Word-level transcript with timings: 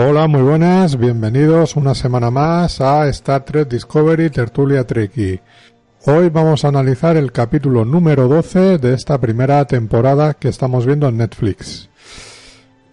Hola, 0.00 0.28
muy 0.28 0.42
buenas, 0.42 0.96
bienvenidos 0.96 1.74
una 1.74 1.92
semana 1.92 2.30
más 2.30 2.80
a 2.80 3.08
Star 3.08 3.44
Trek 3.44 3.68
Discovery 3.68 4.30
Tertulia 4.30 4.86
Treki. 4.86 5.40
Hoy 6.06 6.28
vamos 6.28 6.64
a 6.64 6.68
analizar 6.68 7.16
el 7.16 7.32
capítulo 7.32 7.84
número 7.84 8.28
12 8.28 8.78
de 8.78 8.94
esta 8.94 9.20
primera 9.20 9.64
temporada 9.64 10.34
que 10.34 10.50
estamos 10.50 10.86
viendo 10.86 11.08
en 11.08 11.16
Netflix. 11.16 11.90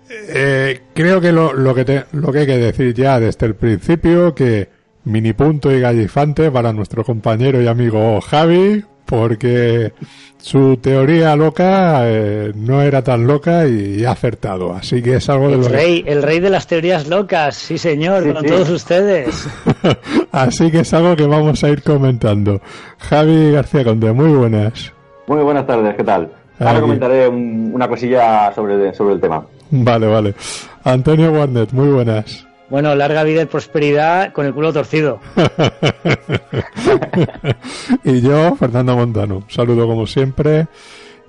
Eh, 0.10 0.82
creo 0.96 1.21
que 1.21 1.32
lo, 1.32 1.54
lo 1.54 1.76
que 1.76 2.06
lo 2.12 2.32
que 2.32 2.39
hay 2.39 2.46
que 2.48 2.57
decir 2.57 2.96
ya 2.96 3.20
desde 3.20 3.46
el 3.46 3.54
principio 3.54 4.34
que 4.34 4.70
mini 5.04 5.34
punto 5.34 5.71
y 5.71 5.82
gallifante 5.82 6.50
para 6.50 6.74
nuestro 6.74 7.04
compañero 7.04 7.62
y 7.62 7.68
amigo 7.68 8.20
Javi, 8.20 8.84
porque 9.05 9.93
su 10.37 10.77
teoría 10.77 11.36
loca 11.36 12.01
eh, 12.04 12.51
no 12.55 12.82
era 12.82 13.04
tan 13.04 13.25
loca 13.25 13.68
y, 13.68 14.04
ha 14.05 14.11
acertado. 14.11 14.73
Así 14.73 15.01
que 15.01 15.15
es 15.15 15.29
algo 15.29 15.47
de 15.47 15.55
el 15.55 15.61
lo 15.61 15.68
rey, 15.69 16.04
El 16.05 16.23
rey 16.23 16.39
de 16.39 16.50
las 16.50 16.68
teorías 16.68 17.07
locas, 17.07 17.55
sí 17.55 17.78
señor, 17.78 18.31
con 18.33 18.45
todos 18.45 18.69
ustedes. 18.69 19.47
Así 20.31 20.71
que 20.71 20.79
es 20.79 20.93
algo 20.93 21.15
que 21.15 21.25
vamos 21.25 21.64
a 21.64 21.69
ir 21.69 21.81
comentando. 21.81 22.61
Javi 22.97 23.51
García 23.51 23.83
Conde, 23.83 24.11
muy 24.11 24.29
buenas. 24.29 24.93
Muy 25.28 25.42
buenas 25.42 25.65
tardes, 25.65 25.95
¿qué 25.95 26.03
tal? 26.03 26.31
Ahora 26.59 26.79
comentaré 26.79 27.28
una 27.28 27.87
cosilla 27.87 28.53
sobre, 28.53 28.93
sobre 28.93 29.15
el 29.15 29.21
tema. 29.21 29.45
Vale, 29.71 30.07
vale. 30.07 30.36
Antonio 30.83 31.31
Warnet, 31.31 31.71
muy 31.71 31.89
buenas. 31.89 32.45
Bueno, 32.69 32.95
larga 32.95 33.23
vida 33.23 33.44
y 33.44 33.45
prosperidad 33.45 34.34
con 34.34 34.45
el 34.45 34.53
culo 34.53 34.73
torcido. 34.73 35.20
y 38.03 38.22
yo, 38.22 38.56
Fernando 38.56 38.95
Montano. 38.95 39.38
Un 39.38 39.50
saludo 39.50 39.88
como 39.88 40.08
siempre. 40.08 40.67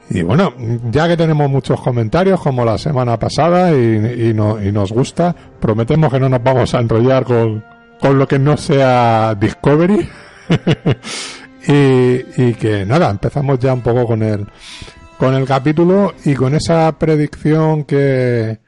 Y 0.09 0.23
bueno, 0.23 0.55
ya 0.91 1.09
que 1.09 1.17
tenemos 1.17 1.51
muchos 1.51 1.81
comentarios 1.81 2.41
como 2.41 2.65
la 2.65 2.79
semana 2.79 3.19
pasada 3.19 3.73
y, 3.73 4.33
nos 4.33 4.93
gusta, 4.93 5.35
prometemos 5.61 6.13
que 6.13 6.21
no 6.21 6.29
nos 6.29 6.43
vamos 6.43 6.75
a 6.75 6.79
enrollar 6.79 7.25
con, 7.25 8.19
lo 8.19 8.27
que 8.27 8.39
no 8.39 8.57
sea 8.57 9.35
Discovery. 9.35 10.09
y, 11.67 12.55
que 12.55 12.87
nada, 12.87 13.11
empezamos 13.11 13.59
ya 13.59 13.75
un 13.75 13.83
poco 13.83 14.07
con 14.07 14.23
el, 14.23 14.47
con 15.19 15.35
el 15.35 15.45
capítulo 15.45 16.15
y 16.25 16.35
con 16.35 16.55
esa 16.55 16.97
predicción 16.99 17.85
que, 17.85 18.61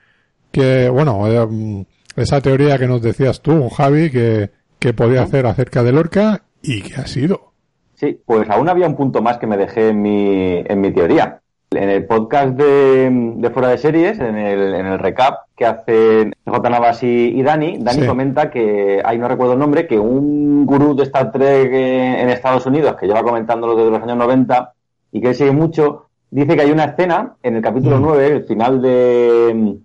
que 0.51 0.89
bueno, 0.89 1.29
eh, 1.29 1.87
esa 2.21 2.41
teoría 2.41 2.79
que 2.79 2.87
nos 2.87 3.03
decías 3.03 3.41
tú, 3.41 3.69
Javi, 3.69 4.11
que, 4.11 4.51
que 4.79 4.93
podía 4.93 5.23
hacer 5.23 5.47
acerca 5.47 5.83
de 5.83 5.93
Lorca 5.93 6.43
y 6.63 6.83
que 6.83 7.01
ha 7.01 7.07
sido. 7.07 7.53
Sí, 7.95 8.21
pues 8.25 8.49
aún 8.49 8.69
había 8.69 8.87
un 8.87 8.95
punto 8.95 9.23
más 9.23 9.39
que 9.39 9.47
me 9.47 9.57
dejé 9.57 9.89
en 9.89 10.03
mi, 10.03 10.63
en 10.65 10.81
mi 10.81 10.93
teoría. 10.93 11.41
En 11.71 11.91
el 11.91 12.07
podcast 12.07 12.55
de, 12.55 13.11
de 13.37 13.51
Fuera 13.51 13.69
de 13.69 13.79
Series, 13.79 14.19
en 14.21 14.37
el, 14.37 14.75
en 14.75 14.87
el 14.87 14.99
recap 14.99 15.41
que 15.55 15.67
hacen 15.67 16.33
J. 16.47 16.71
Navas 16.71 17.03
y, 17.03 17.43
Dani, 17.43 17.79
Dani 17.79 18.07
comenta 18.07 18.51
que, 18.51 19.03
ahí 19.05 19.19
no 19.19 19.29
recuerdo 19.29 19.55
el 19.55 19.59
nombre, 19.59 19.87
que 19.87 19.99
un 19.99 20.65
gurú 20.65 20.95
de 20.95 21.03
Star 21.03 21.31
Trek 21.33 21.71
en 21.73 22.31
Estados 22.31 22.65
Unidos, 22.65 22.97
que 22.97 23.07
lleva 23.07 23.23
comentándolo 23.23 23.77
desde 23.77 23.91
los 23.91 24.03
años 24.03 24.17
90 24.17 24.73
y 25.13 25.21
que 25.21 25.29
él 25.29 25.35
sigue 25.35 25.51
mucho, 25.51 26.07
dice 26.31 26.55
que 26.55 26.63
hay 26.63 26.71
una 26.71 26.85
escena 26.85 27.35
en 27.43 27.57
el 27.57 27.63
capítulo 27.63 27.99
9, 27.99 28.27
el 28.29 28.45
final 28.45 28.81
de, 28.81 29.79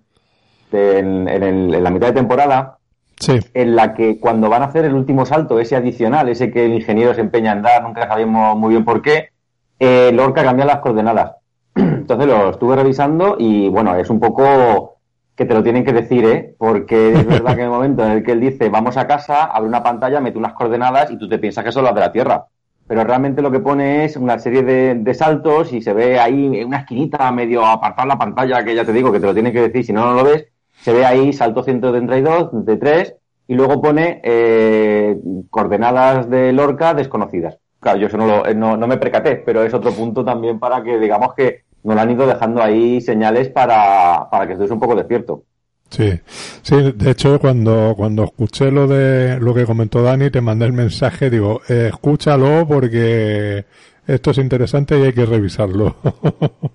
en, 0.72 1.82
la 1.82 1.90
mitad 1.90 2.08
de 2.08 2.12
temporada, 2.14 2.78
en 3.26 3.76
la 3.76 3.94
que 3.94 4.18
cuando 4.18 4.48
van 4.48 4.62
a 4.62 4.66
hacer 4.66 4.84
el 4.84 4.94
último 4.94 5.24
salto, 5.24 5.60
ese 5.60 5.76
adicional, 5.76 6.28
ese 6.28 6.50
que 6.50 6.64
el 6.66 6.74
ingeniero 6.74 7.14
se 7.14 7.20
empeña 7.20 7.52
en 7.52 7.62
dar, 7.62 7.82
nunca 7.82 8.06
sabemos 8.08 8.56
muy 8.56 8.70
bien 8.70 8.84
por 8.84 9.02
qué, 9.02 9.30
eh, 9.78 10.10
Lorca 10.12 10.42
cambia 10.42 10.64
las 10.64 10.78
coordenadas. 10.78 11.36
Entonces 11.74 12.26
lo 12.26 12.50
estuve 12.50 12.76
revisando 12.76 13.36
y 13.38 13.68
bueno, 13.68 13.94
es 13.96 14.10
un 14.10 14.20
poco 14.20 14.98
que 15.36 15.44
te 15.44 15.54
lo 15.54 15.62
tienen 15.62 15.84
que 15.84 15.92
decir, 15.92 16.24
¿eh? 16.24 16.54
Porque 16.58 17.12
es 17.12 17.26
verdad 17.26 17.54
que 17.54 17.62
en 17.62 17.66
el 17.66 17.70
momento 17.70 18.04
en 18.04 18.12
el 18.12 18.22
que 18.22 18.32
él 18.32 18.40
dice 18.40 18.68
vamos 18.68 18.96
a 18.96 19.06
casa, 19.06 19.44
abre 19.44 19.68
una 19.68 19.82
pantalla, 19.82 20.20
mete 20.20 20.38
unas 20.38 20.52
coordenadas 20.52 21.10
y 21.10 21.18
tú 21.18 21.28
te 21.28 21.38
piensas 21.38 21.64
que 21.64 21.72
son 21.72 21.84
las 21.84 21.94
de 21.94 22.00
la 22.00 22.12
Tierra. 22.12 22.46
Pero 22.86 23.02
realmente 23.02 23.42
lo 23.42 23.50
que 23.50 23.60
pone 23.60 24.04
es 24.04 24.16
una 24.16 24.38
serie 24.38 24.62
de, 24.62 24.94
de 24.94 25.14
saltos 25.14 25.72
y 25.72 25.80
se 25.80 25.94
ve 25.94 26.20
ahí 26.20 26.58
en 26.58 26.66
una 26.68 26.80
esquinita 26.80 27.32
medio 27.32 27.64
apartada 27.64 28.06
la 28.06 28.18
pantalla, 28.18 28.62
que 28.62 28.74
ya 28.74 28.84
te 28.84 28.92
digo 28.92 29.10
que 29.10 29.20
te 29.20 29.26
lo 29.26 29.32
tienen 29.32 29.52
que 29.52 29.62
decir, 29.62 29.84
si 29.84 29.92
no, 29.92 30.04
no 30.04 30.14
lo 30.14 30.24
ves, 30.24 30.46
se 30.84 30.92
ve 30.92 31.06
ahí 31.06 31.32
salto 31.32 31.62
132 31.62 32.66
de 32.66 32.76
3 32.76 33.14
y 33.48 33.54
luego 33.54 33.80
pone 33.80 34.20
eh, 34.22 35.18
coordenadas 35.48 36.28
de 36.28 36.52
Lorca 36.52 36.92
desconocidas. 36.92 37.56
Claro, 37.80 37.98
yo 37.98 38.08
eso 38.08 38.18
no, 38.18 38.26
lo, 38.26 38.46
eh, 38.46 38.54
no, 38.54 38.76
me 38.76 38.98
percaté, 38.98 39.36
pero 39.36 39.62
es 39.62 39.72
otro 39.72 39.92
punto 39.92 40.22
también 40.22 40.58
para 40.58 40.82
que 40.82 40.98
digamos 40.98 41.32
que 41.32 41.62
nos 41.84 41.96
han 41.96 42.10
ido 42.10 42.26
dejando 42.26 42.62
ahí 42.62 43.00
señales 43.00 43.48
para, 43.48 44.28
para 44.30 44.46
que 44.46 44.52
estés 44.52 44.70
un 44.70 44.80
poco 44.80 44.94
despierto. 44.94 45.44
Sí, 45.88 46.20
sí, 46.60 46.92
de 46.94 47.10
hecho 47.12 47.38
cuando, 47.38 47.94
cuando 47.96 48.24
escuché 48.24 48.70
lo 48.70 48.86
de 48.86 49.40
lo 49.40 49.54
que 49.54 49.64
comentó 49.64 50.02
Dani, 50.02 50.28
te 50.28 50.42
mandé 50.42 50.66
el 50.66 50.74
mensaje, 50.74 51.30
digo, 51.30 51.62
eh, 51.66 51.88
escúchalo 51.94 52.66
porque 52.68 53.64
esto 54.06 54.32
es 54.32 54.38
interesante 54.38 54.98
y 54.98 55.04
hay 55.04 55.12
que 55.14 55.24
revisarlo. 55.24 55.96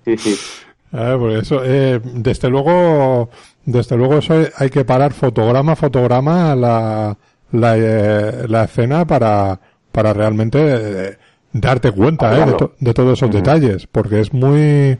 Sí, 0.04 0.16
sí. 0.16 0.34
Ah, 0.92 1.16
pues 1.18 1.42
eso, 1.42 1.62
eh, 1.64 2.00
desde 2.02 2.50
luego, 2.50 3.30
desde 3.64 3.96
luego 3.96 4.18
eso 4.18 4.34
hay, 4.56 4.70
que 4.70 4.84
parar 4.84 5.12
fotograma 5.12 5.72
a 5.72 5.76
fotograma 5.76 6.54
la, 6.56 7.16
la, 7.52 7.76
eh, 7.76 8.48
la 8.48 8.64
escena 8.64 9.04
para, 9.04 9.60
para 9.92 10.12
realmente 10.12 10.58
eh, 10.60 11.16
darte 11.52 11.92
cuenta 11.92 12.36
eh, 12.36 12.56
de, 12.78 12.94
todos 12.94 13.18
esos 13.18 13.30
detalles, 13.30 13.86
porque 13.86 14.20
es 14.20 14.32
muy, 14.32 14.98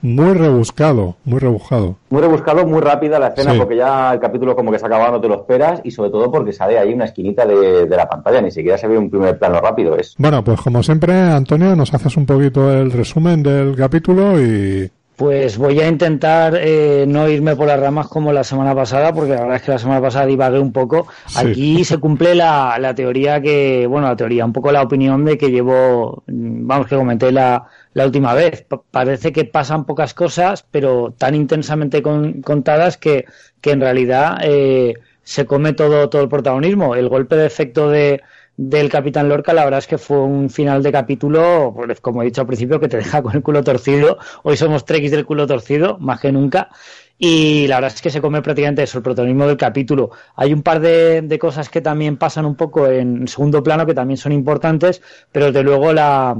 muy 0.00 0.32
rebuscado, 0.34 1.16
muy 1.24 1.38
rebuscado. 1.38 1.96
Muy 2.10 2.22
rebuscado, 2.22 2.66
muy 2.66 2.80
rápida 2.80 3.18
la 3.18 3.28
escena, 3.28 3.54
porque 3.56 3.76
ya 3.76 4.12
el 4.12 4.20
capítulo 4.20 4.54
como 4.54 4.70
que 4.70 4.78
se 4.78 4.86
acaba, 4.86 5.10
no 5.10 5.20
te 5.20 5.28
lo 5.28 5.36
esperas, 5.36 5.80
y 5.84 5.90
sobre 5.90 6.10
todo 6.10 6.30
porque 6.30 6.52
sale 6.52 6.78
ahí 6.78 6.92
una 6.92 7.06
esquinita 7.06 7.46
de, 7.46 7.86
de, 7.86 7.96
la 7.96 8.08
pantalla, 8.08 8.40
ni 8.40 8.50
siquiera 8.50 8.78
se 8.78 8.86
ve 8.86 8.96
un 8.96 9.10
primer 9.10 9.38
plano 9.38 9.60
rápido. 9.60 9.96
Es. 9.96 10.14
Bueno, 10.18 10.42
pues 10.44 10.60
como 10.60 10.82
siempre, 10.82 11.14
Antonio, 11.14 11.74
nos 11.74 11.92
haces 11.92 12.16
un 12.16 12.26
poquito 12.26 12.72
el 12.72 12.92
resumen 12.92 13.42
del 13.42 13.74
capítulo 13.76 14.40
y, 14.40 14.90
pues 15.18 15.58
voy 15.58 15.80
a 15.80 15.88
intentar 15.88 16.56
eh, 16.56 17.04
no 17.08 17.28
irme 17.28 17.56
por 17.56 17.66
las 17.66 17.80
ramas 17.80 18.06
como 18.06 18.32
la 18.32 18.44
semana 18.44 18.72
pasada, 18.72 19.12
porque 19.12 19.32
la 19.32 19.40
verdad 19.40 19.56
es 19.56 19.62
que 19.62 19.72
la 19.72 19.78
semana 19.80 20.00
pasada 20.00 20.26
divagué 20.26 20.60
un 20.60 20.72
poco. 20.72 21.08
Aquí 21.34 21.82
se 21.82 21.98
cumple 21.98 22.36
la, 22.36 22.78
la, 22.78 22.94
teoría 22.94 23.40
que, 23.42 23.88
bueno, 23.88 24.06
la 24.06 24.14
teoría, 24.14 24.44
un 24.44 24.52
poco 24.52 24.70
la 24.70 24.80
opinión 24.80 25.24
de 25.24 25.36
que 25.36 25.50
llevo, 25.50 26.22
vamos, 26.28 26.86
que 26.86 26.94
comenté 26.94 27.32
la, 27.32 27.66
la 27.94 28.06
última 28.06 28.32
vez. 28.32 28.64
parece 28.92 29.32
que 29.32 29.44
pasan 29.44 29.86
pocas 29.86 30.14
cosas, 30.14 30.64
pero 30.70 31.12
tan 31.18 31.34
intensamente 31.34 32.00
contadas 32.00 32.96
que, 32.96 33.24
que 33.60 33.72
en 33.72 33.80
realidad 33.80 34.38
eh, 34.42 34.94
se 35.24 35.46
come 35.46 35.72
todo, 35.72 36.08
todo 36.10 36.22
el 36.22 36.28
protagonismo. 36.28 36.94
El 36.94 37.08
golpe 37.08 37.34
de 37.34 37.46
efecto 37.46 37.90
de, 37.90 38.22
del 38.58 38.90
Capitán 38.90 39.28
Lorca, 39.28 39.54
la 39.54 39.64
verdad 39.64 39.78
es 39.78 39.86
que 39.86 39.98
fue 39.98 40.18
un 40.18 40.50
final 40.50 40.82
de 40.82 40.90
capítulo, 40.90 41.72
pues, 41.76 42.00
como 42.00 42.22
he 42.22 42.24
dicho 42.24 42.40
al 42.40 42.46
principio, 42.48 42.80
que 42.80 42.88
te 42.88 42.96
deja 42.96 43.22
con 43.22 43.36
el 43.36 43.42
culo 43.42 43.62
torcido. 43.62 44.18
Hoy 44.42 44.56
somos 44.56 44.84
trekkies 44.84 45.12
del 45.12 45.24
culo 45.24 45.46
torcido, 45.46 45.96
más 46.00 46.20
que 46.20 46.32
nunca. 46.32 46.68
Y 47.16 47.68
la 47.68 47.76
verdad 47.76 47.92
es 47.94 48.02
que 48.02 48.10
se 48.10 48.20
come 48.20 48.42
prácticamente 48.42 48.82
eso, 48.82 48.98
el 48.98 49.04
protagonismo 49.04 49.46
del 49.46 49.56
capítulo. 49.56 50.10
Hay 50.34 50.52
un 50.52 50.62
par 50.62 50.80
de, 50.80 51.38
cosas 51.40 51.68
que 51.68 51.80
también 51.80 52.16
pasan 52.16 52.46
un 52.46 52.56
poco 52.56 52.88
en 52.88 53.28
segundo 53.28 53.62
plano, 53.62 53.86
que 53.86 53.94
también 53.94 54.18
son 54.18 54.32
importantes, 54.32 55.02
pero 55.30 55.46
desde 55.46 55.62
luego 55.62 55.92
la, 55.92 56.36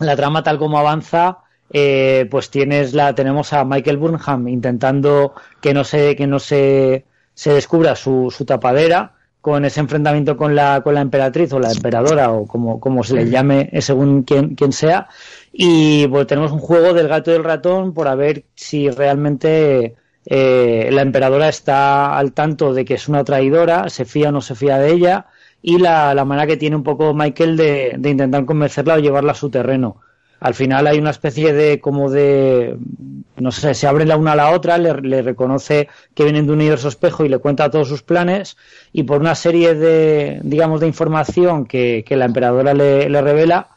la 0.00 0.16
trama 0.16 0.42
tal 0.42 0.58
como 0.58 0.78
avanza, 0.78 1.40
eh, 1.70 2.26
pues 2.30 2.48
tienes 2.48 2.94
la, 2.94 3.14
tenemos 3.14 3.52
a 3.52 3.66
Michael 3.66 3.98
Burnham 3.98 4.48
intentando 4.48 5.34
que 5.60 5.74
no 5.74 5.84
se, 5.84 6.16
que 6.16 6.26
no 6.26 6.38
se, 6.38 7.04
se 7.34 7.52
descubra 7.52 7.94
su, 7.94 8.30
su 8.34 8.46
tapadera 8.46 9.17
con 9.40 9.64
ese 9.64 9.80
enfrentamiento 9.80 10.36
con 10.36 10.54
la, 10.54 10.80
con 10.82 10.94
la 10.94 11.00
emperatriz 11.00 11.52
o 11.52 11.58
la 11.58 11.72
emperadora 11.72 12.32
o 12.32 12.46
como, 12.46 12.80
como 12.80 13.04
se 13.04 13.14
le 13.14 13.30
llame 13.30 13.68
eh, 13.72 13.82
según 13.82 14.22
quien, 14.22 14.54
quien 14.54 14.72
sea. 14.72 15.08
Y 15.52 16.06
pues 16.08 16.26
tenemos 16.26 16.52
un 16.52 16.60
juego 16.60 16.92
del 16.92 17.08
gato 17.08 17.30
y 17.30 17.34
el 17.34 17.44
ratón 17.44 17.94
por 17.94 18.14
ver 18.16 18.44
si 18.54 18.90
realmente 18.90 19.96
eh, 20.26 20.88
la 20.92 21.02
emperadora 21.02 21.48
está 21.48 22.16
al 22.16 22.32
tanto 22.32 22.74
de 22.74 22.84
que 22.84 22.94
es 22.94 23.08
una 23.08 23.24
traidora, 23.24 23.88
se 23.88 24.04
fía 24.04 24.28
o 24.30 24.32
no 24.32 24.40
se 24.40 24.54
fía 24.54 24.78
de 24.78 24.92
ella 24.92 25.26
y 25.62 25.78
la, 25.78 26.14
la 26.14 26.24
manera 26.24 26.46
que 26.46 26.56
tiene 26.56 26.76
un 26.76 26.84
poco 26.84 27.14
Michael 27.14 27.56
de, 27.56 27.94
de 27.98 28.10
intentar 28.10 28.44
convencerla 28.44 28.94
o 28.94 28.98
llevarla 28.98 29.32
a 29.32 29.36
su 29.36 29.50
terreno 29.50 30.00
al 30.40 30.54
final 30.54 30.86
hay 30.86 30.98
una 30.98 31.10
especie 31.10 31.52
de 31.52 31.80
como 31.80 32.10
de 32.10 32.76
no 33.36 33.52
sé, 33.52 33.74
se 33.74 33.86
abren 33.86 34.08
la 34.08 34.16
una 34.16 34.32
a 34.32 34.36
la 34.36 34.50
otra, 34.50 34.78
le, 34.78 35.22
reconoce 35.22 35.88
que 36.14 36.24
vienen 36.24 36.46
de 36.46 36.52
un 36.52 36.58
universo 36.58 36.88
espejo 36.88 37.24
y 37.24 37.28
le 37.28 37.38
cuenta 37.38 37.70
todos 37.70 37.88
sus 37.88 38.02
planes 38.02 38.56
y 38.92 39.04
por 39.04 39.20
una 39.20 39.34
serie 39.34 39.74
de 39.74 40.40
digamos 40.42 40.80
de 40.80 40.86
información 40.86 41.66
que, 41.66 42.04
que 42.06 42.16
la 42.16 42.24
emperadora 42.24 42.74
le, 42.74 43.08
le, 43.08 43.22
revela 43.22 43.68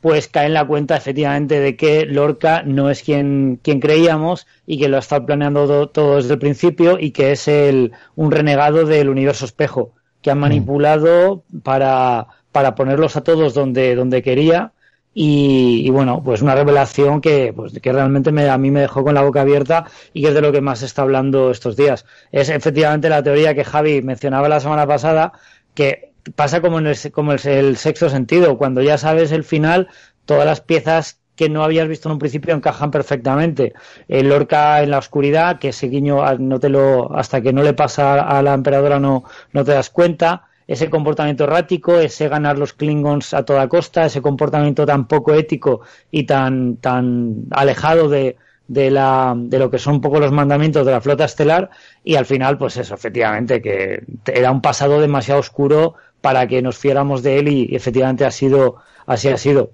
pues 0.00 0.28
cae 0.28 0.46
en 0.46 0.54
la 0.54 0.66
cuenta 0.66 0.96
efectivamente 0.96 1.58
de 1.60 1.76
que 1.76 2.06
Lorca 2.06 2.62
no 2.62 2.88
es 2.90 3.02
quien, 3.02 3.58
quien 3.62 3.80
creíamos 3.80 4.46
y 4.66 4.78
que 4.78 4.88
lo 4.88 4.96
ha 4.96 5.00
estado 5.00 5.26
planeando 5.26 5.88
todo, 5.88 6.16
desde 6.16 6.34
el 6.34 6.38
principio 6.38 6.98
y 7.00 7.10
que 7.10 7.32
es 7.32 7.48
el, 7.48 7.92
un 8.14 8.30
renegado 8.30 8.84
del 8.84 9.08
universo 9.08 9.44
espejo 9.44 9.94
que 10.22 10.30
han 10.30 10.38
mm. 10.38 10.42
manipulado 10.42 11.44
para, 11.64 12.28
para 12.52 12.74
ponerlos 12.74 13.16
a 13.16 13.22
todos 13.22 13.54
donde, 13.54 13.96
donde 13.96 14.22
quería 14.22 14.72
Y, 15.20 15.90
bueno, 15.90 16.22
pues 16.24 16.42
una 16.42 16.54
revelación 16.54 17.20
que, 17.20 17.52
pues, 17.52 17.72
que 17.82 17.92
realmente 17.92 18.30
me, 18.30 18.48
a 18.48 18.56
mí 18.56 18.70
me 18.70 18.82
dejó 18.82 19.02
con 19.02 19.14
la 19.14 19.22
boca 19.22 19.40
abierta 19.40 19.86
y 20.14 20.22
que 20.22 20.28
es 20.28 20.34
de 20.34 20.40
lo 20.40 20.52
que 20.52 20.60
más 20.60 20.78
se 20.78 20.86
está 20.86 21.02
hablando 21.02 21.50
estos 21.50 21.74
días. 21.76 22.06
Es 22.30 22.50
efectivamente 22.50 23.08
la 23.08 23.20
teoría 23.20 23.52
que 23.52 23.64
Javi 23.64 24.00
mencionaba 24.00 24.48
la 24.48 24.60
semana 24.60 24.86
pasada, 24.86 25.32
que 25.74 26.12
pasa 26.36 26.60
como, 26.60 26.78
en 26.78 26.86
el, 26.86 26.96
como 27.10 27.32
el, 27.32 27.76
sexto 27.76 28.08
sentido. 28.08 28.56
Cuando 28.58 28.80
ya 28.80 28.96
sabes 28.96 29.32
el 29.32 29.42
final, 29.42 29.88
todas 30.24 30.46
las 30.46 30.60
piezas 30.60 31.18
que 31.34 31.48
no 31.48 31.64
habías 31.64 31.88
visto 31.88 32.08
en 32.08 32.12
un 32.12 32.20
principio 32.20 32.54
encajan 32.54 32.92
perfectamente. 32.92 33.74
El 34.06 34.28
Lorca 34.28 34.84
en 34.84 34.90
la 34.92 34.98
oscuridad, 34.98 35.58
que 35.58 35.70
ese 35.70 35.88
guiño 35.88 36.22
ah, 36.22 36.36
no 36.38 36.60
te 36.60 36.68
lo, 36.68 37.12
hasta 37.16 37.40
que 37.40 37.52
no 37.52 37.64
le 37.64 37.74
pasa 37.74 38.20
a 38.20 38.40
la 38.40 38.54
emperadora 38.54 39.00
no, 39.00 39.24
no 39.52 39.64
te 39.64 39.72
das 39.72 39.90
cuenta. 39.90 40.47
Ese 40.68 40.90
comportamiento 40.90 41.44
errático, 41.44 41.98
ese 41.98 42.28
ganar 42.28 42.58
los 42.58 42.74
Klingons 42.74 43.34
a 43.34 43.44
toda 43.44 43.68
costa, 43.68 44.04
ese 44.04 44.22
comportamiento 44.22 44.86
tan 44.86 45.08
poco 45.08 45.34
ético 45.34 45.80
y 46.10 46.24
tan, 46.24 46.76
tan 46.76 47.46
alejado 47.50 48.08
de, 48.08 48.36
de, 48.68 48.90
la, 48.90 49.34
de 49.36 49.58
lo 49.58 49.70
que 49.70 49.78
son 49.78 49.94
un 49.94 50.00
poco 50.00 50.20
los 50.20 50.30
mandamientos 50.30 50.86
de 50.86 50.92
la 50.92 51.00
flota 51.00 51.24
estelar 51.24 51.70
y 52.04 52.14
al 52.14 52.26
final 52.26 52.58
pues 52.58 52.76
eso, 52.76 52.94
efectivamente, 52.94 53.60
que 53.60 54.04
era 54.26 54.52
un 54.52 54.60
pasado 54.60 55.00
demasiado 55.00 55.40
oscuro 55.40 55.94
para 56.20 56.46
que 56.46 56.62
nos 56.62 56.76
fiéramos 56.76 57.22
de 57.22 57.38
él 57.38 57.48
y, 57.48 57.74
efectivamente 57.74 58.24
ha 58.24 58.30
sido, 58.30 58.76
así 59.06 59.28
ha 59.28 59.38
sido. 59.38 59.72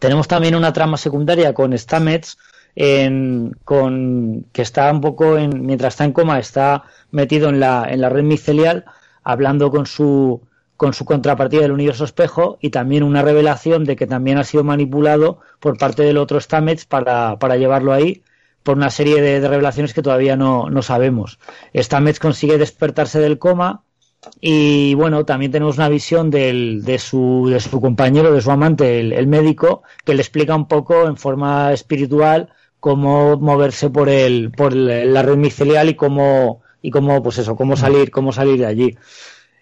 Tenemos 0.00 0.28
también 0.28 0.54
una 0.54 0.72
trama 0.72 0.96
secundaria 0.96 1.54
con 1.54 1.76
Stamets, 1.76 2.38
en, 2.74 3.56
con, 3.64 4.46
que 4.52 4.62
está 4.62 4.90
un 4.92 5.00
poco, 5.00 5.36
en, 5.38 5.64
mientras 5.66 5.94
está 5.94 6.04
en 6.04 6.12
coma, 6.12 6.38
está 6.38 6.84
metido 7.10 7.48
en 7.48 7.60
la, 7.60 7.86
en 7.88 8.00
la 8.00 8.08
red 8.08 8.22
micelial, 8.22 8.84
hablando 9.28 9.70
con 9.70 9.84
su, 9.84 10.40
con 10.78 10.94
su 10.94 11.04
contrapartida 11.04 11.60
del 11.60 11.72
universo 11.72 12.04
espejo 12.04 12.56
y 12.62 12.70
también 12.70 13.02
una 13.02 13.20
revelación 13.20 13.84
de 13.84 13.94
que 13.94 14.06
también 14.06 14.38
ha 14.38 14.44
sido 14.44 14.64
manipulado 14.64 15.40
por 15.60 15.76
parte 15.76 16.02
del 16.02 16.16
otro 16.16 16.40
Stamets 16.40 16.86
para, 16.86 17.38
para 17.38 17.56
llevarlo 17.58 17.92
ahí 17.92 18.22
por 18.62 18.78
una 18.78 18.88
serie 18.88 19.20
de, 19.20 19.46
revelaciones 19.46 19.92
que 19.92 20.00
todavía 20.00 20.34
no, 20.34 20.70
no 20.70 20.80
sabemos. 20.80 21.38
Stamets 21.76 22.20
consigue 22.20 22.56
despertarse 22.56 23.20
del 23.20 23.38
coma 23.38 23.82
y 24.40 24.94
bueno, 24.94 25.26
también 25.26 25.52
tenemos 25.52 25.76
una 25.76 25.90
visión 25.90 26.30
del, 26.30 26.82
de, 26.82 26.98
su, 26.98 27.48
de 27.50 27.60
su 27.60 27.82
compañero, 27.82 28.32
de 28.32 28.40
su 28.40 28.50
amante, 28.50 28.98
el, 29.00 29.26
médico, 29.26 29.82
que 30.06 30.14
le 30.14 30.22
explica 30.22 30.56
un 30.56 30.68
poco 30.68 31.06
en 31.06 31.18
forma 31.18 31.70
espiritual 31.74 32.48
cómo 32.80 33.36
moverse 33.36 33.90
por 33.90 34.08
el, 34.08 34.52
por 34.52 34.72
la 34.72 35.20
red 35.20 35.36
micelial 35.36 35.90
y 35.90 35.94
cómo, 35.96 36.62
y 36.82 36.90
cómo, 36.90 37.22
pues 37.22 37.38
eso, 37.38 37.56
cómo 37.56 37.76
salir, 37.76 38.10
cómo 38.10 38.32
salir 38.32 38.58
de 38.58 38.66
allí. 38.66 38.96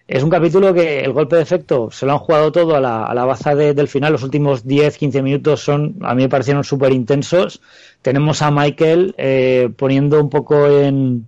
Es 0.07 0.23
un 0.23 0.29
capítulo 0.29 0.73
que 0.73 1.01
el 1.01 1.11
golpe 1.11 1.35
de 1.35 1.41
efecto 1.41 1.89
se 1.91 2.05
lo 2.05 2.13
han 2.13 2.19
jugado 2.19 2.51
todo 2.51 2.75
a 2.77 2.79
la, 2.79 3.05
a 3.05 3.13
la 3.13 3.25
baza 3.25 3.55
del 3.55 3.89
final. 3.89 4.13
Los 4.13 4.23
últimos 4.23 4.65
10-15 4.65 5.21
minutos 5.21 5.61
son, 5.61 5.97
a 6.01 6.15
mí 6.15 6.23
me 6.23 6.29
parecieron 6.29 6.63
súper 6.63 6.93
intensos. 6.93 7.61
Tenemos 8.01 8.41
a 8.41 8.49
Michael 8.49 9.15
eh, 9.17 9.69
poniendo 9.75 10.21
un 10.21 10.29
poco 10.29 10.67
en, 10.67 11.27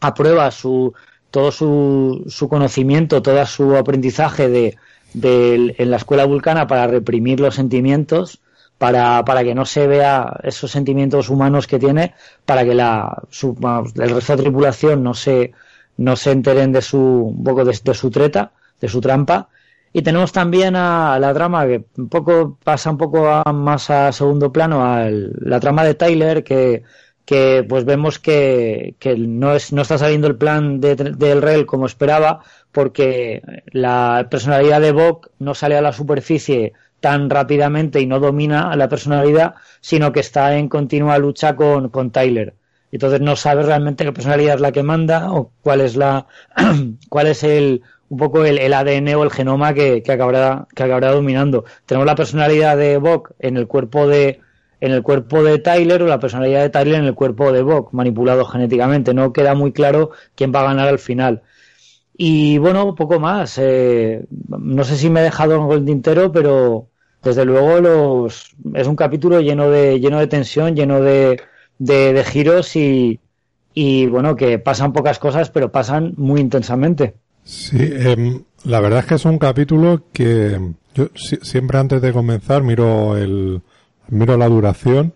a 0.00 0.14
prueba 0.14 0.50
su, 0.50 0.94
todo 1.30 1.52
su, 1.52 2.24
su 2.28 2.48
conocimiento, 2.48 3.22
todo 3.22 3.44
su 3.46 3.76
aprendizaje 3.76 4.48
de, 4.48 4.76
en 5.14 5.90
la 5.90 5.96
escuela 5.96 6.24
vulcana 6.24 6.66
para 6.66 6.86
reprimir 6.86 7.40
los 7.40 7.54
sentimientos, 7.54 8.40
para, 8.78 9.24
para 9.24 9.44
que 9.44 9.54
no 9.54 9.66
se 9.66 9.86
vea 9.86 10.40
esos 10.42 10.70
sentimientos 10.70 11.28
humanos 11.28 11.66
que 11.66 11.78
tiene, 11.78 12.14
para 12.46 12.64
que 12.64 12.74
la, 12.74 13.22
su, 13.28 13.56
el 13.96 14.10
resto 14.10 14.36
de 14.36 14.42
tripulación 14.42 15.02
no 15.02 15.14
se, 15.14 15.52
no 15.96 16.16
se 16.16 16.30
enteren 16.30 16.72
de 16.72 16.82
su, 16.82 16.98
un 16.98 17.44
poco 17.44 17.64
de, 17.64 17.74
su 17.74 18.10
treta, 18.10 18.52
de 18.80 18.88
su 18.88 19.00
trampa. 19.00 19.48
Y 19.92 20.02
tenemos 20.02 20.32
también 20.32 20.76
a, 20.76 21.18
la 21.18 21.34
trama 21.34 21.66
que 21.66 21.84
un 21.96 22.08
poco 22.08 22.58
pasa 22.62 22.90
un 22.90 22.98
poco 22.98 23.42
más 23.52 23.90
a 23.90 24.12
segundo 24.12 24.52
plano, 24.52 24.84
a 24.84 25.08
la 25.10 25.60
trama 25.60 25.84
de 25.84 25.94
Tyler, 25.94 26.44
que 26.44 26.84
que 27.28 27.62
pues 27.68 27.84
vemos 27.84 28.18
que, 28.18 28.96
no, 29.18 29.54
es, 29.54 29.70
no 29.70 29.82
está 29.82 29.98
saliendo 29.98 30.28
el 30.28 30.36
plan 30.36 30.80
de, 30.80 30.94
del 30.96 31.42
REL 31.42 31.66
como 31.66 31.84
esperaba, 31.84 32.40
porque 32.72 33.42
la 33.70 34.28
personalidad 34.30 34.80
de 34.80 34.92
Bok 34.92 35.28
no 35.38 35.52
sale 35.52 35.76
a 35.76 35.82
la 35.82 35.92
superficie 35.92 36.72
tan 37.00 37.30
rápidamente 37.30 38.00
y 38.00 38.06
no 38.06 38.20
domina 38.20 38.70
a 38.70 38.76
la 38.76 38.88
personalidad, 38.88 39.54
sino 39.80 40.12
que 40.12 40.20
está 40.20 40.56
en 40.56 40.68
continua 40.68 41.18
lucha 41.18 41.56
con, 41.56 41.88
con 41.90 42.10
Tyler. 42.10 42.54
Entonces 42.90 43.20
no 43.20 43.36
sabe 43.36 43.62
realmente 43.62 44.04
qué 44.04 44.12
personalidad 44.12 44.56
es 44.56 44.60
la 44.60 44.72
que 44.72 44.82
manda 44.82 45.32
o 45.32 45.52
cuál 45.62 45.80
es 45.82 45.96
la 45.96 46.26
cuál 47.10 47.26
es 47.26 47.42
el 47.44 47.82
un 48.08 48.18
poco 48.18 48.44
el, 48.44 48.58
el 48.58 48.72
ADN 48.72 49.14
o 49.16 49.22
el 49.22 49.30
genoma 49.30 49.74
que, 49.74 50.02
que, 50.02 50.12
acabará, 50.12 50.66
que 50.74 50.82
acabará 50.82 51.12
dominando. 51.12 51.64
Tenemos 51.86 52.06
la 52.06 52.14
personalidad 52.14 52.76
de 52.76 52.96
Bok 52.96 53.32
en 53.38 53.56
el 53.56 53.66
cuerpo 53.66 54.06
de, 54.06 54.40
en 54.80 54.92
el 54.92 55.02
cuerpo 55.02 55.42
de 55.42 55.58
Tyler 55.58 56.02
o 56.02 56.06
la 56.06 56.18
personalidad 56.18 56.62
de 56.62 56.70
Tyler 56.70 56.94
en 56.94 57.04
el 57.04 57.14
cuerpo 57.14 57.52
de 57.52 57.62
Bok, 57.62 57.92
manipulado 57.92 58.44
genéticamente. 58.46 59.14
No 59.14 59.32
queda 59.32 59.54
muy 59.54 59.72
claro 59.72 60.10
quién 60.34 60.52
va 60.54 60.60
a 60.60 60.64
ganar 60.64 60.88
al 60.88 60.98
final. 60.98 61.42
Y 62.20 62.58
bueno, 62.58 62.96
poco 62.96 63.20
más. 63.20 63.58
Eh, 63.58 64.26
no 64.48 64.82
sé 64.82 64.96
si 64.96 65.08
me 65.08 65.20
he 65.20 65.22
dejado 65.22 65.72
el 65.72 65.84
tintero, 65.84 66.32
pero 66.32 66.88
desde 67.22 67.44
luego 67.44 67.80
los, 67.80 68.56
es 68.74 68.86
un 68.88 68.96
capítulo 68.96 69.40
lleno 69.40 69.70
de, 69.70 70.00
lleno 70.00 70.18
de 70.18 70.26
tensión, 70.26 70.74
lleno 70.74 71.00
de, 71.00 71.40
de, 71.78 72.24
giros 72.24 72.74
y, 72.74 73.20
y 73.72 74.06
bueno, 74.06 74.34
que 74.34 74.58
pasan 74.58 74.92
pocas 74.92 75.20
cosas, 75.20 75.50
pero 75.50 75.70
pasan 75.70 76.14
muy 76.16 76.40
intensamente. 76.40 77.14
Sí, 77.44 77.78
em, 77.80 78.42
la 78.64 78.80
verdad 78.80 79.00
es 79.00 79.06
que 79.06 79.14
es 79.14 79.24
un 79.24 79.38
capítulo 79.38 80.02
que 80.12 80.58
yo 80.94 81.06
siempre 81.14 81.78
antes 81.78 82.02
de 82.02 82.12
comenzar 82.12 82.64
miro 82.64 83.16
el, 83.16 83.62
miro 84.08 84.36
la 84.36 84.48
duración 84.48 85.14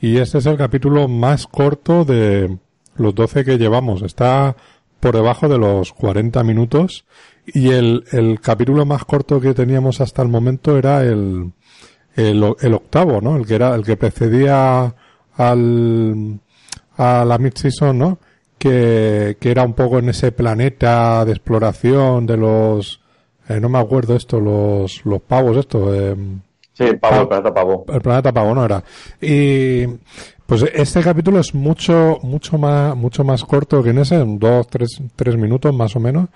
y 0.00 0.16
este 0.16 0.38
es 0.38 0.46
el 0.46 0.56
capítulo 0.56 1.08
más 1.08 1.46
corto 1.46 2.06
de 2.06 2.56
los 2.96 3.14
12 3.14 3.44
que 3.44 3.58
llevamos. 3.58 4.00
Está 4.00 4.56
por 5.00 5.14
debajo 5.14 5.48
de 5.48 5.58
los 5.58 5.92
40 5.92 6.42
minutos 6.42 7.04
y 7.46 7.70
el, 7.70 8.04
el 8.12 8.40
capítulo 8.40 8.84
más 8.84 9.04
corto 9.04 9.40
que 9.40 9.54
teníamos 9.54 10.00
hasta 10.00 10.22
el 10.22 10.28
momento 10.28 10.76
era 10.76 11.02
el, 11.02 11.52
el, 12.16 12.74
octavo, 12.74 13.20
¿no? 13.20 13.36
El 13.36 13.46
que 13.46 13.54
era, 13.54 13.74
el 13.74 13.84
que 13.84 13.96
precedía 13.96 14.94
al, 15.36 16.40
a 16.96 17.24
la 17.24 17.38
mid-season, 17.38 17.96
¿no? 17.96 18.18
Que, 18.58 19.36
que 19.40 19.50
era 19.50 19.62
un 19.62 19.74
poco 19.74 19.98
en 20.00 20.08
ese 20.08 20.32
planeta 20.32 21.24
de 21.24 21.32
exploración 21.32 22.26
de 22.26 22.36
los, 22.36 23.00
eh, 23.48 23.60
no 23.60 23.68
me 23.68 23.78
acuerdo 23.78 24.16
esto, 24.16 24.40
los, 24.40 25.04
los 25.04 25.22
pavos, 25.22 25.56
esto, 25.56 25.94
eh, 25.94 26.16
Sí, 26.78 26.84
Pavo, 26.94 27.22
el 27.22 27.28
planeta 27.28 27.52
Pavo. 27.52 27.84
El 27.88 28.00
planeta 28.00 28.32
Pavo, 28.32 28.54
no 28.54 28.64
era. 28.64 28.84
Y 29.20 29.84
pues 30.48 30.64
este 30.72 31.02
capítulo 31.02 31.40
es 31.40 31.54
mucho, 31.54 32.20
mucho 32.22 32.56
más, 32.56 32.96
mucho 32.96 33.22
más 33.22 33.44
corto 33.44 33.82
que 33.82 33.90
en 33.90 33.98
ese, 33.98 34.24
dos, 34.26 34.66
tres, 34.68 34.98
tres 35.14 35.36
minutos 35.36 35.74
más 35.74 35.94
o 35.94 36.00
menos. 36.00 36.30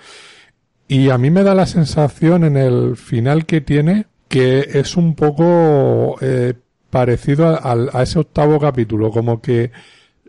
Y 0.87 1.09
a 1.09 1.17
mí 1.17 1.31
me 1.31 1.43
da 1.43 1.55
la 1.55 1.65
sensación 1.65 2.45
en 2.45 2.59
el 2.59 2.99
final 2.99 3.47
que 3.47 3.63
tiene 3.63 4.05
que 4.29 4.69
es 4.75 4.99
un 4.99 5.15
poco 5.15 6.19
eh, 6.21 6.53
parecido 6.91 7.47
a, 7.47 7.73
a, 7.91 8.03
ese 8.03 8.19
octavo 8.19 8.61
capítulo, 8.61 9.11
como 9.11 9.41
que 9.41 9.71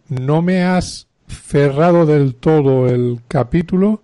no 0.08 0.42
me 0.42 0.64
has 0.64 1.10
cerrado 1.28 2.06
del 2.06 2.36
todo 2.36 2.88
el 2.88 3.20
capítulo, 3.28 4.02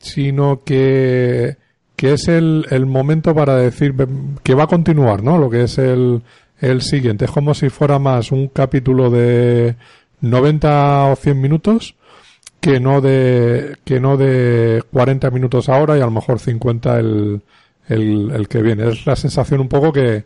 sino 0.00 0.62
que 0.64 1.58
que 1.96 2.14
es 2.14 2.28
el, 2.28 2.64
el 2.70 2.86
momento 2.86 3.34
para 3.34 3.56
decir 3.56 3.94
que 4.42 4.54
va 4.54 4.64
a 4.64 4.68
continuar, 4.68 5.22
¿no? 5.22 5.36
Lo 5.36 5.50
que 5.50 5.64
es 5.64 5.76
el, 5.76 6.22
el 6.60 6.82
siguiente. 6.82 7.26
Es 7.26 7.30
como 7.30 7.54
si 7.54 7.68
fuera 7.68 7.98
más 7.98 8.32
un 8.32 8.48
capítulo 8.48 9.10
de 9.10 9.76
90 10.20 11.06
o 11.06 11.16
100 11.16 11.40
minutos 11.40 11.94
que 12.60 12.80
no 12.80 13.00
de, 13.00 13.76
que 13.84 14.00
no 14.00 14.16
de 14.16 14.82
40 14.92 15.30
minutos 15.30 15.68
ahora 15.68 15.96
y 15.96 16.00
a 16.00 16.06
lo 16.06 16.10
mejor 16.10 16.40
50 16.40 16.98
el, 16.98 17.42
el, 17.88 18.30
el 18.32 18.48
que 18.48 18.62
viene. 18.62 18.88
Es 18.88 19.06
la 19.06 19.16
sensación 19.16 19.60
un 19.60 19.68
poco 19.68 19.92
que, 19.92 20.24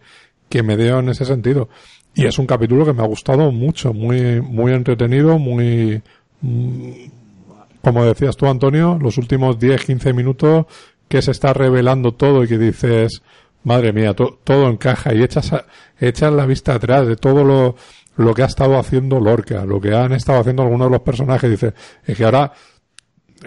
que 0.49 0.63
me 0.63 0.77
dio 0.77 0.99
en 0.99 1.09
ese 1.11 1.25
sentido. 1.25 1.69
Y 2.15 2.27
es 2.27 2.39
un 2.39 2.47
capítulo 2.47 2.85
que 2.85 2.93
me 2.93 3.03
ha 3.03 3.07
gustado 3.07 3.51
mucho, 3.53 3.95
muy, 3.95 4.41
muy 4.41 4.73
entretenido, 4.73 5.39
muy, 5.39 6.03
mm, 6.43 6.91
como 7.83 8.05
decías 8.05 8.37
tú, 8.37 8.47
Antonio, 8.47 8.99
los 9.01 9.19
últimos 9.19 9.59
10, 9.59 9.85
15 9.85 10.13
minutos 10.13 10.67
que 11.09 11.23
se 11.23 11.31
está 11.31 11.53
revelando 11.53 12.13
todo 12.13 12.45
y 12.45 12.49
que 12.49 12.59
dices, 12.59 13.23
madre 13.65 13.93
mía, 13.93 14.15
todo 14.15 14.69
encaja 14.69 15.15
y 15.15 15.23
echas, 15.23 15.53
echas 16.01 16.33
la 16.33 16.47
vista 16.47 16.75
atrás 16.75 17.07
de 17.07 17.17
todo 17.17 17.45
lo, 17.45 17.77
lo 18.17 18.35
que 18.35 18.43
ha 18.43 18.47
estado 18.47 18.79
haciendo 18.79 19.21
Lorca, 19.21 19.65
lo 19.65 19.81
que 19.81 19.95
han 19.95 20.13
estado 20.13 20.41
haciendo 20.41 20.63
algunos 20.63 20.89
de 20.89 20.93
los 20.93 21.03
personajes, 21.03 21.51
dices, 21.51 21.75
es 22.05 22.17
que 22.17 22.25
ahora, 22.25 22.53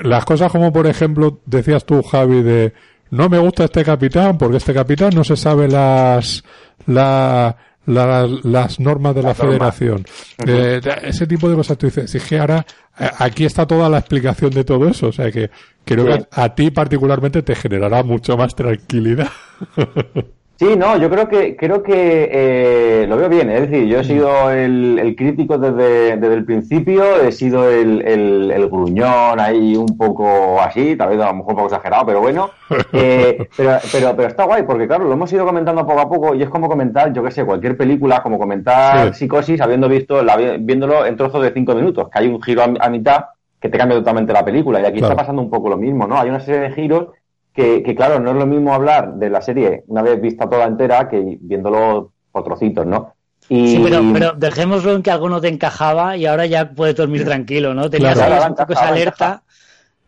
las 0.04 0.26
cosas 0.26 0.52
como 0.52 0.72
por 0.72 0.88
ejemplo, 0.88 1.40
decías 1.46 1.86
tú, 1.86 2.02
Javi, 2.02 2.42
de, 2.42 2.74
no 3.12 3.30
me 3.30 3.38
gusta 3.38 3.66
este 3.66 3.84
capitán 3.84 4.38
porque 4.38 4.58
este 4.58 4.74
capitán 4.74 5.14
no 5.16 5.24
se 5.24 5.38
sabe 5.38 5.68
las, 5.68 6.44
la, 6.88 7.56
las 7.86 8.80
normas 8.80 9.16
de 9.16 9.24
la, 9.24 9.34
federación. 9.34 10.06
Eh, 10.46 10.82
ese 11.04 11.28
tipo 11.28 11.50
de 11.50 11.56
cosas 11.56 11.78
tú 11.78 11.88
dices, 11.88 12.14
es 12.14 12.24
que 12.24 12.40
ahora 12.40 12.66
eh, 13.00 13.10
aquí 13.20 13.46
está 13.46 13.66
toda 13.66 13.90
la 13.90 14.00
explicación 14.00 14.52
de 14.52 14.64
todo 14.64 14.88
eso, 14.88 15.08
o 15.08 15.12
sea 15.12 15.32
que 15.32 15.50
creo 15.84 16.06
que 16.06 16.26
a 16.32 16.56
ti 16.56 16.72
particularmente 16.72 17.42
te 17.42 17.56
generará 17.56 18.04
mucho 18.04 18.38
más 18.38 18.56
tranquilidad. 18.56 19.30
Sí, 20.58 20.78
no, 20.78 20.96
yo 20.98 21.10
creo 21.10 21.28
que 21.28 21.58
creo 21.58 21.84
que 21.84 22.30
eh, 22.32 23.06
lo 23.08 23.18
veo 23.18 23.28
bien. 23.28 23.50
Es 23.50 23.70
decir, 23.70 23.88
yo 23.88 24.00
he 24.00 24.04
sido 24.06 24.52
el, 24.52 25.14
crítico 25.18 25.58
desde, 25.58 26.16
desde, 26.16 26.34
el 26.34 26.46
principio, 26.46 27.22
he 27.22 27.34
sido 27.34 27.70
el, 27.70 28.02
el, 28.02 28.70
gruñón 28.70 29.40
ahí 29.40 29.76
un 29.76 29.98
poco 29.98 30.62
así, 30.62 30.96
tal 30.96 31.10
vez 31.10 31.20
a 31.20 31.28
lo 31.28 31.36
mejor 31.36 31.52
un 31.52 31.56
poco 31.58 31.68
exagerado, 31.68 32.06
pero 32.06 32.22
bueno. 32.22 32.52
Eh, 32.94 33.50
pero, 33.58 33.78
pero, 33.92 34.16
pero 34.16 34.28
está 34.30 34.46
guay, 34.46 34.64
porque 34.64 34.88
claro, 34.88 35.04
lo 35.04 35.14
hemos 35.14 35.32
ido 35.32 35.46
comentando 35.46 35.86
poco 35.86 36.00
a 36.00 36.10
poco 36.10 36.36
y 36.36 36.42
es 36.42 36.50
como 36.50 36.70
comentar, 36.70 37.12
yo 37.12 37.24
qué 37.24 37.32
sé, 37.32 37.44
cualquier 37.44 37.76
película, 37.76 38.24
como 38.24 38.40
comentar 38.40 39.14
Psicosis 39.14 39.60
habiendo 39.60 39.90
visto, 39.90 40.24
la, 40.24 40.38
viéndolo 40.38 41.06
en 41.06 41.18
trozos 41.18 41.44
de 41.44 41.52
cinco 41.52 41.76
minutos, 41.76 42.08
que 42.10 42.20
hay 42.20 42.28
un 42.28 42.42
giro 42.42 42.64
a, 42.64 42.90
mitad 42.90 43.26
que 43.60 43.70
te 43.70 43.78
cambia 43.78 43.98
totalmente 43.98 44.34
la 44.34 44.46
película. 44.46 44.80
Y 44.80 44.86
aquí 44.86 45.00
está 45.00 45.16
pasando 45.16 45.42
un 45.42 45.50
poco 45.50 45.70
lo 45.70 45.78
mismo, 45.78 46.08
¿no? 46.08 46.18
Hay 46.18 46.30
una 46.30 46.40
serie 46.40 46.62
de 46.62 46.72
giros 46.72 47.10
que, 47.56 47.96
claro, 47.96 48.20
no 48.20 48.32
es 48.32 48.36
lo 48.36 48.46
mismo 48.46 48.74
hablar 48.74 49.14
de 49.14 49.30
la 49.30 49.42
serie 49.42 49.84
una 49.88 50.02
vez 50.02 50.20
vista 50.20 50.50
toda 50.50 50.66
entera 50.66 51.08
que 51.08 51.38
viéndolo 51.40 52.12
por 52.32 52.44
trocitos, 52.44 52.86
¿no? 52.86 53.14
Y... 53.48 53.70
Sí, 53.70 53.82
pero, 53.82 54.02
pero 54.12 54.34
dejémoslo 54.34 54.94
en 54.94 55.02
que 55.02 55.12
algo 55.12 55.30
no 55.30 55.40
te 55.40 55.48
encajaba 55.48 56.18
y 56.18 56.26
ahora 56.26 56.46
ya 56.48 56.72
puedes 56.72 56.96
dormir 56.96 57.24
tranquilo, 57.24 57.74
¿no? 57.74 57.90
Tenías 57.90 58.18
un 58.18 58.56
poco 58.56 58.74
esa 58.74 58.90
alerta. 58.90 59.44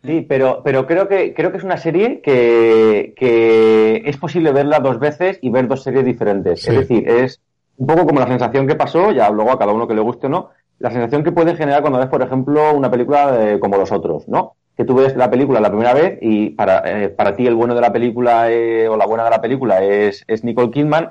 Sí, 0.04 0.26
pero, 0.28 0.60
pero 0.62 0.86
creo 0.86 1.08
que 1.08 1.34
creo 1.34 1.50
que 1.50 1.58
es 1.58 1.64
una 1.64 1.78
serie 1.78 2.20
que, 2.20 3.14
que 3.16 4.02
es 4.04 4.16
posible 4.16 4.52
verla 4.52 4.78
dos 4.78 4.98
veces 4.98 5.38
y 5.40 5.50
ver 5.50 5.66
dos 5.68 5.82
series 5.82 6.04
diferentes. 6.04 6.68
Es 6.68 6.74
decir, 6.74 7.08
es 7.08 7.40
un 7.78 7.86
poco 7.86 8.06
como 8.06 8.20
la 8.20 8.26
sensación 8.26 8.66
que 8.66 8.74
pasó, 8.74 9.10
ya 9.10 9.30
luego 9.30 9.52
a 9.52 9.58
cada 9.58 9.72
uno 9.72 9.88
que 9.88 9.94
le 9.94 10.00
guste 10.00 10.26
o 10.26 10.30
no, 10.30 10.50
la 10.78 10.90
sensación 10.90 11.24
que 11.24 11.32
puede 11.32 11.56
generar 11.56 11.80
cuando 11.80 11.98
ves, 11.98 12.08
por 12.08 12.22
ejemplo, 12.22 12.74
una 12.74 12.90
película 12.90 13.58
como 13.58 13.78
Los 13.78 13.90
Otros, 13.90 14.28
¿no? 14.28 14.54
Que 14.78 14.84
tú 14.84 14.94
ves 14.94 15.16
la 15.16 15.28
película 15.28 15.58
la 15.58 15.70
primera 15.70 15.92
vez 15.92 16.18
y 16.22 16.50
para, 16.50 16.82
eh, 16.86 17.08
para 17.08 17.34
ti 17.34 17.48
el 17.48 17.56
bueno 17.56 17.74
de 17.74 17.80
la 17.80 17.92
película 17.92 18.48
eh, 18.48 18.86
o 18.88 18.96
la 18.96 19.06
buena 19.06 19.24
de 19.24 19.30
la 19.30 19.40
película 19.40 19.82
es, 19.82 20.22
es 20.28 20.44
Nicole 20.44 20.70
Kidman, 20.70 21.10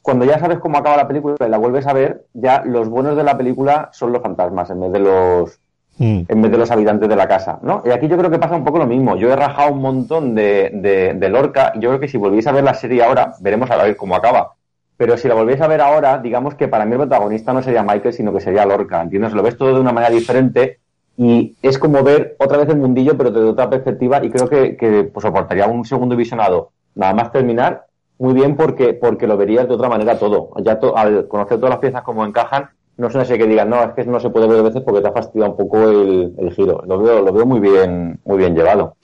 cuando 0.00 0.24
ya 0.24 0.38
sabes 0.38 0.58
cómo 0.60 0.78
acaba 0.78 0.96
la 0.96 1.06
película 1.06 1.36
y 1.38 1.50
la 1.50 1.58
vuelves 1.58 1.86
a 1.86 1.92
ver, 1.92 2.24
ya 2.32 2.62
los 2.64 2.88
buenos 2.88 3.14
de 3.14 3.22
la 3.22 3.36
película 3.36 3.90
son 3.92 4.12
los 4.12 4.22
fantasmas 4.22 4.70
en 4.70 4.80
vez 4.80 4.92
de 4.92 4.98
los 5.00 5.60
mm. 5.98 6.22
en 6.26 6.42
vez 6.42 6.50
de 6.50 6.56
los 6.56 6.70
habitantes 6.70 7.06
de 7.06 7.14
la 7.14 7.28
casa, 7.28 7.58
¿no? 7.60 7.82
Y 7.84 7.90
aquí 7.90 8.08
yo 8.08 8.16
creo 8.16 8.30
que 8.30 8.38
pasa 8.38 8.56
un 8.56 8.64
poco 8.64 8.78
lo 8.78 8.86
mismo. 8.86 9.14
Yo 9.16 9.30
he 9.30 9.36
rajado 9.36 9.72
un 9.72 9.82
montón 9.82 10.34
de, 10.34 10.70
de, 10.72 11.12
de 11.12 11.28
Lorca 11.28 11.72
y 11.74 11.80
yo 11.80 11.90
creo 11.90 12.00
que 12.00 12.08
si 12.08 12.16
volviese 12.16 12.48
a 12.48 12.52
ver 12.52 12.64
la 12.64 12.72
serie 12.72 13.04
ahora, 13.04 13.34
veremos 13.40 13.70
a 13.70 13.76
ver 13.76 13.94
cómo 13.94 14.16
acaba. 14.16 14.54
Pero 14.96 15.18
si 15.18 15.28
la 15.28 15.34
volvéis 15.34 15.60
a 15.60 15.68
ver 15.68 15.82
ahora, 15.82 16.16
digamos 16.16 16.54
que 16.54 16.66
para 16.66 16.86
mí 16.86 16.92
el 16.92 16.98
protagonista 17.00 17.52
no 17.52 17.62
sería 17.62 17.82
Michael, 17.82 18.14
sino 18.14 18.32
que 18.32 18.40
sería 18.40 18.64
Lorca, 18.64 19.02
¿entiendes? 19.02 19.34
Lo 19.34 19.42
ves 19.42 19.58
todo 19.58 19.74
de 19.74 19.80
una 19.80 19.92
manera 19.92 20.14
diferente 20.14 20.80
y 21.16 21.56
es 21.62 21.78
como 21.78 22.02
ver 22.02 22.36
otra 22.38 22.58
vez 22.58 22.68
el 22.68 22.76
mundillo, 22.78 23.16
pero 23.16 23.30
desde 23.30 23.48
otra 23.48 23.68
perspectiva, 23.68 24.24
y 24.24 24.30
creo 24.30 24.48
que, 24.48 24.76
que 24.76 25.04
pues 25.04 25.24
aportaría 25.24 25.66
un 25.66 25.84
segundo 25.84 26.16
visionado. 26.16 26.70
Nada 26.94 27.14
más 27.14 27.32
terminar, 27.32 27.86
muy 28.18 28.34
bien 28.34 28.56
porque, 28.56 28.94
porque 28.94 29.26
lo 29.26 29.36
verías 29.36 29.68
de 29.68 29.74
otra 29.74 29.88
manera 29.88 30.18
todo. 30.18 30.50
Ya 30.62 30.78
al 30.94 31.28
conocer 31.28 31.58
todas 31.58 31.70
las 31.70 31.78
piezas 31.80 32.02
como 32.02 32.24
encajan, 32.24 32.70
no 32.96 33.08
es 33.08 33.14
una 33.14 33.24
serie 33.24 33.44
que 33.44 33.50
digan, 33.50 33.70
no, 33.70 33.82
es 33.82 33.90
que 33.94 34.04
no 34.04 34.20
se 34.20 34.30
puede 34.30 34.46
ver 34.46 34.60
a 34.60 34.62
veces 34.62 34.82
porque 34.82 35.00
te 35.00 35.08
ha 35.08 35.12
fastidiado 35.12 35.52
un 35.52 35.56
poco 35.56 35.88
el, 35.88 36.52
giro. 36.54 36.82
Lo 36.86 36.98
veo, 36.98 37.22
lo 37.22 37.32
veo 37.32 37.46
muy 37.46 37.60
bien, 37.60 38.20
muy 38.24 38.38
bien 38.38 38.54
llevado. 38.54 38.96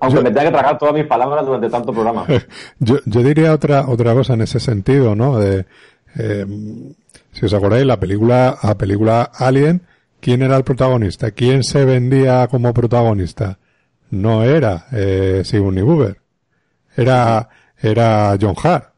Aunque 0.00 0.20
me 0.20 0.30
tenga 0.30 0.44
que 0.44 0.52
tragar 0.52 0.78
todas 0.78 0.94
mis 0.94 1.06
palabras 1.06 1.44
durante 1.44 1.68
tanto 1.68 1.92
programa. 1.92 2.24
yo, 2.78 2.96
yo 3.04 3.22
diría 3.22 3.52
otra, 3.52 3.88
otra 3.88 4.14
cosa 4.14 4.34
en 4.34 4.42
ese 4.42 4.60
sentido, 4.60 5.16
¿no? 5.16 5.38
De, 5.38 5.64
eh, 6.18 6.46
si 7.32 7.46
os 7.46 7.52
acordáis, 7.52 7.84
la 7.84 7.98
película, 7.98 8.56
la 8.62 8.76
película 8.76 9.22
Alien, 9.22 9.82
¿Quién 10.20 10.42
era 10.42 10.56
el 10.56 10.64
protagonista? 10.64 11.30
¿Quién 11.30 11.62
se 11.62 11.84
vendía 11.84 12.46
como 12.48 12.72
protagonista? 12.74 13.58
No 14.10 14.42
era 14.42 14.86
eh, 14.92 15.42
Sigourney 15.44 15.82
Weaver. 15.82 16.18
Era, 16.96 17.48
era 17.80 18.36
John 18.40 18.54
Hart. 18.62 18.96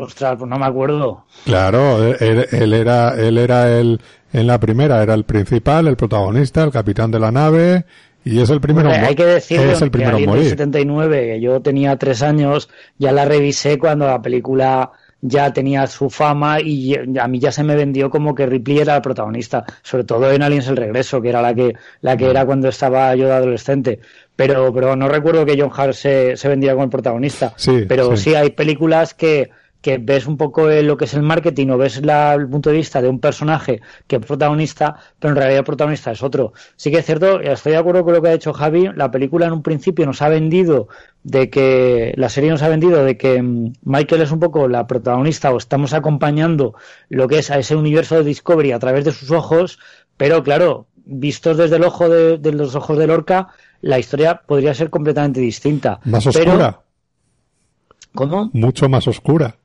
Ostras, 0.00 0.36
pues 0.38 0.50
no 0.50 0.58
me 0.58 0.66
acuerdo. 0.66 1.24
Claro, 1.44 2.04
él, 2.04 2.74
era, 2.74 3.14
él 3.14 3.38
era 3.38 3.78
el, 3.78 4.00
en 4.32 4.46
la 4.46 4.58
primera, 4.58 5.02
era 5.02 5.14
el 5.14 5.24
principal, 5.24 5.86
el 5.86 5.96
protagonista, 5.96 6.64
el 6.64 6.72
capitán 6.72 7.12
de 7.12 7.20
la 7.20 7.30
nave, 7.30 7.84
y 8.24 8.40
es 8.40 8.50
el 8.50 8.60
primero 8.60 8.90
Hay 8.90 9.14
que 9.14 9.24
decirlo, 9.24 9.70
es 9.72 9.80
el 9.80 9.90
primero 9.92 10.18
en 10.18 10.44
79, 10.44 11.40
yo 11.40 11.60
tenía 11.60 11.96
tres 11.96 12.22
años, 12.22 12.68
ya 12.98 13.12
la 13.12 13.24
revisé 13.24 13.78
cuando 13.78 14.06
la 14.06 14.20
película 14.20 14.90
ya 15.20 15.52
tenía 15.52 15.86
su 15.86 16.10
fama 16.10 16.60
y 16.60 16.94
a 17.18 17.26
mí 17.26 17.38
ya 17.40 17.50
se 17.50 17.64
me 17.64 17.74
vendió 17.74 18.08
como 18.10 18.34
que 18.34 18.46
Ripley 18.46 18.78
era 18.78 18.96
el 18.96 19.02
protagonista, 19.02 19.64
sobre 19.82 20.04
todo 20.04 20.30
en 20.30 20.42
Aliens 20.42 20.68
el 20.68 20.76
regreso, 20.76 21.20
que 21.20 21.30
era 21.30 21.42
la 21.42 21.54
que, 21.54 21.74
la 22.00 22.16
que 22.16 22.30
era 22.30 22.46
cuando 22.46 22.68
estaba 22.68 23.14
yo 23.16 23.26
de 23.26 23.32
adolescente. 23.32 24.00
Pero, 24.36 24.72
pero 24.72 24.94
no 24.94 25.08
recuerdo 25.08 25.44
que 25.44 25.60
John 25.60 25.72
Hart 25.74 25.94
se, 25.94 26.36
se 26.36 26.48
vendía 26.48 26.72
como 26.72 26.84
el 26.84 26.90
protagonista. 26.90 27.54
pero 27.88 28.16
sí 28.16 28.34
hay 28.34 28.50
películas 28.50 29.14
que, 29.14 29.50
que 29.80 29.98
ves 29.98 30.26
un 30.26 30.36
poco 30.36 30.68
lo 30.68 30.96
que 30.96 31.04
es 31.04 31.14
el 31.14 31.22
marketing 31.22 31.68
o 31.68 31.78
ves 31.78 31.98
el 31.98 32.48
punto 32.48 32.70
de 32.70 32.76
vista 32.76 33.00
de 33.00 33.08
un 33.08 33.20
personaje 33.20 33.80
que 34.06 34.16
es 34.16 34.26
protagonista, 34.26 34.96
pero 35.18 35.32
en 35.32 35.36
realidad 35.36 35.58
el 35.60 35.64
protagonista 35.64 36.10
es 36.10 36.22
otro. 36.22 36.52
Sí 36.76 36.90
que 36.90 36.98
es 36.98 37.06
cierto, 37.06 37.40
estoy 37.40 37.72
de 37.72 37.78
acuerdo 37.78 38.04
con 38.04 38.14
lo 38.14 38.22
que 38.22 38.28
ha 38.28 38.32
dicho 38.32 38.52
Javi, 38.52 38.90
la 38.94 39.10
película 39.10 39.46
en 39.46 39.52
un 39.52 39.62
principio 39.62 40.04
nos 40.06 40.20
ha 40.22 40.28
vendido 40.28 40.88
de 41.22 41.50
que, 41.50 42.12
la 42.16 42.28
serie 42.28 42.50
nos 42.50 42.62
ha 42.62 42.68
vendido 42.68 43.04
de 43.04 43.16
que 43.16 43.40
mm, 43.42 43.72
Michael 43.82 44.22
es 44.22 44.32
un 44.32 44.40
poco 44.40 44.68
la 44.68 44.86
protagonista 44.86 45.52
o 45.52 45.58
estamos 45.58 45.92
acompañando 45.92 46.74
lo 47.08 47.28
que 47.28 47.38
es 47.38 47.50
a 47.50 47.58
ese 47.58 47.76
universo 47.76 48.16
de 48.16 48.24
Discovery 48.24 48.72
a 48.72 48.78
través 48.78 49.04
de 49.04 49.12
sus 49.12 49.30
ojos, 49.30 49.78
pero 50.16 50.42
claro, 50.42 50.86
vistos 51.04 51.56
desde 51.56 51.76
el 51.76 51.84
ojo 51.84 52.08
de, 52.08 52.52
los 52.52 52.74
ojos 52.74 52.98
de 52.98 53.06
Lorca, 53.06 53.48
la 53.80 53.98
historia 53.98 54.42
podría 54.44 54.74
ser 54.74 54.90
completamente 54.90 55.40
distinta. 55.40 56.00
Más 56.04 56.26
oscura. 56.26 56.80
¿Cómo? 58.14 58.50
Mucho 58.52 58.88
más 58.88 59.06
oscura. 59.06 59.56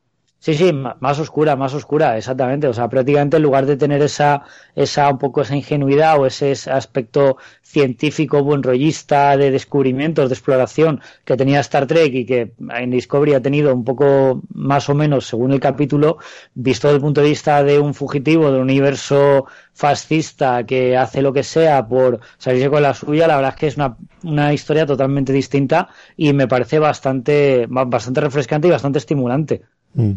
Sí, 0.46 0.56
sí, 0.56 0.74
más 0.74 1.20
oscura, 1.20 1.56
más 1.56 1.74
oscura, 1.74 2.18
exactamente. 2.18 2.68
O 2.68 2.74
sea, 2.74 2.90
prácticamente 2.90 3.38
en 3.38 3.44
lugar 3.44 3.66
de 3.66 3.78
tener 3.78 4.02
esa, 4.02 4.44
esa 4.76 5.10
un 5.10 5.18
poco 5.18 5.42
esa 5.42 5.56
ingenuidad 5.56 6.20
o 6.20 6.26
ese, 6.26 6.52
aspecto 6.70 7.38
científico, 7.62 8.44
buen 8.44 8.62
rollista, 8.62 9.38
de 9.38 9.52
descubrimientos, 9.52 10.30
de 10.30 10.34
exploración 10.36 11.00
que 11.24 11.38
tenía 11.38 11.62
Star 11.62 11.88
Trek 11.88 12.14
y 12.14 12.26
que 12.26 12.52
en 12.76 12.92
Discovery 12.92 13.36
ha 13.36 13.42
tenido 13.42 13.74
un 13.74 13.86
poco 13.86 14.42
más 14.54 14.90
o 14.90 14.94
menos, 14.96 15.28
según 15.28 15.54
el 15.54 15.62
capítulo, 15.62 16.18
visto 16.56 16.88
desde 16.90 16.98
el 16.98 17.02
punto 17.02 17.22
de 17.22 17.30
vista 17.30 17.64
de 17.64 17.80
un 17.80 17.94
fugitivo 17.94 18.52
del 18.52 18.62
universo 18.62 19.46
fascista 19.74 20.66
que 20.66 20.98
hace 20.98 21.22
lo 21.22 21.32
que 21.32 21.44
sea 21.44 21.88
por 21.88 22.20
salirse 22.38 22.70
con 22.70 22.84
la 22.84 22.94
suya, 22.94 23.28
la 23.28 23.38
verdad 23.38 23.54
es 23.54 23.60
que 23.60 23.68
es 23.68 23.78
una, 23.78 23.96
una 24.24 24.54
historia 24.54 24.86
totalmente 24.86 25.32
distinta 25.32 25.88
y 26.18 26.34
me 26.34 26.50
parece 26.50 26.80
bastante, 26.80 27.66
bastante 27.70 28.20
refrescante 28.20 28.68
y 28.68 28.72
bastante 28.72 29.00
estimulante. 29.00 29.62
Mm. 29.94 30.14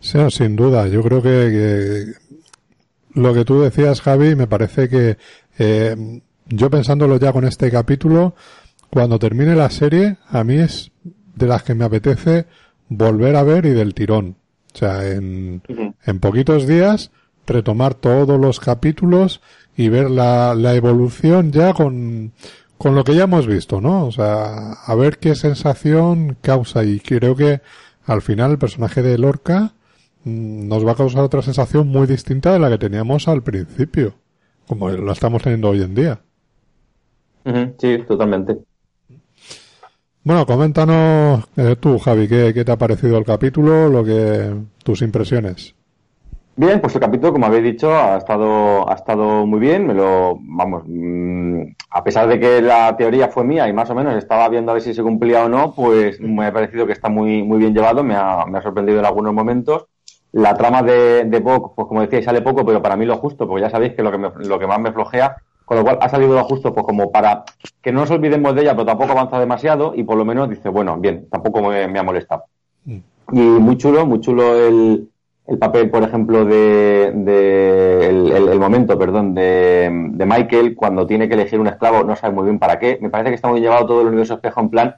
Sí, 0.00 0.18
sin 0.30 0.56
duda. 0.56 0.88
Yo 0.88 1.02
creo 1.02 1.22
que, 1.22 2.06
lo 3.14 3.34
que 3.34 3.44
tú 3.44 3.60
decías, 3.60 4.00
Javi, 4.00 4.34
me 4.34 4.46
parece 4.46 4.88
que 4.88 5.18
eh, 5.58 6.20
yo 6.46 6.70
pensándolo 6.70 7.18
ya 7.18 7.32
con 7.32 7.44
este 7.44 7.70
capítulo, 7.70 8.34
cuando 8.90 9.18
termine 9.18 9.54
la 9.54 9.70
serie, 9.70 10.16
a 10.28 10.42
mí 10.42 10.56
es 10.56 10.90
de 11.34 11.46
las 11.46 11.62
que 11.62 11.74
me 11.74 11.84
apetece 11.84 12.46
volver 12.88 13.36
a 13.36 13.42
ver 13.42 13.66
y 13.66 13.70
del 13.70 13.94
tirón. 13.94 14.36
O 14.74 14.78
sea, 14.78 15.08
en, 15.10 15.62
en 16.04 16.20
poquitos 16.20 16.66
días 16.66 17.10
retomar 17.46 17.94
todos 17.94 18.40
los 18.40 18.60
capítulos 18.60 19.40
y 19.76 19.88
ver 19.88 20.10
la, 20.10 20.54
la 20.54 20.74
evolución 20.74 21.52
ya 21.52 21.72
con, 21.72 22.32
con 22.78 22.94
lo 22.94 23.04
que 23.04 23.14
ya 23.14 23.24
hemos 23.24 23.46
visto, 23.46 23.80
¿no? 23.80 24.06
O 24.06 24.12
sea, 24.12 24.72
a 24.72 24.94
ver 24.94 25.18
qué 25.18 25.34
sensación 25.34 26.36
causa 26.40 26.84
y 26.84 27.00
creo 27.00 27.34
que 27.36 27.60
al 28.06 28.22
final 28.22 28.52
el 28.52 28.58
personaje 28.58 29.02
de 29.02 29.18
Lorca 29.18 29.72
mm, 30.24 30.68
nos 30.68 30.86
va 30.86 30.92
a 30.92 30.96
causar 30.96 31.22
otra 31.22 31.42
sensación 31.42 31.88
muy 31.88 32.06
distinta 32.06 32.52
de 32.52 32.58
la 32.58 32.70
que 32.70 32.78
teníamos 32.78 33.28
al 33.28 33.42
principio, 33.42 34.14
como 34.66 34.90
lo 34.90 35.12
estamos 35.12 35.42
teniendo 35.42 35.68
hoy 35.68 35.82
en 35.82 35.94
día. 35.94 36.20
Sí, 37.78 37.98
totalmente. 38.06 38.58
Bueno, 40.22 40.44
coméntanos 40.44 41.44
eh, 41.56 41.76
tú, 41.80 41.98
Javi, 41.98 42.28
¿qué, 42.28 42.52
¿qué, 42.52 42.64
te 42.64 42.72
ha 42.72 42.76
parecido 42.76 43.16
el 43.16 43.24
capítulo, 43.24 43.88
lo 43.88 44.04
que 44.04 44.54
tus 44.84 45.00
impresiones. 45.00 45.74
Bien, 46.60 46.78
pues 46.78 46.94
el 46.94 47.00
capítulo, 47.00 47.32
como 47.32 47.46
habéis 47.46 47.64
dicho, 47.64 47.90
ha 47.90 48.18
estado, 48.18 48.86
ha 48.86 48.92
estado 48.92 49.46
muy 49.46 49.58
bien. 49.58 49.86
Me 49.86 49.94
lo, 49.94 50.36
vamos, 50.42 50.82
mm, 50.86 51.62
a 51.88 52.04
pesar 52.04 52.28
de 52.28 52.38
que 52.38 52.60
la 52.60 52.94
teoría 52.98 53.28
fue 53.28 53.44
mía 53.44 53.66
y 53.66 53.72
más 53.72 53.88
o 53.88 53.94
menos 53.94 54.14
estaba 54.16 54.46
viendo 54.50 54.70
a 54.70 54.74
ver 54.74 54.82
si 54.82 54.92
se 54.92 55.02
cumplía 55.02 55.42
o 55.46 55.48
no, 55.48 55.74
pues 55.74 56.20
me 56.20 56.44
ha 56.44 56.52
parecido 56.52 56.86
que 56.86 56.92
está 56.92 57.08
muy, 57.08 57.42
muy 57.42 57.56
bien 57.60 57.72
llevado. 57.72 58.04
Me 58.04 58.14
ha, 58.14 58.44
me 58.44 58.58
ha 58.58 58.62
sorprendido 58.62 58.98
en 58.98 59.06
algunos 59.06 59.32
momentos. 59.32 59.86
La 60.32 60.54
trama 60.54 60.82
de, 60.82 61.24
de 61.24 61.40
pues 61.40 61.72
como 61.74 62.02
decía, 62.02 62.22
sale 62.22 62.42
poco, 62.42 62.62
pero 62.66 62.82
para 62.82 62.94
mí 62.94 63.06
lo 63.06 63.16
justo, 63.16 63.48
porque 63.48 63.62
ya 63.62 63.70
sabéis 63.70 63.94
que 63.94 64.02
lo 64.02 64.10
que, 64.12 64.18
lo 64.46 64.58
que 64.58 64.66
más 64.66 64.80
me 64.80 64.92
flojea, 64.92 65.36
con 65.64 65.78
lo 65.78 65.82
cual 65.82 65.96
ha 66.02 66.10
salido 66.10 66.34
lo 66.34 66.44
justo, 66.44 66.74
pues 66.74 66.84
como 66.84 67.10
para 67.10 67.42
que 67.80 67.90
no 67.90 68.00
nos 68.00 68.10
olvidemos 68.10 68.54
de 68.54 68.60
ella, 68.60 68.72
pero 68.72 68.84
tampoco 68.84 69.12
avanza 69.12 69.40
demasiado 69.40 69.94
y 69.96 70.04
por 70.04 70.18
lo 70.18 70.26
menos 70.26 70.50
dice, 70.50 70.68
bueno, 70.68 70.98
bien, 70.98 71.26
tampoco 71.30 71.62
me, 71.62 71.88
me 71.88 71.98
ha 71.98 72.02
molestado. 72.02 72.44
Mm. 72.84 72.98
Y 73.32 73.40
muy 73.40 73.78
chulo, 73.78 74.04
muy 74.04 74.20
chulo 74.20 74.56
el, 74.58 75.09
el 75.50 75.58
papel, 75.58 75.90
por 75.90 76.04
ejemplo, 76.04 76.44
de, 76.44 77.08
el, 77.08 78.60
momento, 78.60 78.96
perdón, 78.96 79.34
de, 79.34 79.90
Michael 80.16 80.76
cuando 80.76 81.08
tiene 81.08 81.26
que 81.26 81.34
elegir 81.34 81.58
un 81.58 81.66
esclavo, 81.66 82.04
no 82.04 82.14
sabe 82.14 82.34
muy 82.34 82.44
bien 82.44 82.60
para 82.60 82.78
qué. 82.78 82.98
Me 83.00 83.10
parece 83.10 83.30
que 83.30 83.34
está 83.34 83.48
muy 83.48 83.60
llevado 83.60 83.84
todo 83.84 84.02
el 84.02 84.06
universo 84.06 84.34
espejo 84.34 84.60
en 84.60 84.70
plan, 84.70 84.94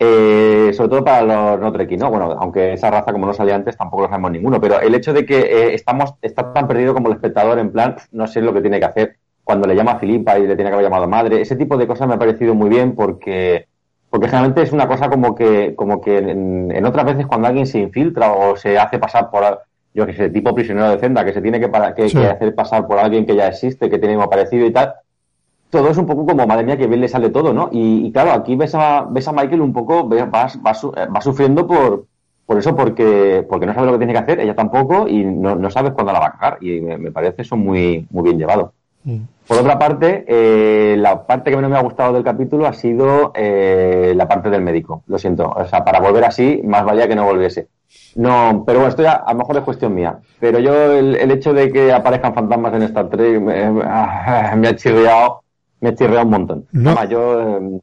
eh, 0.00 0.72
sobre 0.74 0.88
todo 0.90 1.04
para 1.04 1.22
los 1.22 1.60
no 1.60 1.70
treki, 1.70 1.96
¿no? 1.96 2.10
Bueno, 2.10 2.36
aunque 2.40 2.72
esa 2.72 2.90
raza, 2.90 3.12
como 3.12 3.26
no 3.26 3.34
salía 3.34 3.54
antes, 3.54 3.76
tampoco 3.76 4.02
lo 4.02 4.08
sabemos 4.08 4.32
ninguno, 4.32 4.60
pero 4.60 4.80
el 4.80 4.96
hecho 4.96 5.12
de 5.12 5.24
que 5.24 5.38
eh, 5.38 5.74
estamos, 5.74 6.14
está 6.22 6.52
tan 6.52 6.66
perdido 6.66 6.92
como 6.92 7.06
el 7.06 7.14
espectador, 7.14 7.60
en 7.60 7.70
plan, 7.70 7.94
no 8.10 8.26
sé 8.26 8.40
lo 8.40 8.52
que 8.52 8.62
tiene 8.62 8.80
que 8.80 8.86
hacer 8.86 9.16
cuando 9.44 9.68
le 9.68 9.76
llama 9.76 9.92
a 9.92 9.98
Filipa 10.00 10.36
y 10.38 10.46
le 10.48 10.56
tiene 10.56 10.70
que 10.70 10.74
haber 10.74 10.86
llamado 10.86 11.06
madre, 11.06 11.40
ese 11.40 11.54
tipo 11.54 11.76
de 11.76 11.86
cosas 11.86 12.08
me 12.08 12.14
ha 12.14 12.18
parecido 12.18 12.54
muy 12.56 12.68
bien 12.68 12.96
porque, 12.96 13.68
porque 14.10 14.26
generalmente 14.26 14.62
es 14.62 14.72
una 14.72 14.88
cosa 14.88 15.08
como 15.08 15.36
que, 15.36 15.74
como 15.76 16.00
que 16.00 16.18
en, 16.18 16.84
otras 16.84 17.04
veces 17.04 17.26
cuando 17.26 17.46
alguien 17.46 17.66
se 17.66 17.78
infiltra 17.78 18.32
o 18.32 18.56
se 18.56 18.76
hace 18.78 18.98
pasar 18.98 19.30
por, 19.30 19.60
yo 19.94 20.06
que 20.06 20.12
sé, 20.12 20.28
tipo 20.30 20.54
prisionero 20.54 20.90
de 20.90 20.98
Zenda, 20.98 21.24
que 21.24 21.32
se 21.32 21.40
tiene 21.40 21.58
que, 21.60 21.68
para, 21.68 21.94
que, 21.94 22.04
hacer 22.04 22.54
pasar 22.54 22.86
por 22.86 22.98
alguien 22.98 23.24
que 23.24 23.36
ya 23.36 23.48
existe, 23.48 23.88
que 23.88 23.98
tiene 23.98 24.18
parecido 24.28 24.66
y 24.66 24.72
tal, 24.72 24.94
todo 25.70 25.88
es 25.88 25.96
un 25.96 26.06
poco 26.06 26.26
como, 26.26 26.46
madre 26.46 26.64
mía, 26.64 26.76
que 26.76 26.86
bien 26.86 27.00
le 27.00 27.08
sale 27.08 27.30
todo, 27.30 27.52
¿no? 27.52 27.68
Y, 27.72 28.12
claro, 28.12 28.32
aquí 28.32 28.56
ves 28.56 28.74
a, 28.74 29.06
ves 29.08 29.26
a 29.28 29.32
Michael 29.32 29.60
un 29.60 29.72
poco, 29.72 30.08
vas, 30.08 30.58
va 30.62 31.20
sufriendo 31.20 31.66
por, 31.66 32.06
por 32.46 32.58
eso, 32.58 32.76
porque, 32.76 33.46
porque 33.48 33.66
no 33.66 33.74
sabe 33.74 33.86
lo 33.86 33.92
que 33.92 33.98
tiene 33.98 34.12
que 34.12 34.18
hacer, 34.18 34.40
ella 34.40 34.54
tampoco, 34.54 35.08
y 35.08 35.24
no, 35.24 35.54
no 35.54 35.70
sabes 35.70 35.92
cuándo 35.92 36.12
la 36.12 36.20
va 36.20 36.26
a 36.26 36.32
cagar. 36.32 36.58
Y 36.60 36.80
me, 36.80 37.10
parece 37.10 37.42
eso 37.42 37.56
muy, 37.56 38.06
muy 38.10 38.22
bien 38.22 38.38
llevado. 38.38 38.74
Mm. 39.04 39.20
Por 39.46 39.58
otra 39.58 39.78
parte, 39.78 40.24
eh, 40.26 40.96
la 40.96 41.26
parte 41.26 41.50
que 41.50 41.56
menos 41.56 41.70
me 41.70 41.76
ha 41.76 41.82
gustado 41.82 42.14
del 42.14 42.24
capítulo 42.24 42.66
ha 42.66 42.72
sido 42.72 43.32
eh, 43.34 44.12
la 44.16 44.26
parte 44.26 44.50
del 44.50 44.62
médico. 44.62 45.02
Lo 45.06 45.18
siento. 45.18 45.52
O 45.54 45.66
sea, 45.66 45.84
para 45.84 46.00
volver 46.00 46.24
así, 46.24 46.62
más 46.64 46.84
valía 46.84 47.06
que 47.06 47.14
no 47.14 47.24
volviese. 47.24 47.68
No, 48.16 48.64
pero 48.66 48.78
bueno, 48.78 48.90
esto 48.90 49.02
ya 49.02 49.12
a 49.12 49.32
lo 49.32 49.40
mejor 49.40 49.58
es 49.58 49.62
cuestión 49.62 49.94
mía. 49.94 50.18
Pero 50.40 50.58
yo, 50.58 50.92
el, 50.92 51.30
hecho 51.30 51.52
de 51.52 51.70
que 51.70 51.92
aparezcan 51.92 52.34
fantasmas 52.34 52.74
en 52.74 52.82
Star 52.82 53.08
Trek 53.08 53.40
me, 53.40 53.70
me 54.56 54.68
ha 54.68 54.76
chirriado 54.76 55.44
me 55.84 55.90
he 55.90 56.22
un 56.22 56.30
montón. 56.30 56.66
No. 56.72 57.04
yo, 57.04 57.40
em, 57.40 57.80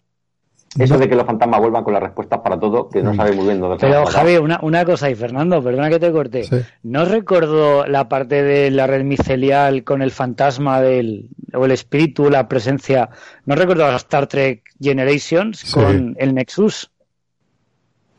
eso 0.78 0.98
de 0.98 1.10
que 1.10 1.16
los 1.16 1.25
fantasmas 1.25 1.60
vuelvan 1.60 1.84
con 1.84 1.94
las 1.94 2.01
respuestas 2.01 2.40
para 2.40 2.58
todo, 2.58 2.88
que 2.88 3.01
no 3.01 3.13
mm. 3.13 3.16
sabe 3.18 3.34
muy 3.34 3.46
bien 3.46 3.60
dónde 3.60 3.78
Pero 3.80 4.06
Javi, 4.06 4.38
una, 4.38 4.60
una 4.62 4.86
cosa, 4.86 5.10
y 5.10 5.16
Fernando, 5.16 5.62
perdona 5.62 5.90
que 5.90 6.00
te 6.00 6.12
corte. 6.12 6.48
¿No 6.84 7.04
recuerdo 7.04 7.86
la 7.86 8.08
parte 8.08 8.42
de 8.42 8.72
la 8.72 8.88
red 8.88 9.04
micelial 9.04 9.84
con 9.84 10.01
el 10.01 10.12
fantasma 10.12 10.82
del, 10.82 11.28
o 11.54 11.66
el 11.66 11.72
espíritu, 11.72 12.30
la 12.30 12.48
presencia? 12.48 13.10
¿No 13.46 13.56
recuerdo 13.56 13.86
a 13.86 13.96
Star 13.98 14.28
Trek 14.28 14.63
Generations 14.80 15.74
con 15.74 16.16
el 16.18 16.34
Nexus? 16.34 16.90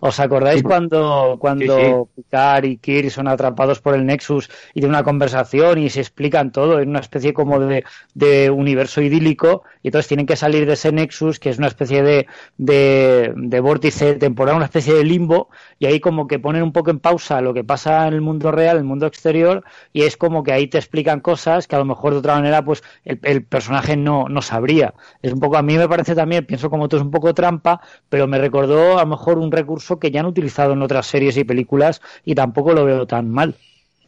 ¿Os 0.05 0.19
acordáis 0.19 0.65
cuando, 0.65 1.37
cuando 1.39 2.09
Picard 2.17 2.65
y 2.65 2.77
Kirk 2.79 3.09
son 3.11 3.29
atrapados 3.29 3.81
por 3.81 3.95
el 3.95 4.05
Nexus 4.05 4.51
y 4.75 4.81
de 4.81 4.89
una 4.89 5.05
conversación 5.05 5.79
y 5.79 5.91
se 5.91 6.01
explican 6.01 6.51
todo 6.51 6.81
en 6.81 6.89
una 6.89 6.99
especie 6.99 7.33
como 7.33 7.61
de, 7.61 7.85
de, 8.13 8.51
universo 8.51 9.01
idílico 9.01 9.63
y 9.81 9.89
entonces 9.89 10.09
tienen 10.09 10.27
que 10.27 10.35
salir 10.35 10.67
de 10.67 10.73
ese 10.73 10.91
Nexus 10.91 11.39
que 11.39 11.51
es 11.51 11.59
una 11.59 11.69
especie 11.69 12.03
de, 12.03 12.27
de, 12.59 13.33
de, 13.37 13.61
vórtice 13.61 14.17
temporal, 14.17 14.57
una 14.57 14.65
especie 14.65 14.93
de 14.93 15.05
limbo 15.05 15.51
y 15.79 15.87
ahí 15.87 16.01
como 16.01 16.27
que 16.27 16.41
ponen 16.41 16.65
un 16.65 16.73
poco 16.73 16.91
en 16.91 16.99
pausa 16.99 17.41
lo 17.41 17.55
que 17.55 17.63
pasa 17.63 18.09
en 18.09 18.15
el 18.15 18.23
mundo 18.23 18.51
real, 18.51 18.79
el 18.79 18.85
mundo 18.85 19.07
exterior 19.07 19.63
y 19.93 20.03
es 20.03 20.17
como 20.17 20.43
que 20.43 20.51
ahí 20.53 20.67
te 20.67 20.79
explican 20.79 21.21
cosas 21.21 21.69
que 21.69 21.77
a 21.77 21.79
lo 21.79 21.85
mejor 21.85 22.15
de 22.15 22.19
otra 22.19 22.35
manera 22.35 22.65
pues 22.65 22.83
el, 23.05 23.21
el 23.23 23.45
personaje 23.45 23.97
no, 23.97 24.29
no 24.29 24.43
sabría. 24.43 24.95
Es 25.23 25.33
un 25.33 25.39
poco, 25.39 25.59
a 25.59 25.63
mí 25.63 25.79
me 25.79 25.89
parece 25.89 26.17
también, 26.17 26.45
pienso 26.45 26.71
como 26.71 26.89
tú 26.89 26.97
es 26.97 27.03
un 27.03 27.13
poco 27.13 27.33
trampa, 27.35 27.81
pero 28.09 28.27
me 28.27 28.39
recordó 28.39 28.99
a 28.99 29.03
lo 29.03 29.07
mejor 29.07 29.39
un 29.39 29.53
recurso 29.53 29.92
que 29.99 30.11
ya 30.11 30.21
han 30.21 30.27
utilizado 30.27 30.73
en 30.73 30.83
otras 30.83 31.07
series 31.07 31.37
y 31.37 31.45
películas 31.45 32.01
y 32.25 32.35
tampoco 32.35 32.73
lo 32.73 32.85
veo 32.85 33.07
tan 33.07 33.31
mal. 33.31 33.55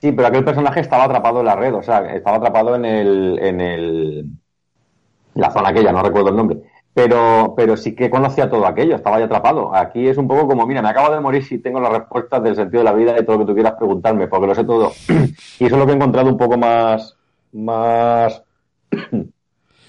Sí, 0.00 0.12
pero 0.12 0.28
aquel 0.28 0.44
personaje 0.44 0.80
estaba 0.80 1.04
atrapado 1.04 1.40
en 1.40 1.46
la 1.46 1.56
red, 1.56 1.74
o 1.74 1.82
sea, 1.82 2.14
estaba 2.14 2.36
atrapado 2.36 2.74
en 2.76 2.84
el, 2.84 3.38
en 3.40 3.60
el, 3.60 4.26
la 5.34 5.50
zona 5.50 5.70
aquella, 5.70 5.92
no 5.92 6.02
recuerdo 6.02 6.28
el 6.28 6.36
nombre. 6.36 6.58
Pero, 6.92 7.54
pero 7.56 7.76
sí 7.76 7.94
que 7.94 8.08
conocía 8.08 8.48
todo 8.48 8.66
aquello, 8.66 8.94
estaba 8.94 9.18
ya 9.18 9.24
atrapado. 9.24 9.74
Aquí 9.74 10.06
es 10.06 10.16
un 10.16 10.28
poco 10.28 10.46
como, 10.46 10.66
mira, 10.66 10.80
me 10.80 10.90
acabo 10.90 11.12
de 11.12 11.20
morir 11.20 11.44
si 11.44 11.58
tengo 11.58 11.80
las 11.80 11.92
respuestas 11.92 12.42
del 12.42 12.54
sentido 12.54 12.80
de 12.80 12.84
la 12.84 12.92
vida 12.92 13.18
y 13.18 13.24
todo 13.24 13.38
lo 13.38 13.44
que 13.44 13.50
tú 13.50 13.54
quieras 13.54 13.74
preguntarme, 13.78 14.28
porque 14.28 14.46
lo 14.46 14.54
sé 14.54 14.64
todo. 14.64 14.92
y 15.08 15.64
eso 15.64 15.74
es 15.74 15.78
lo 15.78 15.86
que 15.86 15.92
he 15.92 15.96
encontrado 15.96 16.28
un 16.28 16.36
poco 16.36 16.56
más, 16.56 17.16
más 17.52 18.42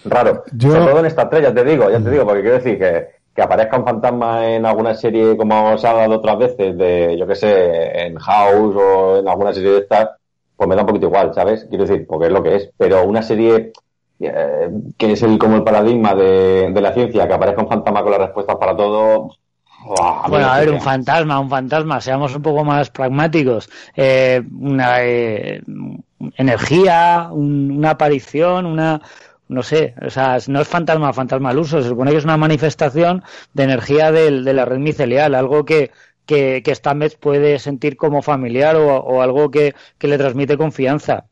raro. 0.06 0.43
Sobre 0.58 0.80
todo 0.80 1.00
en 1.00 1.06
esta 1.06 1.24
estrella, 1.24 1.54
te 1.54 1.63
digo, 1.63 1.91
ya 1.91 2.00
te 2.00 2.10
digo, 2.10 2.26
porque 2.26 2.41
quiero 2.41 2.58
decir 2.58 2.80
que 2.80 3.14
que 3.36 3.41
aparezca 3.41 3.78
un 3.78 3.86
fantasma 3.86 4.48
en 4.48 4.65
alguna 4.65 4.93
serie 4.93 5.36
como 5.36 5.78
se 5.78 5.88
ha 5.88 5.93
dado 5.93 6.15
otras 6.15 6.38
veces, 6.38 6.78
de, 6.78 7.17
yo 7.19 7.28
qué 7.28 7.36
sé, 7.36 8.06
en 8.08 8.15
House 8.17 8.76
o 8.78 9.17
en 9.17 9.28
alguna 9.28 9.54
serie 9.54 9.71
de 9.71 9.80
estas, 9.80 10.12
pues 10.56 10.69
me 10.69 10.76
da 10.76 10.82
un 10.82 10.88
poquito 10.88 11.08
igual, 11.08 11.34
¿sabes? 11.34 11.65
Quiero 11.69 11.86
decir, 11.86 12.08
porque 12.08 12.28
es 12.28 12.32
lo 12.32 12.41
que 12.41 12.56
es. 12.56 12.69
Pero 12.78 13.04
una 13.04 13.21
serie 13.21 13.74
eh, 14.19 14.69
que 14.98 15.12
es 15.12 15.21
el 15.24 15.38
como 15.38 15.58
el 15.58 15.63
paradigma 15.63 16.15
de, 16.15 16.71
la 16.82 16.93
ciencia, 16.93 17.28
que 17.28 17.34
aparezca 17.34 17.62
un 17.62 17.67
fantasma 17.67 18.02
con 18.02 18.12
las 18.12 18.21
respuestas 18.21 18.56
para 18.56 18.76
todo. 18.76 19.36
bueno, 20.30 20.48
a 20.48 20.60
ver, 20.60 20.71
un 20.71 20.80
fantasma, 20.80 21.38
un 21.38 21.50
fantasma, 21.50 22.00
seamos 22.00 22.34
un 22.34 22.41
poco 22.41 22.63
más 22.63 22.89
pragmáticos. 22.89 23.69
Eh, 23.98 24.41
una 24.62 25.04
eh, 25.04 25.62
energía, 26.38 27.28
una 27.32 27.91
aparición, 27.91 28.65
una 28.65 29.02
no 29.48 29.64
sé, 29.64 29.94
o 30.06 30.10
sea, 30.10 30.38
no 30.48 30.62
es 30.62 30.68
fantasma, 30.68 31.14
fantasma 31.14 31.50
al 31.50 31.60
uso, 31.60 31.82
se 31.82 31.90
supone 31.90 32.12
que 32.12 32.18
es 32.18 32.24
una 32.24 32.38
manifestación 32.38 33.24
de 33.54 33.64
energía 33.64 34.12
de 34.12 34.32
la 34.32 34.66
red 34.66 34.80
micelial, 34.80 35.36
algo 35.36 35.66
que, 35.66 35.92
que, 36.26 36.62
que 36.64 36.76
Stamets 36.76 37.16
puede 37.16 37.60
sentir 37.60 37.98
como 37.98 38.22
familiar 38.22 38.76
o, 38.76 39.22
algo 39.22 39.52
que, 39.52 39.76
le 40.00 40.18
transmite 40.18 40.58
confianza. 40.58 41.26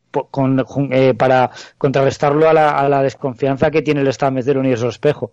Eh, 0.91 1.15
para 1.15 1.49
contrarrestarlo 1.79 2.47
a 2.47 2.53
la, 2.53 2.77
a 2.77 2.87
la, 2.87 3.01
desconfianza 3.01 3.71
que 3.71 3.81
tiene 3.81 4.01
el 4.01 4.13
Stamets 4.13 4.45
del 4.45 4.59
universo 4.59 4.87
espejo. 4.87 5.31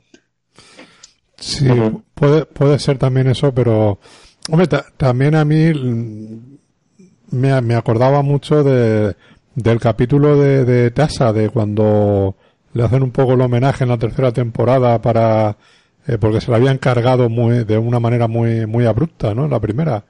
Sí, 1.37 1.69
puede, 2.14 2.47
puede 2.47 2.79
ser 2.79 2.97
también 2.97 3.27
eso, 3.29 3.53
pero 3.53 3.99
hombre, 4.51 4.69
también 4.97 5.35
a 5.35 5.45
mí 5.45 5.71
me, 7.31 7.61
me 7.61 7.75
acordaba 7.75 8.23
mucho 8.23 8.62
de, 8.64 9.14
del 9.55 9.81
capítulo 9.81 10.38
de, 10.38 10.64
de 10.64 10.90
Tasa, 10.90 11.33
de 11.35 11.51
cuando 11.51 12.37
le 12.72 12.83
hacen 12.85 13.02
un 13.02 13.11
poco 13.11 13.35
el 13.35 13.40
homenaje 13.40 13.85
en 13.85 13.90
la 13.90 13.98
tercera 13.98 14.33
temporada 14.33 15.00
para 15.00 15.56
eh, 16.06 16.18
porque 16.18 16.40
se 16.40 16.50
la 16.50 16.56
habían 16.56 16.78
cargado 16.78 17.28
muy, 17.28 17.64
de 17.64 17.78
una 17.78 18.00
manera 18.00 18.26
muy 18.26 18.66
muy 18.66 18.87
abrupta, 18.87 19.35
¿no? 19.35 19.48
La 19.48 19.61
primera. 19.61 20.04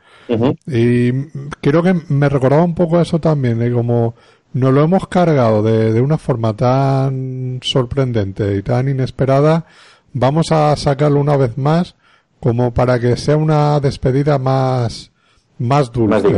Y 0.66 1.12
creo 1.60 1.82
que 1.82 1.94
me 2.08 2.28
recordaba 2.28 2.62
un 2.62 2.74
poco 2.74 3.00
eso 3.00 3.18
también, 3.18 3.58
de 3.58 3.72
como 3.72 4.14
nos 4.52 4.72
lo 4.72 4.84
hemos 4.84 5.08
cargado 5.08 5.62
de, 5.62 5.92
de 5.92 6.00
una 6.00 6.18
forma 6.18 6.54
tan 6.54 7.58
sorprendente 7.62 8.56
y 8.56 8.62
tan 8.62 8.88
inesperada, 8.88 9.66
vamos 10.12 10.52
a 10.52 10.76
sacarlo 10.76 11.20
una 11.20 11.36
vez 11.36 11.58
más 11.58 11.96
como 12.38 12.72
para 12.72 12.98
que 13.00 13.16
sea 13.16 13.36
una 13.36 13.80
despedida 13.80 14.38
más 14.38 15.10
más 15.58 15.92
dulce. 15.92 16.28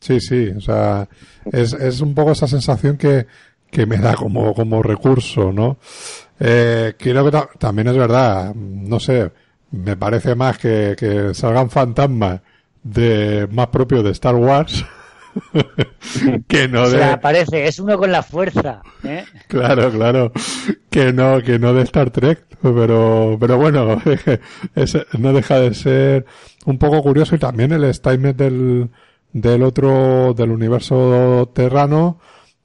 sí, 0.00 0.20
sí, 0.20 0.48
o 0.56 0.60
sea, 0.60 1.08
es, 1.52 1.72
es 1.72 2.00
un 2.00 2.14
poco 2.14 2.32
esa 2.32 2.46
sensación 2.46 2.96
que, 2.96 3.26
que 3.70 3.86
me 3.86 3.98
da 3.98 4.14
como, 4.14 4.54
como 4.54 4.82
recurso, 4.82 5.52
¿no? 5.52 5.78
Eh, 6.38 6.94
creo 6.98 7.30
que 7.30 7.38
también 7.58 7.88
es 7.88 7.96
verdad, 7.96 8.54
no 8.54 8.98
sé, 8.98 9.30
me 9.70 9.96
parece 9.96 10.34
más 10.34 10.58
que, 10.58 10.96
que 10.98 11.34
salgan 11.34 11.70
fantasmas 11.70 12.40
de 12.82 13.46
más 13.50 13.68
propio 13.68 14.02
de 14.02 14.10
Star 14.12 14.34
Wars 14.34 14.84
que 16.48 16.68
no 16.68 16.88
de... 16.88 17.04
aparece, 17.04 17.66
es 17.66 17.78
uno 17.78 17.96
con 17.98 18.10
la 18.10 18.22
fuerza, 18.22 18.82
¿eh? 19.04 19.24
Claro, 19.48 19.90
claro, 19.90 20.32
que 20.90 21.12
no, 21.12 21.40
que 21.42 21.58
no 21.58 21.72
de 21.74 21.82
Star 21.82 22.10
Trek, 22.10 22.44
pero, 22.62 23.36
pero 23.38 23.56
bueno, 23.58 24.00
no 25.18 25.32
deja 25.32 25.60
de 25.60 25.74
ser 25.74 26.26
un 26.64 26.78
poco 26.78 27.02
curioso 27.02 27.34
y 27.34 27.38
también 27.38 27.72
el 27.72 27.92
statement 27.92 28.36
del, 28.36 28.90
del 29.32 29.62
otro, 29.62 30.34
del 30.34 30.50
universo 30.50 31.50
terrano, 31.54 32.18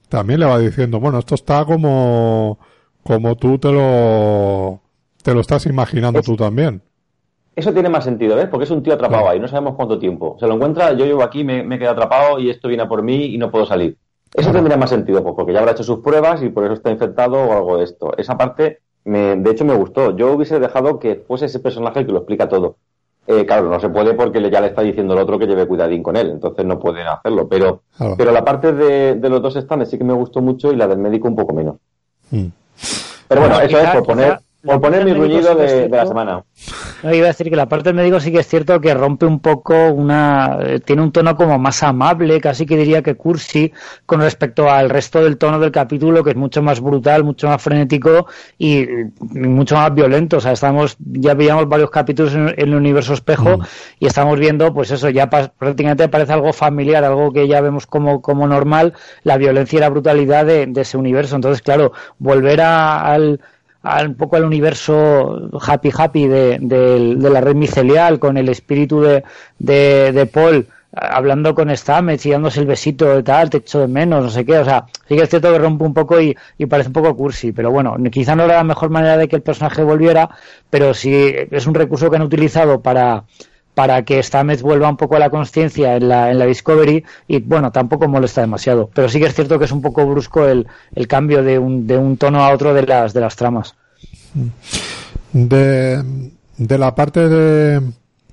también 0.08 0.40
le 0.40 0.46
va 0.46 0.58
diciendo, 0.58 1.00
bueno, 1.00 1.18
esto 1.18 1.34
está 1.34 1.64
como, 1.64 2.58
como 3.02 3.36
tú 3.36 3.58
te 3.58 3.72
lo, 3.72 4.80
te 5.22 5.34
lo 5.34 5.40
estás 5.40 5.66
imaginando 5.66 6.22
tú 6.22 6.36
también. 6.36 6.82
Eso 7.54 7.72
tiene 7.72 7.88
más 7.88 8.04
sentido, 8.04 8.36
¿ves? 8.36 8.48
Porque 8.48 8.64
es 8.64 8.70
un 8.70 8.82
tío 8.82 8.92
atrapado 8.92 9.28
ahí, 9.28 9.40
no 9.40 9.48
sabemos 9.48 9.76
cuánto 9.76 9.98
tiempo. 9.98 10.36
Se 10.38 10.46
lo 10.46 10.54
encuentra, 10.54 10.92
yo 10.92 11.06
llevo 11.06 11.22
aquí, 11.22 11.42
me, 11.42 11.62
me 11.62 11.78
quedo 11.78 11.90
atrapado 11.90 12.38
y 12.38 12.50
esto 12.50 12.68
viene 12.68 12.86
por 12.86 13.02
mí 13.02 13.34
y 13.34 13.38
no 13.38 13.50
puedo 13.50 13.64
salir. 13.64 13.96
Eso 14.34 14.52
tendría 14.52 14.76
más 14.76 14.90
sentido, 14.90 15.22
pues, 15.22 15.34
porque 15.34 15.54
ya 15.54 15.60
habrá 15.60 15.72
hecho 15.72 15.82
sus 15.82 16.00
pruebas 16.00 16.42
y 16.42 16.50
por 16.50 16.64
eso 16.64 16.74
está 16.74 16.90
infectado 16.90 17.36
o 17.36 17.52
algo 17.52 17.78
de 17.78 17.84
esto. 17.84 18.14
Esa 18.18 18.36
parte, 18.36 18.80
me, 19.04 19.36
de 19.36 19.50
hecho, 19.50 19.64
me 19.64 19.74
gustó. 19.74 20.14
Yo 20.14 20.32
hubiese 20.32 20.60
dejado 20.60 20.98
que 20.98 21.24
fuese 21.26 21.46
ese 21.46 21.60
personaje 21.60 22.04
que 22.04 22.12
lo 22.12 22.18
explica 22.18 22.48
todo. 22.48 22.76
Eh, 23.28 23.44
claro, 23.44 23.68
no 23.68 23.80
se 23.80 23.88
puede 23.88 24.14
porque 24.14 24.50
ya 24.50 24.60
le 24.60 24.68
está 24.68 24.82
diciendo 24.82 25.14
el 25.14 25.20
otro 25.20 25.38
que 25.38 25.46
lleve 25.46 25.66
cuidadín 25.66 26.02
con 26.02 26.16
él, 26.16 26.30
entonces 26.30 26.64
no 26.64 26.78
pueden 26.78 27.08
hacerlo. 27.08 27.48
Pero, 27.48 27.82
pero 28.16 28.30
la 28.30 28.44
parte 28.44 28.72
de, 28.72 29.28
los 29.28 29.42
dos 29.42 29.54
stands 29.54 29.90
sí 29.90 29.98
que 29.98 30.04
me 30.04 30.12
gustó 30.12 30.40
mucho 30.40 30.72
y 30.72 30.76
la 30.76 30.86
del 30.86 30.98
médico 30.98 31.26
un 31.26 31.36
poco 31.36 31.52
menos. 31.52 31.76
Mm. 32.30 32.46
Pero 33.28 33.40
bueno, 33.40 33.60
eso 33.60 33.78
es 33.78 33.90
por 33.90 34.04
poner. 34.04 34.38
Por 34.64 34.80
poner 34.80 35.04
mi 35.04 35.12
gruñido 35.12 35.54
de, 35.54 35.88
la 35.88 36.06
semana. 36.06 36.42
No, 37.02 37.14
iba 37.14 37.26
a 37.26 37.28
decir 37.28 37.48
que 37.48 37.56
la 37.56 37.68
parte 37.68 37.90
del 37.90 37.94
médico 37.94 38.18
sí 38.18 38.32
que 38.32 38.40
es 38.40 38.48
cierto 38.48 38.80
que 38.80 38.92
rompe 38.94 39.24
un 39.24 39.38
poco 39.38 39.92
una. 39.92 40.58
Eh, 40.60 40.80
tiene 40.80 41.02
un 41.02 41.12
tono 41.12 41.36
como 41.36 41.58
más 41.58 41.82
amable, 41.82 42.40
casi 42.40 42.66
que 42.66 42.76
diría 42.76 43.02
que 43.02 43.14
cursi, 43.14 43.72
con 44.06 44.20
respecto 44.20 44.68
al 44.68 44.90
resto 44.90 45.22
del 45.22 45.38
tono 45.38 45.60
del 45.60 45.70
capítulo, 45.70 46.24
que 46.24 46.30
es 46.30 46.36
mucho 46.36 46.62
más 46.62 46.80
brutal, 46.80 47.22
mucho 47.22 47.46
más 47.46 47.62
frenético 47.62 48.26
y, 48.58 48.86
mucho 49.20 49.76
más 49.76 49.94
violento. 49.94 50.38
O 50.38 50.40
sea, 50.40 50.52
estamos, 50.52 50.96
ya 50.98 51.34
veíamos 51.34 51.68
varios 51.68 51.90
capítulos 51.90 52.34
en, 52.34 52.52
el 52.56 52.74
universo 52.74 53.14
espejo 53.14 53.58
mm. 53.58 53.62
y 54.00 54.06
estamos 54.06 54.38
viendo, 54.38 54.74
pues 54.74 54.90
eso, 54.90 55.10
ya 55.10 55.30
prácticamente 55.30 56.08
parece 56.08 56.32
algo 56.32 56.52
familiar, 56.52 57.04
algo 57.04 57.32
que 57.32 57.46
ya 57.46 57.60
vemos 57.60 57.86
como, 57.86 58.20
como 58.20 58.48
normal, 58.48 58.94
la 59.22 59.36
violencia 59.36 59.76
y 59.76 59.80
la 59.80 59.90
brutalidad 59.90 60.44
de, 60.44 60.72
ese 60.76 60.96
universo. 60.96 61.36
Entonces, 61.36 61.62
claro, 61.62 61.92
volver 62.18 62.60
al 62.60 63.40
un 64.06 64.14
poco 64.14 64.36
al 64.36 64.44
universo 64.44 65.50
happy 65.60 65.90
happy 65.96 66.26
de, 66.26 67.16
la 67.18 67.40
red 67.40 67.54
micelial 67.54 68.18
con 68.18 68.36
el 68.36 68.48
espíritu 68.48 69.00
de, 69.00 69.22
de, 69.58 70.26
Paul 70.26 70.66
hablando 70.92 71.54
con 71.54 71.74
Stamets 71.76 72.24
y 72.24 72.30
dándose 72.30 72.60
el 72.60 72.66
besito 72.66 73.14
de 73.14 73.22
tal, 73.22 73.50
te 73.50 73.58
echo 73.58 73.80
de 73.80 73.88
menos, 73.88 74.24
no 74.24 74.30
sé 74.30 74.46
qué, 74.46 74.58
o 74.58 74.64
sea, 74.64 74.86
sí 75.06 75.14
que 75.14 75.22
es 75.22 75.28
cierto 75.28 75.52
que 75.52 75.58
rompe 75.58 75.84
un 75.84 75.92
poco 75.92 76.20
y, 76.20 76.34
parece 76.68 76.88
un 76.88 76.94
poco 76.94 77.14
cursi, 77.14 77.52
pero 77.52 77.70
bueno, 77.70 77.96
quizá 78.10 78.34
no 78.34 78.44
era 78.44 78.56
la 78.56 78.64
mejor 78.64 78.88
manera 78.88 79.18
de 79.18 79.28
que 79.28 79.36
el 79.36 79.42
personaje 79.42 79.82
volviera, 79.82 80.30
pero 80.70 80.94
sí 80.94 81.34
es 81.50 81.66
un 81.66 81.74
recurso 81.74 82.08
que 82.08 82.16
han 82.16 82.22
utilizado 82.22 82.80
para, 82.80 83.24
para 83.76 84.02
que 84.04 84.22
Stamets 84.22 84.62
vuelva 84.62 84.88
un 84.88 84.96
poco 84.96 85.16
a 85.16 85.18
la 85.18 85.28
conciencia 85.28 85.96
en 85.96 86.08
la, 86.08 86.30
en 86.30 86.38
la 86.38 86.46
Discovery 86.46 87.04
y 87.28 87.40
bueno, 87.40 87.70
tampoco 87.70 88.08
molesta 88.08 88.40
demasiado. 88.40 88.88
Pero 88.94 89.10
sí 89.10 89.20
que 89.20 89.26
es 89.26 89.34
cierto 89.34 89.58
que 89.58 89.66
es 89.66 89.70
un 89.70 89.82
poco 89.82 90.06
brusco 90.06 90.46
el, 90.46 90.66
el 90.94 91.06
cambio 91.06 91.42
de 91.42 91.58
un, 91.58 91.86
de 91.86 91.98
un 91.98 92.16
tono 92.16 92.42
a 92.42 92.54
otro 92.54 92.72
de 92.72 92.86
las, 92.86 93.12
de 93.12 93.20
las 93.20 93.36
tramas. 93.36 93.74
De, 95.30 96.02
de 96.56 96.78
la 96.78 96.94
parte 96.94 97.28
de, 97.28 97.82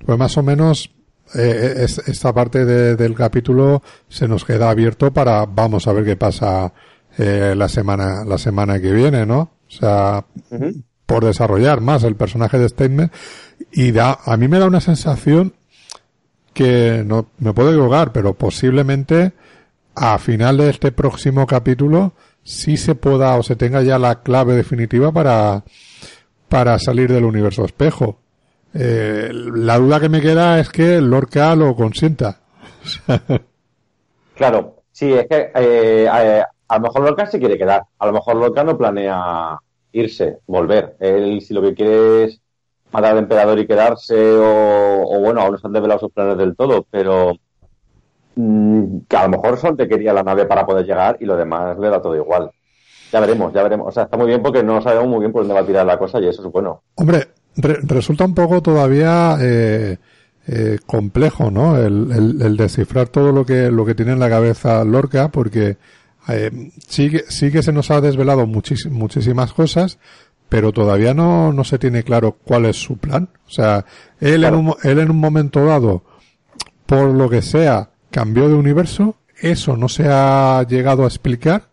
pues 0.06 0.18
más 0.18 0.34
o 0.38 0.42
menos, 0.42 0.90
eh, 1.34 1.86
esta 2.06 2.32
parte 2.32 2.64
del 2.64 3.14
capítulo 3.14 3.82
se 4.08 4.26
nos 4.26 4.46
queda 4.46 4.70
abierto 4.70 5.12
para, 5.12 5.44
vamos 5.44 5.86
a 5.86 5.92
ver 5.92 6.06
qué 6.06 6.16
pasa 6.16 6.72
eh, 7.18 7.52
la 7.54 7.68
semana, 7.68 8.24
la 8.24 8.38
semana 8.38 8.80
que 8.80 8.92
viene, 8.92 9.26
¿no? 9.26 9.40
O 9.68 9.70
sea, 9.70 10.24
por 11.04 11.22
desarrollar 11.26 11.82
más 11.82 12.02
el 12.02 12.16
personaje 12.16 12.58
de 12.58 12.70
Statement 12.70 13.12
y 13.72 13.92
da, 13.92 14.18
a 14.24 14.36
mí 14.36 14.48
me 14.48 14.58
da 14.58 14.66
una 14.66 14.80
sensación 14.80 15.54
que 16.52 17.02
no 17.04 17.26
me 17.38 17.52
puedo 17.52 17.70
equivocar, 17.70 18.12
pero 18.12 18.34
posiblemente 18.34 19.32
a 19.94 20.18
final 20.18 20.58
de 20.58 20.70
este 20.70 20.92
próximo 20.92 21.46
capítulo 21.46 22.12
sí 22.42 22.76
se 22.76 22.94
pueda 22.94 23.36
o 23.36 23.42
se 23.42 23.56
tenga 23.56 23.82
ya 23.82 23.98
la 23.98 24.22
clave 24.22 24.54
definitiva 24.54 25.12
para, 25.12 25.64
para 26.48 26.78
salir 26.78 27.12
del 27.12 27.24
universo 27.24 27.64
espejo. 27.64 28.18
Eh, 28.72 29.30
la 29.32 29.78
duda 29.78 30.00
que 30.00 30.08
me 30.08 30.20
queda 30.20 30.58
es 30.58 30.68
que 30.68 31.00
Lorca 31.00 31.54
lo 31.54 31.74
consienta. 31.74 32.40
claro, 34.34 34.82
sí, 34.92 35.12
es 35.12 35.26
que 35.28 35.50
eh, 35.54 36.08
a, 36.08 36.76
lo 36.76 36.80
mejor 36.80 37.02
Lorca 37.02 37.26
se 37.26 37.38
quiere 37.38 37.58
quedar. 37.58 37.84
A 37.98 38.06
lo 38.06 38.12
mejor 38.12 38.36
Lorca 38.36 38.64
no 38.64 38.76
planea 38.76 39.58
irse, 39.92 40.38
volver. 40.46 40.96
Él 40.98 41.40
si 41.40 41.54
lo 41.54 41.62
que 41.62 41.74
quiere 41.74 42.24
es 42.24 42.40
matar 42.94 43.12
al 43.12 43.18
emperador 43.18 43.58
y 43.58 43.66
quedarse, 43.66 44.14
o, 44.16 45.20
bueno, 45.20 45.40
aún 45.40 45.52
no 45.52 45.58
se 45.58 45.66
han 45.66 45.72
develado 45.72 46.00
sus 46.00 46.12
planes 46.12 46.38
del 46.38 46.54
todo, 46.54 46.86
pero 46.88 47.32
mm, 48.36 48.98
que 49.08 49.16
a 49.16 49.24
lo 49.24 49.30
mejor 49.30 49.58
solo 49.58 49.76
te 49.76 49.88
quería 49.88 50.12
la 50.12 50.22
nave 50.22 50.46
para 50.46 50.64
poder 50.64 50.86
llegar 50.86 51.16
y 51.20 51.24
lo 51.24 51.36
demás 51.36 51.76
le 51.78 51.88
da 51.88 52.00
todo 52.00 52.14
igual. 52.14 52.50
Ya 53.12 53.20
veremos, 53.20 53.52
ya 53.52 53.62
veremos. 53.62 53.88
O 53.88 53.92
sea, 53.92 54.04
está 54.04 54.16
muy 54.16 54.26
bien 54.26 54.42
porque 54.42 54.62
no 54.62 54.80
sabemos 54.80 55.08
muy 55.08 55.20
bien 55.20 55.32
por 55.32 55.42
dónde 55.42 55.54
va 55.54 55.60
a 55.60 55.66
tirar 55.66 55.84
la 55.86 55.98
cosa 55.98 56.20
y 56.20 56.28
eso 56.28 56.46
es 56.46 56.52
bueno. 56.52 56.82
Hombre, 56.94 57.28
resulta 57.56 58.24
un 58.24 58.34
poco 58.34 58.62
todavía 58.62 59.36
eh, 59.40 59.98
eh, 60.46 60.78
complejo, 60.86 61.50
¿no? 61.50 61.76
El, 61.76 62.56
descifrar 62.56 63.08
todo 63.08 63.32
lo 63.32 63.44
que, 63.44 63.70
lo 63.70 63.84
que 63.84 63.94
tiene 63.94 64.12
en 64.12 64.20
la 64.20 64.30
cabeza 64.30 64.84
Lorca 64.84 65.28
porque 65.28 65.76
eh, 66.28 66.70
sí, 66.88 67.10
sí 67.28 67.50
que 67.50 67.62
se 67.62 67.72
nos 67.72 67.90
ha 67.90 68.00
desvelado 68.00 68.46
muchísimas 68.46 69.52
cosas, 69.52 69.98
pero 70.54 70.70
todavía 70.70 71.14
no, 71.14 71.52
no 71.52 71.64
se 71.64 71.80
tiene 71.80 72.04
claro 72.04 72.36
cuál 72.44 72.66
es 72.66 72.80
su 72.80 72.96
plan. 72.96 73.28
O 73.44 73.50
sea, 73.50 73.84
él, 74.20 74.44
en 74.44 74.54
un, 74.54 74.74
él 74.84 75.00
en 75.00 75.10
un 75.10 75.18
momento 75.18 75.64
dado, 75.64 76.04
por 76.86 77.12
lo 77.12 77.28
que 77.28 77.42
sea, 77.42 77.90
cambió 78.12 78.48
de 78.48 78.54
universo, 78.54 79.16
eso 79.36 79.76
no 79.76 79.88
se 79.88 80.06
ha 80.06 80.64
llegado 80.68 81.02
a 81.02 81.08
explicar 81.08 81.70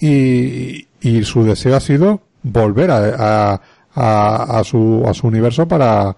y, 0.00 0.88
y 1.02 1.22
su 1.24 1.44
deseo 1.44 1.76
ha 1.76 1.80
sido 1.80 2.22
volver 2.42 2.90
a, 2.90 3.60
a, 3.94 4.58
a, 4.58 4.64
su, 4.64 5.04
a 5.06 5.12
su 5.12 5.26
universo 5.26 5.68
para, 5.68 6.16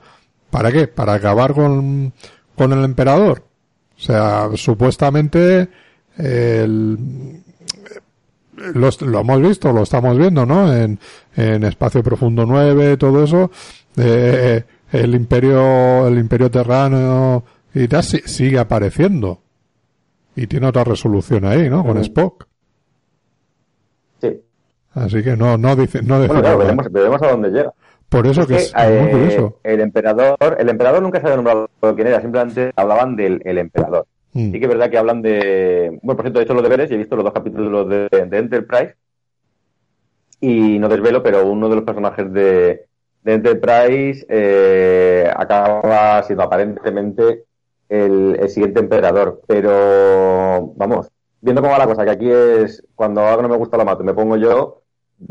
¿para 0.50 0.70
qué? 0.70 0.87
Para 0.87 1.14
acabar 1.14 1.54
con, 1.54 2.12
con 2.54 2.72
el 2.72 2.84
emperador. 2.84 3.42
O 3.98 4.00
sea, 4.00 4.50
supuestamente 4.54 5.70
el, 6.18 7.42
lo 8.74 9.20
hemos 9.20 9.40
visto, 9.40 9.72
lo 9.72 9.83
estamos 9.83 10.16
viendo, 10.16 10.46
¿no? 10.46 10.72
En, 10.72 10.98
en 11.37 11.64
Espacio 11.64 12.03
Profundo 12.03 12.46
9, 12.46 12.96
todo 12.96 13.24
eso, 13.24 13.50
eh, 13.96 14.62
el 14.92 15.14
imperio, 15.14 16.07
el 16.07 16.18
imperio 16.18 16.50
terrano 16.50 17.44
y 17.74 17.88
tal 17.88 18.03
sigue 18.03 18.59
apareciendo. 18.59 19.40
Y 20.37 20.46
tiene 20.46 20.66
otra 20.66 20.85
resolución 20.85 21.44
ahí, 21.44 21.68
¿no? 21.68 21.85
Con 21.85 21.98
Spock. 21.98 22.46
Sí. 24.20 24.40
Así 24.94 25.22
que 25.22 25.37
no, 25.37 25.57
no 25.57 25.77
dice, 25.77 26.03
no 26.03 26.18
bueno, 26.18 26.40
claro, 26.40 26.59
veremos, 26.90 27.22
a 27.22 27.31
dónde 27.31 27.50
llega. 27.50 27.72
Por 28.09 28.27
eso 28.27 28.46
que, 28.46 28.57
es, 28.57 28.72
eh, 28.77 29.50
El 29.64 29.81
emperador, 29.81 30.57
el 30.59 30.68
emperador 30.68 31.03
nunca 31.03 31.20
se 31.20 31.27
había 31.27 31.37
nombrado 31.37 31.68
quién 31.94 32.07
era, 32.07 32.20
simplemente 32.20 32.72
hablaban 32.77 33.16
del 33.16 33.40
el 33.44 33.59
emperador. 33.59 34.07
Mm. 34.34 34.50
Sí 34.50 34.58
que 34.58 34.66
es 34.66 34.68
verdad 34.68 34.90
que 34.90 34.98
hablan 34.98 35.22
de... 35.22 35.98
Bueno, 36.02 36.16
por 36.16 36.24
cierto, 36.24 36.40
he 36.40 36.42
hecho 36.42 36.54
los 36.54 36.62
deberes 36.62 36.90
y 36.90 36.94
he 36.94 36.98
visto 36.98 37.16
los 37.16 37.24
dos 37.24 37.32
capítulos 37.32 37.88
de, 37.88 38.08
Enterprise 38.10 38.96
y 40.40 40.78
no 40.78 40.88
desvelo, 40.88 41.22
pero 41.22 41.46
uno 41.46 41.68
de 41.68 41.76
los 41.76 41.84
personajes 41.84 42.30
de, 42.32 42.86
Enterprise 43.24 44.26
eh, 44.28 45.32
acaba 45.34 46.22
siendo 46.24 46.42
aparentemente 46.42 47.44
el, 47.88 48.48
siguiente 48.48 48.80
emperador. 48.80 49.40
Pero, 49.46 50.72
vamos, 50.76 51.08
viendo 51.40 51.62
cómo 51.62 51.72
va 51.72 51.78
la 51.78 51.86
cosa, 51.86 52.04
que 52.04 52.10
aquí 52.10 52.30
es 52.30 52.84
cuando 52.94 53.22
algo 53.22 53.42
no 53.42 53.48
me 53.48 53.56
gusta 53.56 53.76
lo 53.76 53.84
mato 53.84 54.02
me 54.02 54.14
pongo 54.14 54.36
yo, 54.36 54.82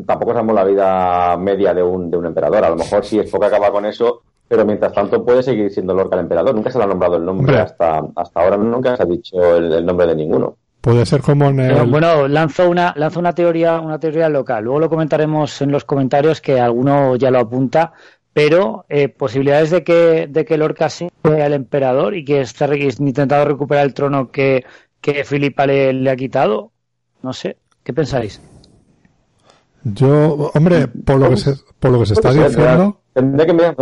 tampoco 0.07 0.31
sabemos 0.31 0.55
la 0.55 0.63
vida 0.63 1.37
media 1.37 1.73
de 1.73 1.83
un, 1.83 2.09
de 2.09 2.17
un 2.17 2.25
emperador. 2.25 2.63
A 2.63 2.69
lo 2.69 2.77
mejor 2.77 3.05
si 3.05 3.19
es 3.19 3.29
poco 3.29 3.45
acaba 3.45 3.69
con 3.69 3.85
eso, 3.85 4.23
pero 4.47 4.65
mientras 4.65 4.93
tanto 4.93 5.23
puede 5.23 5.41
seguir 5.41 5.71
siendo 5.71 5.93
Lorca 5.93 6.15
el 6.15 6.21
emperador. 6.21 6.55
Nunca 6.55 6.71
se 6.71 6.77
le 6.77 6.83
ha 6.83 6.87
nombrado 6.87 7.17
el 7.17 7.25
nombre, 7.25 7.57
hasta, 7.57 8.03
hasta 8.15 8.41
ahora 8.41 8.57
nunca 8.57 8.95
se 8.95 9.03
ha 9.03 9.05
dicho 9.05 9.57
el, 9.57 9.85
nombre 9.85 10.07
de 10.07 10.15
ninguno. 10.15 10.57
Puede 10.81 11.05
ser 11.05 11.21
como 11.21 11.45
en 11.45 11.61
el... 11.61 11.89
bueno, 11.89 12.27
lanzo 12.27 12.69
una, 12.69 12.93
lanzo 12.97 13.19
una 13.19 13.33
teoría, 13.33 13.79
una 13.79 13.99
teoría 13.99 14.27
local. 14.27 14.65
Luego 14.65 14.79
lo 14.81 14.89
comentaremos 14.89 15.61
en 15.61 15.71
los 15.71 15.85
comentarios 15.85 16.41
que 16.41 16.59
alguno 16.59 17.15
ya 17.15 17.31
lo 17.31 17.39
apunta, 17.39 17.93
pero 18.33 18.85
eh, 18.89 19.07
posibilidades 19.07 19.69
de 19.69 19.83
que, 19.83 20.27
de 20.29 20.43
que 20.43 20.57
Lorca 20.57 20.89
sea 20.89 21.09
el 21.23 21.53
emperador 21.53 22.15
y 22.15 22.25
que 22.25 22.41
esté 22.41 22.65
intentando 22.99 23.45
recuperar 23.45 23.85
el 23.85 23.93
trono 23.93 24.29
que, 24.29 24.65
que 24.99 25.23
Filipa 25.23 25.65
le, 25.65 26.09
ha 26.09 26.15
quitado. 26.15 26.71
No 27.21 27.31
sé, 27.31 27.57
¿qué 27.83 27.93
pensáis? 27.93 28.41
Yo, 29.83 30.51
hombre, 30.53 30.87
por 30.87 31.17
lo 31.17 31.29
que 31.29 31.37
se, 31.37 31.55
por 31.79 31.91
lo 31.91 31.99
que 31.99 32.07
se 32.07 32.13
está 32.13 32.33
diciendo. 32.33 33.02
Tendré 33.13 33.45
que 33.45 33.53
mirar 33.53 33.75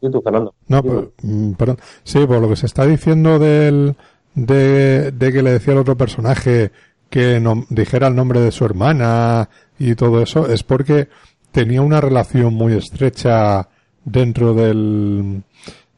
YouTube, 0.00 0.24
Fernando. 0.24 0.54
No, 0.68 0.82
mm, 1.22 1.52
perdón. 1.52 1.78
Sí, 2.02 2.26
por 2.26 2.40
lo 2.40 2.48
que 2.48 2.56
se 2.56 2.66
está 2.66 2.84
diciendo 2.84 3.38
del, 3.38 3.96
de, 4.34 5.12
de 5.12 5.32
que 5.32 5.42
le 5.42 5.52
decía 5.52 5.72
al 5.72 5.80
otro 5.80 5.96
personaje 5.96 6.72
que 7.08 7.40
no, 7.40 7.64
dijera 7.70 8.08
el 8.08 8.16
nombre 8.16 8.40
de 8.40 8.50
su 8.50 8.64
hermana 8.64 9.48
y 9.78 9.94
todo 9.94 10.20
eso, 10.20 10.48
es 10.48 10.62
porque 10.62 11.08
tenía 11.52 11.80
una 11.80 12.00
relación 12.00 12.54
muy 12.54 12.74
estrecha 12.74 13.68
dentro 14.04 14.54
del, 14.54 15.42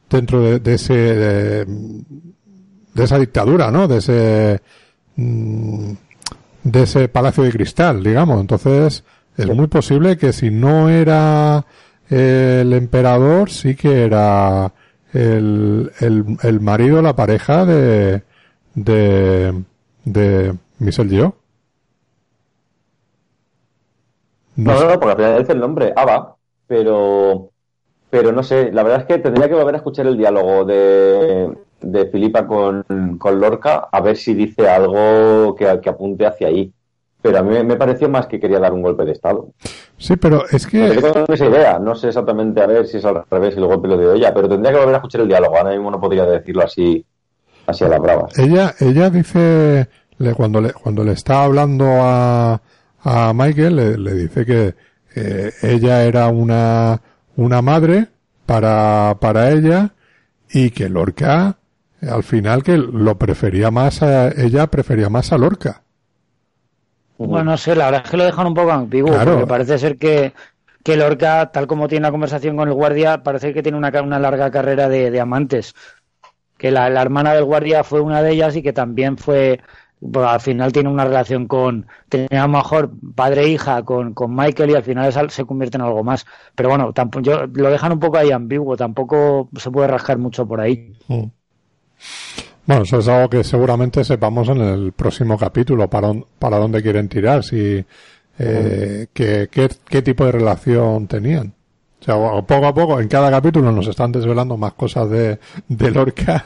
dentro 0.09 0.41
de, 0.41 0.59
de 0.59 0.73
ese, 0.75 0.93
de, 0.93 1.65
de, 1.65 3.03
esa 3.03 3.17
dictadura, 3.17 3.71
¿no? 3.71 3.87
De 3.87 3.97
ese, 3.97 4.61
mm, 5.15 5.91
de 6.63 6.83
ese 6.83 7.07
palacio 7.07 7.43
de 7.43 7.51
cristal, 7.51 8.03
digamos. 8.03 8.39
Entonces, 8.39 9.03
es 9.37 9.47
muy 9.55 9.67
posible 9.67 10.17
que 10.17 10.33
si 10.33 10.51
no 10.51 10.89
era 10.89 11.65
el 12.09 12.73
emperador 12.73 13.49
sí 13.49 13.75
que 13.75 14.03
era 14.03 14.73
el, 15.13 15.91
el, 15.99 16.37
el 16.43 16.59
marido, 16.61 17.01
la 17.01 17.15
pareja 17.15 17.65
de, 17.65 18.23
de, 18.75 19.63
de 20.05 20.55
Michelle 20.79 21.09
Yeoh. 21.09 21.35
No, 24.55 24.73
no, 24.79 24.89
no, 24.89 24.99
porque 24.99 25.11
al 25.11 25.17
final 25.17 25.39
dice 25.39 25.53
el 25.53 25.59
nombre, 25.59 25.93
Ava, 25.95 26.35
pero, 26.67 27.51
pero 28.09 28.31
no 28.31 28.43
sé, 28.43 28.71
la 28.73 28.83
verdad 28.83 29.01
es 29.01 29.07
que 29.07 29.19
tendría 29.19 29.47
que 29.47 29.55
volver 29.55 29.75
a 29.75 29.77
escuchar 29.77 30.07
el 30.07 30.17
diálogo 30.17 30.65
de, 30.65 31.57
de 31.81 32.07
Filipa 32.07 32.47
con, 32.47 32.85
con 33.19 33.39
Lorca 33.39 33.89
a 33.91 34.01
ver 34.01 34.17
si 34.17 34.33
dice 34.33 34.67
algo 34.69 35.55
que, 35.55 35.79
que 35.81 35.89
apunte 35.89 36.25
hacia 36.27 36.47
ahí. 36.47 36.73
Pero 37.21 37.39
a 37.39 37.43
mí 37.43 37.63
me 37.63 37.75
pareció 37.75 38.07
más 38.07 38.27
que 38.27 38.39
quería 38.39 38.59
dar 38.59 38.73
un 38.73 38.81
golpe 38.81 39.03
de 39.03 39.11
Estado. 39.11 39.49
Sí, 39.97 40.15
pero 40.15 40.43
es 40.49 40.65
que... 40.65 40.99
Esa 41.27 41.45
idea, 41.45 41.79
no 41.79 41.93
sé 41.95 42.07
exactamente 42.07 42.61
a 42.61 42.67
ver 42.67 42.87
si 42.87 42.97
es 42.97 43.05
al 43.05 43.23
revés 43.29 43.55
y 43.55 43.59
el 43.59 43.65
golpe 43.65 43.87
lo 43.87 43.97
de 43.97 44.17
ella, 44.17 44.33
pero 44.33 44.47
tendría 44.47 44.71
que 44.71 44.79
volver 44.79 44.95
a 44.95 44.97
escuchar 44.99 45.21
el 45.21 45.27
diálogo, 45.27 45.57
ahora 45.57 45.71
mismo 45.71 45.91
no 45.91 45.99
podría 45.99 46.25
decirlo 46.25 46.63
así, 46.63 47.05
así 47.67 47.83
a 47.83 47.89
la 47.89 47.99
brava. 47.99 48.29
Ella, 48.37 48.73
ella 48.79 49.09
dice, 49.09 49.89
le, 50.17 50.33
cuando, 50.33 50.61
le, 50.61 50.71
cuando 50.71 51.03
le 51.03 51.11
está 51.11 51.43
hablando 51.43 51.85
a, 51.85 52.61
a 53.03 53.33
Michael, 53.33 54.03
le, 54.03 54.13
dice 54.13 54.45
que 54.45 54.75
eh, 55.15 55.51
ella 55.61 56.03
era 56.05 56.29
una, 56.29 57.01
una 57.35 57.61
madre 57.61 58.07
para, 58.45 59.17
para 59.19 59.51
ella 59.51 59.93
y 60.51 60.71
que 60.71 60.87
Lorca, 60.87 61.57
al 62.01 62.23
final 62.23 62.63
que 62.63 62.77
lo 62.77 63.17
prefería 63.17 63.71
más 63.71 64.01
a, 64.01 64.29
ella 64.29 64.67
prefería 64.67 65.09
más 65.09 65.33
a 65.33 65.37
Lorca. 65.37 65.83
Bueno, 67.27 67.51
no 67.51 67.57
sé, 67.57 67.75
la 67.75 67.85
verdad 67.85 68.01
es 68.05 68.11
que 68.11 68.17
lo 68.17 68.23
dejan 68.23 68.47
un 68.47 68.53
poco 68.53 68.71
ambiguo, 68.71 69.13
porque 69.25 69.45
parece 69.45 69.77
ser 69.77 69.97
que, 69.97 70.33
que 70.83 70.95
Lorca, 70.95 71.51
tal 71.51 71.67
como 71.67 71.89
tiene 71.89 72.03
la 72.03 72.11
conversación 72.11 72.55
con 72.55 72.69
el 72.69 72.73
guardia, 72.73 73.23
parece 73.23 73.53
que 73.53 73.61
tiene 73.61 73.77
una, 73.77 73.89
una 74.01 74.19
larga 74.19 74.49
carrera 74.49 74.87
de, 74.87 75.19
amantes. 75.19 75.75
Que 76.57 76.71
la, 76.71 76.87
hermana 76.87 77.33
del 77.33 77.43
guardia 77.43 77.83
fue 77.83 77.99
una 77.99 78.21
de 78.23 78.31
ellas 78.31 78.55
y 78.55 78.61
que 78.61 78.71
también 78.71 79.17
fue, 79.17 79.59
pues, 79.99 80.25
al 80.25 80.39
final 80.39 80.71
tiene 80.71 80.87
una 80.87 81.03
relación 81.03 81.45
con, 81.45 81.87
tenía 82.07 82.43
a 82.43 82.47
lo 82.47 82.53
mejor 82.53 82.91
padre 83.15 83.43
e 83.43 83.49
hija 83.49 83.83
con, 83.83 84.13
con 84.13 84.33
Michael 84.33 84.71
y 84.71 84.75
al 84.75 84.83
final 84.83 85.29
se 85.29 85.45
convierte 85.45 85.75
en 85.75 85.83
algo 85.83 86.05
más. 86.05 86.25
Pero 86.55 86.69
bueno, 86.69 86.93
tampoco, 86.93 87.23
yo, 87.23 87.47
lo 87.47 87.69
dejan 87.69 87.91
un 87.91 87.99
poco 87.99 88.17
ahí 88.17 88.31
ambiguo, 88.31 88.77
tampoco 88.77 89.49
se 89.57 89.69
puede 89.71 89.89
rascar 89.89 90.17
mucho 90.17 90.47
por 90.47 90.61
ahí. 90.61 90.93
Mm. 91.09 91.25
Bueno, 92.69 92.83
eso 92.83 92.99
es 92.99 93.07
algo 93.07 93.27
que 93.31 93.43
seguramente 93.43 94.03
sepamos 94.03 94.47
en 94.47 94.61
el 94.61 94.91
próximo 94.91 95.39
capítulo, 95.39 95.89
para, 95.89 96.13
para 96.37 96.59
dónde 96.59 96.83
quieren 96.83 97.09
tirar, 97.09 97.43
si, 97.43 97.83
eh, 98.37 99.07
qué, 99.11 99.49
qué, 99.49 100.01
tipo 100.03 100.23
de 100.23 100.33
relación 100.33 101.07
tenían. 101.07 101.51
O 101.99 102.03
sea, 102.05 102.15
poco 102.43 102.67
a 102.67 102.73
poco, 102.75 102.99
en 102.99 103.07
cada 103.07 103.31
capítulo 103.31 103.71
nos 103.71 103.87
están 103.87 104.11
desvelando 104.11 104.55
más 104.55 104.73
cosas 104.73 105.09
de, 105.09 105.39
de 105.67 105.89
Lorca. 105.89 106.45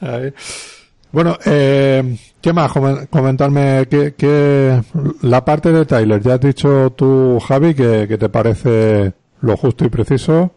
bueno, 1.10 1.36
eh, 1.44 2.16
¿qué 2.40 2.52
más? 2.52 2.70
Comentarme 3.10 3.88
que, 3.88 4.80
la 5.22 5.44
parte 5.44 5.72
de 5.72 5.86
Tyler, 5.86 6.22
ya 6.22 6.34
has 6.34 6.40
dicho 6.40 6.90
tú, 6.90 7.40
Javi, 7.40 7.74
que, 7.74 8.06
que 8.06 8.16
te 8.16 8.28
parece 8.28 9.12
lo 9.40 9.56
justo 9.56 9.84
y 9.84 9.88
preciso. 9.88 10.52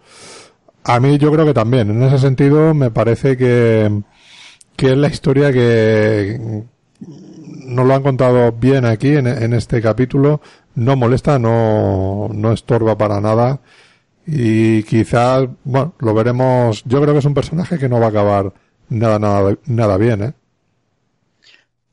A 0.87 0.99
mí 1.01 1.17
yo 1.17 1.31
creo 1.31 1.45
que 1.45 1.53
también. 1.53 1.89
En 1.89 2.01
ese 2.03 2.17
sentido 2.17 2.73
me 2.73 2.91
parece 2.91 3.35
que, 3.35 4.03
que 4.75 4.91
es 4.93 4.97
la 4.97 5.09
historia 5.09 5.51
que 5.51 6.63
nos 7.65 7.85
lo 7.85 7.93
han 7.93 8.03
contado 8.03 8.53
bien 8.53 8.85
aquí 8.85 9.09
en, 9.09 9.27
en 9.27 9.53
este 9.53 9.81
capítulo. 9.81 10.41
No 10.75 10.95
molesta, 10.95 11.39
no, 11.39 12.29
no 12.33 12.53
estorba 12.53 12.97
para 12.97 13.19
nada. 13.19 13.59
Y 14.25 14.83
quizás, 14.83 15.47
bueno, 15.65 15.93
lo 15.99 16.13
veremos. 16.13 16.83
Yo 16.85 17.01
creo 17.01 17.13
que 17.13 17.19
es 17.19 17.25
un 17.25 17.33
personaje 17.33 17.77
que 17.77 17.89
no 17.89 17.99
va 17.99 18.07
a 18.07 18.09
acabar 18.09 18.53
nada, 18.89 19.19
nada, 19.19 19.57
nada 19.65 19.97
bien, 19.97 20.23
¿eh? 20.23 20.33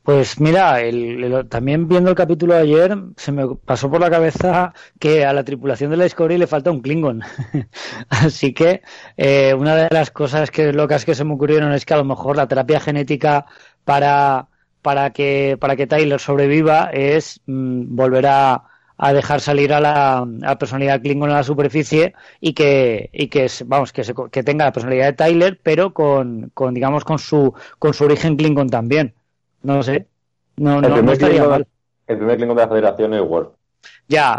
Pues 0.05 0.39
mira, 0.39 0.77
también 1.49 1.89
viendo 1.89 2.11
el 2.11 2.17
capítulo 2.17 2.53
de 2.53 2.61
ayer, 2.61 2.95
se 3.17 3.33
me 3.33 3.57
pasó 3.57 3.91
por 3.91 4.03
la 4.03 4.11
cabeza 4.11 4.75
que 5.01 5.25
a 5.25 5.33
la 5.33 5.45
tripulación 5.45 5.91
de 5.91 5.97
la 5.97 6.05
Discovery 6.05 6.37
le 6.37 6.47
falta 6.47 6.71
un 6.71 6.83
Klingon. 6.83 7.23
Así 8.11 8.53
que 8.53 8.83
eh, 9.17 9.55
una 9.55 9.75
de 9.75 9.89
las 9.91 10.11
cosas 10.11 10.51
que 10.51 10.75
locas 10.75 11.07
que 11.07 11.15
se 11.15 11.25
me 11.25 11.33
ocurrieron 11.33 11.73
es 11.73 11.87
que 11.87 11.95
a 11.95 11.97
lo 11.97 12.05
mejor 12.05 12.37
la 12.37 12.47
terapia 12.47 12.81
genética 12.81 13.47
para, 13.85 14.49
para, 14.83 15.11
que, 15.15 15.57
para 15.59 15.75
que 15.75 15.87
Tyler 15.87 16.21
sobreviva 16.21 16.91
es 16.93 17.41
mm, 17.47 17.97
volver 17.97 18.27
a, 18.27 18.65
a 18.99 19.13
dejar 19.15 19.41
salir 19.41 19.73
a 19.73 19.81
la, 19.81 20.27
personalidad 20.59 21.01
Klingon 21.01 21.31
a 21.31 21.35
la 21.37 21.43
superficie 21.45 22.13
y 22.41 22.53
que, 22.53 23.09
y 23.11 23.29
que 23.29 23.51
vamos, 23.65 23.91
que, 23.95 24.03
que 24.31 24.43
tenga 24.43 24.67
la 24.67 24.73
personalidad 24.73 25.07
de 25.07 25.13
Tyler, 25.15 25.59
pero 25.63 25.95
con, 25.95 26.51
con 26.53 26.75
digamos, 26.75 27.05
con 27.05 27.19
su, 27.19 27.55
con 27.79 27.95
su 27.95 28.05
origen 28.05 28.37
Klingon 28.37 28.69
también. 28.69 29.15
No 29.65 29.83
sé. 29.83 30.07
No, 30.57 30.79
el 30.79 31.05
no, 31.05 31.13
estaría 31.13 31.45
mal. 31.45 31.67
El 32.07 32.19
primer 32.19 32.37
Klingon 32.37 32.57
de 32.57 32.63
la 32.63 32.69
Federación 32.69 33.15
es 33.15 33.23
Worf. 33.23 33.49
Ya, 34.07 34.39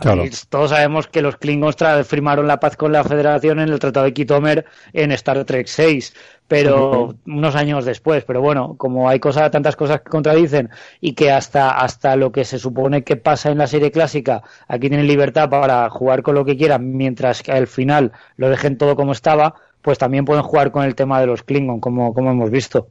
todos 0.49 0.69
sabemos 0.69 1.07
que 1.07 1.23
los 1.23 1.37
Klingons 1.37 1.75
firmaron 2.05 2.47
la 2.47 2.59
paz 2.59 2.77
con 2.77 2.91
la 2.91 3.03
Federación 3.03 3.59
en 3.59 3.69
el 3.69 3.79
Tratado 3.79 4.05
de 4.05 4.13
Kitomer 4.13 4.65
en 4.93 5.11
Star 5.11 5.43
Trek 5.43 5.65
6, 5.65 6.13
pero 6.47 7.15
unos 7.25 7.55
años 7.55 7.83
después. 7.83 8.23
Pero 8.25 8.41
bueno, 8.41 8.75
como 8.77 9.09
hay 9.09 9.19
cosas, 9.19 9.49
tantas 9.49 9.75
cosas 9.75 10.01
que 10.01 10.09
contradicen 10.09 10.69
y 11.01 11.13
que 11.13 11.31
hasta, 11.31 11.71
hasta 11.71 12.15
lo 12.15 12.31
que 12.31 12.45
se 12.45 12.59
supone 12.59 13.03
que 13.03 13.15
pasa 13.15 13.49
en 13.49 13.57
la 13.57 13.65
serie 13.65 13.91
clásica, 13.91 14.43
aquí 14.67 14.87
tienen 14.87 15.07
libertad 15.07 15.49
para 15.49 15.89
jugar 15.89 16.21
con 16.21 16.35
lo 16.35 16.45
que 16.45 16.57
quieran, 16.57 16.95
mientras 16.95 17.41
que 17.41 17.51
al 17.51 17.65
final 17.65 18.11
lo 18.37 18.49
dejen 18.49 18.77
todo 18.77 18.95
como 18.95 19.13
estaba, 19.13 19.55
pues 19.81 19.97
también 19.97 20.25
pueden 20.25 20.43
jugar 20.43 20.71
con 20.71 20.83
el 20.83 20.93
tema 20.93 21.19
de 21.19 21.25
los 21.25 21.41
Klingon, 21.41 21.79
como, 21.79 22.13
como 22.13 22.29
hemos 22.29 22.51
visto. 22.51 22.89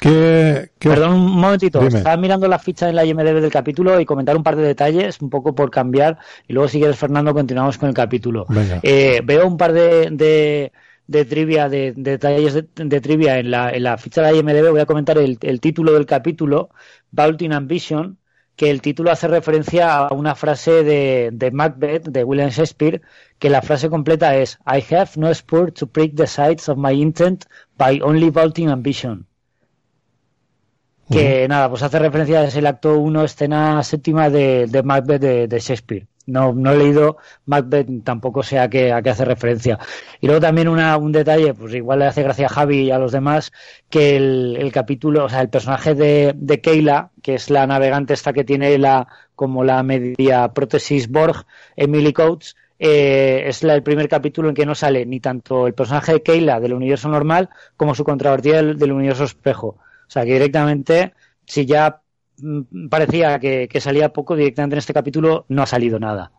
Perdón, 0.00 1.12
un 1.12 1.40
momentito. 1.40 1.80
Estaba 1.82 2.16
mirando 2.16 2.48
la 2.48 2.58
ficha 2.58 2.88
en 2.88 2.96
la 2.96 3.04
IMDB 3.04 3.40
del 3.40 3.50
capítulo 3.50 3.98
y 4.00 4.04
comentar 4.04 4.36
un 4.36 4.42
par 4.42 4.56
de 4.56 4.62
detalles, 4.62 5.20
un 5.20 5.30
poco 5.30 5.54
por 5.54 5.70
cambiar. 5.70 6.18
Y 6.46 6.52
luego, 6.52 6.68
si 6.68 6.78
quieres, 6.78 6.98
Fernando, 6.98 7.32
continuamos 7.32 7.78
con 7.78 7.88
el 7.88 7.94
capítulo. 7.94 8.46
Eh, 8.82 9.20
veo 9.24 9.46
un 9.46 9.56
par 9.56 9.72
de, 9.72 10.70
de, 11.06 11.24
trivia, 11.24 11.68
de, 11.68 11.92
detalles 11.96 12.54
de, 12.74 13.00
trivia 13.00 13.38
en 13.38 13.50
la, 13.50 13.70
en 13.70 13.82
la 13.82 13.96
ficha 13.98 14.22
de 14.22 14.32
la 14.32 14.38
IMDB. 14.38 14.70
Voy 14.70 14.80
a 14.80 14.86
comentar 14.86 15.18
el, 15.18 15.38
título 15.60 15.92
del 15.92 16.06
capítulo, 16.06 16.70
Vaulting 17.10 17.52
Ambition, 17.52 18.18
que 18.54 18.70
el 18.70 18.80
título 18.80 19.10
hace 19.10 19.28
referencia 19.28 19.98
a 19.98 20.14
una 20.14 20.34
frase 20.34 20.82
de, 20.82 21.30
de 21.32 21.50
Macbeth, 21.50 22.08
de 22.08 22.24
William 22.24 22.48
Shakespeare, 22.48 23.02
que 23.38 23.50
la 23.50 23.60
frase 23.60 23.90
completa 23.90 24.34
es 24.36 24.58
I 24.66 24.82
have 24.94 25.10
no 25.16 25.32
spur 25.34 25.72
to 25.72 25.86
prick 25.86 26.14
the 26.16 26.26
sides 26.26 26.68
of 26.68 26.78
my 26.78 26.92
intent 26.92 27.44
by 27.76 28.00
only 28.02 28.30
vaulting 28.30 28.70
ambition 28.70 29.25
que 31.10 31.46
nada, 31.48 31.68
pues 31.68 31.82
hace 31.82 31.98
referencia 31.98 32.40
a 32.40 32.48
el 32.48 32.66
acto 32.66 32.98
1, 32.98 33.24
escena 33.24 33.82
séptima 33.82 34.30
de, 34.30 34.66
de 34.66 34.82
Macbeth 34.82 35.20
de, 35.20 35.58
Shakespeare. 35.60 36.06
No, 36.26 36.52
no 36.52 36.72
he 36.72 36.76
leído 36.76 37.18
Macbeth, 37.44 37.86
tampoco 38.02 38.42
sé 38.42 38.58
a 38.58 38.68
qué, 38.68 38.92
a 38.92 39.00
qué 39.00 39.10
hace 39.10 39.24
referencia. 39.24 39.78
Y 40.20 40.26
luego 40.26 40.40
también 40.40 40.68
una, 40.68 40.96
un 40.96 41.12
detalle, 41.12 41.54
pues 41.54 41.72
igual 41.74 42.00
le 42.00 42.06
hace 42.06 42.24
gracia 42.24 42.46
a 42.46 42.48
Javi 42.48 42.80
y 42.80 42.90
a 42.90 42.98
los 42.98 43.12
demás, 43.12 43.52
que 43.88 44.16
el, 44.16 44.56
el 44.58 44.72
capítulo, 44.72 45.26
o 45.26 45.28
sea, 45.28 45.40
el 45.40 45.48
personaje 45.48 45.94
de, 45.94 46.32
de 46.34 46.60
Keila, 46.60 47.10
que 47.22 47.34
es 47.34 47.50
la 47.50 47.66
navegante 47.66 48.14
esta 48.14 48.32
que 48.32 48.42
tiene 48.42 48.76
la, 48.76 49.06
como 49.36 49.62
la 49.62 49.82
media 49.84 50.48
prótesis 50.52 51.08
Borg, 51.08 51.46
Emily 51.76 52.12
Coates, 52.12 52.56
eh, 52.78 53.44
es 53.46 53.62
la, 53.62 53.74
el 53.74 53.82
primer 53.82 54.08
capítulo 54.08 54.48
en 54.48 54.54
que 54.54 54.66
no 54.66 54.74
sale 54.74 55.06
ni 55.06 55.20
tanto 55.20 55.66
el 55.66 55.74
personaje 55.74 56.12
de 56.14 56.22
Keila 56.22 56.60
del 56.60 56.74
universo 56.74 57.08
normal 57.08 57.48
como 57.76 57.94
su 57.94 58.04
contrapartida 58.04 58.62
del 58.62 58.92
universo 58.92 59.24
espejo. 59.24 59.78
O 60.08 60.10
sea 60.10 60.24
que 60.24 60.32
directamente, 60.32 61.14
si 61.46 61.66
ya 61.66 62.00
mm, 62.38 62.88
parecía 62.88 63.38
que, 63.38 63.68
salía 63.80 64.12
poco, 64.12 64.36
directamente 64.36 64.74
en 64.74 64.78
este 64.78 64.94
capítulo 64.94 65.46
no 65.48 65.62
ha 65.62 65.66
salido 65.66 65.98
nada. 65.98 66.30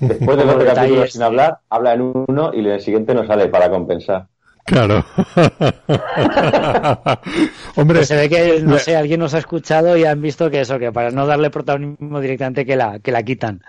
Después 0.00 0.38
de 0.38 0.44
los 0.44 0.64
capítulos 0.64 1.12
sin 1.12 1.22
hablar, 1.22 1.58
habla 1.68 1.94
en 1.94 2.12
uno 2.28 2.52
y 2.54 2.60
en 2.60 2.66
el 2.66 2.80
siguiente 2.80 3.14
no 3.14 3.26
sale 3.26 3.48
para 3.48 3.68
compensar. 3.68 4.28
Claro. 4.64 5.04
Hombre, 7.76 7.98
pues 7.98 8.08
se 8.08 8.16
ve 8.16 8.28
que 8.28 8.60
no 8.62 8.78
sé, 8.78 8.96
alguien 8.96 9.20
nos 9.20 9.34
ha 9.34 9.38
escuchado 9.38 9.96
y 9.96 10.04
han 10.04 10.22
visto 10.22 10.50
que 10.50 10.60
eso, 10.60 10.78
que 10.78 10.92
para 10.92 11.10
no 11.10 11.26
darle 11.26 11.50
protagonismo 11.50 12.20
directamente 12.20 12.64
que 12.64 12.76
la, 12.76 13.00
que 13.00 13.10
la 13.12 13.22
quitan. 13.22 13.62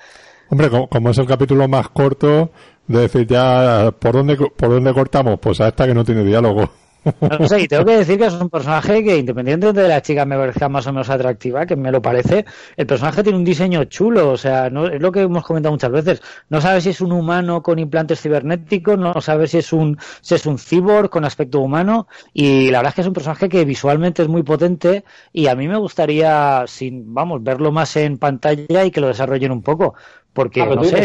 Hombre, 0.49 0.69
como, 0.69 1.09
es 1.09 1.17
el 1.17 1.27
capítulo 1.27 1.67
más 1.67 1.89
corto, 1.89 2.51
de 2.87 2.99
decir 3.01 3.25
ya 3.25 3.91
por 3.97 4.13
dónde 4.13 4.35
por 4.35 4.69
dónde 4.69 4.93
cortamos, 4.93 5.39
pues 5.39 5.61
a 5.61 5.69
esta 5.69 5.87
que 5.87 5.93
no 5.93 6.03
tiene 6.03 6.23
diálogo. 6.23 6.69
No 7.03 7.47
sé, 7.47 7.61
y 7.61 7.67
tengo 7.67 7.85
que 7.85 7.97
decir 7.97 8.19
que 8.19 8.25
es 8.25 8.33
un 8.33 8.49
personaje 8.49 9.03
que, 9.03 9.17
independientemente 9.17 9.81
de 9.81 9.87
la 9.87 10.01
chica 10.01 10.25
me 10.25 10.37
parezca 10.37 10.69
más 10.69 10.85
o 10.85 10.93
menos 10.93 11.09
atractiva, 11.09 11.65
que 11.65 11.75
me 11.75 11.91
lo 11.91 12.01
parece, 12.01 12.45
el 12.77 12.85
personaje 12.85 13.23
tiene 13.23 13.39
un 13.39 13.43
diseño 13.43 13.85
chulo, 13.85 14.29
o 14.29 14.37
sea, 14.37 14.69
no, 14.69 14.87
es 14.87 15.01
lo 15.01 15.11
que 15.11 15.21
hemos 15.21 15.43
comentado 15.43 15.73
muchas 15.73 15.91
veces. 15.91 16.21
No 16.49 16.61
sabes 16.61 16.83
si 16.83 16.91
es 16.91 17.01
un 17.01 17.11
humano 17.11 17.63
con 17.63 17.79
implantes 17.79 18.21
cibernéticos, 18.21 18.99
no 18.99 19.19
sabes 19.19 19.51
si 19.51 19.57
es 19.57 19.73
un, 19.73 19.97
si 20.21 20.35
es 20.35 20.45
un 20.45 20.59
cyborg 20.59 21.09
con 21.09 21.25
aspecto 21.25 21.59
humano, 21.59 22.07
y 22.33 22.69
la 22.69 22.79
verdad 22.79 22.89
es 22.89 22.95
que 22.95 23.01
es 23.01 23.07
un 23.07 23.13
personaje 23.13 23.49
que 23.49 23.65
visualmente 23.65 24.21
es 24.21 24.27
muy 24.27 24.43
potente, 24.43 25.03
y 25.33 25.47
a 25.47 25.55
mí 25.55 25.67
me 25.67 25.77
gustaría, 25.77 26.65
sin, 26.67 27.13
vamos, 27.13 27.41
verlo 27.43 27.71
más 27.71 27.95
en 27.95 28.19
pantalla 28.19 28.85
y 28.85 28.91
que 28.91 29.01
lo 29.01 29.07
desarrollen 29.07 29.51
un 29.51 29.63
poco. 29.63 29.95
Porque, 30.33 30.61
ah, 30.61 30.75
no 30.75 30.83
sé. 30.83 31.01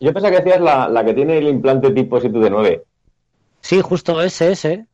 Yo, 0.00 0.12
pensaba 0.12 0.30
que 0.30 0.42
decías 0.42 0.60
la, 0.60 0.88
la 0.88 1.04
que 1.04 1.14
tiene 1.14 1.38
el 1.38 1.48
implante 1.48 1.90
tipo 1.90 2.18
7 2.18 2.38
de 2.38 2.50
9. 2.50 2.82
Sí, 3.60 3.80
justo 3.80 4.20
ese, 4.20 4.52
ese. 4.52 4.86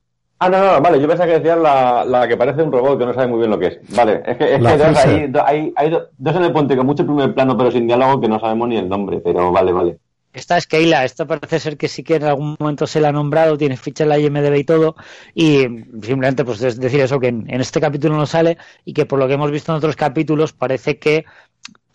Ah, 0.43 0.49
no, 0.49 0.59
no, 0.59 0.81
vale, 0.81 0.99
yo 0.99 1.07
pensaba 1.07 1.27
que 1.27 1.39
decías 1.39 1.59
la, 1.59 2.03
la 2.03 2.27
que 2.27 2.35
parece 2.35 2.63
un 2.63 2.73
robot 2.73 2.99
que 2.99 3.05
no 3.05 3.13
sabe 3.13 3.27
muy 3.27 3.41
bien 3.41 3.51
lo 3.51 3.59
que 3.59 3.67
es. 3.67 3.79
Vale, 3.95 4.23
es 4.25 4.39
que, 4.39 4.55
es 4.55 4.59
que 4.59 4.77
dos, 4.79 4.97
hay, 4.97 5.31
hay, 5.45 5.73
hay, 5.77 5.91
dos 6.17 6.37
en 6.37 6.45
el 6.45 6.53
puente 6.53 6.75
con 6.79 6.87
mucho 6.87 7.05
primer 7.05 7.35
plano 7.35 7.59
pero 7.59 7.71
sin 7.71 7.87
diálogo 7.87 8.23
que 8.23 8.29
no 8.29 8.41
sabemos 8.41 8.69
ni 8.69 8.79
el 8.79 8.89
nombre, 8.89 9.21
pero 9.23 9.53
vale, 9.53 9.71
vale. 9.71 9.99
esta 10.33 10.57
es 10.57 10.67
Keila, 10.67 11.05
esta 11.05 11.27
parece 11.27 11.61
ser 11.61 11.77
que 11.77 11.89
sí 11.89 12.03
que 12.03 12.15
en 12.15 12.25
algún 12.25 12.57
momento 12.59 12.87
se 12.87 13.03
la 13.03 13.11
ha 13.11 13.13
nombrado, 13.13 13.59
tiene 13.59 13.77
ficha 13.77 14.05
en 14.05 14.09
la 14.09 14.19
IMDB 14.19 14.55
y 14.55 14.65
todo, 14.65 14.97
y 15.35 15.59
simplemente 16.01 16.43
pues 16.43 16.63
es 16.63 16.81
decir 16.81 17.01
eso, 17.01 17.21
que 17.21 17.29
en, 17.29 17.61
este 17.61 17.79
capítulo 17.79 18.17
no 18.17 18.25
sale 18.25 18.57
y 18.87 18.95
que 18.95 19.05
por 19.05 19.19
lo 19.19 19.29
que 19.29 19.35
hemos 19.35 19.51
visto 19.51 19.73
en 19.73 19.77
otros 19.77 19.95
capítulos 19.95 20.55
parece 20.55 20.99
que 20.99 21.27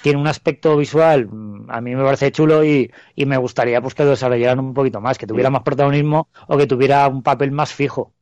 tiene 0.04 0.22
un 0.22 0.28
aspecto 0.28 0.78
visual, 0.78 1.28
a 1.70 1.82
mí 1.82 1.96
me 1.96 2.04
parece 2.04 2.32
chulo 2.32 2.64
y, 2.64 2.92
y 3.16 3.26
me 3.26 3.38
gustaría 3.38 3.82
pues 3.82 3.96
que 3.96 4.04
lo 4.04 4.12
desarrollaran 4.12 4.60
un 4.60 4.76
poquito 4.76 5.02
más, 5.02 5.18
que 5.18 5.26
tuviera 5.26 5.50
más 5.50 5.64
protagonismo 5.64 6.28
o 6.48 6.58
que 6.58 6.68
tuviera 6.68 7.08
un 7.08 7.24
papel 7.24 7.52
más 7.52 7.74
fijo. 7.74 8.14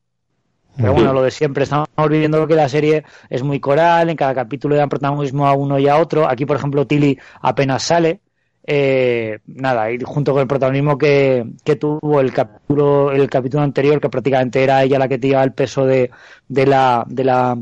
Pero 0.76 0.94
bueno, 0.94 1.14
lo 1.14 1.22
de 1.22 1.32
siempre, 1.32 1.64
estamos 1.64 1.88
viviendo 2.10 2.48
que 2.48 2.56
la 2.56 2.68
serie 2.68 3.04
es 3.30 3.44
muy 3.44 3.60
coral, 3.60 4.10
en 4.10 4.16
cada 4.16 4.34
capítulo 4.34 4.74
le 4.74 4.80
dan 4.80 4.90
protagonismo 4.90 5.48
a 5.48 5.54
uno 5.54 5.78
y 5.78 5.88
a 5.88 5.98
otro. 5.98 6.28
Aquí, 6.28 6.46
por 6.46 6.58
ejemplo, 6.58 6.88
Tilly 6.88 7.18
apenas 7.42 7.84
sale, 7.84 8.22
eh, 8.66 9.40
nada, 9.46 9.92
y 9.92 10.00
junto 10.00 10.32
con 10.32 10.42
el 10.42 10.48
protagonismo 10.48 10.98
que, 10.98 11.46
tuvo 11.80 12.20
el 12.20 12.34
capítulo, 12.34 13.12
el 13.12 13.30
capítulo 13.30 13.62
anterior, 13.64 14.00
que 14.02 14.10
prácticamente 14.10 14.64
era 14.64 14.84
ella 14.84 14.98
la 14.98 15.08
que 15.08 15.20
llevaba 15.20 15.44
el 15.44 15.54
peso 15.54 15.86
de, 15.86 16.10
de 16.48 16.66
la, 16.66 17.06
de 17.08 17.24
la, 17.24 17.58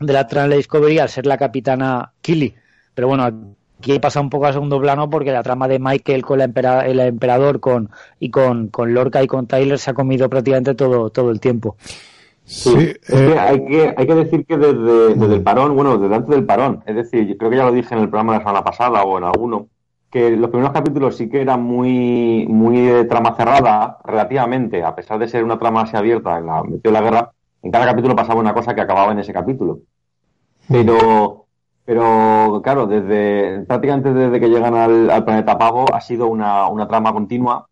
de 0.00 0.12
la 0.12 0.26
Trans 0.26 0.54
Discovery 0.54 0.98
al 0.98 1.08
ser 1.08 1.24
la 1.24 1.38
capitana 1.38 2.12
Killy. 2.20 2.54
Pero 2.94 3.08
bueno, 3.08 3.54
aquí 3.78 3.98
pasa 4.00 4.20
un 4.20 4.28
poco 4.28 4.46
a 4.46 4.52
segundo 4.52 4.80
plano 4.80 5.08
porque 5.08 5.32
la 5.32 5.42
trama 5.42 5.66
de 5.66 5.78
Michael 5.78 6.22
con 6.22 6.38
la 6.38 6.82
el 6.82 7.00
emperador 7.00 7.60
con, 7.60 7.90
y 8.18 8.30
con, 8.30 8.68
con 8.68 8.92
Lorca 8.92 9.22
y 9.22 9.26
con 9.26 9.46
Tyler 9.46 9.78
se 9.78 9.92
ha 9.92 9.94
comido 9.94 10.28
prácticamente 10.28 10.74
todo, 10.74 11.10
todo 11.10 11.30
el 11.30 11.40
tiempo. 11.40 11.76
Sí, 12.48 12.94
eh, 13.08 13.36
hay, 13.38 13.66
que, 13.66 13.94
hay 13.94 14.06
que 14.06 14.14
decir 14.14 14.46
que 14.46 14.56
desde, 14.56 15.14
desde 15.14 15.34
el 15.34 15.42
parón, 15.42 15.76
bueno, 15.76 15.98
desde 15.98 16.14
antes 16.14 16.30
del 16.34 16.46
parón, 16.46 16.82
es 16.86 16.96
decir, 16.96 17.36
creo 17.36 17.50
que 17.50 17.58
ya 17.58 17.66
lo 17.66 17.72
dije 17.72 17.94
en 17.94 18.00
el 18.00 18.08
programa 18.08 18.32
de 18.32 18.38
la 18.38 18.44
semana 18.44 18.64
pasada 18.64 19.02
o 19.02 19.18
en 19.18 19.24
alguno, 19.24 19.68
que 20.10 20.30
los 20.30 20.48
primeros 20.48 20.72
capítulos 20.72 21.18
sí 21.18 21.28
que 21.28 21.42
eran 21.42 21.62
muy, 21.62 22.46
muy 22.48 22.78
de 22.86 23.04
trama 23.04 23.36
cerrada, 23.36 23.98
relativamente, 24.02 24.82
a 24.82 24.94
pesar 24.94 25.18
de 25.18 25.28
ser 25.28 25.44
una 25.44 25.58
trama 25.58 25.82
así 25.82 25.94
abierta 25.94 26.38
en 26.38 26.46
la 26.46 26.62
metió 26.62 26.90
la 26.90 27.02
guerra, 27.02 27.32
en 27.62 27.70
cada 27.70 27.84
capítulo 27.84 28.16
pasaba 28.16 28.40
una 28.40 28.54
cosa 28.54 28.74
que 28.74 28.80
acababa 28.80 29.12
en 29.12 29.18
ese 29.18 29.34
capítulo. 29.34 29.80
Pero, 30.68 31.44
pero 31.84 32.62
claro, 32.64 32.86
desde, 32.86 33.60
prácticamente 33.66 34.14
desde 34.14 34.40
que 34.40 34.48
llegan 34.48 34.74
al, 34.74 35.22
planeta 35.22 35.58
Pago 35.58 35.84
ha 35.94 36.00
sido 36.00 36.28
una, 36.28 36.66
una 36.68 36.88
trama 36.88 37.12
continua 37.12 37.67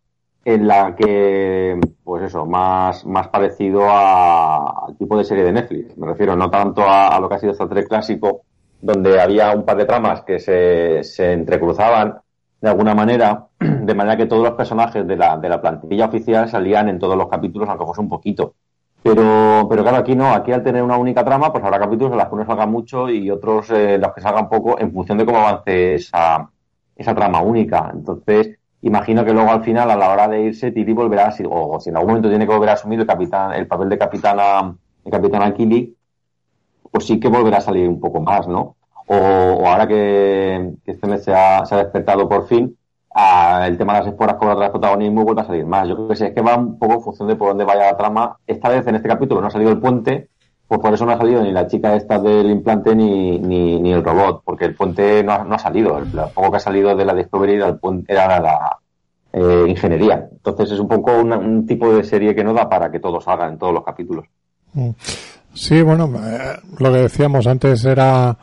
en 0.47 0.65
la 0.65 0.95
que, 0.95 1.77
pues 2.05 2.23
eso, 2.23 2.45
más, 2.45 3.05
más 3.05 3.27
parecido 3.27 3.81
al 3.89 4.95
tipo 4.97 5.17
de 5.17 5.25
serie 5.25 5.43
de 5.43 5.51
Netflix. 5.51 5.97
Me 5.97 6.07
refiero 6.07 6.37
no 6.37 6.49
tanto 6.49 6.83
a, 6.83 7.09
a 7.09 7.19
lo 7.19 7.27
que 7.27 7.35
ha 7.35 7.39
sido 7.39 7.51
Star 7.51 7.67
Trek 7.67 7.89
clásico, 7.89 8.43
donde 8.81 9.19
había 9.19 9.51
un 9.51 9.65
par 9.65 9.75
de 9.75 9.83
tramas 9.83 10.21
que 10.21 10.39
se, 10.39 11.03
se 11.03 11.33
entrecruzaban 11.33 12.19
de 12.61 12.69
alguna 12.69 12.95
manera, 12.95 13.47
de 13.59 13.93
manera 13.93 14.15
que 14.15 14.25
todos 14.25 14.41
los 14.41 14.53
personajes 14.53 15.05
de 15.05 15.17
la, 15.17 15.35
de 15.35 15.49
la 15.49 15.59
plantilla 15.59 16.05
oficial 16.05 16.47
salían 16.47 16.87
en 16.87 16.97
todos 16.97 17.17
los 17.17 17.27
capítulos, 17.27 17.67
aunque 17.67 17.85
fuese 17.85 17.99
un 17.99 18.09
poquito. 18.09 18.55
Pero, 19.03 19.67
pero 19.69 19.81
claro, 19.83 19.97
aquí 19.97 20.15
no, 20.15 20.33
aquí 20.33 20.53
al 20.53 20.63
tener 20.63 20.81
una 20.81 20.95
única 20.95 21.25
trama, 21.25 21.51
pues 21.51 21.61
habrá 21.61 21.77
capítulos 21.77 22.13
en 22.13 22.19
los 22.19 22.27
que 22.29 22.35
uno 22.35 22.45
salga 22.45 22.65
mucho 22.65 23.09
y 23.09 23.29
otros 23.29 23.69
eh, 23.71 23.97
los 23.97 24.13
que 24.13 24.21
salgan 24.21 24.47
poco 24.47 24.79
en 24.79 24.93
función 24.93 25.17
de 25.17 25.25
cómo 25.25 25.39
avance 25.39 25.95
esa, 25.95 26.49
esa 26.95 27.13
trama 27.13 27.41
única. 27.41 27.91
Entonces, 27.93 28.56
imagino 28.81 29.25
que 29.25 29.33
luego 29.33 29.49
al 29.51 29.63
final, 29.63 29.89
a 29.91 29.95
la 29.95 30.09
hora 30.09 30.27
de 30.27 30.41
irse, 30.41 30.71
Titi 30.71 30.93
volverá, 30.93 31.33
o 31.49 31.79
si 31.79 31.89
en 31.89 31.97
algún 31.97 32.11
momento 32.11 32.29
tiene 32.29 32.45
que 32.45 32.53
volver 32.53 32.69
a 32.69 32.73
asumir 32.73 32.99
el 32.99 33.07
capitán, 33.07 33.53
el 33.53 33.67
papel 33.67 33.89
de 33.89 33.97
capitana, 33.97 34.75
de 35.03 35.11
capitán 35.11 35.53
Kili, 35.53 35.95
pues 36.91 37.05
sí 37.05 37.19
que 37.19 37.27
volverá 37.27 37.57
a 37.57 37.61
salir 37.61 37.87
un 37.87 37.99
poco 37.99 38.21
más, 38.21 38.47
¿no? 38.47 38.77
o, 39.07 39.67
ahora 39.67 39.87
que, 39.87 40.73
este 40.85 41.07
mes 41.07 41.23
se 41.23 41.33
ha, 41.33 41.63
despertado 41.63 42.27
por 42.29 42.47
fin, 42.47 42.77
el 43.65 43.77
tema 43.77 43.93
de 43.93 43.99
las 43.99 44.07
esporas 44.09 44.35
cobra 44.35 44.53
otra 44.53 44.71
protagonismo 44.71 45.21
y 45.21 45.23
vuelve 45.23 45.41
a 45.41 45.45
salir 45.45 45.65
más. 45.65 45.87
Yo 45.87 45.95
creo 45.95 46.07
que 46.09 46.15
sí, 46.15 46.25
es 46.25 46.33
que 46.33 46.41
va 46.41 46.55
un 46.55 46.77
poco 46.77 46.95
en 46.95 47.01
función 47.01 47.27
de 47.27 47.35
por 47.35 47.49
dónde 47.49 47.63
vaya 47.63 47.85
la 47.85 47.97
trama. 47.97 48.37
Esta 48.45 48.69
vez 48.69 48.85
en 48.85 48.95
este 48.95 49.07
capítulo 49.07 49.41
no 49.41 49.47
ha 49.47 49.51
salido 49.51 49.71
el 49.71 49.79
puente, 49.79 50.29
pues 50.67 50.81
por 50.81 50.93
eso 50.93 51.05
no 51.05 51.13
ha 51.13 51.17
salido 51.17 51.41
ni 51.41 51.51
la 51.51 51.67
chica 51.67 51.95
esta 51.95 52.19
del 52.19 52.49
implante 52.49 52.95
ni, 52.95 53.39
ni, 53.39 53.93
el 53.93 54.03
robot, 54.03 54.41
porque 54.43 54.65
el 54.65 54.75
puente 54.75 55.23
no 55.23 55.33
ha, 55.33 55.59
salido. 55.59 55.97
El, 55.97 56.07
poco 56.33 56.51
que 56.51 56.57
ha 56.57 56.59
salido 56.59 56.95
de 56.95 57.05
la 57.05 57.13
Discovery 57.13 57.53
era, 57.53 57.67
el 57.67 57.77
puente, 57.77 58.11
era 58.11 58.39
la 58.39 58.77
eh, 59.33 59.65
ingeniería. 59.67 60.27
Entonces 60.31 60.71
es 60.71 60.79
un 60.79 60.87
poco 60.87 61.11
un 61.19 61.65
tipo 61.65 61.93
de 61.93 62.03
serie 62.03 62.35
que 62.35 62.43
no 62.43 62.53
da 62.53 62.69
para 62.69 62.91
que 62.91 62.99
todo 62.99 63.21
salga 63.21 63.47
en 63.47 63.57
todos 63.57 63.73
los 63.73 63.83
capítulos. 63.83 64.25
Mm. 64.73 64.89
Sí, 65.53 65.81
bueno, 65.81 66.11
eh, 66.17 66.59
lo 66.79 66.91
que 66.91 66.99
decíamos 66.99 67.47
antes 67.47 67.83
era 67.85 68.37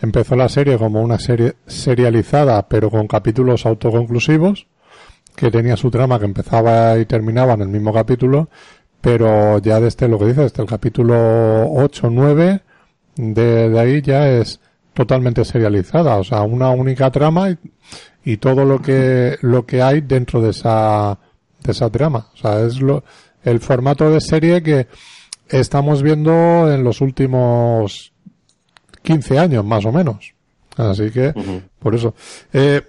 Empezó 0.00 0.36
la 0.36 0.48
serie 0.48 0.78
como 0.78 1.02
una 1.02 1.18
serie 1.18 1.54
serializada, 1.66 2.68
pero 2.68 2.90
con 2.90 3.08
capítulos 3.08 3.66
autoconclusivos, 3.66 4.68
que 5.34 5.50
tenía 5.50 5.76
su 5.76 5.90
trama 5.90 6.20
que 6.20 6.24
empezaba 6.24 6.96
y 6.98 7.04
terminaba 7.04 7.54
en 7.54 7.62
el 7.62 7.68
mismo 7.68 7.92
capítulo, 7.92 8.48
pero 9.00 9.58
ya 9.58 9.80
desde 9.80 10.08
lo 10.08 10.18
que 10.18 10.26
dice, 10.26 10.42
desde 10.42 10.62
el 10.62 10.68
capítulo 10.68 11.70
8, 11.72 12.08
9, 12.10 12.60
de, 13.16 13.68
de 13.70 13.80
ahí 13.80 14.02
ya 14.02 14.28
es 14.28 14.60
totalmente 14.94 15.44
serializada, 15.44 16.16
o 16.16 16.24
sea, 16.24 16.42
una 16.42 16.70
única 16.70 17.10
trama 17.10 17.50
y, 17.50 17.58
y, 18.24 18.36
todo 18.38 18.64
lo 18.64 18.82
que, 18.82 19.36
lo 19.42 19.64
que 19.64 19.80
hay 19.80 20.00
dentro 20.00 20.40
de 20.42 20.50
esa, 20.50 21.18
de 21.62 21.72
esa 21.72 21.88
trama. 21.90 22.28
O 22.34 22.36
sea, 22.36 22.60
es 22.60 22.80
lo, 22.80 23.04
el 23.44 23.60
formato 23.60 24.10
de 24.10 24.20
serie 24.20 24.62
que 24.62 24.88
estamos 25.48 26.02
viendo 26.02 26.72
en 26.72 26.82
los 26.82 27.00
últimos 27.00 28.12
15 29.02 29.38
años 29.38 29.64
más 29.64 29.84
o 29.84 29.92
menos. 29.92 30.34
Así 30.76 31.10
que, 31.10 31.32
por 31.78 31.94
eso. 31.94 32.14
Eh, 32.52 32.82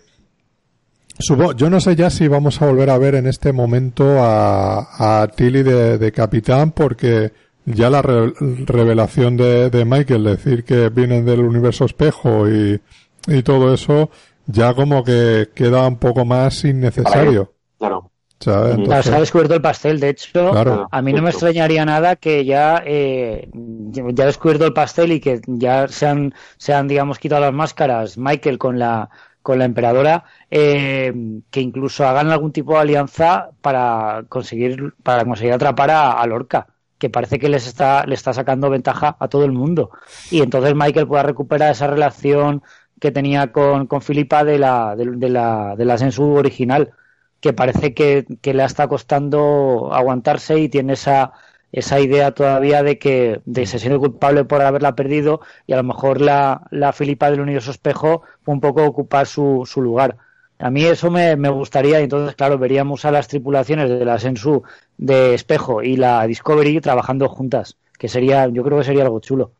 subo, 1.19 1.53
yo 1.53 1.69
no 1.69 1.79
sé 1.79 1.95
ya 1.95 2.09
si 2.09 2.27
vamos 2.27 2.61
a 2.61 2.65
volver 2.65 2.89
a 2.89 2.97
ver 2.97 3.15
en 3.15 3.27
este 3.27 3.53
momento 3.53 4.23
a, 4.23 5.21
a 5.21 5.27
Tilly 5.27 5.63
de, 5.63 6.11
capitán 6.11 6.71
porque 6.71 7.31
ya 7.65 7.89
la 7.89 8.01
revelación 8.01 9.37
de, 9.37 9.69
de, 9.69 9.85
Michael, 9.85 10.23
decir 10.23 10.63
que 10.63 10.89
vienen 10.89 11.25
del 11.25 11.41
universo 11.41 11.85
espejo 11.85 12.49
y, 12.49 12.81
y 13.27 13.43
todo 13.43 13.73
eso, 13.73 14.09
ya 14.47 14.73
como 14.73 15.03
que 15.03 15.49
queda 15.53 15.87
un 15.87 15.97
poco 15.97 16.25
más 16.25 16.63
innecesario. 16.65 17.53
Claro. 17.77 18.11
se 18.39 18.51
ha 18.51 19.19
descubierto 19.19 19.53
el 19.53 19.61
pastel. 19.61 19.99
De 19.99 20.09
hecho, 20.09 20.51
a 20.91 21.01
mí 21.01 21.13
no 21.13 21.21
me 21.21 21.29
extrañaría 21.29 21.85
nada 21.85 22.15
que 22.15 22.45
ya, 22.45 22.81
eh, 22.85 23.49
ya 23.53 24.23
ha 24.23 24.27
descubierto 24.27 24.65
el 24.65 24.73
pastel 24.73 25.11
y 25.11 25.19
que 25.19 25.41
ya 25.45 25.87
se 25.87 26.07
han, 26.07 26.33
se 26.57 26.73
han, 26.73 26.87
digamos, 26.87 27.19
quitado 27.19 27.41
las 27.41 27.53
máscaras 27.53 28.17
Michael 28.17 28.57
con 28.57 28.79
la, 28.79 29.09
con 29.41 29.59
la 29.59 29.65
emperadora, 29.65 30.25
eh, 30.51 31.13
que 31.49 31.61
incluso 31.61 32.05
hagan 32.07 32.29
algún 32.31 32.51
tipo 32.51 32.73
de 32.73 32.79
alianza 32.79 33.49
para 33.61 34.23
conseguir, 34.29 34.93
para 35.03 35.25
conseguir 35.25 35.53
atrapar 35.53 35.91
a, 35.91 36.25
Lorca 36.27 36.67
que 36.97 37.09
parece 37.09 37.39
que 37.39 37.47
les 37.49 37.65
está, 37.65 38.05
le 38.05 38.15
está 38.15 38.33
sacando 38.33 38.69
ventaja 38.69 39.15
a 39.19 39.27
todo 39.29 39.45
el 39.45 39.53
mundo. 39.53 39.91
Y 40.31 40.41
entonces 40.41 40.75
Michael 40.75 41.07
pueda 41.07 41.23
recuperar 41.23 41.71
esa 41.71 41.87
relación 41.87 42.61
que 42.99 43.11
tenía 43.11 43.53
con, 43.53 43.87
con 43.87 44.01
Filipa 44.01 44.43
de 44.43 44.59
la, 44.59 44.95
de, 44.97 45.05
de 45.15 45.29
la, 45.29 45.75
de 45.77 45.85
la 45.85 45.97
Sensu 45.97 46.33
original 46.33 46.93
que 47.39 47.53
parece 47.53 47.93
que, 47.93 48.25
le 48.41 48.63
está 48.63 48.87
costando 48.87 49.89
aguantarse 49.93 50.59
y 50.59 50.69
tiene 50.69 50.93
esa, 50.93 51.31
esa 51.71 51.99
idea 51.99 52.31
todavía 52.31 52.83
de 52.83 52.97
que 52.97 53.41
de 53.45 53.65
se 53.65 53.79
siente 53.79 53.99
culpable 53.99 54.43
por 54.43 54.61
haberla 54.61 54.95
perdido 54.95 55.41
y 55.67 55.73
a 55.73 55.77
lo 55.77 55.83
mejor 55.83 56.19
la, 56.19 56.67
la 56.71 56.93
Filipa 56.93 57.29
del 57.29 57.41
universo 57.41 57.71
espejo 57.71 58.23
fue 58.41 58.53
un 58.53 58.61
poco 58.61 58.83
ocupar 58.83 59.27
su, 59.27 59.63
su 59.65 59.81
lugar. 59.81 60.17
A 60.57 60.71
mí 60.71 60.83
eso 60.83 61.09
me, 61.09 61.35
me 61.35 61.49
gustaría 61.49 61.99
y 62.01 62.03
entonces, 62.03 62.35
claro, 62.35 62.57
veríamos 62.57 63.05
a 63.05 63.11
las 63.11 63.27
tripulaciones 63.27 63.89
de 63.89 64.03
la 64.03 64.19
Sensu 64.19 64.63
de 64.97 65.33
Espejo 65.33 65.83
y 65.83 65.95
la 65.95 66.25
Discovery 66.27 66.81
trabajando 66.81 67.29
juntas, 67.29 67.77
que 67.97 68.09
sería, 68.09 68.47
yo 68.47 68.63
creo 68.63 68.79
que 68.79 68.83
sería 68.83 69.03
algo 69.03 69.21
chulo. 69.21 69.51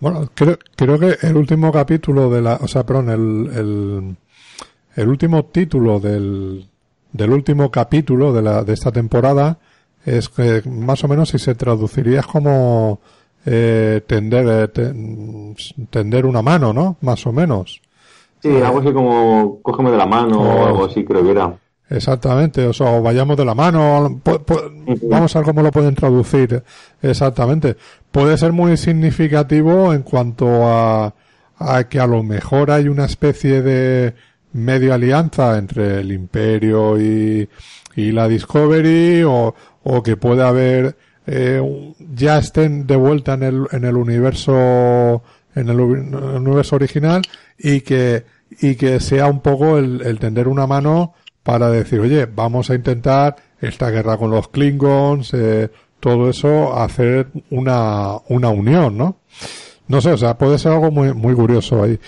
Bueno, 0.00 0.28
creo, 0.34 0.58
creo 0.76 0.98
que 0.98 1.16
el 1.22 1.36
último 1.36 1.72
capítulo 1.72 2.28
de 2.28 2.42
la, 2.42 2.56
o 2.56 2.68
sea, 2.68 2.84
perdón, 2.84 3.08
el, 3.08 3.56
el, 3.56 4.16
el 4.96 5.08
último 5.08 5.46
título 5.46 6.00
del, 6.00 6.68
del 7.12 7.30
último 7.30 7.70
capítulo 7.70 8.32
de, 8.34 8.42
la, 8.42 8.64
de 8.64 8.74
esta 8.74 8.92
temporada 8.92 9.58
es 10.04 10.28
que 10.28 10.62
más 10.68 11.02
o 11.04 11.08
menos 11.08 11.30
si 11.30 11.38
se 11.38 11.54
traduciría 11.54 12.20
es 12.20 12.26
como 12.26 13.00
eh, 13.46 14.02
tender, 14.06 14.70
eh, 14.74 15.54
tender 15.90 16.26
una 16.26 16.42
mano, 16.42 16.72
¿no? 16.72 16.96
Más 17.00 17.26
o 17.26 17.32
menos. 17.32 17.80
Sí, 18.40 18.50
algo 18.60 18.80
así 18.80 18.92
como 18.92 19.60
cógeme 19.62 19.90
de 19.90 19.96
la 19.96 20.06
mano 20.06 20.40
o, 20.40 20.66
algo 20.66 20.84
así 20.84 21.04
creo 21.04 21.24
que 21.24 21.30
era. 21.30 21.56
Exactamente, 21.88 22.66
o 22.66 22.72
sea, 22.72 22.98
vayamos 23.00 23.36
de 23.36 23.44
la 23.44 23.54
mano, 23.54 24.20
vamos 25.02 25.36
a 25.36 25.38
ver 25.38 25.46
cómo 25.46 25.62
lo 25.62 25.70
pueden 25.70 25.94
traducir 25.94 26.62
exactamente. 27.02 27.76
Puede 28.10 28.38
ser 28.38 28.52
muy 28.52 28.76
significativo 28.76 29.92
en 29.92 30.02
cuanto 30.02 30.66
a, 30.66 31.14
a 31.58 31.84
que 31.84 32.00
a 32.00 32.06
lo 32.06 32.22
mejor 32.22 32.70
hay 32.70 32.88
una 32.88 33.04
especie 33.04 33.60
de, 33.60 34.14
medio 34.54 34.94
alianza 34.94 35.58
entre 35.58 36.00
el 36.00 36.12
Imperio 36.12 36.98
y, 36.98 37.48
y 37.96 38.12
la 38.12 38.28
Discovery 38.28 39.24
o, 39.24 39.54
o 39.84 40.02
que 40.02 40.16
puede 40.16 40.42
haber 40.42 40.96
eh, 41.26 41.62
ya 42.14 42.38
estén 42.38 42.86
de 42.86 42.96
vuelta 42.96 43.34
en 43.34 43.42
el, 43.44 43.66
en 43.70 43.84
el 43.84 43.96
universo 43.96 45.22
en 45.54 45.68
el, 45.68 45.80
universo 45.80 46.76
original 46.76 47.22
y 47.58 47.82
que 47.82 48.24
y 48.60 48.74
que 48.74 49.00
sea 49.00 49.26
un 49.26 49.40
poco 49.40 49.78
el, 49.78 50.02
el 50.02 50.18
tender 50.18 50.48
una 50.48 50.66
mano 50.66 51.14
para 51.44 51.70
decir, 51.70 52.00
oye, 52.00 52.26
vamos 52.26 52.70
a 52.70 52.74
intentar 52.74 53.36
esta 53.60 53.90
guerra 53.90 54.16
con 54.16 54.30
los 54.30 54.48
Klingons, 54.48 55.32
eh, 55.34 55.70
todo 56.00 56.28
eso, 56.28 56.76
hacer 56.76 57.28
una, 57.50 58.16
una 58.28 58.48
unión, 58.48 58.96
¿no? 58.96 59.18
No 59.86 60.00
sé, 60.00 60.12
o 60.12 60.16
sea, 60.16 60.36
puede 60.36 60.58
ser 60.58 60.72
algo 60.72 60.90
muy, 60.90 61.12
muy 61.12 61.34
curioso 61.34 61.82
ahí. 61.82 61.98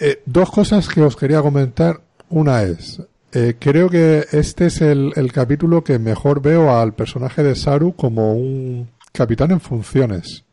Eh, 0.00 0.22
dos 0.24 0.50
cosas 0.50 0.88
que 0.88 1.02
os 1.02 1.16
quería 1.16 1.42
comentar. 1.42 2.00
Una 2.30 2.62
es, 2.62 3.02
eh, 3.32 3.56
creo 3.58 3.88
que 3.88 4.26
este 4.32 4.66
es 4.66 4.80
el, 4.80 5.12
el, 5.16 5.32
capítulo 5.32 5.82
que 5.82 5.98
mejor 5.98 6.42
veo 6.42 6.76
al 6.76 6.94
personaje 6.94 7.42
de 7.42 7.54
Saru 7.54 7.94
como 7.94 8.34
un 8.34 8.90
capitán 9.12 9.50
en 9.52 9.60
funciones. 9.60 10.44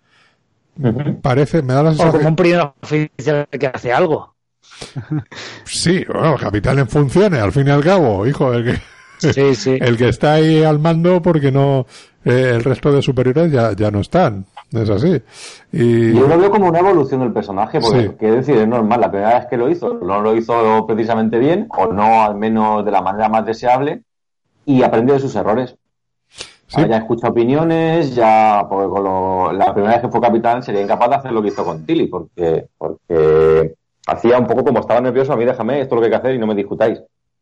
Parece, 1.22 1.62
me 1.62 1.74
da 1.74 1.84
la 1.84 1.90
sensación. 1.90 2.16
O 2.16 2.18
como 2.18 2.30
un 2.30 2.36
primer 2.36 2.72
oficial 2.82 3.48
que 3.52 3.68
hace 3.68 3.92
algo. 3.92 4.36
Sí, 5.66 6.06
bueno, 6.08 6.36
capitán 6.38 6.80
en 6.80 6.88
funciones, 6.88 7.42
al 7.42 7.52
fin 7.52 7.68
y 7.68 7.72
al 7.72 7.84
cabo, 7.84 8.26
hijo, 8.26 8.54
el 8.54 8.66
que, 9.20 9.34
sí, 9.34 9.56
sí. 9.56 9.78
el 9.82 9.98
que 9.98 10.10
está 10.10 10.34
ahí 10.34 10.64
al 10.64 10.80
mando 10.80 11.22
porque 11.22 11.52
no, 11.52 11.86
eh, 12.26 12.54
el 12.56 12.64
resto 12.64 12.92
de 12.92 13.02
superiores 13.02 13.52
ya, 13.52 13.74
ya 13.74 13.92
no 13.92 14.00
están. 14.00 14.46
Es 14.72 14.90
así. 14.90 15.22
Y... 15.72 16.14
Yo 16.14 16.28
lo 16.28 16.38
veo 16.38 16.52
como 16.52 16.68
una 16.68 16.80
evolución 16.80 17.22
del 17.22 17.34
personaje, 17.34 17.80
porque 17.82 18.10
sí. 18.10 18.16
quiero 18.20 18.36
decir, 18.36 18.58
es 18.58 18.68
normal, 18.68 19.02
la 19.02 19.10
primera 19.10 19.40
vez 19.40 19.48
que 19.48 19.58
lo 19.58 19.70
hizo, 19.70 19.96
no 19.96 20.22
lo 20.22 20.36
hizo 20.36 20.86
precisamente 20.86 21.40
bien, 21.40 21.68
o 21.76 21.88
no 21.88 22.22
al 22.22 22.36
menos 22.36 22.86
de 22.86 22.92
la 22.92 23.02
manera 23.02 23.30
más 23.30 23.46
deseable, 23.46 24.04
y 24.66 24.84
aprende 24.84 25.14
de 25.14 25.20
sus 25.20 25.36
errores. 25.36 25.76
¿Sí? 26.68 26.82
Ya 26.88 26.98
escucha 26.98 27.30
opiniones, 27.30 28.14
ya, 28.14 28.68
porque 28.70 28.90
con 28.90 29.04
lo, 29.04 29.52
la 29.54 29.74
primera 29.74 29.96
vez 29.96 30.04
que 30.04 30.10
fue 30.10 30.22
capitán 30.22 30.62
sería 30.62 30.82
incapaz 30.82 31.10
de 31.10 31.16
hacer 31.16 31.32
lo 31.32 31.42
que 31.42 31.48
hizo 31.48 31.66
con 31.66 31.84
Tilly, 31.84 32.06
porque, 32.06 32.68
porque 32.78 33.74
hacía 34.06 34.38
un 34.38 34.46
poco 34.46 34.64
como 34.64 34.80
estaba 34.80 35.02
nervioso, 35.02 35.34
a 35.34 35.36
mí 35.36 35.46
déjame, 35.46 35.82
esto 35.82 35.96
es 35.96 35.98
lo 35.98 36.02
que 36.02 36.06
hay 36.06 36.12
que 36.12 36.28
hacer 36.28 36.36
y 36.36 36.40
no 36.40 36.46
me 36.46 36.54
discutáis. 36.54 37.02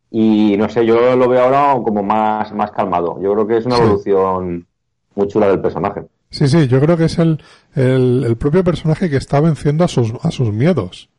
Y 0.09 0.55
no 0.57 0.69
sé, 0.69 0.85
yo 0.85 1.17
lo 1.17 1.27
veo 1.27 1.43
ahora 1.43 1.73
como 1.83 2.01
más, 2.03 2.53
más 2.53 2.71
calmado. 2.71 3.19
Yo 3.21 3.33
creo 3.33 3.47
que 3.47 3.57
es 3.57 3.65
una 3.65 3.77
evolución 3.77 4.65
muy 5.15 5.27
chula 5.27 5.49
del 5.49 5.59
personaje. 5.59 6.03
Sí, 6.37 6.47
sí, 6.47 6.67
yo 6.67 6.79
creo 6.79 6.95
que 6.97 7.05
es 7.05 7.17
el, 7.17 7.41
el, 7.73 8.23
el 8.25 8.37
propio 8.37 8.63
personaje 8.63 9.09
que 9.09 9.17
está 9.17 9.39
venciendo 9.39 9.83
a 9.83 9.87
sus, 9.87 10.13
a 10.21 10.29
sus 10.29 10.53
miedos. 10.53 11.09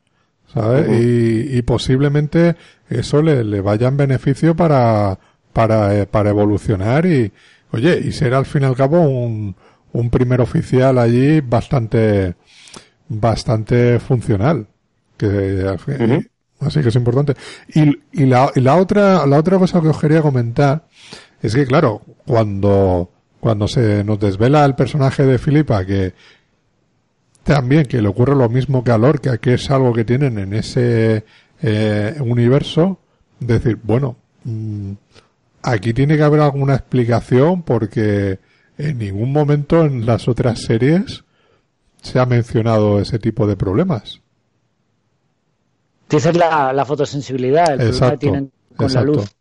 ¿sabes? 0.53 0.87
Uh 0.87 0.91
-huh. 0.91 1.51
y, 1.53 1.57
y, 1.57 1.61
posiblemente 1.61 2.55
eso 2.89 3.21
le, 3.21 3.43
le, 3.43 3.61
vaya 3.61 3.87
en 3.89 3.97
beneficio 3.97 4.55
para, 4.55 5.19
para, 5.53 5.95
eh, 5.95 6.05
para 6.07 6.29
evolucionar 6.29 7.05
y, 7.05 7.31
oye, 7.71 7.99
y 7.99 8.11
ser 8.13 8.33
al 8.33 8.45
fin 8.45 8.63
y 8.63 8.65
al 8.65 8.75
cabo 8.75 9.01
un, 9.01 9.55
un 9.91 10.09
primer 10.09 10.39
oficial 10.41 10.97
allí 10.97 11.41
bastante, 11.41 12.35
bastante 13.09 13.99
funcional. 13.99 14.67
Que, 15.17 15.27
uh 15.27 15.77
-huh. 15.77 16.29
Así 16.61 16.81
que 16.81 16.89
es 16.89 16.95
importante. 16.95 17.35
Y, 17.73 17.83
y, 18.11 18.25
la, 18.25 18.51
y 18.55 18.61
la 18.61 18.75
otra, 18.77 19.25
la 19.27 19.37
otra 19.37 19.57
cosa 19.57 19.81
que 19.81 19.89
os 19.89 19.99
quería 19.99 20.21
comentar 20.21 20.87
es 21.41 21.55
que, 21.55 21.65
claro, 21.65 22.01
cuando, 22.25 23.11
cuando 23.39 23.67
se 23.67 24.03
nos 24.03 24.19
desvela 24.19 24.65
el 24.65 24.75
personaje 24.75 25.25
de 25.25 25.37
Filipa 25.37 25.85
que 25.85 26.13
también 27.43 27.85
que 27.85 28.01
le 28.01 28.07
ocurre 28.07 28.35
lo 28.35 28.49
mismo 28.49 28.83
que 28.83 28.91
a 28.91 28.97
Lorca, 28.97 29.37
que 29.37 29.55
es 29.55 29.71
algo 29.71 29.93
que 29.93 30.05
tienen 30.05 30.37
en 30.37 30.53
ese 30.53 31.23
eh, 31.61 32.15
universo, 32.19 32.99
decir, 33.39 33.79
bueno, 33.81 34.17
mmm, 34.43 34.91
aquí 35.63 35.93
tiene 35.93 36.17
que 36.17 36.23
haber 36.23 36.41
alguna 36.41 36.75
explicación 36.75 37.63
porque 37.63 38.39
en 38.77 38.97
ningún 38.97 39.31
momento 39.31 39.83
en 39.83 40.05
las 40.05 40.27
otras 40.27 40.61
series 40.61 41.23
se 42.01 42.19
ha 42.19 42.25
mencionado 42.25 42.99
ese 42.99 43.19
tipo 43.19 43.47
de 43.47 43.55
problemas. 43.55 44.21
Dices 46.09 46.35
la, 46.35 46.73
la 46.73 46.85
fotosensibilidad, 46.85 47.73
el 47.73 47.87
exacto, 47.87 47.97
problema 47.97 48.11
que 48.11 48.17
tienen 48.17 48.51
con 48.75 48.85
exacto. 48.85 49.11
la 49.11 49.17
luz. 49.17 49.35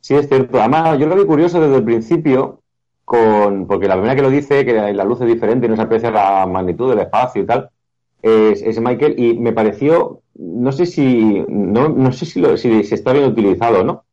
Sí, 0.00 0.14
es 0.14 0.28
cierto. 0.28 0.58
Además, 0.58 0.98
yo 0.98 1.06
lo 1.06 1.16
vi 1.16 1.24
curioso 1.24 1.60
desde 1.60 1.76
el 1.76 1.84
principio, 1.84 2.60
con 3.04 3.66
porque 3.66 3.88
la 3.88 3.94
primera 3.94 4.16
que 4.16 4.22
lo 4.22 4.30
dice, 4.30 4.64
que 4.64 4.92
la 4.92 5.04
luz 5.04 5.20
es 5.20 5.26
diferente 5.26 5.66
y 5.66 5.68
no 5.68 5.76
se 5.76 5.82
aprecia 5.82 6.10
la 6.10 6.46
magnitud 6.46 6.90
del 6.90 7.00
espacio 7.00 7.42
y 7.42 7.46
tal, 7.46 7.70
es, 8.22 8.62
es 8.62 8.80
Michael, 8.80 9.14
y 9.18 9.34
me 9.34 9.52
pareció, 9.52 10.22
no 10.34 10.72
sé 10.72 10.86
si, 10.86 11.44
no, 11.48 11.90
no 11.90 12.12
sé 12.12 12.24
si, 12.24 12.40
lo, 12.40 12.56
si, 12.56 12.70
está 12.80 13.12
bien 13.12 13.26
utilizado, 13.26 13.84
¿no? 13.84 14.04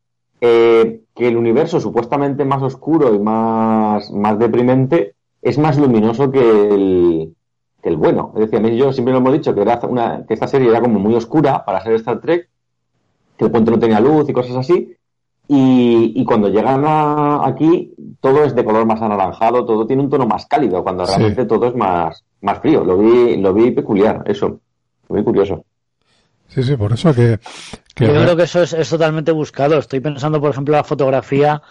Eh, 0.41 1.01
que 1.15 1.27
el 1.27 1.37
universo 1.37 1.79
supuestamente 1.79 2.43
más 2.43 2.61
oscuro 2.61 3.13
y 3.13 3.19
más, 3.19 4.11
más 4.11 4.37
deprimente 4.37 5.15
es 5.41 5.57
más 5.57 5.77
luminoso 5.77 6.31
que 6.31 6.39
el, 6.39 7.35
que 7.81 7.89
el 7.89 7.95
bueno. 7.95 8.33
Es 8.35 8.41
decir, 8.41 8.59
a 8.59 8.61
mí 8.61 8.75
yo 8.75 8.91
siempre 8.91 9.13
lo 9.13 9.19
hemos 9.19 9.33
dicho 9.33 9.55
que, 9.55 9.61
era 9.61 9.79
una, 9.83 10.25
que 10.25 10.33
esta 10.33 10.47
serie 10.47 10.69
era 10.69 10.81
como 10.81 10.99
muy 10.99 11.15
oscura 11.15 11.63
para 11.63 11.81
ser 11.81 11.93
Star 11.93 12.19
Trek, 12.19 12.49
que 13.37 13.45
el 13.45 13.51
puente 13.51 13.71
no 13.71 13.79
tenía 13.79 13.99
luz 13.99 14.29
y 14.29 14.33
cosas 14.33 14.57
así, 14.57 14.95
y, 15.47 16.13
y, 16.15 16.25
cuando 16.25 16.49
llegan 16.49 16.83
a, 16.85 17.45
aquí, 17.45 17.93
todo 18.22 18.45
es 18.45 18.55
de 18.55 18.63
color 18.63 18.86
más 18.86 19.01
anaranjado, 19.01 19.65
todo 19.65 19.86
tiene 19.86 20.03
un 20.03 20.09
tono 20.09 20.28
más 20.28 20.45
cálido, 20.45 20.84
cuando 20.84 21.05
realmente 21.05 21.41
sí. 21.41 21.47
todo 21.47 21.67
es 21.67 21.76
más, 21.76 22.24
más 22.41 22.59
frío. 22.59 22.84
Lo 22.84 22.97
vi, 22.97 23.36
lo 23.38 23.53
vi 23.53 23.72
peculiar, 23.72 24.24
eso. 24.26 24.61
Lo 25.09 25.15
vi 25.15 25.24
curioso. 25.24 25.65
Sí, 26.47 26.63
sí, 26.63 26.76
por 26.76 26.93
eso 26.93 27.13
que. 27.13 27.39
que 27.95 28.05
Yo 28.05 28.13
creo 28.13 28.36
que 28.36 28.43
eso 28.43 28.61
es, 28.61 28.74
es, 28.74 28.89
totalmente 28.89 29.32
buscado. 29.32 29.78
Estoy 29.78 30.01
pensando, 30.01 30.39
por 30.39 30.51
ejemplo, 30.51 30.76
la 30.76 30.84
fotografía 30.84 31.61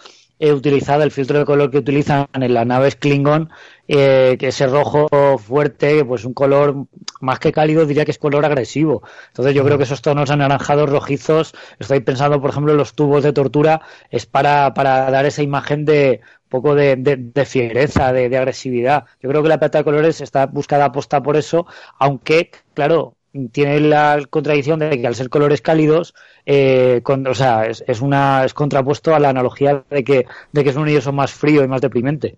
eh, 0.43 0.53
utilizada, 0.53 1.03
el 1.03 1.11
filtro 1.11 1.37
de 1.37 1.45
color 1.45 1.69
que 1.69 1.77
utilizan 1.77 2.25
en 2.33 2.51
las 2.51 2.65
naves 2.65 2.95
Klingon, 2.95 3.51
eh, 3.87 4.37
que 4.39 4.47
ese 4.47 4.65
rojo 4.65 5.07
fuerte, 5.37 6.03
pues 6.03 6.25
un 6.25 6.33
color 6.33 6.87
más 7.19 7.37
que 7.37 7.51
cálido, 7.51 7.85
diría 7.85 8.05
que 8.05 8.11
es 8.11 8.17
color 8.17 8.43
agresivo. 8.43 9.03
Entonces 9.27 9.53
yo 9.53 9.63
creo 9.63 9.77
que 9.77 9.83
esos 9.83 10.01
tonos 10.01 10.31
anaranjados, 10.31 10.89
rojizos, 10.89 11.53
estoy 11.77 11.99
pensando, 11.99 12.41
por 12.41 12.49
ejemplo, 12.49 12.71
en 12.71 12.79
los 12.79 12.95
tubos 12.95 13.23
de 13.23 13.33
tortura, 13.33 13.81
es 14.09 14.25
para, 14.25 14.73
para 14.73 15.11
dar 15.11 15.27
esa 15.27 15.43
imagen 15.43 15.85
de 15.85 16.21
poco 16.51 16.75
de, 16.75 16.97
de, 16.97 17.15
de 17.17 17.45
fiereza, 17.45 18.13
de, 18.13 18.29
de, 18.29 18.37
agresividad. 18.37 19.05
Yo 19.21 19.29
creo 19.29 19.41
que 19.41 19.49
la 19.49 19.57
plata 19.57 19.79
de 19.79 19.83
colores 19.83 20.21
está 20.21 20.45
buscada 20.45 20.85
aposta 20.85 21.23
por 21.23 21.37
eso, 21.37 21.65
aunque, 21.97 22.51
claro, 22.75 23.15
tiene 23.51 23.79
la 23.79 24.19
contradicción 24.29 24.79
de 24.79 24.99
que 24.99 25.07
al 25.07 25.15
ser 25.15 25.29
colores 25.29 25.61
cálidos, 25.61 26.13
eh, 26.45 26.99
con, 27.03 27.25
o 27.25 27.33
sea, 27.33 27.65
es, 27.65 27.83
es, 27.87 28.01
una 28.01 28.43
es 28.43 28.53
contrapuesto 28.53 29.15
a 29.15 29.19
la 29.19 29.29
analogía 29.29 29.83
de 29.89 30.03
que, 30.03 30.25
de 30.51 30.63
que 30.63 30.69
es 30.69 30.75
un 30.75 30.83
universo 30.83 31.13
más 31.13 31.31
frío 31.31 31.63
y 31.63 31.67
más 31.67 31.81
deprimente. 31.81 32.37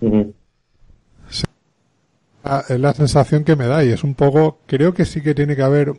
Uh 0.00 0.08
-huh. 0.08 0.32
sí. 1.28 1.44
Es 2.68 2.78
la 2.78 2.94
sensación 2.94 3.42
que 3.42 3.56
me 3.56 3.66
da 3.66 3.84
y 3.84 3.90
es 3.90 4.04
un 4.04 4.14
poco, 4.14 4.60
creo 4.66 4.94
que 4.94 5.04
sí 5.04 5.20
que 5.20 5.34
tiene 5.34 5.56
que 5.56 5.62
haber 5.62 5.92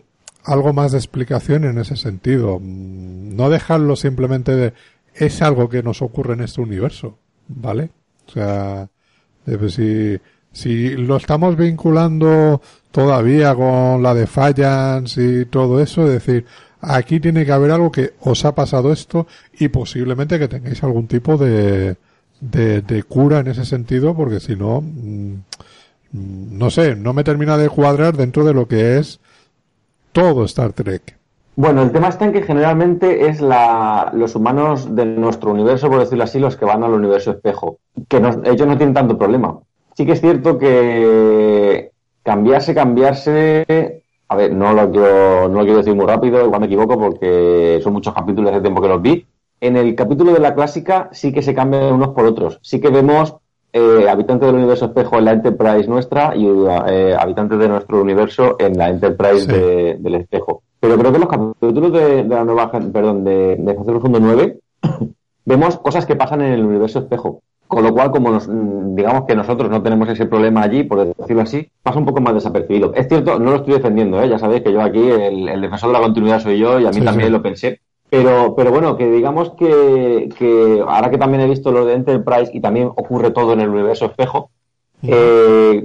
algo 0.46 0.72
más 0.72 0.94
de 0.94 0.98
explicación 0.98 1.66
en 1.66 1.78
ese 1.78 1.98
sentido. 1.98 2.60
No 2.62 3.50
dejarlo 3.50 3.98
simplemente 3.98 4.56
de, 4.56 4.74
es 5.18 5.42
algo 5.42 5.70
que 5.70 5.84
nos 5.84 6.02
ocurre 6.02 6.34
en 6.34 6.42
este 6.42 6.62
universo, 6.62 7.18
¿vale? 7.48 7.90
O 8.28 8.32
sea, 8.32 8.90
si, 9.70 10.20
si 10.52 10.90
lo 10.92 11.18
estamos 11.18 11.56
vinculando 11.56 12.62
todavía 12.92 13.56
con 13.56 14.04
la 14.04 14.14
de 14.14 14.28
Fallans 14.28 15.18
y 15.18 15.46
todo 15.46 15.82
eso, 15.82 16.06
es 16.06 16.14
decir, 16.14 16.46
aquí 16.82 17.20
tiene 17.20 17.46
que 17.46 17.52
haber 17.52 17.72
algo 17.72 17.92
que 17.92 18.14
os 18.22 18.46
ha 18.46 18.54
pasado 18.54 18.92
esto 18.92 19.28
y 19.60 19.70
posiblemente 19.70 20.40
que 20.40 20.48
tengáis 20.48 20.84
algún 20.84 21.08
tipo 21.08 21.38
de, 21.38 21.98
de, 22.40 22.82
de 22.82 23.04
cura 23.04 23.40
en 23.40 23.48
ese 23.48 23.66
sentido, 23.66 24.16
porque 24.16 24.40
si 24.40 24.56
no, 24.56 24.82
mmm, 24.82 25.36
no 26.12 26.70
sé, 26.70 26.96
no 26.96 27.14
me 27.14 27.24
termina 27.24 27.58
de 27.58 27.70
cuadrar 27.70 28.16
dentro 28.16 28.44
de 28.46 28.54
lo 28.54 28.68
que 28.68 28.98
es 28.98 29.20
todo 30.12 30.46
Star 30.46 30.74
Trek. 30.74 31.18
Bueno, 31.58 31.82
el 31.82 31.92
tema 31.92 32.10
está 32.10 32.26
en 32.26 32.34
que 32.34 32.44
generalmente 32.44 33.30
es 33.30 33.42
la, 33.42 34.12
los 34.14 34.36
humanos 34.36 34.96
de 34.96 35.08
nuestro 35.08 35.50
universo, 35.50 35.90
por 35.90 35.98
decirlo 35.98 36.24
así, 36.24 36.38
los 36.38 36.56
que 36.56 36.66
van 36.66 36.84
al 36.84 36.94
universo 36.94 37.32
espejo. 37.32 37.80
Que 38.08 38.20
no, 38.20 38.30
ellos 38.44 38.68
no 38.68 38.78
tienen 38.78 38.94
tanto 38.94 39.18
problema. 39.18 39.58
Sí 39.96 40.06
que 40.06 40.12
es 40.12 40.22
cierto 40.22 40.60
que 40.60 41.90
cambiarse, 42.22 42.76
cambiarse. 42.76 44.04
A 44.28 44.36
ver, 44.36 44.54
no 44.54 44.72
lo 44.72 44.92
quiero, 44.92 45.50
no 45.50 45.56
lo 45.58 45.64
quiero 45.64 45.80
decir 45.80 45.96
muy 45.96 46.06
rápido, 46.06 46.46
igual 46.46 46.62
me 46.62 46.68
equivoco 46.68 46.96
porque 46.96 47.80
son 47.82 47.94
muchos 47.94 48.14
capítulos 48.14 48.52
hace 48.52 48.62
tiempo 48.62 48.80
que 48.80 48.90
los 48.90 49.02
vi. 49.02 49.26
En 49.60 49.78
el 49.78 49.96
capítulo 49.96 50.34
de 50.34 50.40
la 50.40 50.54
clásica 50.54 51.10
sí 51.12 51.34
que 51.34 51.42
se 51.42 51.56
cambian 51.56 51.92
unos 51.92 52.10
por 52.10 52.26
otros. 52.26 52.60
Sí 52.62 52.80
que 52.80 52.90
vemos 52.90 53.36
eh, 53.74 54.08
habitantes 54.08 54.46
del 54.46 54.58
universo 54.58 54.86
espejo 54.86 55.18
en 55.18 55.26
la 55.26 55.32
Enterprise 55.32 55.90
nuestra 55.90 56.36
y 56.36 56.46
eh, 56.46 57.18
habitantes 57.20 57.58
de 57.58 57.68
nuestro 57.68 58.00
universo 58.00 58.58
en 58.60 58.78
la 58.78 58.90
Enterprise 58.90 59.46
sí. 59.46 59.52
de, 59.52 59.98
del 60.00 60.16
espejo. 60.16 60.62
Pero 60.88 61.00
creo 61.00 61.12
que 61.12 61.20
los 61.20 61.28
capítulos 61.28 61.92
de, 61.92 62.24
de 62.24 62.36
la 62.36 62.46
nueva, 62.46 62.72
perdón, 62.72 63.26
de, 63.26 63.58
de 63.58 63.76
Fase 63.76 63.92
Profundo 63.92 64.22
9 64.22 64.58
vemos 65.46 65.78
cosas 65.80 66.06
que 66.06 66.16
pasan 66.16 66.42
en 66.42 66.54
el 66.54 66.64
universo 66.64 67.00
espejo. 67.00 67.42
Con 67.68 67.84
lo 67.84 67.94
cual, 67.94 68.12
como 68.12 68.32
nos, 68.32 68.48
digamos 68.96 69.26
que 69.26 69.36
nosotros 69.36 69.70
no 69.70 69.84
tenemos 69.84 70.08
ese 70.08 70.28
problema 70.28 70.62
allí, 70.62 70.86
por 70.86 71.14
decirlo 71.14 71.42
así, 71.42 71.70
pasa 71.84 72.00
un 72.00 72.06
poco 72.06 72.22
más 72.22 72.36
desapercibido. 72.36 72.94
Es 72.94 73.10
cierto, 73.10 73.38
no 73.38 73.52
lo 73.52 73.58
estoy 73.58 73.74
defendiendo, 73.74 74.22
¿eh? 74.22 74.30
ya 74.30 74.40
sabéis 74.40 74.64
que 74.64 74.72
yo 74.72 74.82
aquí, 74.82 75.06
el, 75.10 75.50
el 75.50 75.60
defensor 75.60 75.90
de 75.90 75.94
la 75.94 76.00
continuidad 76.00 76.40
soy 76.40 76.58
yo 76.58 76.80
y 76.80 76.86
a 76.86 76.92
mí 76.92 77.00
sí, 77.00 77.04
también 77.04 77.28
sí. 77.28 77.34
lo 77.34 77.42
pensé. 77.42 77.82
Pero, 78.10 78.56
pero 78.56 78.72
bueno, 78.72 78.96
que 78.96 79.12
digamos 79.12 79.52
que, 79.58 80.30
que 80.40 80.82
ahora 80.88 81.10
que 81.10 81.18
también 81.18 81.42
he 81.42 81.50
visto 81.50 81.74
lo 81.74 81.86
de 81.86 81.96
Enterprise 81.96 82.52
y 82.54 82.62
también 82.62 82.88
ocurre 82.88 83.32
todo 83.32 83.52
en 83.52 83.60
el 83.60 83.68
universo 83.68 84.06
espejo, 84.06 84.52
eh, 85.04 85.84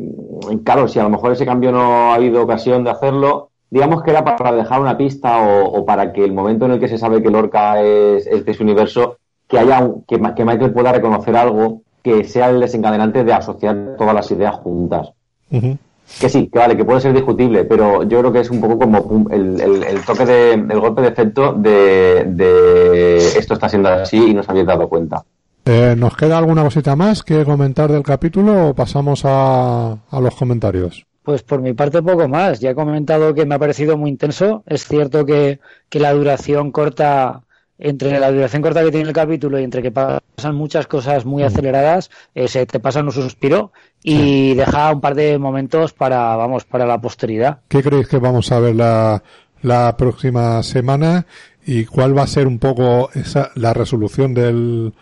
claro, 0.62 0.86
si 0.86 1.00
a 1.00 1.02
lo 1.02 1.10
mejor 1.10 1.32
ese 1.32 1.44
cambio 1.44 1.72
no 1.72 1.80
ha 1.80 2.14
habido 2.14 2.40
ocasión 2.40 2.84
de 2.84 2.90
hacerlo, 2.90 3.50
digamos 3.72 4.02
que 4.02 4.10
era 4.10 4.22
para 4.22 4.52
dejar 4.52 4.82
una 4.82 4.98
pista 4.98 5.42
o, 5.42 5.86
para 5.86 6.12
que 6.12 6.22
el 6.22 6.34
momento 6.34 6.66
en 6.66 6.72
el 6.72 6.78
que 6.78 6.88
se 6.88 6.98
sabe 6.98 7.22
que 7.22 7.30
Lorca 7.30 7.80
es, 7.80 8.26
de 8.26 8.44
ese 8.46 8.62
universo, 8.62 9.16
que 9.48 9.58
haya 9.58 9.88
que, 10.06 10.18
Michael 10.18 10.74
pueda 10.74 10.92
reconocer 10.92 11.34
algo 11.34 11.80
que 12.02 12.24
sea 12.24 12.50
el 12.50 12.60
desencadenante 12.60 13.24
de 13.24 13.32
asociar 13.32 13.94
todas 13.96 14.14
las 14.14 14.30
ideas 14.30 14.56
juntas. 14.56 15.12
Que 15.48 16.28
sí, 16.28 16.50
que 16.52 16.58
vale, 16.58 16.76
que 16.76 16.84
puede 16.84 17.00
ser 17.00 17.14
discutible, 17.14 17.64
pero 17.64 18.02
yo 18.02 18.20
creo 18.20 18.30
que 18.30 18.40
es 18.40 18.50
un 18.50 18.60
poco 18.60 18.78
como 18.78 19.30
el, 19.30 20.04
toque 20.06 20.26
de, 20.26 20.52
el 20.52 20.80
golpe 20.80 21.00
de 21.00 21.08
efecto 21.08 21.54
de, 21.54 23.16
esto 23.38 23.54
está 23.54 23.70
siendo 23.70 23.88
así 23.88 24.18
y 24.18 24.34
no 24.34 24.42
se 24.42 24.50
habéis 24.50 24.66
dado 24.66 24.86
cuenta. 24.86 25.24
Eh, 25.64 25.94
¿Nos 25.96 26.14
queda 26.14 26.36
alguna 26.36 26.62
cosita 26.62 26.94
más 26.94 27.22
que 27.22 27.42
comentar 27.46 27.90
del 27.90 28.02
capítulo 28.02 28.68
o 28.68 28.74
pasamos 28.74 29.22
a, 29.24 29.92
a 30.10 30.20
los 30.20 30.34
comentarios? 30.34 31.06
Pues 31.22 31.42
por 31.42 31.60
mi 31.60 31.72
parte 31.72 32.02
poco 32.02 32.28
más. 32.28 32.60
Ya 32.60 32.70
he 32.70 32.74
comentado 32.74 33.34
que 33.34 33.46
me 33.46 33.54
ha 33.54 33.58
parecido 33.58 33.96
muy 33.96 34.10
intenso. 34.10 34.64
Es 34.66 34.86
cierto 34.86 35.24
que, 35.24 35.60
que 35.88 36.00
la 36.00 36.12
duración 36.12 36.72
corta, 36.72 37.42
entre 37.78 38.18
la 38.18 38.30
duración 38.32 38.62
corta 38.62 38.82
que 38.82 38.90
tiene 38.90 39.08
el 39.08 39.14
capítulo 39.14 39.58
y 39.58 39.64
entre 39.64 39.82
que 39.82 39.92
pasan 39.92 40.54
muchas 40.54 40.86
cosas 40.86 41.24
muy 41.24 41.42
mm. 41.42 41.46
aceleradas, 41.46 42.10
eh, 42.34 42.48
se 42.48 42.66
te 42.66 42.80
pasa 42.80 43.00
un 43.00 43.12
suspiro 43.12 43.72
y 44.02 44.54
deja 44.54 44.92
un 44.92 45.00
par 45.00 45.14
de 45.14 45.38
momentos 45.38 45.92
para, 45.92 46.34
vamos, 46.36 46.64
para 46.64 46.86
la 46.86 47.00
posteridad. 47.00 47.60
¿Qué 47.68 47.82
creéis 47.82 48.08
que 48.08 48.18
vamos 48.18 48.50
a 48.50 48.60
ver 48.60 48.74
la, 48.74 49.22
la 49.62 49.96
próxima 49.96 50.62
semana 50.62 51.26
y 51.64 51.84
cuál 51.84 52.16
va 52.16 52.22
a 52.22 52.26
ser 52.26 52.48
un 52.48 52.58
poco 52.58 53.10
esa, 53.14 53.50
la 53.54 53.72
resolución 53.72 54.34
del, 54.34 54.92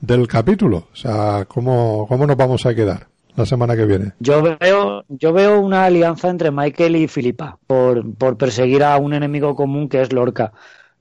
del 0.00 0.28
capítulo? 0.28 0.88
O 0.92 0.96
sea, 0.96 1.46
¿cómo, 1.48 2.06
cómo 2.06 2.26
nos 2.26 2.36
vamos 2.36 2.66
a 2.66 2.74
quedar? 2.74 3.09
La 3.36 3.46
semana 3.46 3.76
que 3.76 3.86
viene. 3.86 4.12
Yo 4.20 4.42
veo, 4.42 5.04
yo 5.08 5.32
veo 5.32 5.60
una 5.60 5.84
alianza 5.84 6.28
entre 6.28 6.50
Michael 6.50 6.96
y 6.96 7.08
Filipa 7.08 7.58
por, 7.66 8.14
por 8.14 8.36
perseguir 8.36 8.84
a 8.84 8.96
un 8.96 9.14
enemigo 9.14 9.54
común 9.54 9.88
que 9.88 10.02
es 10.02 10.12
Lorca. 10.12 10.52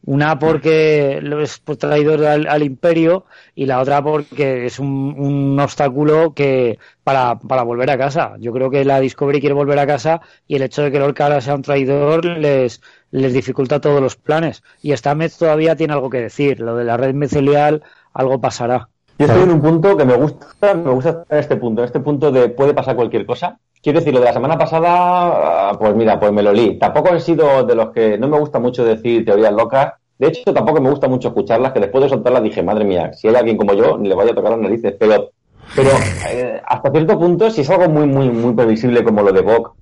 Una 0.06 0.40
porque 0.40 1.22
es 1.42 1.62
traidor 1.78 2.26
al, 2.26 2.64
imperio 2.64 3.26
y 3.54 3.66
la 3.66 3.82
otra 3.82 4.02
porque 4.02 4.66
es 4.66 4.80
un, 4.80 5.14
un 5.18 5.60
obstáculo 5.60 6.34
que 6.34 6.80
para, 7.04 7.38
para, 7.38 7.64
volver 7.64 7.92
a 7.92 7.98
casa. 7.98 8.36
Yo 8.40 8.54
creo 8.54 8.70
que 8.70 8.86
la 8.86 9.02
Discovery 9.02 9.42
quiere 9.42 9.56
volver 9.56 9.78
a 9.78 9.86
casa 9.86 10.22
y 10.48 10.56
el 10.56 10.62
hecho 10.62 10.84
de 10.84 10.92
que 10.92 11.00
Lorca 11.00 11.26
ahora 11.26 11.42
sea 11.42 11.56
un 11.56 11.64
traidor 11.64 12.26
les, 12.26 12.82
les 13.12 13.34
dificulta 13.34 13.82
todos 13.82 14.02
los 14.02 14.16
planes. 14.16 14.64
Y 14.82 14.94
vez 15.16 15.38
todavía 15.38 15.76
tiene 15.76 15.94
algo 15.94 16.10
que 16.10 16.22
decir. 16.22 16.62
Lo 16.62 16.76
de 16.78 16.86
la 16.86 16.96
red 16.96 17.14
micelial, 17.14 17.84
algo 18.14 18.40
pasará. 18.40 18.90
Yo 19.20 19.26
estoy 19.26 19.44
en 19.44 19.52
un 19.52 19.60
punto 19.60 19.98
que 19.98 20.06
me 20.06 20.16
gusta, 20.16 20.74
me 20.76 20.92
gusta 20.92 21.10
estar 21.10 21.26
en 21.30 21.40
este 21.40 21.58
punto, 21.58 21.82
en 21.82 21.86
este 21.88 22.00
punto 22.00 22.32
de 22.32 22.48
puede 22.48 22.74
pasar 22.74 22.96
cualquier 22.96 23.26
cosa. 23.26 23.60
Quiero 23.84 24.00
decir, 24.00 24.14
lo 24.14 24.22
de 24.22 24.28
la 24.28 24.32
semana 24.32 24.58
pasada, 24.58 25.78
pues 25.78 25.94
mira, 25.94 26.18
pues 26.18 26.32
me 26.32 26.42
lo 26.42 26.54
li. 26.54 26.80
Tampoco 26.80 27.14
he 27.14 27.20
sido 27.20 27.66
de 27.66 27.76
los 27.76 27.90
que 27.90 28.18
no 28.18 28.30
me 28.30 28.40
gusta 28.40 28.60
mucho 28.60 28.86
decir 28.86 29.26
teorías 29.26 29.52
locas. 29.52 29.96
De 30.18 30.28
hecho, 30.28 30.54
tampoco 30.54 30.80
me 30.80 30.90
gusta 30.90 31.10
mucho 31.10 31.28
escucharlas, 31.28 31.74
que 31.74 31.82
después 31.82 32.02
de 32.02 32.10
soltarlas 32.10 32.44
dije, 32.44 32.64
madre 32.64 32.86
mía, 32.86 33.12
si 33.12 33.28
hay 33.28 33.36
alguien 33.36 33.58
como 33.58 33.74
yo, 33.74 33.98
ni 33.98 34.08
le 34.08 34.16
vaya 34.16 34.32
a 34.32 34.36
tocar 34.36 34.52
las 34.52 34.62
narices. 34.62 34.96
Pero, 34.98 35.32
pero 35.76 35.90
eh, 36.32 36.62
hasta 36.66 36.90
cierto 36.90 37.20
punto, 37.20 37.52
si 37.52 37.60
es 37.60 37.70
algo 37.70 37.90
muy, 37.90 38.06
muy, 38.08 38.30
muy 38.30 38.54
previsible 38.54 39.04
como 39.04 39.22
lo 39.22 39.34
de 39.34 39.42
Bok, 39.42 39.76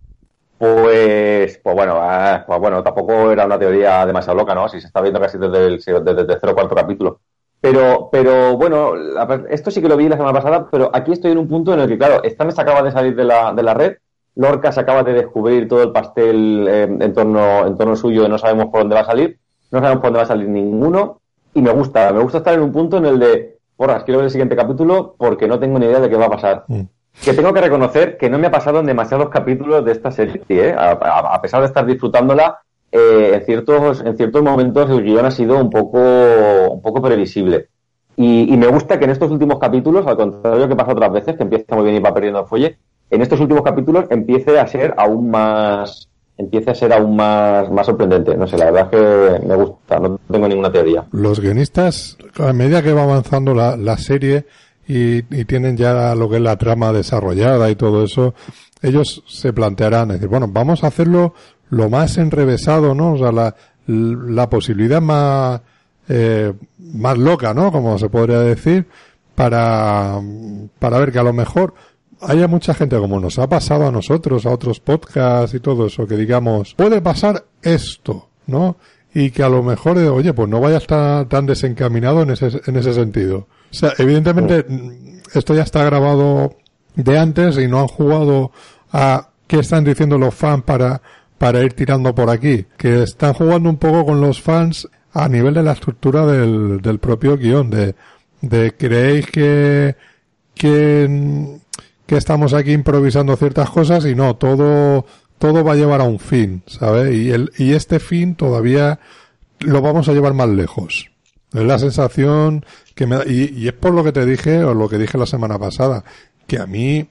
pues, 0.58 1.60
pues 1.64 1.76
bueno, 1.76 2.00
ah, 2.02 2.44
pues 2.48 2.60
bueno, 2.60 2.82
tampoco 2.82 3.32
era 3.32 3.46
una 3.46 3.60
teoría 3.60 4.04
demasiado 4.08 4.40
loca, 4.40 4.56
¿no? 4.56 4.68
Si 4.68 4.82
se 4.82 4.88
está 4.88 5.00
viendo 5.02 5.20
casi 5.20 5.38
desde 5.38 5.68
el, 5.68 5.78
desde 5.78 6.22
el 6.22 6.28
tercer 6.28 6.50
o 6.50 6.56
cuarto 6.56 6.74
capítulo. 6.74 7.20
Pero, 7.60 8.10
pero 8.12 8.56
bueno, 8.56 8.94
esto 9.50 9.72
sí 9.72 9.82
que 9.82 9.90
lo 9.90 9.98
vi 9.98 10.08
la 10.08 10.18
semana 10.18 10.34
pasada, 10.34 10.68
pero 10.72 10.92
aquí 10.94 11.12
estoy 11.12 11.32
en 11.32 11.40
un 11.40 11.48
punto 11.48 11.74
en 11.74 11.80
el 11.80 11.88
que, 11.88 11.98
claro, 11.98 12.24
Stan 12.24 12.52
se 12.52 12.62
acaba 12.62 12.84
de 12.84 12.92
salir 12.92 13.16
de 13.16 13.24
la, 13.24 13.52
de 13.54 13.64
la 13.64 13.74
red, 13.74 13.98
Lorca 14.36 14.72
se 14.72 14.80
acaba 14.80 15.04
de 15.04 15.14
descubrir 15.14 15.68
todo 15.68 15.82
el 15.82 15.92
pastel 15.92 16.68
eh, 16.70 16.84
en, 16.84 17.14
torno, 17.14 17.66
en 17.66 17.76
torno 17.76 17.96
suyo 17.96 18.26
y 18.26 18.30
no 18.30 18.38
sabemos 18.38 18.68
por 18.68 18.82
dónde 18.82 18.96
va 18.96 19.02
a 19.02 19.06
salir, 19.06 19.40
no 19.72 19.80
sabemos 19.80 20.02
por 20.02 20.10
dónde 20.10 20.18
va 20.18 20.24
a 20.24 20.28
salir 20.28 20.48
ninguno, 20.48 21.22
y 21.56 21.62
me 21.62 21.72
gusta, 21.72 22.14
me 22.14 22.22
gusta 22.22 22.38
estar 22.38 22.54
en 22.54 22.62
un 22.62 22.72
punto 22.72 22.98
en 22.98 23.06
el 23.08 23.20
de, 23.20 23.58
porras, 23.76 24.04
quiero 24.04 24.20
ver 24.20 24.26
el 24.26 24.32
siguiente 24.32 24.56
capítulo 24.56 25.16
porque 25.18 25.48
no 25.48 25.58
tengo 25.60 25.80
ni 25.80 25.88
idea 25.88 26.00
de 26.00 26.10
qué 26.10 26.16
va 26.16 26.26
a 26.26 26.30
pasar. 26.30 26.66
Mm. 26.68 26.82
Que 27.24 27.34
tengo 27.34 27.52
que 27.52 27.62
reconocer 27.62 28.18
que 28.18 28.30
no 28.30 28.38
me 28.38 28.46
ha 28.46 28.52
pasado 28.52 28.80
en 28.80 28.86
demasiados 28.86 29.30
capítulos 29.30 29.84
de 29.84 29.92
esta 29.92 30.12
serie, 30.12 30.44
¿eh? 30.50 30.76
a 30.78 31.42
pesar 31.42 31.62
de 31.62 31.68
estar 31.68 31.84
disfrutándola, 31.84 32.60
eh, 32.98 33.36
en, 33.36 33.46
ciertos, 33.46 34.02
en 34.02 34.18
ciertos 34.18 34.42
momentos 34.42 34.90
el 34.90 35.04
guion 35.04 35.26
ha 35.26 35.32
sido 35.32 35.58
un 35.58 35.70
poco, 35.70 36.00
un 36.72 36.82
poco 36.82 37.02
previsible. 37.02 37.68
Y, 38.16 38.58
me 38.58 38.68
gusta 38.68 38.98
que 38.98 39.06
en 39.06 39.12
estos 39.12 39.30
últimos 39.30 39.60
capítulos, 39.60 40.08
al 40.08 40.18
contrario 40.18 40.68
que 40.68 40.76
pasa 40.76 40.92
otras 40.92 41.14
veces, 41.14 41.38
que 41.38 41.44
empieza 41.44 41.76
muy 41.76 41.84
bien 41.84 41.98
y 41.98 42.00
va 42.00 42.14
perdiendo 42.14 42.40
el 42.40 42.48
fuelle, 42.48 42.80
en 43.12 43.22
estos 43.22 43.40
últimos 43.40 43.62
capítulos 43.62 44.06
empiece 44.10 44.60
a 44.60 44.66
ser 44.66 44.96
aún 44.98 45.30
más 45.30 46.10
empiece 46.36 46.70
a 46.72 46.76
ser 46.76 46.94
aún 46.94 47.16
más, 47.16 47.70
más 47.72 47.86
sorprendente. 47.86 48.36
No 48.36 48.48
sé, 48.48 48.58
la 48.58 48.66
verdad 48.66 48.90
es 48.92 49.40
que 49.40 49.48
me 49.48 49.56
gusta, 49.56 50.00
no 50.00 50.20
tengo 50.32 50.48
ninguna 50.48 50.72
teoría. 50.72 51.06
Los 51.12 51.40
guionistas, 51.40 52.18
a 52.40 52.54
medida 52.54 52.84
que 52.84 52.94
va 52.94 53.04
avanzando 53.04 53.56
la, 53.56 53.76
la 53.76 53.98
serie 53.98 54.46
y, 54.88 55.18
y, 55.36 55.46
tienen 55.46 55.78
ya 55.78 56.14
lo 56.16 56.30
que 56.30 56.36
es 56.36 56.42
la 56.42 56.56
trama 56.56 56.94
desarrollada 56.94 57.70
y 57.70 57.76
todo 57.76 58.04
eso, 58.04 58.36
ellos 58.82 59.24
se 59.28 59.52
plantearán, 59.52 60.10
decir, 60.10 60.28
bueno, 60.28 60.48
vamos 60.48 60.84
a 60.84 60.88
hacerlo 60.88 61.34
lo 61.70 61.90
más 61.90 62.18
enrevesado, 62.18 62.94
¿no? 62.96 63.14
O 63.14 63.18
sea, 63.18 63.32
la, 63.32 63.56
la 63.88 64.50
posibilidad 64.50 65.02
más, 65.02 65.62
eh, 66.10 66.54
más 66.80 67.18
loca, 67.18 67.54
¿no? 67.54 67.72
Como 67.72 67.98
se 67.98 68.10
podría 68.10 68.40
decir, 68.40 68.88
para, 69.36 70.20
para 70.80 71.00
ver 71.00 71.12
que 71.12 71.20
a 71.20 71.24
lo 71.24 71.34
mejor 71.34 71.74
haya 72.22 72.48
mucha 72.48 72.74
gente 72.74 72.98
como 72.98 73.20
nos 73.20 73.38
ha 73.40 73.48
pasado 73.48 73.88
a 73.88 73.92
nosotros, 73.92 74.46
a 74.46 74.50
otros 74.50 74.80
podcasts 74.80 75.54
y 75.54 75.60
todo 75.60 75.88
eso, 75.88 76.08
que 76.08 76.18
digamos, 76.18 76.74
puede 76.74 77.02
pasar 77.02 77.46
esto, 77.62 78.30
¿no? 78.48 78.78
Y 79.14 79.32
que 79.32 79.44
a 79.44 79.50
lo 79.50 79.64
mejor, 79.64 79.98
eh, 79.98 80.10
oye, 80.10 80.34
pues 80.34 80.50
no 80.50 80.60
vaya 80.60 80.76
a 80.76 80.80
estar 80.80 81.26
tan 81.28 81.46
desencaminado 81.46 82.22
en 82.24 82.32
ese, 82.32 82.62
en 82.66 82.76
ese 82.76 82.94
sentido. 82.94 83.48
O 83.72 83.74
sea, 83.74 83.94
evidentemente, 83.98 84.66
esto 85.34 85.54
ya 85.54 85.64
está 85.64 85.84
grabado 85.84 86.56
de 86.96 87.18
antes 87.18 87.58
y 87.58 87.68
no 87.68 87.80
han 87.80 87.88
jugado 87.88 88.52
a 88.92 89.30
qué 89.48 89.60
están 89.60 89.84
diciendo 89.84 90.18
los 90.18 90.34
fans 90.34 90.64
para 90.64 91.02
para 91.38 91.64
ir 91.64 91.74
tirando 91.74 92.14
por 92.16 92.30
aquí, 92.30 92.66
que 92.78 93.04
están 93.04 93.34
jugando 93.34 93.70
un 93.70 93.78
poco 93.78 94.06
con 94.06 94.22
los 94.22 94.42
fans 94.42 94.88
a 95.14 95.28
nivel 95.28 95.54
de 95.54 95.64
la 95.64 95.74
estructura 95.74 96.26
del, 96.26 96.82
del 96.82 97.00
propio 97.00 97.38
guion, 97.38 97.70
de, 97.70 97.96
de 98.42 98.76
creéis 98.76 99.28
que, 99.28 99.96
que, 100.54 101.60
que 102.06 102.18
estamos 102.18 102.54
aquí 102.54 102.72
improvisando 102.72 103.36
ciertas 103.36 103.70
cosas 103.70 104.06
y 104.06 104.16
no, 104.16 104.36
todo, 104.36 105.06
todo 105.38 105.64
va 105.64 105.74
a 105.74 105.76
llevar 105.76 106.02
a 106.02 106.06
un 106.06 106.20
fin, 106.20 106.64
¿sabes? 106.68 107.16
Y 107.16 107.32
el, 107.32 107.52
y 107.58 107.74
este 107.74 108.00
fin 108.00 108.36
todavía 108.36 109.00
lo 109.60 109.82
vamos 109.82 110.08
a 110.08 110.14
llevar 110.14 110.34
más 110.34 110.50
lejos. 110.50 111.10
Es 111.54 111.64
la 111.64 111.80
sensación 111.80 112.66
que 112.94 113.08
me 113.08 113.16
da, 113.16 113.24
y, 113.26 113.54
y 113.56 113.68
es 113.68 113.74
por 113.74 113.94
lo 113.94 114.04
que 114.04 114.12
te 114.12 114.26
dije, 114.26 114.64
o 114.64 114.74
lo 114.74 114.90
que 114.90 114.98
dije 114.98 115.18
la 115.18 115.26
semana 115.26 115.58
pasada, 115.58 116.04
que 116.46 116.60
a 116.60 116.66
mí, 116.66 117.08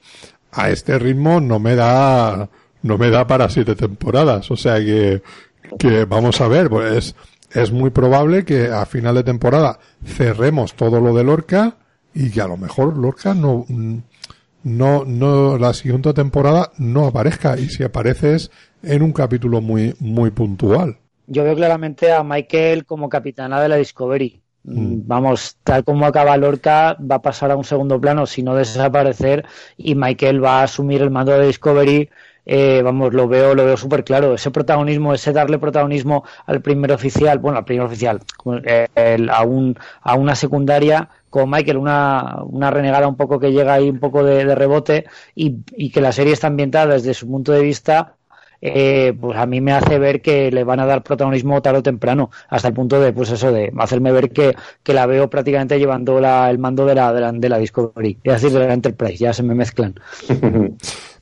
a 0.51 0.69
este 0.69 0.99
ritmo 0.99 1.39
no 1.41 1.59
me 1.59 1.75
da, 1.75 2.49
no 2.87 2.97
me 2.97 3.09
da 3.09 3.27
para 3.27 3.49
siete 3.49 3.75
temporadas. 3.75 4.49
O 4.49 4.57
sea 4.57 4.79
que, 4.79 5.21
que 5.77 6.05
vamos 6.05 6.41
a 6.41 6.47
ver, 6.47 6.69
pues 6.69 7.15
es 7.53 7.71
muy 7.71 7.89
probable 7.89 8.45
que 8.45 8.67
a 8.67 8.85
final 8.85 9.15
de 9.15 9.23
temporada 9.23 9.79
cerremos 10.05 10.73
todo 10.73 10.99
lo 10.99 11.15
de 11.15 11.23
Lorca 11.23 11.75
y 12.13 12.31
que 12.31 12.41
a 12.41 12.47
lo 12.47 12.57
mejor 12.57 12.97
Lorca 12.97 13.33
no, 13.33 13.65
no, 14.63 15.05
no, 15.05 15.57
la 15.57 15.73
siguiente 15.73 16.13
temporada 16.13 16.71
no 16.77 17.05
aparezca 17.05 17.57
y 17.57 17.69
si 17.69 17.83
apareces 17.83 18.51
en 18.83 19.01
un 19.01 19.13
capítulo 19.13 19.61
muy, 19.61 19.95
muy 19.99 20.31
puntual. 20.31 20.97
Yo 21.27 21.43
veo 21.43 21.55
claramente 21.55 22.11
a 22.11 22.23
Michael 22.23 22.85
como 22.85 23.09
capitana 23.09 23.61
de 23.61 23.69
la 23.69 23.75
Discovery. 23.75 24.41
Mm. 24.63 25.01
Vamos, 25.05 25.57
tal 25.63 25.83
como 25.83 26.05
acaba 26.05 26.35
Lorca, 26.37 26.97
va 26.99 27.15
a 27.15 27.21
pasar 27.21 27.51
a 27.51 27.55
un 27.55 27.63
segundo 27.63 27.99
plano, 27.99 28.25
si 28.25 28.43
no 28.43 28.55
desaparecer, 28.55 29.45
y 29.77 29.95
Michael 29.95 30.43
va 30.43 30.59
a 30.59 30.63
asumir 30.63 31.01
el 31.01 31.11
mando 31.11 31.31
de 31.31 31.47
Discovery 31.47 32.09
eh, 32.49 32.81
vamos, 32.81 33.13
lo 33.13 33.27
veo, 33.27 33.53
lo 33.53 33.65
veo 33.65 33.75
súper 33.75 34.05
claro. 34.05 34.33
Ese 34.33 34.51
protagonismo, 34.51 35.13
ese 35.13 35.33
darle 35.33 35.59
protagonismo 35.59 36.23
al 36.45 36.61
primer 36.61 36.93
oficial, 36.93 37.39
bueno, 37.39 37.57
al 37.57 37.65
primer 37.65 37.85
oficial, 37.85 38.21
a, 39.29 39.43
un, 39.43 39.77
a 40.01 40.15
una 40.15 40.33
secundaria 40.33 41.09
con 41.29 41.49
Michael, 41.49 41.77
una, 41.77 42.37
una 42.45 42.71
renegada 42.71 43.07
un 43.07 43.17
poco 43.17 43.39
que 43.39 43.51
llega 43.51 43.73
ahí 43.73 43.89
un 43.89 43.99
poco 43.99 44.23
de, 44.23 44.55
rebote 44.55 45.05
y, 45.35 45.89
que 45.91 46.01
la 46.01 46.11
serie 46.11 46.33
está 46.33 46.47
ambientada 46.47 46.93
desde 46.93 47.13
su 47.13 47.27
punto 47.27 47.51
de 47.51 47.61
vista 47.61 48.16
eh, 48.61 49.13
pues 49.19 49.37
a 49.37 49.45
mí 49.45 49.61
me 49.61 49.73
hace 49.73 49.99
ver 49.99 50.21
que 50.21 50.51
le 50.51 50.63
van 50.63 50.79
a 50.79 50.85
dar 50.85 51.03
protagonismo 51.03 51.61
tarde 51.61 51.79
o 51.79 51.83
temprano, 51.83 52.31
hasta 52.49 52.69
el 52.69 52.73
punto 52.73 52.99
de, 52.99 53.13
pues 53.13 53.29
eso, 53.31 53.51
de 53.51 53.71
hacerme 53.77 54.11
ver 54.11 54.31
que, 54.31 54.55
que 54.83 54.93
la 54.93 55.05
veo 55.05 55.29
prácticamente 55.29 55.77
llevando 55.77 56.19
la, 56.19 56.49
el 56.49 56.57
mando 56.57 56.85
de 56.85 56.95
la, 56.95 57.13
de 57.13 57.21
la, 57.21 57.31
de 57.31 57.49
la 57.49 57.57
Discovery, 57.57 58.17
es 58.23 58.33
decir, 58.33 58.57
de 58.57 58.67
la 58.67 58.73
Enterprise, 58.73 59.17
ya 59.17 59.33
se 59.33 59.43
me 59.43 59.53
mezclan. 59.53 59.95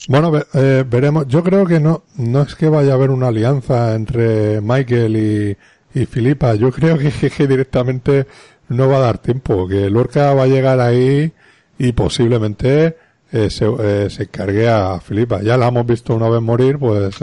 bueno, 0.08 0.32
eh, 0.54 0.84
veremos. 0.88 1.28
Yo 1.28 1.44
creo 1.44 1.66
que 1.66 1.80
no, 1.80 2.04
no 2.18 2.42
es 2.44 2.56
que 2.56 2.70
vaya 2.70 2.94
a 2.94 2.96
haber 2.96 3.10
una 3.10 3.28
alianza 3.28 3.96
entre 3.96 4.62
Michael 4.62 5.18
y, 5.18 6.00
y 6.00 6.06
Filipa. 6.06 6.56
Yo 6.56 6.72
creo 6.72 6.98
que, 6.98 7.12
que, 7.12 7.48
directamente 7.48 8.28
no 8.70 8.88
va 8.88 8.98
a 8.98 9.02
dar 9.02 9.18
tiempo, 9.18 9.68
que 9.68 9.90
Lorca 9.90 10.34
va 10.34 10.44
a 10.44 10.48
llegar 10.48 10.80
ahí 10.80 11.32
y 11.78 11.92
posiblemente 11.92 12.98
eh, 13.36 13.50
se, 13.50 13.66
eh, 13.66 14.10
se, 14.10 14.68
a 14.68 15.00
Filipa. 15.00 15.42
Ya 15.42 15.58
la 15.58 15.68
hemos 15.68 15.86
visto 15.86 16.16
una 16.16 16.30
vez 16.30 16.42
morir, 16.42 16.80
pues 16.80 17.16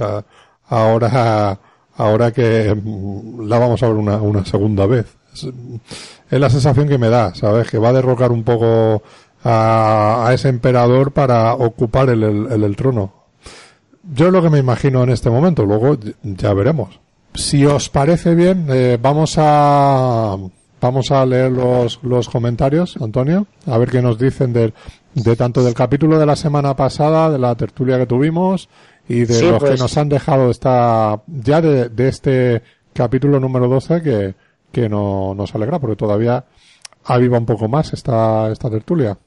ahora 0.69 1.59
ahora 1.97 2.33
que 2.33 2.75
mm, 2.75 3.47
la 3.47 3.59
vamos 3.59 3.83
a 3.83 3.89
ver 3.89 3.97
una, 3.97 4.17
una 4.17 4.45
segunda 4.45 4.87
vez. 4.87 5.07
Es, 5.33 6.41
la 6.41 6.51
sensación 6.51 6.89
que 6.89 6.99
me 6.99 7.09
da, 7.09 7.35
¿sabes? 7.35 7.71
Que 7.71 7.79
va 7.79 7.91
a 7.91 7.93
derrocar 7.93 8.33
un 8.33 8.43
poco 8.43 9.03
a, 9.45 10.31
ese 10.33 10.49
emperador 10.49 11.13
para 11.13 11.55
ocupar 11.55 12.09
el, 12.11 12.23
el, 12.23 12.77
trono. 12.77 13.13
Yo 14.15 14.27
es 14.27 14.33
lo 14.33 14.43
que 14.43 14.51
me 14.51 14.59
imagino 14.59 15.03
en 15.03 15.11
este 15.11 15.31
momento, 15.31 15.65
luego 15.65 15.97
ya 16.23 16.55
veremos. 16.55 17.01
Si 17.35 17.65
os 17.65 17.89
parece 17.89 18.35
bien, 18.35 18.67
eh, 18.71 18.99
vamos 19.01 19.35
a 19.39 20.37
vamos 20.81 21.11
a 21.13 21.25
leer 21.25 21.53
los, 21.53 22.01
los 22.03 22.29
comentarios, 22.29 22.97
Antonio, 23.01 23.47
a 23.67 23.79
ver 23.79 23.91
qué 23.91 24.03
nos 24.03 24.19
dicen 24.19 24.53
de, 24.53 24.75
de 25.15 25.37
tanto 25.37 25.63
del 25.63 25.75
capítulo 25.75 26.19
de 26.19 26.27
la 26.27 26.37
semana 26.37 26.75
pasada, 26.75 27.31
de 27.31 27.39
la 27.39 27.55
tertulia 27.55 27.99
que 27.99 28.07
tuvimos, 28.07 28.69
y 29.09 29.25
de 29.25 29.43
los 29.43 29.63
que 29.63 29.69
pues. 29.71 29.81
nos 29.81 29.97
han 29.97 30.09
dejado 30.09 30.51
esta, 30.51 31.23
ya 31.27 31.61
de, 31.61 31.89
de 31.89 32.09
este 32.09 32.63
capítulo 32.93 33.41
número 33.41 33.69
12 33.69 34.03
que, 34.03 34.35
que 34.71 34.89
no, 34.89 35.35
nos 35.35 35.55
alegra 35.55 35.79
porque 35.79 35.97
todavía 35.97 36.45
aviva 37.05 37.39
un 37.39 37.47
poco 37.47 37.69
más 37.69 37.93
esta, 37.93 38.51
esta 38.51 38.71
tertulia. 38.71 39.19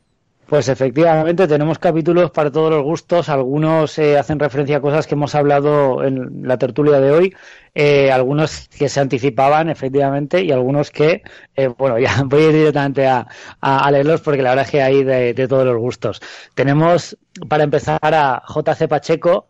Pues 0.47 0.69
efectivamente 0.69 1.47
tenemos 1.47 1.79
capítulos 1.79 2.29
para 2.29 2.51
todos 2.51 2.69
los 2.69 2.83
gustos. 2.83 3.29
Algunos 3.29 3.97
eh, 3.97 4.17
hacen 4.17 4.37
referencia 4.37 4.77
a 4.77 4.81
cosas 4.81 5.07
que 5.07 5.15
hemos 5.15 5.33
hablado 5.33 6.03
en 6.03 6.47
la 6.47 6.57
tertulia 6.59 6.99
de 6.99 7.11
hoy, 7.11 7.35
eh, 7.73 8.11
algunos 8.11 8.69
que 8.69 8.87
se 8.87 8.99
anticipaban 8.99 9.69
efectivamente 9.69 10.43
y 10.43 10.51
algunos 10.51 10.91
que, 10.91 11.23
eh, 11.55 11.67
bueno, 11.67 11.97
ya 11.99 12.21
voy 12.25 12.43
a 12.43 12.47
ir 12.47 12.53
directamente 12.53 13.07
a, 13.07 13.27
a, 13.59 13.89
leerlos 13.89 14.21
porque 14.21 14.43
la 14.43 14.51
verdad 14.51 14.65
es 14.65 14.71
que 14.71 14.81
hay 14.83 15.03
de, 15.03 15.33
de 15.33 15.47
todos 15.47 15.65
los 15.65 15.77
gustos. 15.77 16.21
Tenemos 16.53 17.17
para 17.49 17.63
empezar 17.63 17.99
a 18.01 18.43
JC 18.47 18.87
Pacheco, 18.87 19.49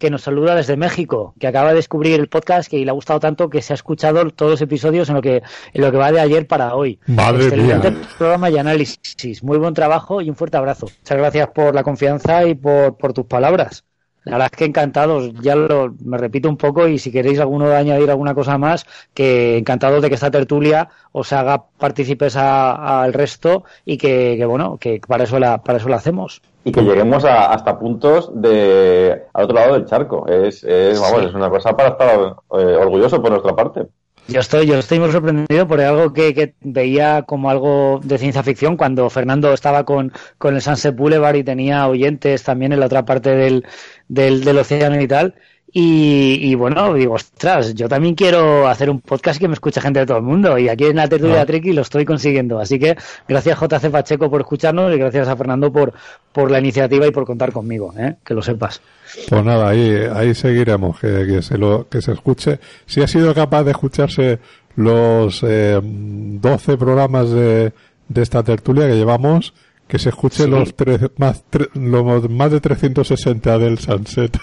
que 0.00 0.10
nos 0.10 0.22
saluda 0.22 0.56
desde 0.56 0.76
México, 0.76 1.34
que 1.38 1.46
acaba 1.46 1.68
de 1.68 1.76
descubrir 1.76 2.18
el 2.18 2.28
podcast 2.28 2.68
que 2.70 2.82
le 2.84 2.90
ha 2.90 2.94
gustado 2.94 3.20
tanto 3.20 3.50
que 3.50 3.60
se 3.60 3.74
ha 3.74 3.76
escuchado 3.76 4.28
todos 4.30 4.52
los 4.52 4.60
episodios 4.62 5.10
en 5.10 5.14
lo 5.14 5.22
que, 5.22 5.42
en 5.74 5.80
lo 5.82 5.92
que 5.92 5.98
va 5.98 6.10
de 6.10 6.20
ayer 6.20 6.46
para 6.46 6.74
hoy. 6.74 6.98
Madre 7.06 7.44
Excelente 7.44 7.92
programa 8.18 8.48
y 8.50 8.56
análisis. 8.58 9.44
Muy 9.44 9.58
buen 9.58 9.74
trabajo 9.74 10.22
y 10.22 10.30
un 10.30 10.36
fuerte 10.36 10.56
abrazo. 10.56 10.86
Muchas 10.86 11.18
gracias 11.18 11.48
por 11.48 11.74
la 11.74 11.82
confianza 11.82 12.46
y 12.46 12.54
por, 12.54 12.96
por 12.96 13.12
tus 13.12 13.26
palabras. 13.26 13.84
La 14.24 14.32
verdad 14.32 14.48
es 14.52 14.58
que 14.58 14.64
encantados, 14.66 15.32
ya 15.40 15.56
lo, 15.56 15.94
me 16.04 16.18
repito 16.18 16.48
un 16.48 16.56
poco 16.56 16.86
y 16.86 16.98
si 16.98 17.10
queréis 17.10 17.40
alguno 17.40 17.68
de 17.68 17.76
añadir 17.76 18.10
alguna 18.10 18.34
cosa 18.34 18.58
más, 18.58 18.86
que 19.14 19.56
encantados 19.56 20.02
de 20.02 20.08
que 20.08 20.14
esta 20.14 20.30
tertulia 20.30 20.90
os 21.12 21.32
haga 21.32 21.64
partícipes 21.78 22.36
al 22.36 23.12
resto 23.12 23.64
y 23.84 23.96
que, 23.96 24.36
que, 24.36 24.44
bueno, 24.44 24.76
que 24.78 25.00
para 25.06 25.24
eso 25.24 25.38
la, 25.38 25.62
para 25.62 25.78
eso 25.78 25.88
la 25.88 25.96
hacemos 25.96 26.42
y 26.64 26.72
que 26.72 26.82
lleguemos 26.82 27.24
a, 27.24 27.52
hasta 27.52 27.78
puntos 27.78 28.30
de 28.34 29.22
al 29.32 29.44
otro 29.44 29.56
lado 29.56 29.74
del 29.74 29.86
charco. 29.86 30.26
Es, 30.26 30.62
es, 30.64 31.00
vamos, 31.00 31.24
es 31.24 31.34
una 31.34 31.48
cosa 31.48 31.74
para 31.76 31.90
estar 31.90 32.36
eh, 32.58 32.76
orgulloso 32.76 33.22
por 33.22 33.30
nuestra 33.30 33.54
parte. 33.56 33.86
Yo 34.28 34.38
estoy, 34.38 34.66
yo 34.66 34.78
estoy 34.78 35.00
muy 35.00 35.10
sorprendido 35.10 35.66
por 35.66 35.80
algo 35.80 36.12
que, 36.12 36.54
veía 36.60 37.22
como 37.22 37.50
algo 37.50 37.98
de 38.04 38.16
ciencia 38.16 38.44
ficción 38.44 38.76
cuando 38.76 39.10
Fernando 39.10 39.52
estaba 39.52 39.84
con, 39.84 40.12
con 40.38 40.54
el 40.54 40.62
Sunset 40.62 40.94
Boulevard 40.94 41.34
y 41.34 41.42
tenía 41.42 41.88
oyentes 41.88 42.44
también 42.44 42.72
en 42.72 42.78
la 42.78 42.86
otra 42.86 43.04
parte 43.04 43.34
del, 43.34 43.66
del, 44.10 44.44
del 44.44 44.58
océano 44.58 45.00
y 45.00 45.08
tal. 45.08 45.34
Y, 45.72 46.52
bueno, 46.56 46.94
digo, 46.94 47.14
ostras, 47.14 47.74
yo 47.74 47.88
también 47.88 48.16
quiero 48.16 48.66
hacer 48.66 48.90
un 48.90 49.00
podcast 49.00 49.38
que 49.38 49.46
me 49.46 49.54
escuche 49.54 49.80
gente 49.80 50.00
de 50.00 50.06
todo 50.06 50.16
el 50.16 50.24
mundo. 50.24 50.58
Y 50.58 50.68
aquí 50.68 50.86
en 50.86 50.96
la 50.96 51.08
tertulia 51.08 51.44
de 51.44 51.72
lo 51.72 51.82
estoy 51.82 52.04
consiguiendo. 52.04 52.58
Así 52.58 52.76
que 52.78 52.96
gracias 53.28 53.56
JC 53.60 53.88
Pacheco 53.88 54.28
por 54.28 54.40
escucharnos 54.40 54.92
y 54.92 54.98
gracias 54.98 55.28
a 55.28 55.36
Fernando 55.36 55.72
por, 55.72 55.92
por 56.32 56.50
la 56.50 56.58
iniciativa 56.58 57.06
y 57.06 57.12
por 57.12 57.24
contar 57.24 57.52
conmigo, 57.52 57.94
¿eh? 57.96 58.16
que 58.24 58.34
lo 58.34 58.42
sepas. 58.42 58.80
Pues 59.28 59.44
nada, 59.44 59.68
ahí, 59.68 59.94
ahí 60.12 60.34
seguiremos, 60.34 60.98
que, 60.98 61.24
que, 61.26 61.40
se 61.40 61.56
lo, 61.56 61.88
que 61.88 62.02
se 62.02 62.12
escuche. 62.12 62.58
Si 62.86 63.00
ha 63.02 63.06
sido 63.06 63.32
capaz 63.32 63.62
de 63.62 63.70
escucharse 63.70 64.40
los 64.74 65.44
eh, 65.44 65.80
12 65.82 66.78
programas 66.78 67.30
de, 67.30 67.72
de 68.08 68.22
esta 68.22 68.42
tertulia 68.42 68.88
que 68.88 68.96
llevamos, 68.96 69.54
que 69.90 69.98
se 69.98 70.10
escuche 70.10 70.46
los, 70.46 70.74
tres, 70.76 71.00
más, 71.16 71.42
los 71.74 72.30
más 72.30 72.52
de 72.52 72.60
360 72.60 73.58
del 73.58 73.78
Sunset. 73.78 74.38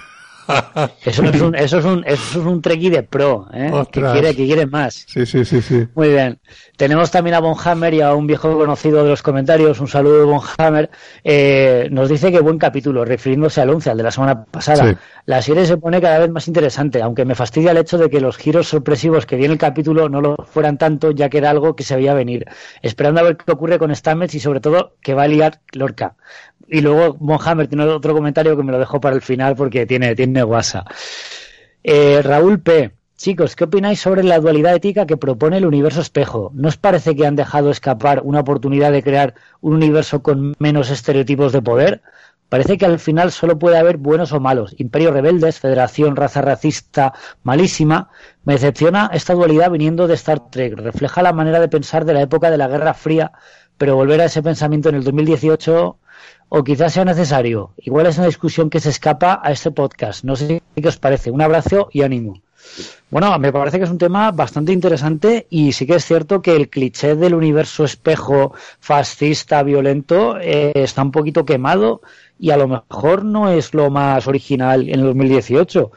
Eso 1.06 1.24
es 1.24 1.41
un, 1.41 1.56
eso 1.56 1.78
es 1.80 1.86
un, 1.86 2.04
eso 2.06 2.39
es 2.39 2.45
un 2.45 2.62
de 2.62 3.04
pro, 3.04 3.48
¿eh? 3.54 3.72
Que 3.91 4.02
quiere, 4.02 4.36
que 4.36 4.45
quiere 4.45 4.66
más. 4.66 5.06
Sí, 5.08 5.26
sí, 5.26 5.43
sí, 5.45 5.62
sí. 5.62 5.88
Muy 5.95 6.10
bien. 6.10 6.39
Tenemos 6.76 7.12
también 7.12 7.36
a 7.36 7.39
Bonhammer 7.39 7.93
y 7.93 8.02
a 8.02 8.14
un 8.14 8.28
viejo 8.28 8.58
conocido 8.58 9.04
de 9.04 9.10
los 9.10 9.24
comentarios. 9.24 9.80
Un 9.80 9.88
saludo 9.88 10.20
de 10.20 10.26
Bonhammer. 10.26 10.89
Eh, 11.24 11.88
nos 11.91 12.10
dice 12.10 12.32
que 12.32 12.39
buen 12.39 12.58
capítulo, 12.58 13.04
refiriéndose 13.04 13.62
al 13.62 13.70
11, 13.70 13.91
al 13.91 13.98
de 13.98 14.04
la 14.04 14.12
semana 14.12 14.45
pasada. 14.45 14.98
La 15.26 15.41
serie 15.41 15.66
se 15.66 15.78
pone 15.78 16.00
cada 16.00 16.20
vez 16.20 16.30
más 16.30 16.48
interesante, 16.48 17.02
aunque 17.02 17.26
me 17.26 17.36
fastidia 17.36 17.72
el 17.72 17.78
hecho 17.78 17.98
de 17.98 18.10
que 18.10 18.22
los 18.22 18.38
giros 18.38 18.70
sorpresivos 18.70 19.26
que 19.26 19.36
viene 19.36 19.54
el 19.54 19.60
capítulo 19.60 20.08
no 20.08 20.22
lo 20.22 20.38
fueran 20.50 20.78
tanto, 20.78 21.12
ya 21.12 21.30
que 21.30 21.39
era 21.39 21.50
algo 21.50 21.76
que 21.76 21.84
se 21.84 21.95
veía 21.95 22.14
venir. 22.14 22.45
Esperando 22.82 23.20
a 23.20 23.24
ver 23.24 23.38
qué 23.38 23.52
ocurre 23.52 23.78
con 23.78 23.93
Stamets 23.93 24.36
y 24.36 24.39
sobre 24.39 24.62
todo 24.62 24.95
que 25.02 25.14
va 25.14 25.24
a 25.24 25.28
liar 25.28 25.60
Lorca. 25.74 26.16
Y 26.68 26.82
luego 26.82 27.15
Bonhammer 27.20 27.68
tiene 27.68 27.86
otro 27.86 28.13
comentario 28.13 28.57
que 28.57 28.63
me 28.63 28.72
lo 28.72 28.80
dejo 28.80 28.99
para 28.99 29.15
el 29.15 29.22
final 29.22 29.55
porque 29.55 29.86
tiene, 29.86 30.15
tiene 30.15 30.43
guasa. 30.43 30.86
Eh, 31.84 32.22
Raúl 32.22 32.59
P. 32.59 32.91
Chicos, 33.15 33.55
¿qué 33.55 33.63
opináis 33.63 33.99
sobre 33.99 34.24
la 34.24 34.39
dualidad 34.39 34.76
ética 34.76 35.07
que 35.07 35.18
propone 35.18 35.57
el 35.57 35.65
universo 35.65 36.01
espejo? 36.01 36.51
¿No 36.53 36.68
os 36.68 36.78
parece 36.78 37.15
que 37.15 37.26
han 37.26 37.36
dejado 37.36 37.72
escapar 37.72 38.22
una 38.24 38.41
oportunidad 38.41 38.91
de 38.91 39.01
crear 39.01 39.34
un 39.59 39.74
universo 39.74 40.22
con 40.22 40.53
menos 40.59 40.91
estereotipos 40.91 41.51
de 41.51 41.63
poder? 41.63 42.01
Parece 42.49 42.78
que 42.78 42.86
al 42.86 42.99
final 42.99 43.32
solo 43.32 43.57
puede 43.57 43.78
haber 43.78 43.97
buenos 43.97 44.32
o 44.34 44.39
malos, 44.39 44.76
imperios 44.78 45.13
rebeldes, 45.13 45.59
federación, 45.59 46.15
raza 46.15 46.41
racista 46.41 47.13
malísima. 47.43 48.09
Me 48.45 48.53
decepciona 48.53 49.09
esta 49.13 49.34
dualidad 49.34 49.72
viniendo 49.72 50.07
de 50.07 50.13
Star 50.13 50.49
Trek. 50.51 50.76
Refleja 50.78 51.24
la 51.24 51.34
manera 51.34 51.59
de 51.59 51.68
pensar 51.68 52.05
de 52.05 52.13
la 52.13 52.22
época 52.22 52.51
de 52.51 52.57
la 52.57 52.68
Guerra 52.68 52.93
Fría, 52.93 53.32
pero 53.78 53.95
volver 53.95 54.22
a 54.22 54.26
ese 54.26 54.43
pensamiento 54.43 54.89
en 54.89 54.95
el 54.95 55.03
2018 55.03 55.97
o 56.50 56.64
quizás 56.64 56.93
sea 56.93 57.06
necesario. 57.06 57.72
Igual 57.78 58.08
es 58.08 58.18
una 58.18 58.28
discusión 58.28 58.70
que 58.70 58.80
se 58.80 58.89
escapa 58.89 59.39
a 59.43 59.52
este 59.52 59.72
podcast. 59.72 60.24
No 60.24 60.36
sé 60.36 60.62
qué 60.76 60.88
os 60.88 60.98
parece. 60.98 61.32
Un 61.32 61.41
abrazo 61.41 61.89
y 61.91 62.02
ánimo. 62.02 62.41
Bueno, 63.10 63.38
me 63.39 63.54
parece 63.54 63.78
que 63.78 63.86
es 63.86 63.89
un 63.89 63.98
tema 63.98 64.32
bastante 64.32 64.74
interesante 64.74 65.48
y 65.50 65.72
sí 65.72 65.86
que 65.86 65.95
es 65.95 66.06
cierto 66.06 66.41
que 66.41 66.56
el 66.56 66.70
cliché 66.70 67.16
del 67.16 67.34
universo 67.34 67.86
espejo 67.86 68.54
fascista, 68.80 69.64
violento, 69.64 70.38
eh, 70.39 70.74
está 70.76 71.04
un 71.04 71.12
poquito 71.12 71.45
quemado 71.45 72.02
y 72.38 72.52
a 72.52 72.58
lo 72.58 72.68
mejor 72.68 73.24
no 73.24 73.50
es 73.50 73.74
lo 73.74 73.89
más 73.89 74.28
original 74.28 74.89
en 74.89 75.00
el 75.00 75.06
2018, 75.06 75.91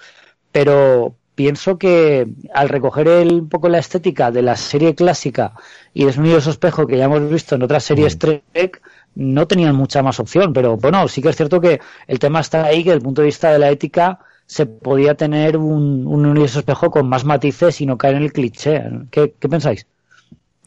pero 0.53 1.17
pienso 1.35 1.79
que 1.79 2.29
al 2.55 2.69
recoger 2.69 3.09
un 3.09 3.49
poco 3.49 3.69
la 3.69 3.79
estética 3.79 4.31
de 4.31 4.43
la 4.43 4.57
serie 4.57 4.95
clásica 4.95 5.55
y 5.95 6.05
de 6.05 6.11
ese 6.11 6.21
universo 6.21 6.51
espejo 6.51 6.87
que 6.87 6.99
ya 6.99 7.07
hemos 7.07 7.29
visto 7.29 7.55
en 7.55 7.63
otras 7.63 7.83
series 7.83 8.15
mm. 8.17 8.19
Trek, 8.19 8.83
no 9.15 9.47
tenían 9.47 9.75
mucha 9.75 10.03
más 10.03 10.21
opción, 10.21 10.53
pero 10.53 10.77
bueno, 10.77 11.07
sí 11.09 11.21
que 11.23 11.29
es 11.29 11.37
cierto 11.37 11.61
que 11.61 11.81
el 12.07 12.19
tema 12.19 12.41
está 12.41 12.65
ahí, 12.65 12.85
que 12.85 12.91
desde 12.91 12.99
el 12.99 13.03
punto 13.03 13.23
de 13.23 13.27
vista 13.27 13.53
de 13.53 13.59
la 13.59 13.71
ética 13.71 14.21
se 14.47 14.67
podía 14.67 15.15
tener 15.15 15.57
un, 15.57 16.07
universo 16.07 16.59
espejo 16.59 16.91
con 16.91 17.09
más 17.09 17.25
matices 17.25 17.81
y 17.81 17.87
no 17.87 17.97
caer 17.97 18.17
en 18.17 18.23
el 18.25 18.33
cliché. 18.33 18.83
¿Qué, 19.11 19.29
pensáis? 19.49 19.87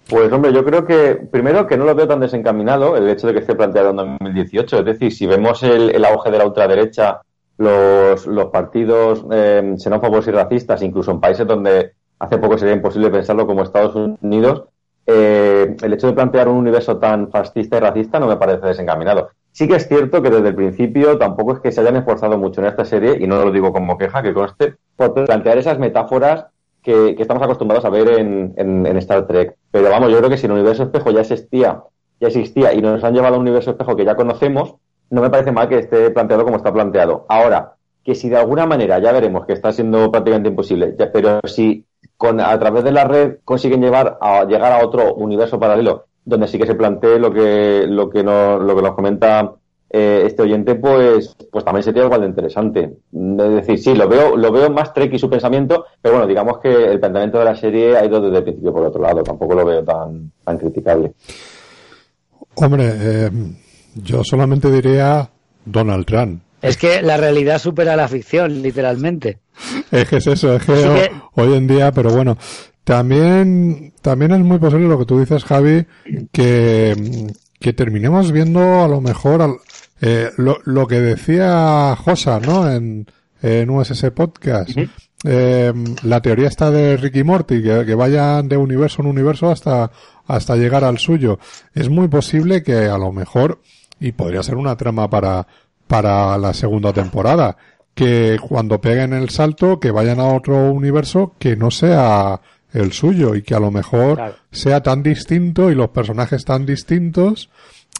Pues 0.08 0.32
hombre, 0.32 0.54
yo 0.54 0.64
creo 0.64 0.86
que 0.86 1.16
primero 1.16 1.68
que 1.68 1.78
no 1.78 1.84
lo 1.84 1.94
veo 1.94 2.08
tan 2.08 2.22
desencaminado 2.22 2.96
el 2.96 3.10
hecho 3.10 3.28
de 3.28 3.34
que 3.34 3.40
esté 3.40 3.56
planteado 3.56 3.90
en 3.90 3.98
2018. 3.98 4.80
Es 4.80 4.86
decir, 4.86 5.12
si 5.12 5.26
vemos 5.26 5.64
el, 5.64 6.06
auge 6.06 6.32
de 6.32 6.38
la 6.38 6.46
ultraderecha, 6.46 7.22
los, 7.58 8.26
los 8.26 8.46
partidos 8.52 9.26
eh, 9.32 9.76
xenófobos 9.78 10.28
y 10.28 10.32
racistas, 10.32 10.82
incluso 10.82 11.12
en 11.12 11.20
países 11.20 11.46
donde 11.46 11.92
hace 12.20 12.38
poco 12.38 12.58
sería 12.58 12.76
imposible 12.76 13.10
pensarlo 13.10 13.46
como 13.46 13.64
Estados 13.64 13.96
Unidos, 14.22 14.64
eh, 15.06 15.76
el 15.82 15.94
hecho 15.94 16.08
de 16.08 16.14
plantear 16.14 16.48
un 16.48 16.58
universo 16.58 16.98
tan 16.98 17.30
fascista 17.30 17.78
y 17.78 17.80
racista 17.80 18.20
no 18.20 18.28
me 18.28 18.38
parece 18.38 18.68
desencaminado. 18.68 19.30
Sí 19.52 19.68
que 19.68 19.76
es 19.76 19.88
cierto 19.88 20.22
que 20.22 20.30
desde 20.30 20.50
el 20.50 20.56
principio 20.56 21.18
tampoco 21.18 21.54
es 21.54 21.60
que 21.60 21.72
se 21.72 21.82
hayan 21.82 21.96
esforzado 21.98 22.38
mucho 22.38 22.62
en 22.62 22.68
esta 22.68 22.86
serie, 22.86 23.18
y 23.20 23.28
no 23.28 23.44
lo 23.44 23.52
digo 23.52 23.72
como 23.72 23.98
queja, 23.98 24.24
que 24.24 24.34
conste, 24.34 24.76
por 24.96 25.14
plantear 25.14 25.58
esas 25.58 25.78
metáforas 25.78 26.48
que, 26.82 27.16
estamos 27.18 27.44
acostumbrados 27.44 27.86
a 27.86 27.90
ver 27.90 28.20
en, 28.20 28.98
Star 28.98 29.28
Trek. 29.28 29.56
Pero 29.72 29.90
vamos, 29.90 30.12
yo 30.12 30.18
creo 30.18 30.30
que 30.30 30.38
si 30.38 30.48
el 30.48 30.54
universo 30.54 30.84
espejo 30.84 31.12
ya 31.12 31.22
existía, 31.22 31.84
ya 32.20 32.28
existía 32.28 32.74
y 32.74 32.82
nos 32.82 33.04
han 33.04 33.14
llevado 33.14 33.36
a 33.36 33.38
un 33.38 33.44
universo 33.44 33.72
espejo 33.72 33.96
que 33.96 34.06
ya 34.06 34.16
conocemos, 34.16 34.76
no 35.10 35.22
me 35.22 35.30
parece 35.30 35.52
mal 35.52 35.70
que 35.70 35.80
esté 35.80 36.10
planteado 36.10 36.44
como 36.44 36.58
está 36.58 36.74
planteado. 36.74 37.26
Ahora, 37.30 37.76
que 38.04 38.16
si 38.16 38.30
de 38.30 38.38
alguna 38.38 38.66
manera, 38.66 39.00
ya 39.00 39.12
veremos 39.12 39.46
que 39.46 39.54
está 39.54 39.72
siendo 39.72 40.12
prácticamente 40.12 40.50
imposible, 40.50 40.96
pero 41.14 41.40
si 41.46 41.86
con, 42.18 42.40
a 42.40 42.58
través 42.60 42.84
de 42.84 42.92
la 42.92 43.06
red 43.06 43.38
consiguen 43.44 43.82
llevar 43.82 44.18
a, 44.22 44.46
llegar 44.46 44.72
a 44.72 44.86
otro 44.86 45.14
universo 45.16 45.60
paralelo 45.60 46.06
donde 46.26 46.48
sí 46.48 46.58
que 46.58 46.66
se 46.66 46.76
plantee 46.76 47.20
lo 47.20 47.32
que, 47.32 47.86
lo 47.88 48.10
que, 48.10 48.24
nos, 48.24 48.62
lo 48.62 48.76
que 48.76 48.82
nos 48.82 48.96
comenta 48.96 49.56
eh, 49.90 50.24
este 50.26 50.42
oyente, 50.42 50.76
pues, 50.76 51.36
pues 51.52 51.64
también 51.64 51.84
sería 51.84 52.06
igual 52.06 52.22
de 52.22 52.28
interesante. 52.28 52.98
Es 53.12 53.52
decir, 53.56 53.78
sí, 53.78 53.94
lo 53.94 54.08
veo, 54.08 54.36
lo 54.36 54.52
veo 54.52 54.70
más 54.70 54.94
trek 54.94 55.14
y 55.14 55.20
su 55.20 55.30
pensamiento, 55.30 55.86
pero 56.02 56.16
bueno, 56.16 56.28
digamos 56.28 56.60
que 56.60 56.70
el 56.70 57.00
planteamiento 57.00 57.40
de 57.40 57.46
la 57.46 57.56
serie 57.56 57.98
ha 57.98 58.06
ido 58.06 58.20
desde 58.20 58.38
el 58.38 58.44
principio 58.44 58.74
por 58.74 58.88
otro 58.88 59.02
lado, 59.02 59.22
tampoco 59.22 59.54
lo 59.54 59.66
veo 59.66 59.84
tan, 59.84 60.32
tan 60.44 60.58
criticable. 60.58 61.14
Hombre, 62.56 62.92
eh, 62.96 63.30
yo 63.96 64.24
solamente 64.24 64.72
diría 64.72 65.30
Donald 65.66 66.06
Trump. 66.06 66.42
Es 66.64 66.78
que 66.78 67.02
la 67.02 67.18
realidad 67.18 67.60
supera 67.60 67.96
la 67.96 68.08
ficción, 68.08 68.62
literalmente. 68.62 69.40
Es 69.92 70.08
que 70.08 70.18
es 70.18 70.28
eso, 70.28 70.56
es 70.56 70.64
que, 70.64 71.12
hoy 71.34 71.54
en 71.54 71.68
día, 71.68 71.92
pero 71.92 72.12
bueno, 72.12 72.38
también, 72.84 73.94
también 74.02 74.32
es 74.32 74.40
muy 74.40 74.58
posible 74.60 74.88
lo 74.88 74.98
que 74.98 75.06
tú 75.06 75.20
dices, 75.20 75.44
Javi, 75.44 75.86
que, 76.32 77.28
que 77.60 77.74
terminemos 77.74 78.32
viendo 78.32 78.84
a 78.84 78.88
lo 78.88 79.02
mejor 79.02 79.60
eh, 80.02 80.30
lo, 80.38 80.60
lo, 80.66 80.88
que 80.88 81.00
decía 81.00 81.96
Josa, 81.98 82.40
¿no? 82.40 82.72
En, 82.72 83.08
en 83.42 83.70
USS 83.70 84.12
Podcast. 84.12 84.72
eh, 85.24 85.74
la 86.04 86.22
teoría 86.22 86.48
está 86.48 86.72
de 86.72 86.98
Ricky 86.98 87.24
Morty, 87.24 87.62
que, 87.62 87.86
que, 87.86 87.96
vayan 87.96 88.50
de 88.50 88.58
universo 88.58 89.02
en 89.02 89.08
universo 89.08 89.50
hasta, 89.50 89.92
hasta 90.28 90.56
llegar 90.56 90.84
al 90.84 90.98
suyo. 90.98 91.40
Es 91.74 91.90
muy 91.90 92.08
posible 92.08 92.64
que 92.64 92.86
a 92.86 92.98
lo 92.98 93.12
mejor, 93.12 93.62
y 94.00 94.14
podría 94.14 94.44
ser 94.44 94.56
una 94.56 94.76
trama 94.76 95.10
para, 95.10 95.48
para 95.88 96.38
la 96.38 96.54
segunda 96.54 96.94
temporada, 96.94 97.58
que 97.94 98.38
cuando 98.42 98.82
peguen 98.82 99.14
el 99.14 99.30
salto, 99.30 99.80
que 99.80 99.92
vayan 99.92 100.20
a 100.20 100.34
otro 100.34 100.72
universo 100.72 101.34
que 101.38 101.56
no 101.56 101.72
sea 101.72 102.42
el 102.74 102.92
suyo 102.92 103.36
y 103.36 103.44
que 103.44 103.54
a 103.54 103.60
lo 103.60 103.72
mejor 103.72 104.16
claro. 104.16 104.36
sea 104.52 104.82
tan 104.82 105.04
distinto 105.04 105.70
y 105.70 105.76
los 105.76 105.90
personajes 105.90 106.44
tan 106.44 106.66
distintos 106.66 107.50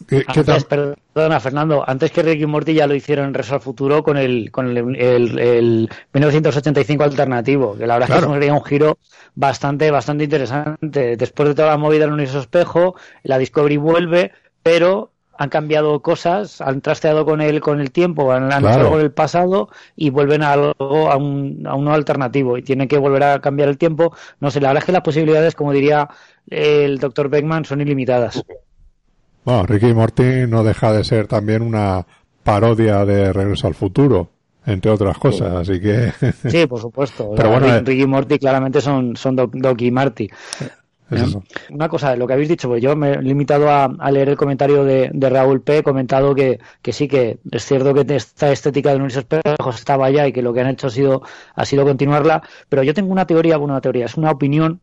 que, 0.08 0.24
antes, 0.26 0.64
perdona 0.64 1.38
Fernando, 1.38 1.84
antes 1.86 2.10
que 2.10 2.22
Ricky 2.22 2.46
Morty 2.46 2.74
ya 2.74 2.88
lo 2.88 2.96
hicieron 2.96 3.26
en 3.26 3.34
Reso 3.34 3.54
al 3.54 3.60
Futuro 3.60 4.02
con 4.02 4.16
el 4.16 4.50
con 4.50 4.76
el, 4.76 4.96
el, 4.96 5.38
el 5.38 5.90
1985 6.12 7.04
alternativo, 7.04 7.76
que 7.76 7.86
la 7.86 7.94
verdad 7.94 8.08
claro. 8.08 8.22
es 8.22 8.26
que 8.26 8.34
sería 8.34 8.54
un 8.54 8.64
giro 8.64 8.98
bastante 9.36 9.92
bastante 9.92 10.24
interesante. 10.24 11.16
Después 11.16 11.48
de 11.48 11.54
toda 11.54 11.68
la 11.68 11.76
movida 11.76 12.00
del 12.00 12.12
universo 12.12 12.40
espejo, 12.40 12.96
la 13.22 13.38
Discovery 13.38 13.76
vuelve, 13.76 14.32
pero 14.64 15.12
han 15.38 15.48
cambiado 15.48 16.00
cosas, 16.00 16.60
han 16.60 16.80
trasteado 16.80 17.24
con 17.24 17.40
el 17.40 17.60
con 17.60 17.80
el 17.80 17.90
tiempo, 17.90 18.32
han, 18.32 18.52
han 18.52 18.60
claro. 18.60 18.68
hecho 18.68 18.86
algo 18.86 18.98
del 18.98 19.12
pasado 19.12 19.68
y 19.96 20.10
vuelven 20.10 20.42
a 20.42 20.52
algo 20.52 21.10
a 21.10 21.16
un, 21.16 21.66
a 21.66 21.74
uno 21.74 21.92
alternativo 21.92 22.56
y 22.58 22.62
tienen 22.62 22.88
que 22.88 22.98
volver 22.98 23.22
a 23.24 23.40
cambiar 23.40 23.68
el 23.68 23.78
tiempo. 23.78 24.14
No 24.40 24.50
sé, 24.50 24.60
la 24.60 24.68
verdad 24.68 24.82
es 24.82 24.86
que 24.86 24.92
las 24.92 25.02
posibilidades, 25.02 25.54
como 25.54 25.72
diría 25.72 26.08
el 26.48 26.98
doctor 26.98 27.28
Beckman, 27.28 27.64
son 27.64 27.80
ilimitadas. 27.80 28.44
Bueno, 29.44 29.66
Ricky 29.66 29.92
Morty 29.92 30.46
no 30.48 30.64
deja 30.64 30.92
de 30.92 31.04
ser 31.04 31.26
también 31.26 31.62
una 31.62 32.06
parodia 32.42 33.04
de 33.04 33.32
Regreso 33.32 33.66
al 33.66 33.74
Futuro, 33.74 34.30
entre 34.64 34.90
otras 34.90 35.18
cosas, 35.18 35.66
sí. 35.66 35.72
así 35.72 35.80
que... 35.80 36.12
sí, 36.48 36.66
por 36.66 36.80
supuesto. 36.80 37.32
Pero 37.36 37.50
bueno, 37.50 37.80
Ricky 37.80 38.02
y 38.02 38.06
Morty 38.06 38.38
claramente 38.38 38.80
son, 38.80 39.16
son 39.16 39.36
Doc, 39.36 39.52
Doc 39.54 39.80
y 39.82 39.90
Marty. 39.90 40.30
Es 41.10 41.36
Una 41.70 41.88
cosa, 41.88 42.10
de 42.10 42.16
lo 42.16 42.26
que 42.26 42.32
habéis 42.32 42.48
dicho, 42.48 42.68
pues 42.68 42.82
yo 42.82 42.96
me 42.96 43.12
he 43.12 43.22
limitado 43.22 43.70
a, 43.70 43.84
a 43.84 44.10
leer 44.10 44.30
el 44.30 44.36
comentario 44.36 44.84
de, 44.84 45.10
de, 45.12 45.30
Raúl 45.30 45.60
P. 45.60 45.78
He 45.78 45.82
comentado 45.82 46.34
que, 46.34 46.58
que 46.80 46.92
sí, 46.92 47.08
que 47.08 47.38
es 47.50 47.64
cierto 47.64 47.92
que 47.92 48.16
esta 48.16 48.50
estética 48.50 48.90
de 48.90 48.96
universo 48.96 49.20
espejos 49.20 49.76
estaba 49.76 50.10
ya 50.10 50.26
y 50.26 50.32
que 50.32 50.42
lo 50.42 50.54
que 50.54 50.60
han 50.60 50.68
hecho 50.68 50.86
ha 50.86 50.90
sido, 50.90 51.22
ha 51.54 51.64
sido 51.66 51.84
continuarla, 51.84 52.42
pero 52.68 52.82
yo 52.82 52.94
tengo 52.94 53.12
una 53.12 53.26
teoría, 53.26 53.58
bueno, 53.58 53.74
una 53.74 53.80
teoría, 53.80 54.06
es 54.06 54.16
una 54.16 54.30
opinión 54.30 54.80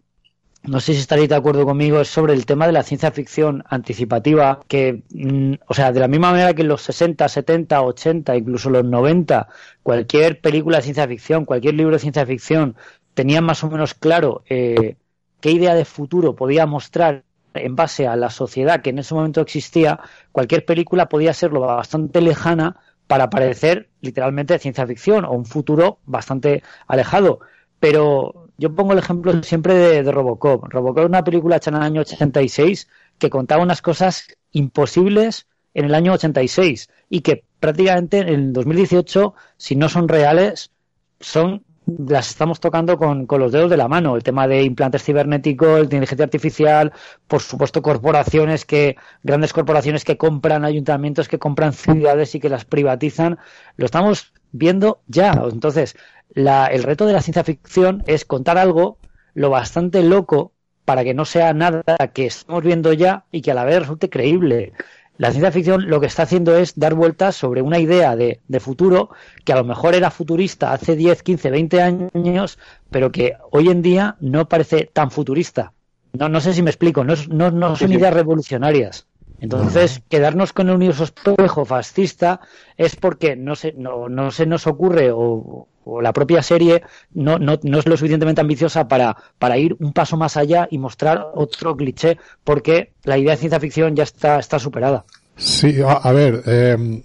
no 0.64 0.80
sé 0.80 0.94
si 0.94 1.00
estaréis 1.00 1.30
de 1.30 1.36
acuerdo 1.36 1.66
conmigo, 1.66 2.02
es 2.02 2.08
sobre 2.08 2.34
el 2.34 2.46
tema 2.46 2.68
de 2.68 2.74
la 2.74 2.84
ciencia 2.84 3.12
ficción 3.12 3.64
anticipativa, 3.68 4.60
que, 4.68 5.04
mm, 5.10 5.54
o 5.68 5.74
sea, 5.74 5.92
de 5.92 6.00
la 6.00 6.08
misma 6.08 6.32
manera 6.32 6.54
que 6.54 6.62
en 6.62 6.68
los 6.68 6.84
60, 6.84 7.28
70, 7.28 7.82
80, 7.82 8.36
incluso 8.36 8.70
los 8.70 8.86
90, 8.86 9.48
cualquier 9.82 10.40
película 10.40 10.78
de 10.78 10.84
ciencia 10.84 11.08
ficción, 11.08 11.46
cualquier 11.46 11.74
libro 11.74 11.94
de 11.96 12.00
ciencia 12.00 12.26
ficción, 12.28 12.76
tenía 13.16 13.42
más 13.42 13.64
o 13.64 13.70
menos 13.70 13.94
claro 13.96 14.44
eh, 14.50 14.98
qué 15.42 15.52
idea 15.52 15.76
de 15.76 15.86
futuro 15.86 16.36
podía 16.36 16.66
mostrar 16.66 17.24
en 17.54 17.76
base 17.76 18.08
a 18.08 18.16
la 18.16 18.30
sociedad 18.30 18.82
que 18.82 18.92
en 18.92 19.00
ese 19.00 19.14
momento 19.14 19.42
existía, 19.42 20.00
cualquier 20.32 20.66
película 20.66 21.10
podía 21.10 21.34
serlo 21.34 21.62
bastante 21.62 22.22
lejana 22.22 22.78
para 23.08 23.30
parecer 23.30 23.90
literalmente 24.00 24.58
ciencia 24.60 24.88
ficción 24.88 25.26
o 25.26 25.32
un 25.34 25.46
futuro 25.46 26.00
bastante 26.06 26.64
alejado. 26.88 27.40
Pero 27.80 28.48
yo 28.58 28.74
pongo 28.74 28.94
el 28.94 29.00
ejemplo 29.00 29.44
siempre 29.44 29.74
de, 29.74 30.12
Robocop. 30.12 30.72
Robocop 30.72 31.00
es 31.00 31.10
una 31.10 31.24
película 31.24 31.58
hecha 31.58 31.72
en 31.72 31.78
el 31.78 31.84
año 31.84 32.02
86 32.02 32.88
que 33.18 33.30
contaba 33.30 33.64
unas 33.64 33.82
cosas 33.82 34.28
imposibles 34.52 35.48
en 35.74 35.86
el 35.86 35.96
año 35.96 36.14
86 36.14 36.90
y 37.10 37.22
que 37.22 37.44
prácticamente 37.60 38.20
en 38.20 38.30
el 38.30 38.54
2018, 38.54 39.34
si 39.58 39.76
no 39.76 39.90
son 39.90 40.08
reales, 40.08 40.72
son 41.20 41.64
las 41.86 42.30
estamos 42.30 42.60
tocando 42.60 42.98
con, 42.98 43.26
con, 43.26 43.40
los 43.40 43.52
dedos 43.52 43.70
de 43.70 43.78
la 43.78 43.88
mano. 43.88 44.16
El 44.16 44.24
tema 44.24 44.48
de 44.48 44.64
implantes 44.64 45.04
cibernéticos, 45.04 45.84
inteligencia 45.84 46.24
artificial, 46.24 46.94
por 47.28 47.42
supuesto 47.42 47.82
corporaciones 47.82 48.66
que, 48.66 48.98
grandes 49.24 49.54
corporaciones 49.54 50.06
que 50.06 50.18
compran 50.18 50.66
ayuntamientos, 50.66 51.28
que 51.28 51.40
compran 51.40 51.74
ciudades 51.74 52.36
y 52.36 52.40
que 52.40 52.50
las 52.50 52.66
privatizan, 52.66 53.40
lo 53.78 53.86
estamos 53.86 54.34
viendo 54.52 55.02
ya. 55.08 55.32
Entonces, 55.52 55.96
la, 56.30 56.68
el 56.68 56.84
reto 56.84 57.06
de 57.06 57.14
la 57.14 57.22
ciencia 57.22 57.44
ficción 57.44 58.04
es 58.08 58.26
contar 58.26 58.58
algo 58.58 58.98
lo 59.34 59.50
bastante 59.50 60.04
loco 60.04 60.54
para 60.86 61.04
que 61.04 61.14
no 61.14 61.26
sea 61.26 61.54
nada 61.54 61.84
que 62.14 62.26
estamos 62.26 62.64
viendo 62.64 62.92
ya 62.94 63.26
y 63.32 63.42
que 63.42 63.52
a 63.52 63.54
la 63.54 63.64
vez 63.64 63.80
resulte 63.80 64.10
creíble. 64.10 64.74
La 65.22 65.30
ciencia 65.30 65.52
ficción 65.52 65.88
lo 65.88 66.00
que 66.00 66.08
está 66.08 66.24
haciendo 66.24 66.58
es 66.58 66.74
dar 66.80 66.96
vueltas 66.96 67.36
sobre 67.36 67.62
una 67.62 67.78
idea 67.78 68.16
de, 68.16 68.40
de, 68.48 68.60
futuro 68.60 69.12
que 69.46 69.54
a 69.54 69.56
lo 69.56 69.64
mejor 69.64 69.94
era 69.94 70.10
futurista 70.10 70.74
hace 70.74 70.96
10, 70.96 71.22
15, 71.22 71.52
20 71.52 71.80
años, 71.80 72.58
pero 72.90 73.12
que 73.12 73.36
hoy 73.52 73.70
en 73.70 73.84
día 73.84 74.16
no 74.20 74.50
parece 74.50 74.90
tan 74.92 75.12
futurista. 75.12 75.74
No, 76.14 76.28
no 76.28 76.42
sé 76.42 76.56
si 76.56 76.64
me 76.64 76.72
explico, 76.72 77.04
no, 77.04 77.14
no, 77.30 77.52
no 77.52 77.76
son 77.76 77.92
ideas 77.92 78.16
revolucionarias. 78.16 79.06
Entonces, 79.42 80.04
quedarnos 80.08 80.54
con 80.54 80.70
el 80.70 80.76
universo 80.76 81.04
espejo 81.04 81.66
fascista 81.66 82.42
es 82.78 82.96
porque 82.96 83.36
no 83.36 83.56
se, 83.56 83.74
no, 83.74 84.08
no 84.08 84.30
se 84.30 84.46
nos 84.46 84.68
ocurre 84.68 85.12
o, 85.12 85.68
o 85.84 86.02
la 86.02 86.14
propia 86.14 86.44
serie 86.44 86.84
no, 87.14 87.40
no, 87.40 87.58
no, 87.64 87.80
es 87.80 87.88
lo 87.88 87.98
suficientemente 87.98 88.40
ambiciosa 88.40 88.88
para, 88.88 89.18
para 89.40 89.58
ir 89.58 89.76
un 89.80 89.94
paso 89.94 90.16
más 90.16 90.38
allá 90.38 90.68
y 90.70 90.78
mostrar 90.78 91.26
otro 91.34 91.76
cliché, 91.76 92.20
porque 92.44 92.94
la 93.04 93.18
idea 93.18 93.32
de 93.32 93.38
ciencia 93.38 93.60
ficción 93.60 93.96
ya 93.96 94.04
está, 94.04 94.38
está 94.38 94.60
superada. 94.60 95.06
Sí, 95.36 95.82
a, 95.82 95.94
a 95.94 96.12
ver, 96.12 96.44
eh, 96.46 97.02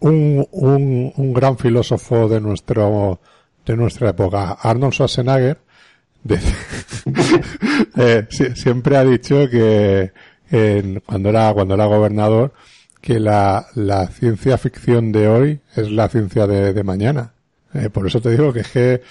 un, 0.00 0.46
un, 0.50 1.12
un, 1.16 1.32
gran 1.32 1.56
filósofo 1.56 2.28
de 2.28 2.42
nuestro 2.42 3.20
de 3.64 3.74
nuestra 3.74 4.10
época, 4.10 4.58
Arnold 4.60 4.92
Schwarzenegger, 4.92 5.58
de, 6.24 6.38
eh, 7.96 8.26
siempre 8.54 8.96
ha 8.98 9.04
dicho 9.04 9.48
que 9.48 10.12
en, 10.50 11.00
cuando 11.00 11.30
era 11.30 11.52
cuando 11.52 11.74
era 11.74 11.86
gobernador 11.86 12.52
que 13.00 13.20
la, 13.20 13.66
la 13.74 14.08
ciencia 14.08 14.58
ficción 14.58 15.12
de 15.12 15.28
hoy 15.28 15.60
es 15.76 15.90
la 15.90 16.08
ciencia 16.08 16.46
de, 16.46 16.72
de 16.72 16.84
mañana. 16.84 17.32
Eh, 17.74 17.90
por 17.90 18.06
eso 18.06 18.20
te 18.20 18.30
digo 18.30 18.52
que 18.52 18.60
es 18.60 18.68
que 18.68 19.02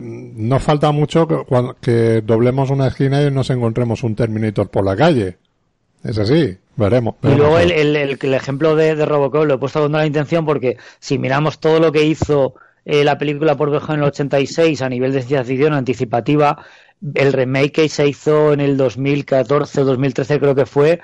no 0.00 0.60
falta 0.60 0.92
mucho 0.92 1.28
que, 1.28 1.36
que, 1.80 2.22
doblemos 2.22 2.70
una 2.70 2.86
esquina 2.86 3.22
y 3.22 3.30
nos 3.30 3.50
encontremos 3.50 4.02
un 4.02 4.14
Terminator 4.14 4.70
por 4.70 4.84
la 4.84 4.96
calle. 4.96 5.36
Es 6.02 6.16
así, 6.18 6.56
veremos. 6.76 7.16
veremos 7.20 7.22
y 7.22 7.36
luego 7.36 7.58
el, 7.58 7.70
el, 7.72 7.96
el, 7.96 8.18
el, 8.20 8.34
ejemplo 8.34 8.76
de, 8.76 8.94
de 8.94 9.04
Robocop 9.04 9.44
lo 9.44 9.54
he 9.54 9.58
puesto 9.58 9.82
con 9.82 9.92
la 9.92 10.06
intención 10.06 10.46
porque 10.46 10.78
si 11.00 11.18
miramos 11.18 11.58
todo 11.58 11.80
lo 11.80 11.92
que 11.92 12.04
hizo 12.04 12.54
eh, 12.90 13.04
la 13.04 13.18
película 13.18 13.54
por 13.54 13.70
Vejo 13.70 13.92
en 13.92 13.98
el 13.98 14.06
86 14.06 14.80
a 14.80 14.88
nivel 14.88 15.12
de 15.12 15.20
ciencia 15.20 15.44
ficción 15.44 15.74
anticipativa, 15.74 16.64
el 17.14 17.32
remake 17.32 17.72
que 17.72 17.88
se 17.88 18.06
hizo 18.08 18.52
en 18.52 18.60
el 18.60 18.76
2014 18.76 19.80
o 19.80 19.84
2013 19.84 20.40
creo 20.40 20.54
que 20.54 20.66
fue, 20.66 21.00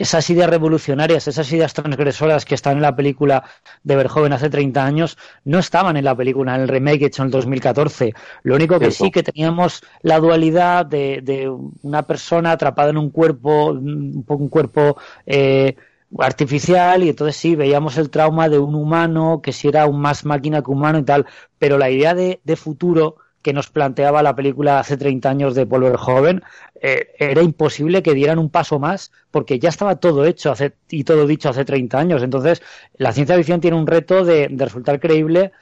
esas 0.00 0.30
ideas 0.30 0.48
revolucionarias, 0.48 1.28
esas 1.28 1.52
ideas 1.52 1.74
transgresoras 1.74 2.46
que 2.46 2.54
están 2.54 2.76
en 2.76 2.82
la 2.82 2.96
película 2.96 3.44
de 3.82 3.96
Verjoven 3.96 4.32
hace 4.32 4.48
30 4.48 4.82
años, 4.82 5.18
no 5.44 5.58
estaban 5.58 5.96
en 5.98 6.04
la 6.04 6.16
película, 6.16 6.54
en 6.54 6.62
el 6.62 6.68
remake 6.68 7.04
hecho 7.04 7.22
en 7.22 7.26
el 7.26 7.32
2014. 7.32 8.14
Lo 8.42 8.54
único 8.54 8.78
que 8.78 8.90
sí 8.92 9.10
que 9.10 9.22
teníamos 9.22 9.82
la 10.00 10.18
dualidad 10.18 10.86
de, 10.86 11.20
de 11.22 11.50
una 11.82 12.02
persona 12.04 12.52
atrapada 12.52 12.88
en 12.88 12.96
un 12.96 13.10
cuerpo, 13.10 13.72
un, 13.72 14.24
un 14.26 14.48
cuerpo 14.48 14.96
eh, 15.26 15.76
artificial 16.18 17.02
y 17.04 17.10
entonces 17.10 17.36
sí 17.36 17.54
veíamos 17.54 17.98
el 17.98 18.08
trauma 18.08 18.48
de 18.48 18.58
un 18.58 18.74
humano 18.74 19.40
que 19.42 19.52
si 19.52 19.68
era 19.68 19.86
un 19.86 20.00
más 20.00 20.24
máquina 20.24 20.62
que 20.62 20.70
humano 20.70 20.98
y 20.98 21.04
tal, 21.04 21.26
pero 21.58 21.76
la 21.76 21.90
idea 21.90 22.14
de, 22.14 22.40
de 22.42 22.56
futuro 22.56 23.16
que 23.42 23.52
nos 23.52 23.70
planteaba 23.70 24.22
la 24.22 24.36
película 24.36 24.78
hace 24.78 24.96
30 24.96 25.30
años 25.30 25.54
de 25.54 25.64
Volver 25.64 25.96
Joven, 25.96 26.42
eh, 26.80 27.12
era 27.18 27.42
imposible 27.42 28.02
que 28.02 28.14
dieran 28.14 28.38
un 28.38 28.50
paso 28.50 28.78
más 28.78 29.12
porque 29.30 29.58
ya 29.58 29.68
estaba 29.68 29.96
todo 29.96 30.24
hecho 30.24 30.52
hace, 30.52 30.72
y 30.90 31.04
todo 31.04 31.26
dicho 31.26 31.48
hace 31.48 31.64
30 31.64 31.98
años. 31.98 32.22
Entonces, 32.22 32.62
la 32.94 33.12
ciencia 33.12 33.36
ficción 33.36 33.60
tiene 33.60 33.76
un 33.76 33.86
reto 33.86 34.24
de, 34.24 34.48
resultar 34.50 35.00
creíble 35.00 35.52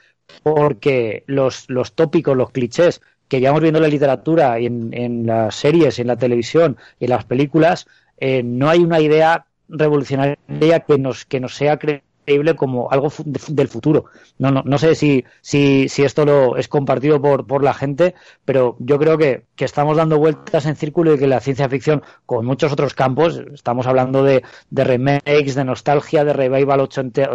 porque 0.43 1.23
los, 1.27 1.69
los 1.69 1.93
tópicos, 1.93 2.35
los 2.35 2.51
clichés 2.51 3.01
que 3.27 3.39
llevamos 3.39 3.61
viendo 3.61 3.79
en 3.79 3.83
la 3.83 3.89
literatura 3.89 4.57
en, 4.59 4.93
en 4.93 5.25
las 5.25 5.55
series, 5.55 5.99
en 5.99 6.07
la 6.07 6.17
televisión 6.17 6.77
y 6.99 7.05
en 7.05 7.11
las 7.11 7.25
películas, 7.25 7.87
eh, 8.17 8.43
no 8.43 8.69
hay 8.69 8.79
una 8.79 8.99
idea 8.99 9.45
revolucionaria 9.69 10.79
que 10.79 10.97
nos, 10.97 11.25
que 11.25 11.39
nos 11.39 11.55
sea 11.55 11.77
creíble 11.77 12.08
como 12.55 12.89
algo 12.91 13.09
del 13.25 13.67
futuro. 13.67 14.05
No, 14.37 14.51
no, 14.51 14.61
no 14.65 14.77
sé 14.77 14.95
si, 14.95 15.23
si, 15.41 15.89
si 15.89 16.03
esto 16.03 16.25
lo 16.25 16.57
es 16.57 16.67
compartido 16.67 17.21
por, 17.21 17.45
por 17.47 17.63
la 17.63 17.73
gente, 17.73 18.15
pero 18.45 18.75
yo 18.79 18.99
creo 18.99 19.17
que, 19.17 19.45
que 19.55 19.65
estamos 19.65 19.97
dando 19.97 20.17
vueltas 20.19 20.65
en 20.65 20.75
círculo 20.75 21.13
y 21.13 21.19
que 21.19 21.27
la 21.27 21.39
ciencia 21.39 21.69
ficción, 21.69 22.03
con 22.25 22.45
muchos 22.45 22.71
otros 22.71 22.93
campos, 22.93 23.41
estamos 23.53 23.87
hablando 23.87 24.23
de, 24.23 24.43
de 24.69 24.83
remakes, 24.83 25.55
de 25.55 25.65
nostalgia, 25.65 26.23
de 26.23 26.33
revival 26.33 26.87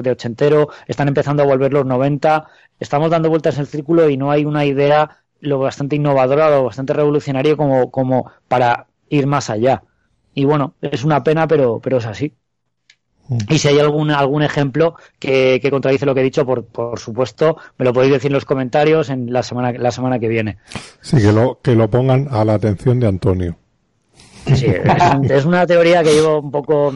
de 0.03 0.11
ochentero, 0.11 0.69
están 0.87 1.09
empezando 1.09 1.43
a 1.43 1.47
volver 1.47 1.73
los 1.73 1.87
90, 1.87 2.47
estamos 2.81 3.11
dando 3.11 3.29
vueltas 3.31 3.55
en 3.57 3.63
el 3.63 3.67
círculo 3.67 4.09
y 4.09 4.17
no 4.17 4.31
hay 4.31 4.45
una 4.45 4.65
idea 4.65 5.19
lo 5.41 5.59
bastante 5.59 5.97
innovadora, 5.97 6.51
lo 6.51 6.65
bastante 6.65 6.93
revolucionario 6.95 7.57
como, 7.57 7.91
como 7.91 8.31
para 8.49 8.87
ir 9.09 9.27
más 9.27 9.51
allá. 9.51 9.83
Y 10.35 10.45
bueno, 10.45 10.75
es 10.81 11.05
una 11.05 11.23
pena, 11.23 11.47
pero, 11.47 11.81
pero 11.81 11.99
es 11.99 12.07
así. 12.07 12.35
Mm. 13.29 13.39
Y 13.49 13.59
si 13.59 13.69
hay 13.69 13.79
algún, 13.79 14.11
algún 14.11 14.43
ejemplo 14.43 14.95
que, 15.19 15.59
que 15.63 15.71
contradice 15.71 16.07
lo 16.07 16.15
que 16.15 16.21
he 16.21 16.25
dicho, 16.25 16.45
por, 16.45 16.65
por 16.65 16.99
supuesto, 16.99 17.57
me 17.79 17.85
lo 17.85 17.93
podéis 17.93 18.13
decir 18.13 18.31
en 18.31 18.35
los 18.35 18.45
comentarios 18.45 19.11
en 19.11 19.33
la 19.33 19.43
semana, 19.43 19.73
la 19.73 19.91
semana 19.91 20.19
que 20.19 20.29
viene. 20.29 20.59
Sí, 21.01 21.17
que 21.17 21.33
lo, 21.33 21.59
que 21.63 21.75
lo 21.75 21.89
pongan 21.89 22.29
a 22.31 22.45
la 22.45 22.55
atención 22.55 23.01
de 23.01 23.07
Antonio. 23.07 23.57
Sí, 24.47 24.67
es, 25.31 25.45
una 25.45 25.67
teoría 25.67 26.03
que 26.03 26.13
llevo 26.13 26.41
un 26.41 26.51
poco 26.51 26.93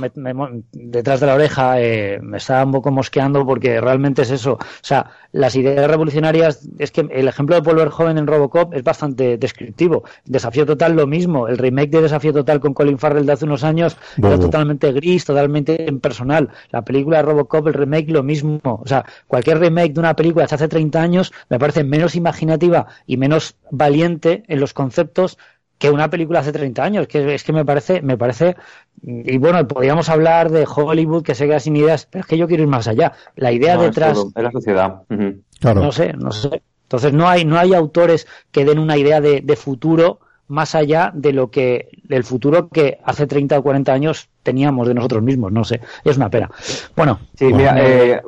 detrás 0.72 1.20
de 1.20 1.26
la 1.26 1.34
oreja, 1.34 1.80
eh, 1.80 2.18
me 2.22 2.38
está 2.38 2.64
un 2.64 2.72
poco 2.72 2.90
mosqueando 2.90 3.46
porque 3.46 3.80
realmente 3.80 4.22
es 4.22 4.30
eso. 4.30 4.55
O 4.55 4.59
sea, 4.82 5.11
las 5.32 5.57
ideas 5.57 5.88
revolucionarias, 5.90 6.68
es 6.78 6.90
que 6.90 7.07
el 7.11 7.28
ejemplo 7.28 7.57
de 7.57 7.62
Paul 7.62 7.88
Joven 7.88 8.18
en 8.18 8.26
Robocop 8.26 8.74
es 8.74 8.82
bastante 8.82 9.38
descriptivo. 9.38 10.05
Desafío 10.24 10.66
Total 10.66 10.94
lo 10.94 11.07
mismo, 11.07 11.49
el 11.49 11.59
remake 11.59 11.90
de 11.90 12.03
Desafío 12.03 12.32
Total 12.32 12.61
con 12.61 12.74
Colin 12.74 12.99
Farrell 12.99 13.26
de 13.26 13.32
hace 13.32 13.44
unos 13.44 13.64
años 13.64 13.96
era 14.16 14.38
totalmente 14.38 14.92
gris, 14.92 15.24
totalmente 15.24 15.86
impersonal. 15.88 16.51
La 16.70 16.82
película 16.82 17.18
de 17.18 17.22
Robocop, 17.24 17.66
el 17.68 17.74
remake 17.74 18.11
lo 18.11 18.22
mismo. 18.22 18.61
O 18.64 18.86
sea, 18.86 19.05
cualquier 19.26 19.59
remake 19.59 19.92
de 19.94 20.01
una 20.01 20.16
película 20.16 20.46
de 20.46 20.55
hace 20.55 20.68
30 20.68 21.01
años 21.01 21.32
me 21.49 21.59
parece 21.59 21.84
menos 21.84 22.14
imaginativa 22.14 22.86
y 23.07 23.16
menos 23.16 23.57
valiente 23.70 24.44
en 24.49 24.61
los 24.61 24.74
conceptos 24.74 25.38
que 25.79 25.91
una 25.91 26.11
película 26.11 26.41
hace 26.41 26.53
30 26.53 26.83
años, 26.83 27.07
que 27.07 27.35
es 27.35 27.45
que 27.45 27.53
me 27.53 27.64
parece, 27.64 28.03
me 28.03 28.18
parece, 28.18 28.57
y 29.03 29.39
bueno, 29.39 29.66
podríamos 29.66 30.09
hablar 30.09 30.51
de 30.51 30.66
Hollywood 30.66 31.22
que 31.22 31.35
se 31.35 31.47
queda 31.47 31.61
sin 31.61 31.76
ideas, 31.76 32.07
pero 32.11 32.22
es 32.22 32.26
que 32.26 32.37
yo 32.37 32.49
quiero 32.49 32.64
ir 32.64 32.68
más 32.68 32.89
allá. 32.89 33.12
La 33.37 33.53
idea 33.53 33.76
detrás. 33.76 34.18
Es, 34.18 34.43
la 34.43 34.51
sociedad. 34.51 35.03
No 35.09 35.93
sé, 35.93 36.12
no 36.14 36.33
sé. 36.33 36.62
Entonces 36.83 37.12
no 37.12 37.29
hay, 37.29 37.45
no 37.45 37.59
hay 37.59 37.74
autores 37.74 38.26
que 38.51 38.64
den 38.64 38.79
una 38.79 38.97
idea 38.97 39.20
de, 39.20 39.57
futuro 39.57 40.20
más 40.49 40.74
allá 40.74 41.12
de 41.14 41.33
lo 41.33 41.51
que, 41.51 41.91
del 42.05 42.24
futuro 42.24 42.68
que 42.68 42.99
hace 43.05 43.26
30 43.26 43.59
o 43.59 43.62
40 43.62 43.93
años 43.93 44.31
teníamos 44.43 44.89
de 44.89 44.95
nosotros 44.95 45.22
mismos, 45.22 45.53
no 45.53 45.64
sé. 45.64 45.81
Es 46.03 46.16
una 46.16 46.31
pena. 46.31 46.51
Bueno. 46.97 47.20
Sí, 47.35 47.53
mira, 47.53 47.74
eh, 47.79 48.22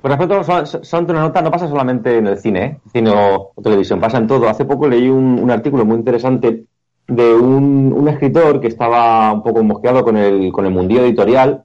por 0.00 0.10
ejemplo, 0.10 0.42
son, 0.42 1.04
una 1.10 1.20
nota 1.20 1.42
no 1.42 1.50
pasa 1.50 1.68
solamente 1.68 2.16
en 2.16 2.28
el 2.28 2.38
cine, 2.38 2.64
¿eh? 2.64 2.78
cine 2.92 3.10
o, 3.14 3.52
televisión, 3.62 4.00
pasa 4.00 4.16
en 4.16 4.26
todo. 4.26 4.48
Hace 4.48 4.64
poco 4.64 4.88
leí 4.88 5.08
un, 5.08 5.38
un 5.38 5.50
artículo 5.50 5.84
muy 5.84 5.96
interesante 5.96 6.64
de 7.08 7.34
un, 7.34 8.06
escritor 8.08 8.60
que 8.60 8.68
estaba 8.68 9.32
un 9.32 9.42
poco 9.42 9.62
mosqueado 9.62 10.04
con 10.04 10.16
el, 10.16 10.52
con 10.52 10.66
el 10.66 10.72
mundillo 10.72 11.02
editorial 11.02 11.64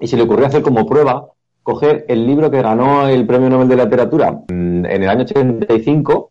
y 0.00 0.06
se 0.06 0.16
le 0.16 0.22
ocurrió 0.22 0.46
hacer 0.46 0.62
como 0.62 0.86
prueba 0.86 1.26
coger 1.62 2.04
el 2.08 2.26
libro 2.26 2.50
que 2.50 2.62
ganó 2.62 3.08
el 3.08 3.26
Premio 3.26 3.50
Nobel 3.50 3.68
de 3.68 3.76
Literatura 3.76 4.42
en 4.48 4.84
el 4.84 5.08
año 5.08 5.22
85 5.22 6.30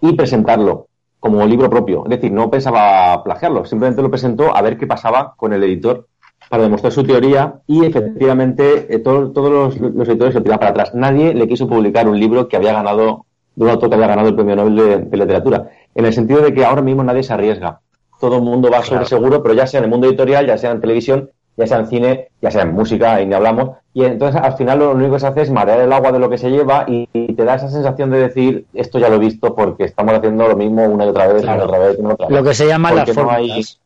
y 0.00 0.12
presentarlo 0.14 0.88
como 1.20 1.46
libro 1.46 1.70
propio. 1.70 2.04
Es 2.04 2.10
decir, 2.10 2.32
no 2.32 2.50
pensaba 2.50 3.22
plagiarlo, 3.24 3.64
simplemente 3.64 4.02
lo 4.02 4.10
presentó 4.10 4.54
a 4.54 4.62
ver 4.62 4.76
qué 4.76 4.86
pasaba 4.86 5.34
con 5.36 5.52
el 5.52 5.62
editor 5.64 6.06
para 6.48 6.62
demostrar 6.62 6.92
su 6.92 7.04
teoría 7.04 7.60
y 7.66 7.84
efectivamente 7.84 8.94
eh, 8.94 8.98
todos 8.98 9.32
los, 9.34 9.76
editores 10.08 10.34
se 10.34 10.40
tiran 10.40 10.58
para 10.58 10.70
atrás. 10.70 10.94
Nadie 10.94 11.34
le 11.34 11.48
quiso 11.48 11.68
publicar 11.68 12.08
un 12.08 12.18
libro 12.18 12.48
que 12.48 12.56
había 12.56 12.72
ganado, 12.72 13.24
de 13.54 13.64
un 13.64 13.70
autor 13.70 13.88
que 13.88 13.94
había 13.94 14.08
ganado 14.08 14.28
el 14.28 14.34
Premio 14.34 14.56
Nobel 14.56 15.10
de 15.10 15.16
Literatura 15.16 15.70
en 15.96 16.04
el 16.04 16.12
sentido 16.12 16.42
de 16.42 16.52
que 16.52 16.64
ahora 16.64 16.82
mismo 16.82 17.02
nadie 17.02 17.22
se 17.22 17.32
arriesga. 17.32 17.80
Todo 18.20 18.36
el 18.36 18.42
mundo 18.42 18.70
va 18.70 18.82
sobre 18.82 19.06
seguro, 19.06 19.42
pero 19.42 19.54
ya 19.54 19.66
sea 19.66 19.78
en 19.78 19.84
el 19.84 19.90
mundo 19.90 20.06
editorial, 20.06 20.46
ya 20.46 20.58
sea 20.58 20.70
en 20.70 20.80
televisión, 20.80 21.30
ya 21.56 21.66
sea 21.66 21.78
en 21.78 21.86
cine, 21.86 22.28
ya 22.42 22.50
sea 22.50 22.62
en 22.62 22.74
música, 22.74 23.20
y 23.20 23.26
ni 23.26 23.34
hablamos. 23.34 23.78
Y 23.94 24.04
entonces 24.04 24.40
al 24.40 24.54
final 24.54 24.78
lo 24.78 24.92
único 24.92 25.14
que 25.14 25.20
se 25.20 25.26
hace 25.26 25.42
es 25.42 25.50
marear 25.50 25.80
el 25.80 25.92
agua 25.92 26.12
de 26.12 26.18
lo 26.18 26.28
que 26.28 26.36
se 26.36 26.50
lleva 26.50 26.84
y, 26.86 27.06
te 27.32 27.44
da 27.44 27.54
esa 27.54 27.68
sensación 27.68 28.10
de 28.10 28.18
decir, 28.18 28.66
esto 28.74 28.98
ya 28.98 29.08
lo 29.08 29.16
he 29.16 29.20
visto 29.20 29.54
porque 29.54 29.84
estamos 29.84 30.14
haciendo 30.14 30.46
lo 30.46 30.56
mismo 30.56 30.84
una 30.84 31.06
y 31.06 31.08
otra 31.08 31.28
vez, 31.28 31.42
una 31.42 31.56
y 31.56 31.60
otra 31.60 31.78
vez, 31.78 31.98
una 31.98 32.12
otra 32.12 32.28
vez. 32.28 32.36
Lo 32.36 32.44
que 32.44 32.54
se 32.54 32.66
llama 32.66 32.92
la 32.92 33.06
fórmulas. 33.06 33.80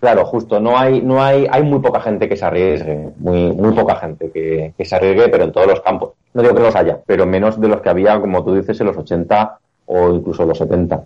Claro, 0.00 0.24
justo, 0.26 0.60
no 0.60 0.78
hay, 0.78 1.02
no 1.02 1.20
hay, 1.20 1.48
hay 1.50 1.64
muy 1.64 1.80
poca 1.80 2.00
gente 2.00 2.28
que 2.28 2.36
se 2.36 2.44
arriesgue, 2.44 3.10
muy, 3.16 3.50
muy 3.50 3.72
poca 3.72 3.96
gente 3.96 4.30
que, 4.30 4.72
que 4.78 4.84
se 4.84 4.94
arriesgue, 4.94 5.28
pero 5.28 5.42
en 5.42 5.50
todos 5.50 5.66
los 5.66 5.80
campos. 5.80 6.12
No 6.34 6.42
digo 6.42 6.54
que 6.54 6.62
los 6.62 6.76
haya, 6.76 7.00
pero 7.04 7.26
menos 7.26 7.60
de 7.60 7.66
los 7.66 7.80
que 7.80 7.88
había, 7.88 8.20
como 8.20 8.44
tú 8.44 8.54
dices, 8.54 8.80
en 8.80 8.86
los 8.86 8.96
80 8.96 9.58
o 9.86 10.10
incluso 10.10 10.46
los 10.46 10.58
70. 10.58 11.04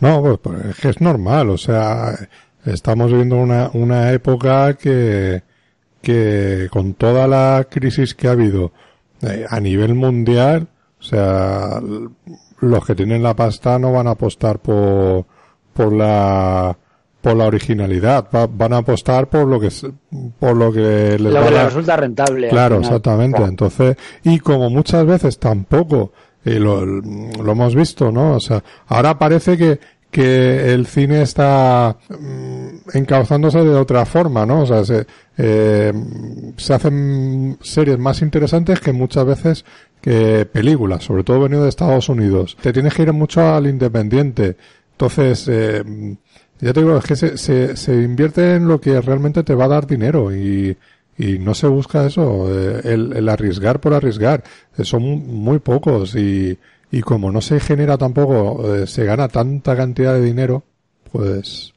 No, 0.00 0.22
pues, 0.22 0.38
pues, 0.38 0.64
es 0.66 0.76
que 0.76 0.88
es 0.90 1.00
normal, 1.00 1.50
o 1.50 1.58
sea, 1.58 2.14
estamos 2.64 3.10
viviendo 3.10 3.36
una, 3.36 3.70
una 3.72 4.12
época 4.12 4.74
que, 4.74 5.42
que 6.00 6.68
con 6.70 6.94
toda 6.94 7.26
la 7.26 7.66
crisis 7.68 8.14
que 8.14 8.28
ha 8.28 8.32
habido 8.32 8.72
eh, 9.22 9.44
a 9.48 9.60
nivel 9.60 9.94
mundial, 9.94 10.68
o 11.00 11.02
sea, 11.02 11.80
los 12.60 12.84
que 12.84 12.94
tienen 12.94 13.22
la 13.22 13.34
pasta 13.34 13.78
no 13.78 13.92
van 13.92 14.06
a 14.06 14.12
apostar 14.12 14.58
por, 14.60 15.26
por 15.72 15.92
la, 15.92 16.76
por 17.20 17.36
la 17.36 17.46
originalidad, 17.46 18.28
van 18.30 18.72
a 18.72 18.78
apostar 18.78 19.28
por 19.28 19.46
lo 19.46 19.60
que, 19.60 19.70
por 20.38 20.56
lo 20.56 20.72
que 20.72 21.18
les, 21.18 21.32
lo 21.32 21.44
que 21.44 21.50
les 21.50 21.64
resulta 21.64 21.96
rentable. 21.96 22.48
Claro, 22.48 22.78
exactamente. 22.78 23.42
Entonces, 23.42 23.96
y 24.24 24.38
como 24.38 24.70
muchas 24.70 25.04
veces 25.04 25.38
tampoco 25.38 26.12
y 26.48 26.58
lo, 26.58 26.84
lo 26.84 27.52
hemos 27.52 27.74
visto, 27.74 28.10
¿no? 28.10 28.36
O 28.36 28.40
sea, 28.40 28.62
ahora 28.86 29.18
parece 29.18 29.56
que, 29.56 29.78
que 30.10 30.72
el 30.72 30.86
cine 30.86 31.22
está 31.22 31.96
mm, 32.08 32.96
encauzándose 32.96 33.58
de 33.64 33.74
otra 33.74 34.06
forma, 34.06 34.46
¿no? 34.46 34.62
O 34.62 34.66
sea, 34.66 34.84
se, 34.84 35.06
eh, 35.36 35.92
se 36.56 36.74
hacen 36.74 37.58
series 37.60 37.98
más 37.98 38.22
interesantes 38.22 38.80
que 38.80 38.92
muchas 38.92 39.26
veces 39.26 39.64
que 40.00 40.46
películas, 40.46 41.04
sobre 41.04 41.24
todo 41.24 41.40
venido 41.40 41.64
de 41.64 41.68
Estados 41.68 42.08
Unidos. 42.08 42.56
Te 42.60 42.72
tienes 42.72 42.94
que 42.94 43.02
ir 43.02 43.12
mucho 43.12 43.42
al 43.42 43.66
independiente. 43.66 44.56
Entonces, 44.92 45.46
eh, 45.48 45.84
ya 46.60 46.72
te 46.72 46.80
digo, 46.80 46.96
es 46.96 47.04
que 47.04 47.16
se, 47.16 47.36
se, 47.36 47.76
se 47.76 47.94
invierte 47.94 48.56
en 48.56 48.66
lo 48.66 48.80
que 48.80 49.00
realmente 49.00 49.44
te 49.44 49.54
va 49.54 49.66
a 49.66 49.68
dar 49.68 49.86
dinero 49.86 50.34
y, 50.34 50.76
y 51.18 51.38
no 51.40 51.52
se 51.52 51.66
busca 51.66 52.06
eso, 52.06 52.46
eh, 52.48 52.80
el, 52.84 53.28
arriesgar 53.28 53.80
por 53.80 53.92
arriesgar. 53.92 54.44
Eh, 54.76 54.84
son 54.84 55.02
muy 55.02 55.58
pocos 55.58 56.14
y, 56.14 56.56
y 56.92 57.00
como 57.00 57.32
no 57.32 57.40
se 57.40 57.58
genera 57.58 57.98
tampoco, 57.98 58.74
eh, 58.74 58.86
se 58.86 59.04
gana 59.04 59.28
tanta 59.28 59.76
cantidad 59.76 60.14
de 60.14 60.22
dinero, 60.22 60.62
pues 61.10 61.74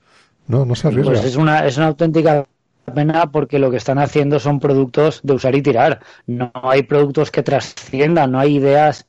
no, 0.48 0.64
no 0.64 0.76
se 0.76 0.88
arriesga. 0.88 1.14
Pues 1.14 1.26
es 1.26 1.36
una, 1.36 1.66
es 1.66 1.78
una 1.78 1.88
auténtica 1.88 2.46
pena 2.94 3.32
porque 3.32 3.58
lo 3.58 3.72
que 3.72 3.78
están 3.78 3.98
haciendo 3.98 4.40
son 4.40 4.60
productos 4.60 5.22
de 5.24 5.34
usar 5.34 5.56
y 5.56 5.64
tirar. 5.64 6.02
No 6.28 6.52
hay 6.54 6.84
productos 6.84 7.32
que 7.32 7.42
trasciendan, 7.42 8.32
no 8.32 8.40
hay 8.40 8.58
ideas 8.58 9.08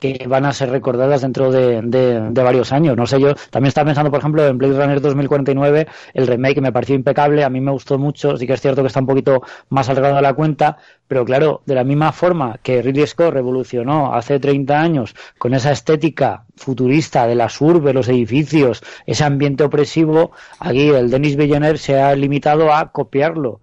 que 0.00 0.26
van 0.28 0.44
a 0.44 0.52
ser 0.52 0.70
recordadas 0.70 1.22
dentro 1.22 1.50
de, 1.50 1.82
de, 1.82 2.42
varios 2.42 2.72
años. 2.72 2.96
No 2.96 3.06
sé, 3.06 3.20
yo 3.20 3.34
también 3.50 3.68
estaba 3.68 3.86
pensando, 3.86 4.10
por 4.10 4.20
ejemplo, 4.20 4.46
en 4.46 4.58
Blade 4.58 4.78
Runner 4.80 5.00
2049, 5.00 5.86
el 6.14 6.26
remake 6.26 6.60
me 6.60 6.72
pareció 6.72 6.94
impecable, 6.94 7.44
a 7.44 7.50
mí 7.50 7.60
me 7.60 7.70
gustó 7.70 7.98
mucho, 7.98 8.36
sí 8.36 8.46
que 8.46 8.54
es 8.54 8.60
cierto 8.60 8.82
que 8.82 8.88
está 8.88 9.00
un 9.00 9.06
poquito 9.06 9.42
más 9.68 9.88
alargado 9.88 10.16
a 10.16 10.22
la 10.22 10.34
cuenta, 10.34 10.78
pero 11.06 11.24
claro, 11.24 11.62
de 11.66 11.74
la 11.74 11.84
misma 11.84 12.12
forma 12.12 12.58
que 12.62 12.82
Ridley 12.82 13.06
Scott 13.06 13.32
revolucionó 13.32 14.14
hace 14.14 14.40
30 14.40 14.80
años 14.80 15.14
con 15.38 15.54
esa 15.54 15.72
estética 15.72 16.44
futurista 16.56 17.26
de 17.26 17.34
las 17.34 17.60
urbes, 17.60 17.94
los 17.94 18.08
edificios, 18.08 18.82
ese 19.06 19.24
ambiente 19.24 19.64
opresivo, 19.64 20.32
aquí 20.58 20.88
el 20.88 21.10
Denis 21.10 21.36
Villeneuve 21.36 21.78
se 21.78 22.00
ha 22.00 22.14
limitado 22.14 22.72
a 22.72 22.90
copiarlo, 22.92 23.60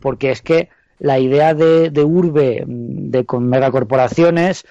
porque 0.00 0.30
es 0.30 0.42
que 0.42 0.68
la 0.98 1.18
idea 1.18 1.52
de, 1.54 1.90
de 1.90 2.04
urbe 2.04 2.64
de 2.66 3.24
con 3.24 3.48
megacorporaciones 3.48 4.64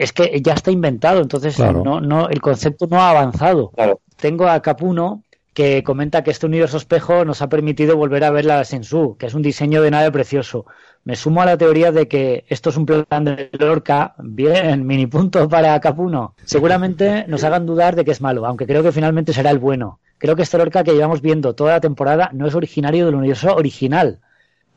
es 0.00 0.14
que 0.14 0.40
ya 0.40 0.54
está 0.54 0.70
inventado, 0.70 1.20
entonces 1.20 1.58
no, 1.58 2.00
no, 2.00 2.30
el 2.30 2.40
concepto 2.40 2.86
no 2.86 3.02
ha 3.02 3.10
avanzado. 3.10 3.70
Tengo 4.16 4.48
a 4.48 4.62
Capuno 4.62 5.24
que 5.52 5.82
comenta 5.82 6.24
que 6.24 6.30
este 6.30 6.46
universo 6.46 6.78
espejo 6.78 7.26
nos 7.26 7.42
ha 7.42 7.50
permitido 7.50 7.98
volver 7.98 8.24
a 8.24 8.30
ver 8.30 8.46
la 8.46 8.64
Sensu, 8.64 9.18
que 9.18 9.26
es 9.26 9.34
un 9.34 9.42
diseño 9.42 9.82
de 9.82 9.90
nave 9.90 10.10
precioso. 10.10 10.64
Me 11.04 11.16
sumo 11.16 11.42
a 11.42 11.44
la 11.44 11.58
teoría 11.58 11.92
de 11.92 12.08
que 12.08 12.46
esto 12.48 12.70
es 12.70 12.78
un 12.78 12.86
plan 12.86 13.24
de 13.24 13.50
Lorca. 13.52 14.14
Bien, 14.16 14.86
mini 14.86 15.06
punto 15.06 15.46
para 15.50 15.78
Capuno. 15.80 16.34
Seguramente 16.46 17.24
nos 17.28 17.44
hagan 17.44 17.66
dudar 17.66 17.94
de 17.94 18.06
que 18.06 18.12
es 18.12 18.22
malo, 18.22 18.46
aunque 18.46 18.66
creo 18.66 18.82
que 18.82 18.92
finalmente 18.92 19.34
será 19.34 19.50
el 19.50 19.58
bueno. 19.58 19.98
Creo 20.16 20.34
que 20.34 20.44
este 20.44 20.56
Lorca 20.56 20.82
que 20.82 20.94
llevamos 20.94 21.20
viendo 21.20 21.54
toda 21.54 21.72
la 21.72 21.80
temporada 21.80 22.30
no 22.32 22.46
es 22.46 22.54
originario 22.54 23.04
del 23.04 23.16
universo 23.16 23.54
original. 23.54 24.20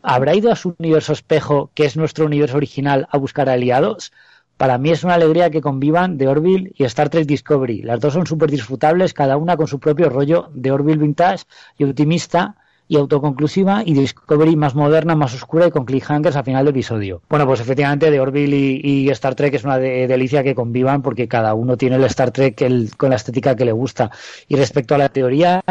¿Habrá 0.01 0.35
ido 0.35 0.51
a 0.51 0.57
su 0.57 0.75
universo 0.79 1.13
espejo, 1.13 1.71
que 1.73 1.85
es 1.85 1.95
nuestro 1.95 2.25
universo 2.25 2.57
original, 2.57 3.07
a 3.09 3.17
buscar 3.17 3.47
aliados? 3.47 4.11
Para 4.63 4.77
mí 4.77 4.91
es 4.91 5.03
una 5.03 5.15
alegría 5.15 5.49
que 5.49 5.59
convivan 5.59 6.17
The 6.17 6.29
Orville 6.29 6.71
y 6.77 6.85
Star 6.85 7.09
Trek 7.09 7.25
Discovery. 7.25 7.81
Las 7.81 7.99
dos 7.99 8.13
son 8.13 8.25
súper 8.25 8.49
disfrutables, 8.49 9.13
cada 9.13 9.35
una 9.35 9.57
con 9.57 9.67
su 9.67 9.77
propio 9.77 10.07
rollo 10.07 10.51
de 10.53 10.71
Orville 10.71 11.01
vintage 11.01 11.43
y 11.77 11.83
optimista, 11.83 12.55
y 12.87 12.95
autoconclusiva 12.95 13.83
y 13.85 13.93
Discovery 13.93 14.55
más 14.55 14.73
moderna, 14.73 15.15
más 15.15 15.33
oscura 15.33 15.67
y 15.67 15.71
con 15.71 15.83
cliffhangers 15.83 16.37
al 16.37 16.45
final 16.45 16.63
del 16.63 16.75
episodio. 16.75 17.21
Bueno, 17.29 17.45
pues 17.45 17.59
efectivamente 17.59 18.09
de 18.09 18.21
Orville 18.21 18.79
y, 18.81 19.09
Star 19.09 19.35
Trek 19.35 19.53
es 19.53 19.65
una 19.65 19.77
delicia 19.77 20.43
que 20.43 20.55
convivan 20.55 21.01
porque 21.01 21.27
cada 21.27 21.53
uno 21.55 21.75
tiene 21.75 21.97
el 21.97 22.03
Star 22.05 22.31
Trek 22.31 22.95
con 22.95 23.09
la 23.09 23.17
estética 23.17 23.57
que 23.57 23.65
le 23.65 23.73
gusta. 23.73 24.11
Y 24.47 24.55
respecto 24.55 24.95
a 24.95 24.97
la 24.97 25.09
teoría 25.09 25.61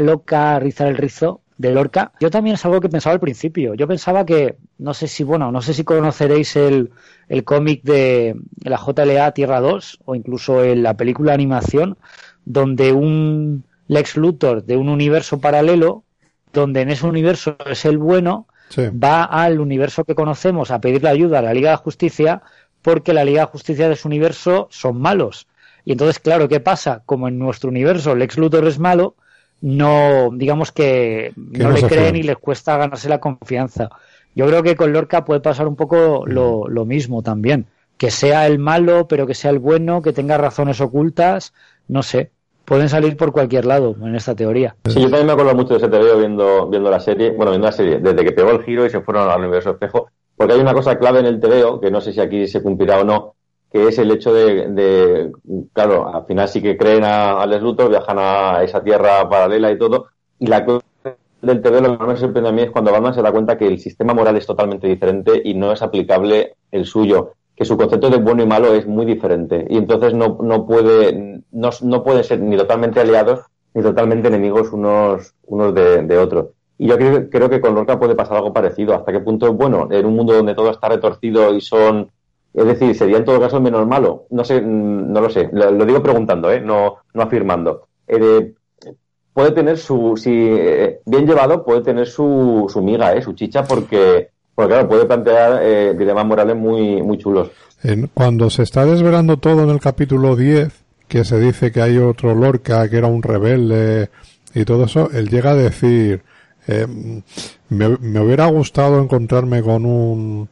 loca, 0.00 0.58
rizar 0.58 0.88
el 0.88 0.96
rizo, 0.96 1.42
de 1.58 1.70
Lorca, 1.70 2.12
yo 2.20 2.30
también 2.30 2.54
es 2.54 2.64
algo 2.66 2.80
que 2.80 2.88
pensaba 2.88 3.14
al 3.14 3.20
principio. 3.20 3.74
Yo 3.74 3.88
pensaba 3.88 4.26
que, 4.26 4.56
no 4.78 4.92
sé 4.94 5.08
si, 5.08 5.24
bueno, 5.24 5.50
no 5.50 5.62
sé 5.62 5.72
si 5.72 5.84
conoceréis 5.84 6.54
el, 6.56 6.90
el 7.28 7.44
cómic 7.44 7.82
de 7.82 8.36
la 8.62 8.78
JLA 8.78 9.32
Tierra 9.32 9.60
2 9.60 10.00
o 10.04 10.14
incluso 10.14 10.62
en 10.62 10.82
la 10.82 10.94
película 10.94 11.30
de 11.30 11.36
animación, 11.36 11.96
donde 12.44 12.92
un 12.92 13.64
Lex 13.88 14.16
Luthor 14.16 14.64
de 14.64 14.76
un 14.76 14.88
universo 14.88 15.40
paralelo 15.40 16.04
donde 16.52 16.80
en 16.82 16.90
ese 16.90 17.06
universo 17.06 17.56
es 17.66 17.84
el 17.84 17.98
bueno, 17.98 18.46
va 18.78 19.24
al 19.24 19.60
universo 19.60 20.04
que 20.04 20.14
conocemos 20.14 20.70
a 20.70 20.80
pedirle 20.80 21.08
ayuda 21.08 21.38
a 21.38 21.42
la 21.42 21.54
Liga 21.54 21.70
de 21.70 21.76
Justicia 21.76 22.42
porque 22.82 23.12
la 23.12 23.24
Liga 23.24 23.42
de 23.42 23.46
Justicia 23.46 23.88
de 23.88 23.96
su 23.96 24.08
universo 24.08 24.68
son 24.70 25.00
malos. 25.00 25.46
Y 25.84 25.92
entonces, 25.92 26.18
claro, 26.18 26.48
¿qué 26.48 26.60
pasa? 26.60 27.02
Como 27.06 27.28
en 27.28 27.38
nuestro 27.38 27.70
universo 27.70 28.14
Lex 28.14 28.38
Luthor 28.38 28.66
es 28.66 28.78
malo, 28.78 29.14
no, 29.60 30.30
digamos 30.32 30.72
que, 30.72 31.32
no, 31.36 31.70
le 31.70 31.82
creen 31.82 32.16
y 32.16 32.22
les 32.22 32.38
cuesta 32.38 32.76
ganarse 32.76 33.08
la 33.08 33.20
confianza. 33.20 33.90
Yo 34.34 34.46
creo 34.46 34.62
que 34.62 34.76
con 34.76 34.92
Lorca 34.92 35.24
puede 35.24 35.40
pasar 35.40 35.66
un 35.66 35.76
poco 35.76 36.24
lo, 36.26 36.68
lo 36.68 36.84
mismo 36.84 37.22
también. 37.22 37.66
Que 37.96 38.10
sea 38.10 38.46
el 38.46 38.58
malo, 38.58 39.08
pero 39.08 39.26
que 39.26 39.34
sea 39.34 39.50
el 39.50 39.58
bueno, 39.58 40.02
que 40.02 40.12
tenga 40.12 40.36
razones 40.36 40.80
ocultas, 40.80 41.54
no 41.88 42.02
sé 42.02 42.30
pueden 42.66 42.88
salir 42.88 43.16
por 43.16 43.32
cualquier 43.32 43.64
lado 43.64 43.96
en 44.02 44.14
esta 44.14 44.34
teoría. 44.34 44.76
Sí, 44.86 45.00
yo 45.00 45.08
también 45.08 45.26
me 45.26 45.32
acuerdo 45.32 45.54
mucho 45.54 45.74
de 45.74 45.76
ese 45.78 45.88
TVO 45.88 46.18
viendo, 46.18 46.68
viendo 46.68 46.90
la 46.90 47.00
serie, 47.00 47.30
bueno, 47.30 47.52
viendo 47.52 47.68
la 47.68 47.72
serie, 47.72 47.98
desde 47.98 48.24
que 48.24 48.32
pegó 48.32 48.50
el 48.50 48.64
giro 48.64 48.84
y 48.84 48.90
se 48.90 49.00
fueron 49.00 49.30
al 49.30 49.38
universo 49.38 49.70
espejo, 49.70 50.10
porque 50.36 50.52
hay 50.52 50.60
una 50.60 50.74
cosa 50.74 50.98
clave 50.98 51.20
en 51.20 51.26
el 51.26 51.40
TVO, 51.40 51.80
que 51.80 51.90
no 51.90 52.00
sé 52.00 52.12
si 52.12 52.20
aquí 52.20 52.46
se 52.46 52.62
cumplirá 52.62 53.00
o 53.00 53.04
no, 53.04 53.35
que 53.70 53.88
es 53.88 53.98
el 53.98 54.10
hecho 54.10 54.32
de, 54.32 55.32
claro, 55.72 56.14
al 56.14 56.24
final 56.26 56.48
sí 56.48 56.62
que 56.62 56.76
creen 56.76 57.04
a, 57.04 57.42
a 57.42 57.46
Les 57.46 57.60
viajan 57.62 58.18
a 58.18 58.62
esa 58.62 58.82
tierra 58.82 59.28
paralela 59.28 59.70
y 59.70 59.78
todo, 59.78 60.06
y 60.38 60.46
la 60.46 60.64
cosa 60.64 60.84
del 61.42 61.60
TVO 61.60 61.80
lo 61.80 61.92
que 61.92 61.98
más 61.98 62.08
me 62.08 62.16
sorprende 62.16 62.48
a 62.48 62.52
mí 62.52 62.62
es 62.62 62.70
cuando 62.70 62.92
Batman 62.92 63.14
se 63.14 63.22
da 63.22 63.32
cuenta 63.32 63.56
que 63.56 63.66
el 63.66 63.78
sistema 63.78 64.14
moral 64.14 64.36
es 64.36 64.46
totalmente 64.46 64.86
diferente 64.86 65.40
y 65.44 65.54
no 65.54 65.72
es 65.72 65.82
aplicable 65.82 66.56
el 66.70 66.86
suyo 66.86 67.34
que 67.56 67.64
su 67.64 67.76
concepto 67.76 68.10
de 68.10 68.18
bueno 68.18 68.42
y 68.42 68.46
malo 68.46 68.74
es 68.74 68.86
muy 68.86 69.06
diferente 69.06 69.66
y 69.68 69.78
entonces 69.78 70.14
no, 70.14 70.38
no 70.42 70.66
puede 70.66 71.42
no, 71.50 71.70
no 71.82 72.02
pueden 72.04 72.22
ser 72.22 72.40
ni 72.40 72.56
totalmente 72.56 73.00
aliados 73.00 73.40
ni 73.74 73.82
totalmente 73.82 74.28
enemigos 74.28 74.72
unos 74.72 75.34
unos 75.46 75.74
de, 75.74 76.18
otros. 76.18 76.48
Y 76.78 76.88
yo 76.88 76.96
creo, 76.96 77.30
creo 77.30 77.48
que 77.48 77.60
con 77.60 77.74
Lorca 77.74 77.98
puede 77.98 78.14
pasar 78.14 78.36
algo 78.36 78.52
parecido 78.52 78.94
hasta 78.94 79.12
qué 79.12 79.20
punto 79.20 79.52
bueno 79.54 79.88
en 79.90 80.04
un 80.04 80.14
mundo 80.14 80.34
donde 80.34 80.54
todo 80.54 80.70
está 80.70 80.88
retorcido 80.88 81.54
y 81.54 81.60
son 81.62 82.10
es 82.56 82.64
decir 82.64 82.94
sería 82.94 83.18
en 83.18 83.24
todo 83.24 83.40
caso 83.40 83.60
menos 83.60 83.86
malo. 83.86 84.26
No 84.30 84.44
sé 84.44 84.60
no 84.60 85.20
lo 85.20 85.30
sé. 85.30 85.48
Lo, 85.52 85.84
digo 85.84 86.02
preguntando 86.02 86.50
eh 86.50 86.60
no 86.60 86.96
no 87.14 87.22
afirmando. 87.22 87.86
Eh, 88.08 88.54
puede 89.32 89.52
tener 89.52 89.78
su 89.78 90.16
si 90.16 90.32
eh, 90.32 91.00
bien 91.04 91.26
llevado 91.26 91.64
puede 91.64 91.82
tener 91.82 92.06
su, 92.06 92.66
su 92.68 92.80
miga 92.82 93.14
eh 93.14 93.22
su 93.22 93.34
chicha 93.34 93.64
porque 93.64 94.30
pues 94.56 94.68
claro, 94.68 94.88
puede 94.88 95.04
plantear 95.04 95.60
eh, 95.62 95.94
dilemas 95.96 96.24
morales 96.24 96.56
muy, 96.56 97.02
muy 97.02 97.18
chulos. 97.18 97.50
cuando 98.14 98.48
se 98.48 98.62
está 98.62 98.86
desvelando 98.86 99.36
todo 99.36 99.64
en 99.64 99.68
el 99.68 99.80
capítulo 99.80 100.34
10, 100.34 100.72
que 101.06 101.24
se 101.24 101.38
dice 101.38 101.70
que 101.70 101.82
hay 101.82 101.98
otro 101.98 102.34
Lorca 102.34 102.88
que 102.88 102.96
era 102.96 103.06
un 103.06 103.22
rebelde 103.22 104.08
y 104.54 104.64
todo 104.64 104.84
eso, 104.84 105.10
él 105.12 105.28
llega 105.28 105.50
a 105.50 105.54
decir, 105.54 106.22
eh, 106.66 106.86
me, 107.68 108.20
hubiera 108.20 108.46
gustado 108.46 108.98
encontrarme 109.02 109.62
con 109.62 109.84
un, 109.84 110.48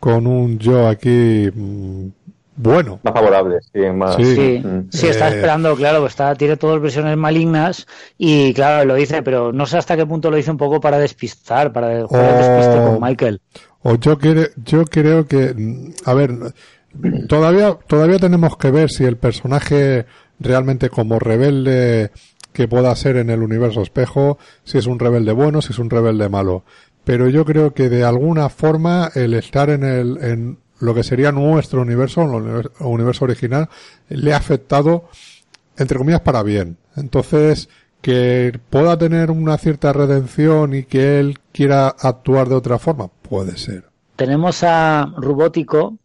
con 0.00 0.26
un 0.26 0.58
yo 0.58 0.88
aquí 0.88 1.50
mm, 1.52 2.08
bueno. 2.60 2.98
Más 3.04 3.14
favorable, 3.14 3.58
sí, 3.72 3.80
más. 3.94 4.16
Sí, 4.16 4.60
mm. 4.64 4.88
está 4.90 5.28
eh, 5.28 5.36
esperando, 5.36 5.76
claro, 5.76 6.04
está, 6.06 6.34
tiene 6.34 6.56
todas 6.56 6.82
versiones 6.82 7.16
malignas 7.16 7.86
y 8.18 8.52
claro, 8.52 8.84
lo 8.84 8.94
dice, 8.96 9.22
pero 9.22 9.52
no 9.52 9.64
sé 9.64 9.78
hasta 9.78 9.96
qué 9.96 10.04
punto 10.04 10.28
lo 10.28 10.36
dice 10.36 10.50
un 10.50 10.56
poco 10.56 10.80
para 10.80 10.98
despistar, 10.98 11.72
para 11.72 12.04
jugar 12.04 12.36
despiste 12.36 12.76
con 12.82 13.00
Michael. 13.00 13.40
O 13.82 13.94
yo, 13.94 14.18
yo 14.64 14.84
creo 14.86 15.26
que, 15.28 15.54
a 16.04 16.14
ver, 16.14 16.32
todavía, 17.28 17.78
todavía 17.86 18.18
tenemos 18.18 18.56
que 18.56 18.72
ver 18.72 18.90
si 18.90 19.04
el 19.04 19.16
personaje 19.16 20.06
realmente 20.40 20.90
como 20.90 21.20
rebelde 21.20 22.10
que 22.52 22.66
pueda 22.66 22.94
ser 22.96 23.18
en 23.18 23.30
el 23.30 23.40
universo 23.40 23.82
espejo, 23.82 24.36
si 24.64 24.78
es 24.78 24.86
un 24.86 24.98
rebelde 24.98 25.30
bueno, 25.30 25.62
si 25.62 25.72
es 25.72 25.78
un 25.78 25.90
rebelde 25.90 26.28
malo. 26.28 26.64
Pero 27.08 27.30
yo 27.30 27.46
creo 27.46 27.72
que 27.72 27.88
de 27.88 28.04
alguna 28.04 28.50
forma 28.50 29.10
el 29.14 29.32
estar 29.32 29.70
en 29.70 29.82
el, 29.82 30.18
en 30.20 30.58
lo 30.78 30.94
que 30.94 31.02
sería 31.02 31.32
nuestro 31.32 31.80
universo, 31.80 32.20
el 32.20 32.68
universo 32.80 33.24
original, 33.24 33.70
le 34.10 34.34
ha 34.34 34.36
afectado, 34.36 35.08
entre 35.78 35.96
comillas, 35.96 36.20
para 36.20 36.42
bien. 36.42 36.76
Entonces, 36.96 37.70
que 38.02 38.60
pueda 38.68 38.98
tener 38.98 39.30
una 39.30 39.56
cierta 39.56 39.94
redención 39.94 40.74
y 40.74 40.82
que 40.82 41.18
él 41.18 41.38
quiera 41.50 41.88
actuar 41.88 42.50
de 42.50 42.56
otra 42.56 42.78
forma, 42.78 43.08
puede 43.08 43.56
ser. 43.56 43.84
Tenemos 44.16 44.62
a 44.62 45.10
Rubótico 45.16 45.96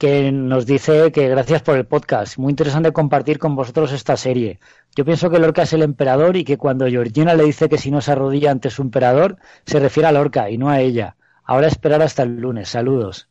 que 0.00 0.32
nos 0.32 0.64
dice 0.64 1.12
que 1.12 1.28
gracias 1.28 1.60
por 1.60 1.76
el 1.76 1.84
podcast. 1.84 2.38
Muy 2.38 2.50
interesante 2.52 2.90
compartir 2.90 3.38
con 3.38 3.54
vosotros 3.54 3.92
esta 3.92 4.16
serie. 4.16 4.58
Yo 4.96 5.04
pienso 5.04 5.28
que 5.28 5.38
Lorca 5.38 5.62
es 5.64 5.74
el 5.74 5.82
emperador 5.82 6.38
y 6.38 6.44
que 6.44 6.56
cuando 6.56 6.86
Georgina 6.86 7.34
le 7.34 7.44
dice 7.44 7.68
que 7.68 7.76
si 7.76 7.90
no 7.90 8.00
se 8.00 8.12
arrodilla 8.12 8.50
ante 8.50 8.70
su 8.70 8.80
emperador, 8.80 9.36
se 9.66 9.78
refiere 9.78 10.08
a 10.08 10.12
Lorca 10.12 10.48
y 10.48 10.56
no 10.56 10.70
a 10.70 10.80
ella. 10.80 11.16
Ahora 11.44 11.66
esperar 11.66 12.00
hasta 12.00 12.22
el 12.22 12.40
lunes. 12.40 12.70
Saludos. 12.70 13.28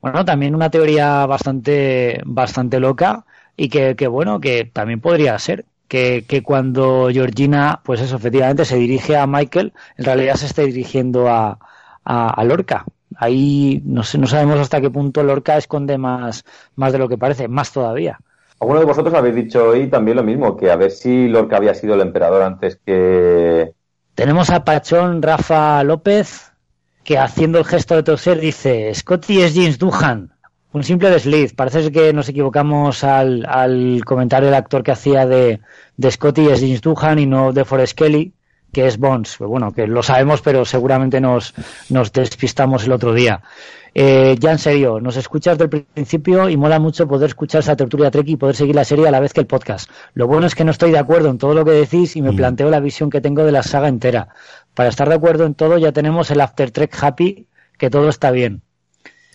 Bueno, 0.00 0.24
también 0.24 0.54
una 0.54 0.70
teoría 0.70 1.26
bastante, 1.26 2.20
bastante 2.24 2.78
loca 2.78 3.26
y 3.56 3.68
que, 3.68 3.96
que 3.96 4.06
bueno, 4.06 4.38
que 4.40 4.64
también 4.64 5.00
podría 5.00 5.36
ser. 5.40 5.64
Que, 5.88 6.24
que, 6.28 6.44
cuando 6.44 7.08
Georgina, 7.12 7.80
pues 7.84 8.00
eso, 8.00 8.16
efectivamente 8.16 8.64
se 8.64 8.76
dirige 8.76 9.16
a 9.16 9.26
Michael, 9.26 9.72
en 9.98 10.04
realidad 10.04 10.36
se 10.36 10.46
está 10.46 10.62
dirigiendo 10.62 11.28
a, 11.28 11.58
a, 12.04 12.44
Lorca. 12.44 12.84
Ahí 13.18 13.82
no, 13.84 14.02
sé, 14.02 14.18
no 14.18 14.26
sabemos 14.26 14.58
hasta 14.58 14.80
qué 14.80 14.90
punto 14.90 15.22
Lorca 15.22 15.56
esconde 15.56 15.98
más, 15.98 16.44
más 16.76 16.92
de 16.92 16.98
lo 16.98 17.08
que 17.08 17.18
parece, 17.18 17.48
más 17.48 17.72
todavía. 17.72 18.18
Alguno 18.60 18.80
de 18.80 18.86
vosotros 18.86 19.14
habéis 19.14 19.34
dicho 19.34 19.68
hoy 19.68 19.88
también 19.88 20.16
lo 20.16 20.22
mismo, 20.22 20.56
que 20.56 20.70
a 20.70 20.76
ver 20.76 20.90
si 20.90 21.28
Lorca 21.28 21.56
había 21.56 21.74
sido 21.74 21.94
el 21.94 22.00
emperador 22.00 22.42
antes 22.42 22.78
que... 22.84 23.72
Tenemos 24.14 24.50
a 24.50 24.64
Pachón 24.64 25.20
Rafa 25.22 25.82
López, 25.82 26.52
que 27.02 27.18
haciendo 27.18 27.58
el 27.58 27.64
gesto 27.64 27.96
de 27.96 28.02
toser 28.02 28.38
dice, 28.40 28.94
Scotty 28.94 29.42
es 29.42 29.54
James 29.54 29.78
Duhan. 29.78 30.32
Un 30.72 30.84
simple 30.84 31.10
desliz. 31.10 31.54
Parece 31.54 31.90
que 31.90 32.12
nos 32.12 32.28
equivocamos 32.28 33.04
al, 33.04 33.44
al 33.46 34.02
comentario 34.04 34.46
del 34.46 34.54
actor 34.54 34.82
que 34.82 34.92
hacía 34.92 35.26
de, 35.26 35.60
de 35.96 36.10
Scotty 36.10 36.48
es 36.48 36.60
James 36.60 36.80
Duhan 36.80 37.18
y 37.18 37.26
no 37.26 37.52
de 37.52 37.64
Forrest 37.64 37.98
Kelly, 37.98 38.32
que 38.72 38.86
es 38.86 38.98
Bonds. 38.98 39.36
Pues 39.38 39.48
bueno, 39.48 39.72
que 39.72 39.86
lo 39.86 40.02
sabemos, 40.02 40.40
pero 40.42 40.64
seguramente 40.64 41.20
nos, 41.20 41.54
nos 41.90 42.12
despistamos 42.12 42.84
el 42.84 42.92
otro 42.92 43.12
día. 43.12 43.42
Eh, 43.94 44.36
ya 44.40 44.52
en 44.52 44.58
serio, 44.58 45.00
nos 45.00 45.16
escuchas 45.16 45.58
del 45.58 45.68
principio 45.68 46.48
y 46.48 46.56
mola 46.56 46.78
mucho 46.78 47.06
poder 47.06 47.28
escuchar 47.28 47.60
esa 47.60 47.76
tertulia 47.76 48.10
Trek 48.10 48.26
y 48.26 48.36
poder 48.36 48.56
seguir 48.56 48.74
la 48.74 48.84
serie 48.84 49.06
a 49.06 49.10
la 49.10 49.20
vez 49.20 49.34
que 49.34 49.40
el 49.40 49.46
podcast. 49.46 49.90
Lo 50.14 50.26
bueno 50.26 50.46
es 50.46 50.54
que 50.54 50.64
no 50.64 50.70
estoy 50.70 50.92
de 50.92 50.98
acuerdo 50.98 51.28
en 51.28 51.38
todo 51.38 51.54
lo 51.54 51.64
que 51.64 51.72
decís 51.72 52.16
y 52.16 52.22
me 52.22 52.32
mm. 52.32 52.36
planteo 52.36 52.70
la 52.70 52.80
visión 52.80 53.10
que 53.10 53.20
tengo 53.20 53.44
de 53.44 53.52
la 53.52 53.62
saga 53.62 53.88
entera. 53.88 54.28
Para 54.74 54.88
estar 54.88 55.08
de 55.08 55.14
acuerdo 55.14 55.44
en 55.44 55.54
todo 55.54 55.76
ya 55.76 55.92
tenemos 55.92 56.30
el 56.30 56.40
After 56.40 56.70
Trek 56.70 56.96
Happy, 57.02 57.46
que 57.76 57.90
todo 57.90 58.08
está 58.08 58.30
bien. 58.30 58.62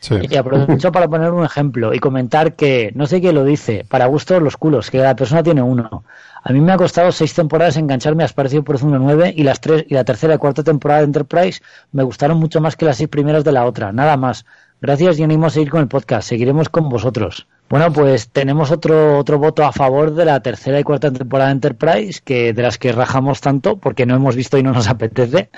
Y 0.09 0.35
aprovecho 0.35 0.91
para 0.91 1.07
poner 1.07 1.31
un 1.31 1.43
ejemplo 1.43 1.93
y 1.93 1.99
comentar 1.99 2.55
que, 2.55 2.91
no 2.95 3.07
sé 3.07 3.19
quién 3.19 3.35
lo 3.35 3.43
dice, 3.43 3.85
para 3.89 4.05
gustos 4.05 4.41
los 4.41 4.55
culos, 4.55 4.89
que 4.89 4.99
la 4.99 5.15
persona 5.15 5.43
tiene 5.43 5.61
uno. 5.61 6.03
A 6.47 6.53
mí 6.53 6.61
me 6.61 6.71
ha 6.71 6.77
costado 6.77 7.11
seis 7.11 7.33
temporadas 7.33 7.75
engancharme 7.75 8.23
a 8.23 8.25
Espacio 8.25 8.63
por 8.63 8.81
9 8.81 9.33
y 9.35 9.43
las 9.43 9.59
tres 9.59 9.83
y 9.89 9.93
la 9.95 10.05
tercera 10.05 10.35
y 10.35 10.37
cuarta 10.37 10.63
temporada 10.63 11.01
de 11.01 11.07
Enterprise 11.07 11.61
me 11.91 12.03
gustaron 12.03 12.39
mucho 12.39 12.61
más 12.61 12.77
que 12.77 12.85
las 12.85 12.95
seis 12.95 13.09
primeras 13.09 13.43
de 13.43 13.51
la 13.51 13.65
otra. 13.65 13.91
Nada 13.91 14.15
más. 14.15 14.45
Gracias 14.79 15.17
y 15.19 15.23
animo 15.23 15.47
a 15.47 15.49
seguir 15.49 15.69
con 15.69 15.81
el 15.81 15.87
podcast. 15.87 16.29
Seguiremos 16.29 16.69
con 16.69 16.87
vosotros. 16.89 17.47
Bueno, 17.69 17.91
pues 17.91 18.29
tenemos 18.29 18.71
otro, 18.71 19.17
otro 19.17 19.39
voto 19.39 19.65
a 19.65 19.73
favor 19.73 20.13
de 20.13 20.23
la 20.23 20.39
tercera 20.39 20.79
y 20.79 20.83
cuarta 20.83 21.11
temporada 21.11 21.49
de 21.49 21.55
Enterprise, 21.55 22.21
que 22.23 22.53
de 22.53 22.61
las 22.61 22.77
que 22.77 22.93
rajamos 22.93 23.41
tanto 23.41 23.75
porque 23.75 24.05
no 24.05 24.15
hemos 24.15 24.37
visto 24.37 24.57
y 24.57 24.63
no 24.63 24.71
nos 24.71 24.87
apetece. 24.89 25.49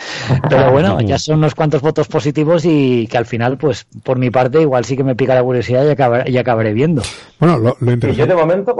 Pero 0.50 0.72
bueno, 0.72 1.00
ya 1.02 1.20
son 1.20 1.40
unos 1.40 1.54
cuantos 1.54 1.82
votos 1.82 2.08
positivos 2.08 2.64
y 2.66 3.08
que 3.08 3.18
al 3.18 3.26
final, 3.26 3.58
pues 3.58 3.86
por 4.04 4.18
mi 4.18 4.32
parte, 4.32 4.62
igual 4.62 4.86
sí 4.86 4.98
que 4.98 5.04
me 5.04 5.16
pica 5.16 5.36
la 5.36 5.44
curiosidad 5.44 5.86
y 5.86 5.90
acabaré, 5.90 6.32
y 6.32 6.38
acabaré 6.38 6.74
viendo. 6.74 7.04
Bueno, 7.40 7.60
lo, 7.60 7.92
interesante. 7.92 8.16
Yo 8.16 8.26
de 8.26 8.36
momento, 8.36 8.76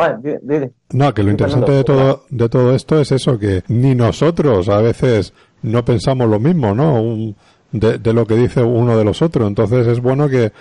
No, 0.94 1.14
que 1.14 1.22
lo 1.22 1.32
interesante 1.32 1.72
de 1.72 1.84
todo, 1.84 2.24
de 2.30 2.50
todo 2.50 2.74
esto 2.74 3.00
es 3.00 3.12
eso, 3.12 3.38
que 3.38 3.64
ni 3.68 3.94
nosotros 3.94 4.70
a 4.70 4.82
veces 4.82 5.34
no 5.62 5.86
pensamos 5.86 6.28
lo 6.28 6.40
mismo, 6.40 6.74
¿no? 6.74 7.36
De, 7.72 7.98
de 7.98 8.14
lo 8.14 8.26
que 8.26 8.36
dice 8.36 8.64
uno 8.64 8.98
de 8.98 9.04
los 9.04 9.22
otros. 9.22 9.48
Entonces 9.48 9.88
es 9.88 10.00
bueno 10.00 10.28
que 10.28 10.52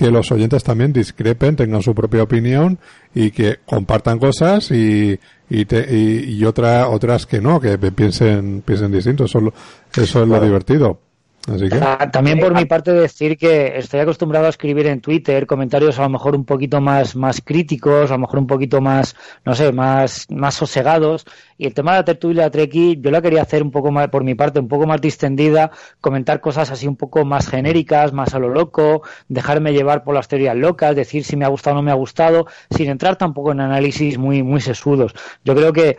que 0.00 0.10
los 0.10 0.32
oyentes 0.32 0.64
también 0.64 0.94
discrepen, 0.94 1.56
tengan 1.56 1.82
su 1.82 1.94
propia 1.94 2.22
opinión 2.22 2.78
y 3.14 3.32
que 3.32 3.58
compartan 3.66 4.18
cosas 4.18 4.70
y, 4.70 5.18
y, 5.50 5.66
y, 5.70 6.44
otra, 6.46 6.88
otras 6.88 7.26
que 7.26 7.40
no, 7.40 7.60
que 7.60 7.76
piensen, 7.76 8.62
piensen 8.64 8.92
distinto. 8.92 9.24
Eso, 9.24 9.52
eso 9.94 10.22
es 10.22 10.28
lo 10.28 10.40
divertido. 10.40 11.00
Ah, 11.48 12.10
también 12.10 12.38
por 12.38 12.54
mi 12.54 12.66
parte 12.66 12.92
decir 12.92 13.38
que 13.38 13.78
estoy 13.78 14.00
acostumbrado 14.00 14.46
a 14.46 14.50
escribir 14.50 14.86
en 14.86 15.00
Twitter 15.00 15.46
comentarios 15.46 15.98
a 15.98 16.02
lo 16.02 16.10
mejor 16.10 16.36
un 16.36 16.44
poquito 16.44 16.80
más, 16.82 17.16
más 17.16 17.40
críticos, 17.42 18.10
a 18.10 18.14
lo 18.14 18.20
mejor 18.20 18.40
un 18.40 18.46
poquito 18.46 18.80
más, 18.82 19.16
no 19.44 19.54
sé, 19.54 19.72
más, 19.72 20.26
más 20.30 20.54
sosegados. 20.54 21.24
Y 21.56 21.66
el 21.66 21.74
tema 21.74 21.92
de 21.92 21.98
la 21.98 22.04
tertulia 22.04 22.50
Treki, 22.50 23.00
yo 23.00 23.10
la 23.10 23.22
quería 23.22 23.42
hacer 23.42 23.62
un 23.62 23.70
poco 23.70 23.90
más, 23.90 24.08
por 24.08 24.22
mi 24.22 24.34
parte, 24.34 24.60
un 24.60 24.68
poco 24.68 24.86
más 24.86 25.00
distendida, 25.00 25.70
comentar 26.00 26.40
cosas 26.40 26.70
así 26.70 26.86
un 26.86 26.96
poco 26.96 27.24
más 27.24 27.48
genéricas, 27.48 28.12
más 28.12 28.34
a 28.34 28.38
lo 28.38 28.50
loco, 28.50 29.02
dejarme 29.28 29.72
llevar 29.72 30.04
por 30.04 30.14
las 30.14 30.28
teorías 30.28 30.56
locas, 30.56 30.94
decir 30.94 31.24
si 31.24 31.36
me 31.36 31.46
ha 31.46 31.48
gustado 31.48 31.76
o 31.76 31.78
no 31.78 31.82
me 31.82 31.90
ha 31.90 31.94
gustado, 31.94 32.46
sin 32.70 32.90
entrar 32.90 33.16
tampoco 33.16 33.52
en 33.52 33.60
análisis 33.60 34.18
muy, 34.18 34.42
muy 34.42 34.60
sesudos. 34.60 35.14
Yo 35.44 35.54
creo 35.54 35.72
que 35.72 35.96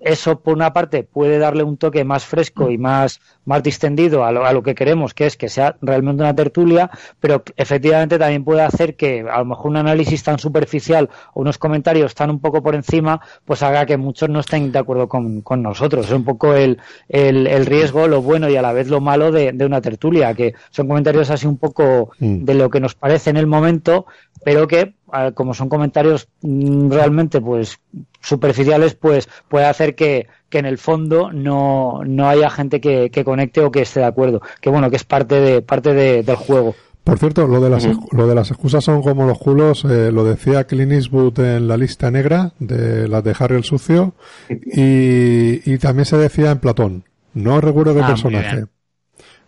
eso 0.00 0.40
por 0.40 0.54
una 0.54 0.72
parte 0.72 1.04
puede 1.04 1.38
darle 1.38 1.62
un 1.62 1.76
toque 1.76 2.04
más 2.04 2.24
fresco 2.24 2.70
y 2.70 2.78
más, 2.78 3.20
más 3.44 3.62
distendido 3.62 4.24
a 4.24 4.32
lo, 4.32 4.44
a 4.44 4.52
lo, 4.52 4.62
que 4.62 4.74
queremos, 4.74 5.14
que 5.14 5.26
es 5.26 5.36
que 5.36 5.48
sea 5.48 5.76
realmente 5.80 6.22
una 6.22 6.34
tertulia, 6.34 6.90
pero 7.18 7.42
efectivamente 7.56 8.18
también 8.18 8.44
puede 8.44 8.62
hacer 8.62 8.96
que 8.96 9.24
a 9.28 9.38
lo 9.38 9.44
mejor 9.46 9.70
un 9.70 9.78
análisis 9.78 10.22
tan 10.22 10.38
superficial 10.38 11.08
o 11.32 11.40
unos 11.40 11.58
comentarios 11.58 12.14
tan 12.14 12.30
un 12.30 12.40
poco 12.40 12.62
por 12.62 12.74
encima, 12.74 13.20
pues 13.44 13.62
haga 13.62 13.86
que 13.86 13.96
muchos 13.96 14.28
no 14.28 14.40
estén 14.40 14.70
de 14.70 14.78
acuerdo 14.78 15.08
con, 15.08 15.40
con 15.40 15.62
nosotros. 15.62 16.06
Es 16.06 16.12
un 16.12 16.24
poco 16.24 16.54
el, 16.54 16.78
el, 17.08 17.46
el, 17.46 17.66
riesgo, 17.66 18.06
lo 18.06 18.20
bueno 18.20 18.48
y 18.50 18.56
a 18.56 18.62
la 18.62 18.72
vez 18.72 18.88
lo 18.88 19.00
malo 19.00 19.32
de, 19.32 19.52
de, 19.52 19.64
una 19.64 19.80
tertulia, 19.80 20.34
que 20.34 20.54
son 20.70 20.88
comentarios 20.88 21.30
así 21.30 21.46
un 21.46 21.56
poco 21.56 22.10
mm. 22.18 22.44
de 22.44 22.54
lo 22.54 22.68
que 22.68 22.80
nos 22.80 22.94
parece 22.94 23.30
en 23.30 23.38
el 23.38 23.46
momento, 23.46 24.06
pero 24.44 24.68
que 24.68 24.94
como 25.34 25.54
son 25.54 25.68
comentarios 25.68 26.28
mm, 26.42 26.90
realmente 26.90 27.40
pues 27.40 27.78
superficiales, 28.20 28.94
pues 28.94 29.28
puede 29.48 29.66
hacer 29.66 29.94
que, 29.94 30.26
que 30.48 30.58
en 30.58 30.66
el 30.66 30.78
fondo 30.78 31.32
no, 31.32 32.02
no 32.04 32.28
haya 32.28 32.50
gente 32.50 32.80
que, 32.80 33.10
que, 33.10 33.24
conecte 33.24 33.60
o 33.60 33.70
que 33.70 33.82
esté 33.82 34.00
de 34.00 34.06
acuerdo. 34.06 34.42
Que 34.60 34.70
bueno, 34.70 34.90
que 34.90 34.96
es 34.96 35.04
parte 35.04 35.40
de 35.40 35.62
parte 35.62 35.94
de, 35.94 36.22
del 36.22 36.36
juego. 36.36 36.74
Por 37.04 37.18
cierto, 37.18 37.46
lo 37.46 37.60
de 37.60 37.70
las, 37.70 37.88
lo 38.12 38.26
de 38.26 38.34
las 38.34 38.50
excusas 38.50 38.84
son 38.84 39.02
como 39.02 39.26
los 39.26 39.38
culos, 39.38 39.84
eh, 39.84 40.12
lo 40.12 40.22
decía 40.22 40.64
Clint 40.64 40.92
Eastwood 40.92 41.40
en 41.40 41.66
la 41.66 41.76
lista 41.76 42.10
negra 42.10 42.52
de 42.58 43.08
las 43.08 43.24
de 43.24 43.34
Harry 43.38 43.56
el 43.56 43.64
Sucio 43.64 44.12
y, 44.48 45.72
y 45.72 45.78
también 45.78 46.04
se 46.04 46.18
decía 46.18 46.50
en 46.50 46.58
Platón. 46.58 47.04
No 47.32 47.60
recuerdo 47.60 47.94
qué 47.94 48.02
ah, 48.02 48.06
personaje. 48.06 48.64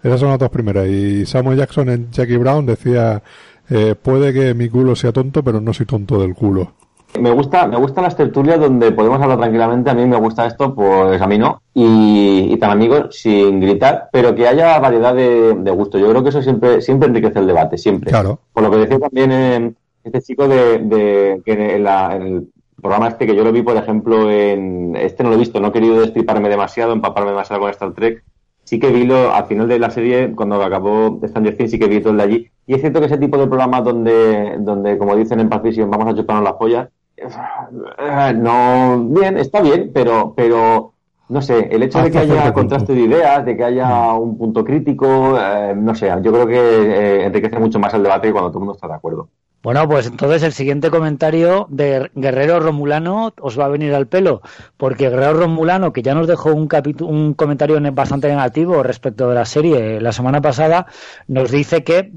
Esas 0.03 0.19
son 0.19 0.31
las 0.31 0.39
dos 0.39 0.51
primeras. 0.51 0.89
Y 0.89 1.27
Samuel 1.27 1.59
Jackson 1.59 1.89
en 1.89 2.11
Jackie 2.11 2.37
Brown 2.37 2.67
decía 2.67 3.23
eh, 3.71 3.95
puede 4.01 4.33
que 4.33 4.55
mi 4.55 4.69
culo 4.69 4.97
sea 4.97 5.13
tonto, 5.13 5.43
pero 5.43 5.61
no 5.61 5.73
soy 5.73 5.87
tonto 5.87 6.21
del 6.21 6.35
culo. 6.35 6.73
Me 7.21 7.31
gusta, 7.31 7.67
me 7.67 7.77
gustan 7.77 8.05
las 8.05 8.17
tertulias 8.17 8.59
donde 8.59 8.91
podemos 8.93 9.21
hablar 9.21 9.39
tranquilamente. 9.39 9.91
A 9.91 9.95
mí 9.95 10.07
me 10.07 10.17
gusta 10.17 10.47
esto, 10.47 10.75
pues 10.75 11.21
a 11.21 11.27
mí 11.27 11.37
no. 11.37 11.61
Y, 11.75 12.57
tan 12.57 12.71
amigos 12.71 13.17
sin 13.17 13.61
gritar, 13.61 14.09
pero 14.13 14.35
que 14.35 14.47
haya 14.47 14.79
variedad 14.79 15.15
de, 15.15 15.55
de 15.55 15.71
gusto. 15.73 15.99
Yo 15.99 16.09
creo 16.09 16.23
que 16.23 16.31
eso 16.31 16.43
siempre, 16.43 16.81
siempre 16.81 17.09
enriquece 17.09 17.41
el 17.41 17.47
debate, 17.47 17.77
siempre. 17.77 18.11
Claro. 18.11 18.39
Por 18.53 18.63
lo 18.63 18.71
que 18.71 18.79
decía 18.79 18.99
también 18.99 19.77
este 20.05 20.23
chico 20.23 20.49
de, 20.49 21.41
que 21.45 21.53
en, 21.53 21.87
el 21.87 22.49
programa 22.81 23.09
este 23.09 23.27
que 23.27 23.37
yo 23.37 23.45
lo 23.45 23.53
vi, 23.53 23.63
por 23.63 23.77
ejemplo, 23.77 24.31
en 24.31 24.97
este 24.97 25.23
no 25.23 25.31
lo 25.31 25.37
he 25.37 25.39
visto, 25.39 25.61
no 25.61 25.69
he 25.69 25.73
querido 25.73 26.01
destriparme 26.01 26.49
demasiado, 26.49 26.93
empaparme 26.93 27.31
demasiado 27.31 27.61
con 27.61 27.71
Star 27.71 27.93
Trek, 27.93 28.25
sí 28.65 28.79
que 28.79 28.91
vi 28.91 29.05
lo, 29.05 29.33
al 29.33 29.47
final 29.47 29.69
de 29.69 29.79
la 29.79 29.91
serie, 29.91 30.33
cuando 30.35 30.63
acabó 30.63 31.21
Stranger 31.25 31.57
Things, 31.57 31.71
sí 31.71 31.79
que 31.79 31.89
vi 31.89 32.01
todo 32.01 32.13
el 32.13 32.19
de 32.19 32.23
allí. 32.23 32.51
Y 32.67 32.75
es 32.75 32.81
cierto 32.81 33.01
que 33.01 33.07
ese 33.07 33.19
tipo 33.19 33.37
de 33.39 33.47
programas 33.47 33.85
donde, 33.85 34.57
donde 34.59 34.97
como 34.99 35.17
dicen 35.17 35.41
en 35.41 35.49
Pacific, 35.49 35.89
vamos 35.89 36.07
a 36.07 36.17
chuparnos 36.17 36.45
las 36.45 36.55
pollas, 36.55 36.89
eh, 37.17 38.35
no, 38.35 39.05
bien, 39.09 39.37
está 39.39 39.61
bien, 39.61 39.91
pero, 39.93 40.33
pero, 40.37 40.93
no 41.29 41.43
sé, 41.43 41.69
el 41.71 41.83
hecho 41.83 42.03
de 42.03 42.11
que 42.11 42.19
haya 42.19 42.53
contraste 42.53 42.95
de 42.95 43.01
ideas, 43.01 43.45
de 43.45 43.57
que 43.57 43.65
haya 43.65 44.13
un 44.15 44.37
punto 44.37 44.65
crítico, 44.65 45.39
eh, 45.39 45.75
no 45.77 45.95
sé, 45.95 46.13
yo 46.23 46.33
creo 46.33 46.47
que 46.47 46.57
eh, 46.57 47.25
enriquece 47.27 47.59
mucho 47.59 47.79
más 47.79 47.95
el 47.95 48.03
debate 48.03 48.33
cuando 48.33 48.51
todo 48.51 48.59
el 48.59 48.65
mundo 48.65 48.75
está 48.75 48.89
de 48.89 48.95
acuerdo. 48.95 49.29
Bueno, 49.63 49.89
pues 49.89 50.07
entonces 50.09 50.43
el 50.43 50.53
siguiente 50.53 50.91
comentario 50.91 51.67
de 51.71 52.11
Guerrero 52.15 52.59
Romulano 52.59 53.33
os 53.41 53.59
va 53.59 53.67
a 53.67 53.69
venir 53.69 53.95
al 53.95 54.09
pelo, 54.09 54.43
porque 54.77 55.09
Guerrero 55.09 55.35
Romulano, 55.35 55.93
que 55.93 56.03
ya 56.03 56.15
nos 56.15 56.27
dejó 56.27 56.53
un, 56.53 56.69
un 57.01 57.35
comentario 57.35 57.81
bastante 57.93 58.29
negativo 58.29 58.83
respecto 58.83 59.29
de 59.29 59.35
la 59.37 59.45
serie 59.45 60.01
la 60.01 60.13
semana 60.13 60.41
pasada, 60.41 60.87
nos 61.29 61.53
dice 61.53 61.85
que 61.85 62.11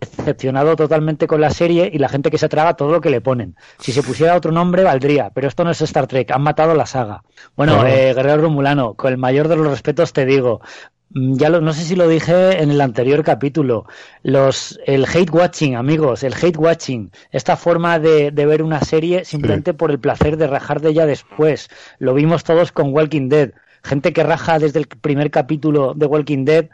decepcionado 0.00 0.76
totalmente 0.76 1.26
con 1.26 1.40
la 1.40 1.50
serie 1.50 1.90
y 1.92 1.98
la 1.98 2.08
gente 2.08 2.30
que 2.30 2.38
se 2.38 2.48
traga 2.48 2.74
todo 2.74 2.90
lo 2.90 3.00
que 3.00 3.10
le 3.10 3.20
ponen. 3.20 3.56
Si 3.78 3.92
se 3.92 4.02
pusiera 4.02 4.36
otro 4.36 4.52
nombre 4.52 4.84
valdría, 4.84 5.30
pero 5.34 5.48
esto 5.48 5.64
no 5.64 5.70
es 5.70 5.80
Star 5.82 6.06
Trek, 6.06 6.30
han 6.30 6.42
matado 6.42 6.74
la 6.74 6.86
saga. 6.86 7.22
Bueno, 7.56 7.84
eh, 7.86 8.14
Guerrero 8.14 8.42
Romulano, 8.42 8.94
con 8.94 9.12
el 9.12 9.18
mayor 9.18 9.48
de 9.48 9.56
los 9.56 9.66
respetos 9.66 10.12
te 10.12 10.24
digo, 10.24 10.60
Mm, 11.10 11.36
ya 11.36 11.48
no 11.48 11.72
sé 11.72 11.84
si 11.84 11.96
lo 11.96 12.08
dije 12.08 12.62
en 12.62 12.70
el 12.70 12.80
anterior 12.80 13.24
capítulo, 13.24 13.86
los, 14.22 14.78
el 14.86 15.06
hate 15.06 15.30
watching, 15.32 15.76
amigos, 15.76 16.22
el 16.22 16.34
hate 16.34 16.58
watching, 16.58 17.10
esta 17.30 17.56
forma 17.56 17.98
de, 17.98 18.30
ver 18.30 18.62
una 18.62 18.80
serie 18.82 19.24
simplemente 19.24 19.74
por 19.74 19.90
el 19.90 19.98
placer 19.98 20.36
de 20.36 20.46
rajar 20.46 20.80
de 20.80 20.90
ella 20.90 21.06
después. 21.06 21.70
Lo 21.98 22.14
vimos 22.14 22.44
todos 22.44 22.72
con 22.72 22.92
Walking 22.92 23.28
Dead. 23.28 23.52
Gente 23.82 24.12
que 24.12 24.22
raja 24.22 24.58
desde 24.58 24.80
el 24.80 24.86
primer 24.86 25.30
capítulo 25.30 25.94
de 25.94 26.06
Walking 26.06 26.44
Dead, 26.44 26.68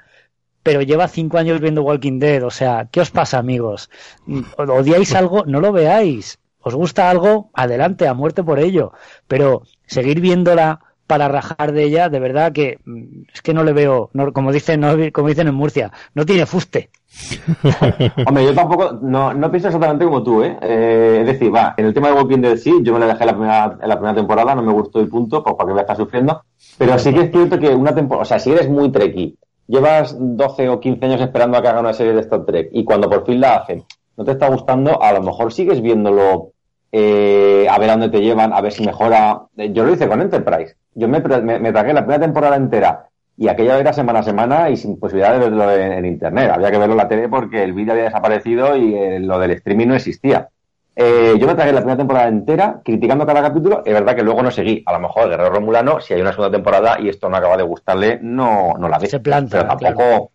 pero 0.62 0.82
lleva 0.82 1.08
cinco 1.08 1.38
años 1.38 1.60
viendo 1.60 1.82
Walking 1.82 2.18
Dead. 2.18 2.42
O 2.44 2.50
sea, 2.50 2.88
¿qué 2.90 3.00
os 3.00 3.10
pasa, 3.10 3.38
amigos? 3.38 3.90
Mm, 4.26 4.42
¿Odiáis 4.56 5.14
algo? 5.14 5.44
No 5.46 5.60
lo 5.60 5.72
veáis. 5.72 6.38
¿Os 6.60 6.74
gusta 6.74 7.10
algo? 7.10 7.50
Adelante, 7.52 8.08
a 8.08 8.14
muerte 8.14 8.42
por 8.42 8.58
ello. 8.58 8.92
Pero 9.28 9.62
seguir 9.86 10.20
viéndola 10.20 10.80
para 11.06 11.28
rajar 11.28 11.72
de 11.72 11.84
ella, 11.84 12.08
de 12.08 12.18
verdad 12.18 12.52
que 12.52 12.78
mm, 12.84 13.22
es 13.32 13.42
que 13.42 13.54
no 13.54 13.64
le 13.64 13.72
veo, 13.72 14.10
como 14.32 14.52
dicen, 14.52 14.80
no, 14.80 14.94
como 15.12 15.28
dicen 15.28 15.48
en 15.48 15.54
Murcia, 15.54 15.92
no 16.14 16.24
tiene 16.24 16.46
fuste. 16.46 16.90
Hombre, 18.26 18.44
yo 18.44 18.54
tampoco, 18.54 18.98
no, 19.02 19.32
no 19.34 19.50
pienso 19.50 19.68
exactamente 19.68 20.04
como 20.04 20.22
tú, 20.22 20.42
¿eh? 20.42 20.58
¿eh? 20.62 21.18
Es 21.20 21.26
decir, 21.26 21.54
va, 21.54 21.74
en 21.76 21.86
el 21.86 21.94
tema 21.94 22.08
de 22.08 22.14
Walking 22.14 22.40
Dead 22.40 22.56
sí, 22.56 22.72
yo 22.82 22.92
me 22.92 23.00
la 23.00 23.06
dejé 23.06 23.24
la 23.24 23.32
primera, 23.32 23.78
en 23.80 23.88
la 23.88 23.96
primera 23.96 24.14
temporada, 24.14 24.54
no 24.54 24.62
me 24.62 24.72
gustó 24.72 25.00
el 25.00 25.08
punto, 25.08 25.42
pues 25.42 25.54
para 25.56 25.68
que 25.68 25.72
voy 25.74 25.84
a 25.86 25.94
sufriendo, 25.94 26.42
pero 26.78 26.98
sí 26.98 27.12
que 27.12 27.22
es 27.22 27.30
cierto 27.30 27.58
que 27.58 27.68
una 27.68 27.94
temporada, 27.94 28.22
o 28.22 28.26
sea, 28.26 28.38
si 28.38 28.50
eres 28.50 28.68
muy 28.68 28.90
treki, 28.90 29.36
llevas 29.66 30.16
12 30.18 30.68
o 30.68 30.80
15 30.80 31.06
años 31.06 31.20
esperando 31.20 31.56
a 31.56 31.62
que 31.62 31.68
haga 31.68 31.80
una 31.80 31.92
serie 31.92 32.12
de 32.12 32.20
Star 32.20 32.44
Trek 32.44 32.68
y 32.72 32.84
cuando 32.84 33.08
por 33.08 33.24
fin 33.24 33.40
la 33.40 33.56
hacen, 33.56 33.84
no 34.16 34.24
te 34.24 34.32
está 34.32 34.48
gustando, 34.48 35.02
a 35.02 35.12
lo 35.12 35.22
mejor 35.22 35.52
sigues 35.52 35.80
viéndolo 35.80 36.54
eh, 36.96 37.66
a 37.68 37.76
ver 37.80 37.90
a 37.90 37.96
dónde 37.96 38.08
te 38.08 38.22
llevan, 38.22 38.52
a 38.52 38.60
ver 38.60 38.72
si 38.72 38.84
mejora. 38.84 39.46
Yo 39.56 39.84
lo 39.84 39.92
hice 39.92 40.06
con 40.06 40.20
Enterprise. 40.20 40.76
Yo 40.94 41.08
me, 41.08 41.20
me, 41.20 41.72
tragué 41.72 41.92
la 41.92 42.02
primera 42.02 42.20
temporada 42.20 42.56
entera 42.56 43.08
y 43.36 43.48
aquella 43.48 43.78
era 43.78 43.92
semana 43.92 44.20
a 44.20 44.22
semana 44.22 44.70
y 44.70 44.76
sin 44.76 44.98
posibilidad 44.98 45.32
de 45.32 45.38
verlo 45.38 45.70
en, 45.72 46.04
internet. 46.04 46.50
Había 46.52 46.70
que 46.70 46.78
verlo 46.78 46.94
en 46.94 46.98
la 46.98 47.08
tele 47.08 47.28
porque 47.28 47.64
el 47.64 47.72
vídeo 47.72 47.92
había 47.92 48.04
desaparecido 48.04 48.76
y 48.76 48.94
eh, 48.94 49.20
lo 49.20 49.38
del 49.38 49.52
streaming 49.52 49.88
no 49.88 49.94
existía. 49.96 50.48
Eh, 50.96 51.34
yo 51.40 51.46
me 51.48 51.56
tragué 51.56 51.72
la 51.72 51.80
primera 51.80 51.96
temporada 51.96 52.28
entera 52.28 52.80
criticando 52.84 53.26
cada 53.26 53.42
capítulo. 53.42 53.82
Es 53.84 53.92
verdad 53.92 54.14
que 54.14 54.22
luego 54.22 54.42
no 54.42 54.52
seguí. 54.52 54.82
A 54.86 54.92
lo 54.92 55.00
mejor 55.00 55.28
Guerrero 55.28 55.50
Romulano, 55.50 56.00
si 56.00 56.14
hay 56.14 56.20
una 56.20 56.30
segunda 56.30 56.52
temporada 56.52 57.00
y 57.00 57.08
esto 57.08 57.28
no 57.28 57.36
acaba 57.36 57.56
de 57.56 57.64
gustarle, 57.64 58.20
no, 58.22 58.74
no 58.78 58.88
la 58.88 58.98
ve. 58.98 59.08
Se 59.08 59.18
planta. 59.18 59.58
Pero 59.58 59.68
tampoco, 59.68 60.02
Claro, 60.04 60.30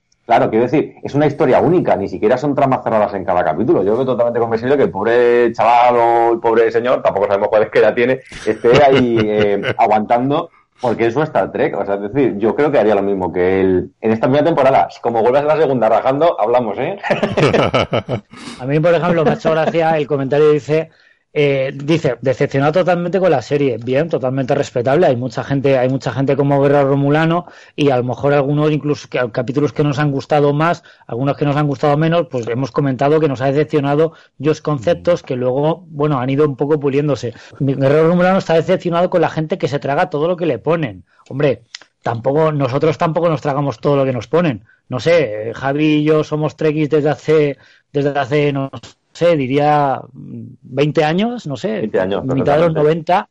quiero 0.49 0.65
decir, 0.65 0.95
es 1.03 1.15
una 1.15 1.25
historia 1.25 1.59
única, 1.59 1.95
ni 1.95 2.07
siquiera 2.07 2.37
son 2.37 2.53
tramas 2.53 2.83
cerradas 2.83 3.13
en 3.15 3.25
cada 3.25 3.43
capítulo. 3.43 3.83
Yo 3.83 3.93
creo 3.93 4.05
totalmente 4.05 4.39
convencido 4.39 4.77
que 4.77 4.83
el 4.83 4.91
pobre 4.91 5.51
chaval 5.53 5.95
o 5.95 6.33
el 6.33 6.39
pobre 6.39 6.71
señor, 6.71 7.01
tampoco 7.01 7.27
sabemos 7.27 7.49
cuál 7.49 7.63
es 7.63 7.69
que 7.69 7.81
ya 7.81 7.95
tiene, 7.95 8.19
esté 8.45 8.83
ahí 8.83 9.17
eh, 9.23 9.61
aguantando 9.77 10.49
porque 10.81 11.07
es 11.07 11.13
su 11.13 11.21
Star 11.23 11.51
Trek. 11.51 11.75
O 11.75 11.85
sea, 11.85 11.95
es 11.95 12.13
decir, 12.13 12.37
yo 12.37 12.55
creo 12.55 12.71
que 12.71 12.79
haría 12.79 12.95
lo 12.95 13.01
mismo 13.01 13.33
que 13.33 13.61
él 13.61 13.91
en 14.01 14.11
esta 14.11 14.27
primera 14.27 14.45
temporada. 14.45 14.87
Como 15.01 15.21
vuelvas 15.21 15.43
a 15.43 15.47
la 15.47 15.57
segunda 15.57 15.89
rajando, 15.89 16.39
hablamos, 16.39 16.77
¿eh? 16.77 16.99
a 18.59 18.65
mí, 18.65 18.79
por 18.79 18.93
ejemplo, 18.93 19.23
me 19.23 19.31
ha 19.31 19.33
hecho 19.33 19.51
gracia 19.51 19.97
el 19.97 20.07
comentario 20.07 20.51
dice 20.51 20.89
eh, 21.31 21.71
dice, 21.75 22.17
decepcionado 22.21 22.71
totalmente 22.71 23.19
con 23.19 23.29
la 23.29 23.41
serie. 23.41 23.77
Bien, 23.77 24.09
totalmente 24.09 24.55
respetable. 24.55 25.05
Hay 25.05 25.15
mucha 25.15 25.43
gente, 25.43 25.77
hay 25.77 25.87
mucha 25.87 26.11
gente 26.11 26.35
como 26.35 26.59
Guerrero 26.61 26.89
Romulano 26.89 27.45
y 27.75 27.91
a 27.91 27.97
lo 27.97 28.03
mejor 28.03 28.33
algunos 28.33 28.71
incluso 28.71 29.07
capítulos 29.31 29.71
que 29.71 29.83
nos 29.83 29.99
han 29.99 30.11
gustado 30.11 30.53
más, 30.53 30.83
algunos 31.05 31.37
que 31.37 31.45
nos 31.45 31.55
han 31.55 31.67
gustado 31.67 31.97
menos, 31.97 32.27
pues 32.31 32.47
hemos 32.47 32.71
comentado 32.71 33.19
que 33.19 33.27
nos 33.27 33.41
ha 33.41 33.45
decepcionado 33.45 34.13
dos 34.37 34.61
conceptos 34.61 35.21
que 35.21 35.35
luego, 35.35 35.85
bueno, 35.89 36.19
han 36.19 36.29
ido 36.29 36.47
un 36.47 36.55
poco 36.55 36.79
puliéndose. 36.79 37.33
Guerrero 37.59 38.07
Romulano 38.07 38.39
está 38.39 38.55
decepcionado 38.55 39.09
con 39.09 39.21
la 39.21 39.29
gente 39.29 39.57
que 39.59 39.67
se 39.67 39.79
traga 39.79 40.09
todo 40.09 40.27
lo 40.27 40.35
que 40.35 40.47
le 40.47 40.57
ponen. 40.57 41.03
Hombre, 41.29 41.63
tampoco, 42.01 42.51
nosotros 42.51 42.97
tampoco 42.97 43.29
nos 43.29 43.41
tragamos 43.41 43.79
todo 43.79 43.97
lo 43.97 44.05
que 44.05 44.13
nos 44.13 44.27
ponen. 44.27 44.65
No 44.87 44.99
sé, 44.99 45.51
Javi 45.53 45.97
y 45.97 46.03
yo 46.03 46.23
somos 46.23 46.55
trekkies 46.55 46.89
desde 46.89 47.09
hace, 47.09 47.57
desde 47.93 48.17
hace, 48.17 48.51
no 48.51 48.71
sé, 49.19 49.35
diría 49.35 50.01
20 50.13 51.03
años, 51.03 51.45
no 51.45 51.57
sé, 51.57 51.83
mitad 51.83 52.07
de 52.07 52.59
los 52.59 52.73
90. 52.73 53.29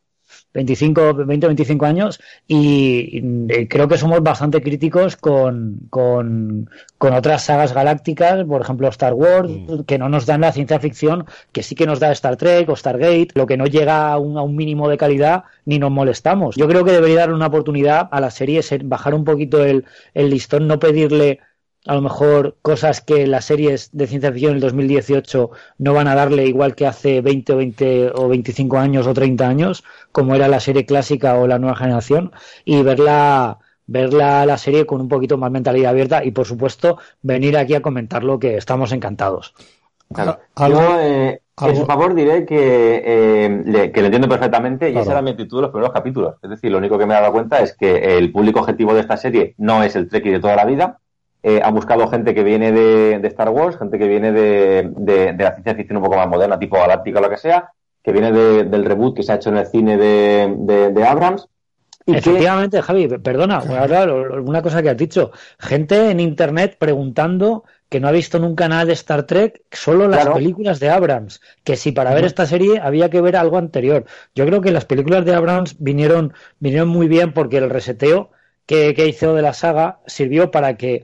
25, 0.53 1.13
20, 1.25 1.47
25 1.47 1.85
años 1.85 2.19
y, 2.47 3.21
creo 3.67 3.87
que 3.87 3.97
somos 3.97 4.21
bastante 4.21 4.61
críticos 4.61 5.15
con, 5.15 5.87
con, 5.89 6.69
otras 6.99 7.43
sagas 7.43 7.73
galácticas, 7.73 8.45
por 8.45 8.61
ejemplo 8.61 8.87
Star 8.89 9.13
Wars, 9.13 9.49
mm. 9.49 9.81
que 9.81 9.97
no 9.97 10.09
nos 10.09 10.25
dan 10.25 10.41
la 10.41 10.51
ciencia 10.51 10.79
ficción 10.79 11.25
que 11.51 11.63
sí 11.63 11.75
que 11.75 11.85
nos 11.85 11.99
da 11.99 12.11
Star 12.11 12.37
Trek 12.37 12.69
o 12.69 12.75
Stargate, 12.75 13.29
lo 13.35 13.45
que 13.45 13.57
no 13.57 13.65
llega 13.65 14.11
a 14.11 14.17
un, 14.17 14.37
a 14.37 14.41
un 14.41 14.55
mínimo 14.55 14.89
de 14.89 14.97
calidad 14.97 15.43
ni 15.65 15.79
nos 15.79 15.91
molestamos. 15.91 16.55
Yo 16.55 16.67
creo 16.67 16.83
que 16.83 16.91
debería 16.91 17.21
dar 17.21 17.33
una 17.33 17.47
oportunidad 17.47 18.07
a 18.11 18.19
la 18.19 18.31
serie, 18.31 18.61
bajar 18.83 19.13
un 19.13 19.23
poquito 19.23 19.63
el, 19.63 19.85
el 20.13 20.29
listón, 20.29 20.67
no 20.67 20.79
pedirle 20.79 21.39
a 21.89 21.95
lo 21.95 22.01
mejor 22.01 22.55
cosas 22.61 23.01
que 23.01 23.25
las 23.25 23.45
series 23.45 23.89
de 23.93 24.05
ciencia 24.05 24.31
ficción 24.31 24.53
del 24.53 24.61
2018 24.61 25.49
no 25.79 25.93
van 25.95 26.07
a 26.07 26.13
darle 26.13 26.45
igual 26.45 26.75
que 26.75 26.85
hace 26.85 27.19
20 27.21 27.53
o 27.53 27.57
20 27.57 28.11
o 28.13 28.27
25 28.27 28.77
años 28.77 29.07
o 29.07 29.13
30 29.15 29.47
años, 29.47 29.83
como 30.11 30.35
era 30.35 30.47
la 30.47 30.59
serie 30.59 30.85
clásica 30.85 31.33
o 31.39 31.47
la 31.47 31.57
nueva 31.57 31.75
generación, 31.75 32.31
y 32.63 32.83
verla 32.83 33.57
verla 33.87 34.45
la 34.45 34.59
serie 34.59 34.85
con 34.85 35.01
un 35.01 35.09
poquito 35.09 35.39
más 35.39 35.49
mentalidad 35.49 35.89
abierta 35.89 36.23
y 36.23 36.29
por 36.29 36.45
supuesto 36.45 36.99
venir 37.23 37.57
aquí 37.57 37.73
a 37.73 37.81
comentarlo 37.81 38.37
que 38.37 38.55
estamos 38.55 38.91
encantados. 38.91 39.55
Claro. 40.13 40.37
Yo, 40.57 40.99
eh, 41.01 41.41
en 41.59 41.75
su 41.75 41.87
favor 41.87 42.13
diré 42.13 42.45
que, 42.45 43.01
eh, 43.03 43.63
le, 43.65 43.91
que 43.91 44.01
lo 44.01 44.05
entiendo 44.05 44.29
perfectamente 44.29 44.91
y 44.91 44.95
esa 44.95 45.13
era 45.13 45.23
mi 45.23 45.31
actitud 45.31 45.57
de 45.57 45.61
los 45.63 45.71
primeros 45.71 45.91
capítulos. 45.91 46.35
Es 46.43 46.51
decir, 46.51 46.71
lo 46.71 46.77
único 46.77 46.99
que 46.99 47.07
me 47.07 47.15
he 47.15 47.19
dado 47.19 47.33
cuenta 47.33 47.61
es 47.61 47.75
que 47.75 48.15
el 48.19 48.31
público 48.31 48.59
objetivo 48.59 48.93
de 48.93 49.01
esta 49.01 49.17
serie 49.17 49.55
no 49.57 49.81
es 49.81 49.95
el 49.95 50.07
Trekkie 50.07 50.33
de 50.33 50.39
toda 50.39 50.55
la 50.55 50.65
vida, 50.65 50.99
eh, 51.41 51.61
ha 51.63 51.71
buscado 51.71 52.07
gente 52.09 52.35
que 52.35 52.43
viene 52.43 52.71
de, 52.71 53.27
Star 53.27 53.49
Wars, 53.49 53.77
gente 53.77 53.97
que 53.97 54.07
viene 54.07 54.33
de, 54.33 55.35
la 55.37 55.53
ciencia 55.53 55.75
ficción 55.75 55.97
un 55.97 56.03
poco 56.03 56.17
más 56.17 56.27
moderna, 56.27 56.59
tipo 56.59 56.77
galáctica 56.77 57.19
o 57.19 57.21
lo 57.21 57.29
que 57.29 57.37
sea, 57.37 57.71
que 58.03 58.11
viene 58.11 58.31
del 58.31 58.85
reboot 58.85 59.15
que 59.15 59.23
se 59.23 59.31
ha 59.31 59.35
hecho 59.35 59.49
en 59.49 59.57
el 59.57 59.67
cine 59.67 59.97
de, 59.97 61.05
Abrams. 61.07 61.47
Efectivamente, 62.05 62.81
Javi, 62.81 63.07
perdona, 63.19 63.61
una 64.43 64.61
cosa 64.61 64.81
que 64.81 64.89
has 64.89 64.97
dicho. 64.97 65.31
Gente 65.59 66.09
en 66.09 66.19
internet 66.19 66.75
preguntando 66.77 67.63
que 67.87 67.99
no 67.99 68.07
ha 68.07 68.11
visto 68.11 68.39
nunca 68.39 68.67
nada 68.67 68.85
de 68.85 68.93
Star 68.93 69.23
Trek, 69.23 69.61
solo 69.71 70.07
las 70.07 70.27
películas 70.27 70.79
de 70.79 70.89
Abrams, 70.89 71.39
que 71.63 71.75
si 71.75 71.91
para 71.91 72.13
ver 72.13 72.25
esta 72.25 72.47
serie 72.47 72.79
había 72.79 73.09
que 73.09 73.21
ver 73.21 73.35
algo 73.35 73.57
anterior. 73.57 74.05
Yo 74.35 74.45
creo 74.45 74.59
que 74.59 74.71
las 74.71 74.85
películas 74.85 75.23
de 75.23 75.35
Abrams 75.35 75.75
vinieron, 75.79 76.33
vinieron 76.59 76.89
muy 76.89 77.07
bien 77.07 77.31
porque 77.31 77.57
el 77.57 77.69
reseteo 77.69 78.31
que 78.65 79.07
hizo 79.07 79.33
de 79.33 79.41
la 79.41 79.53
saga 79.53 79.99
sirvió 80.05 80.51
para 80.51 80.75
que 80.75 81.03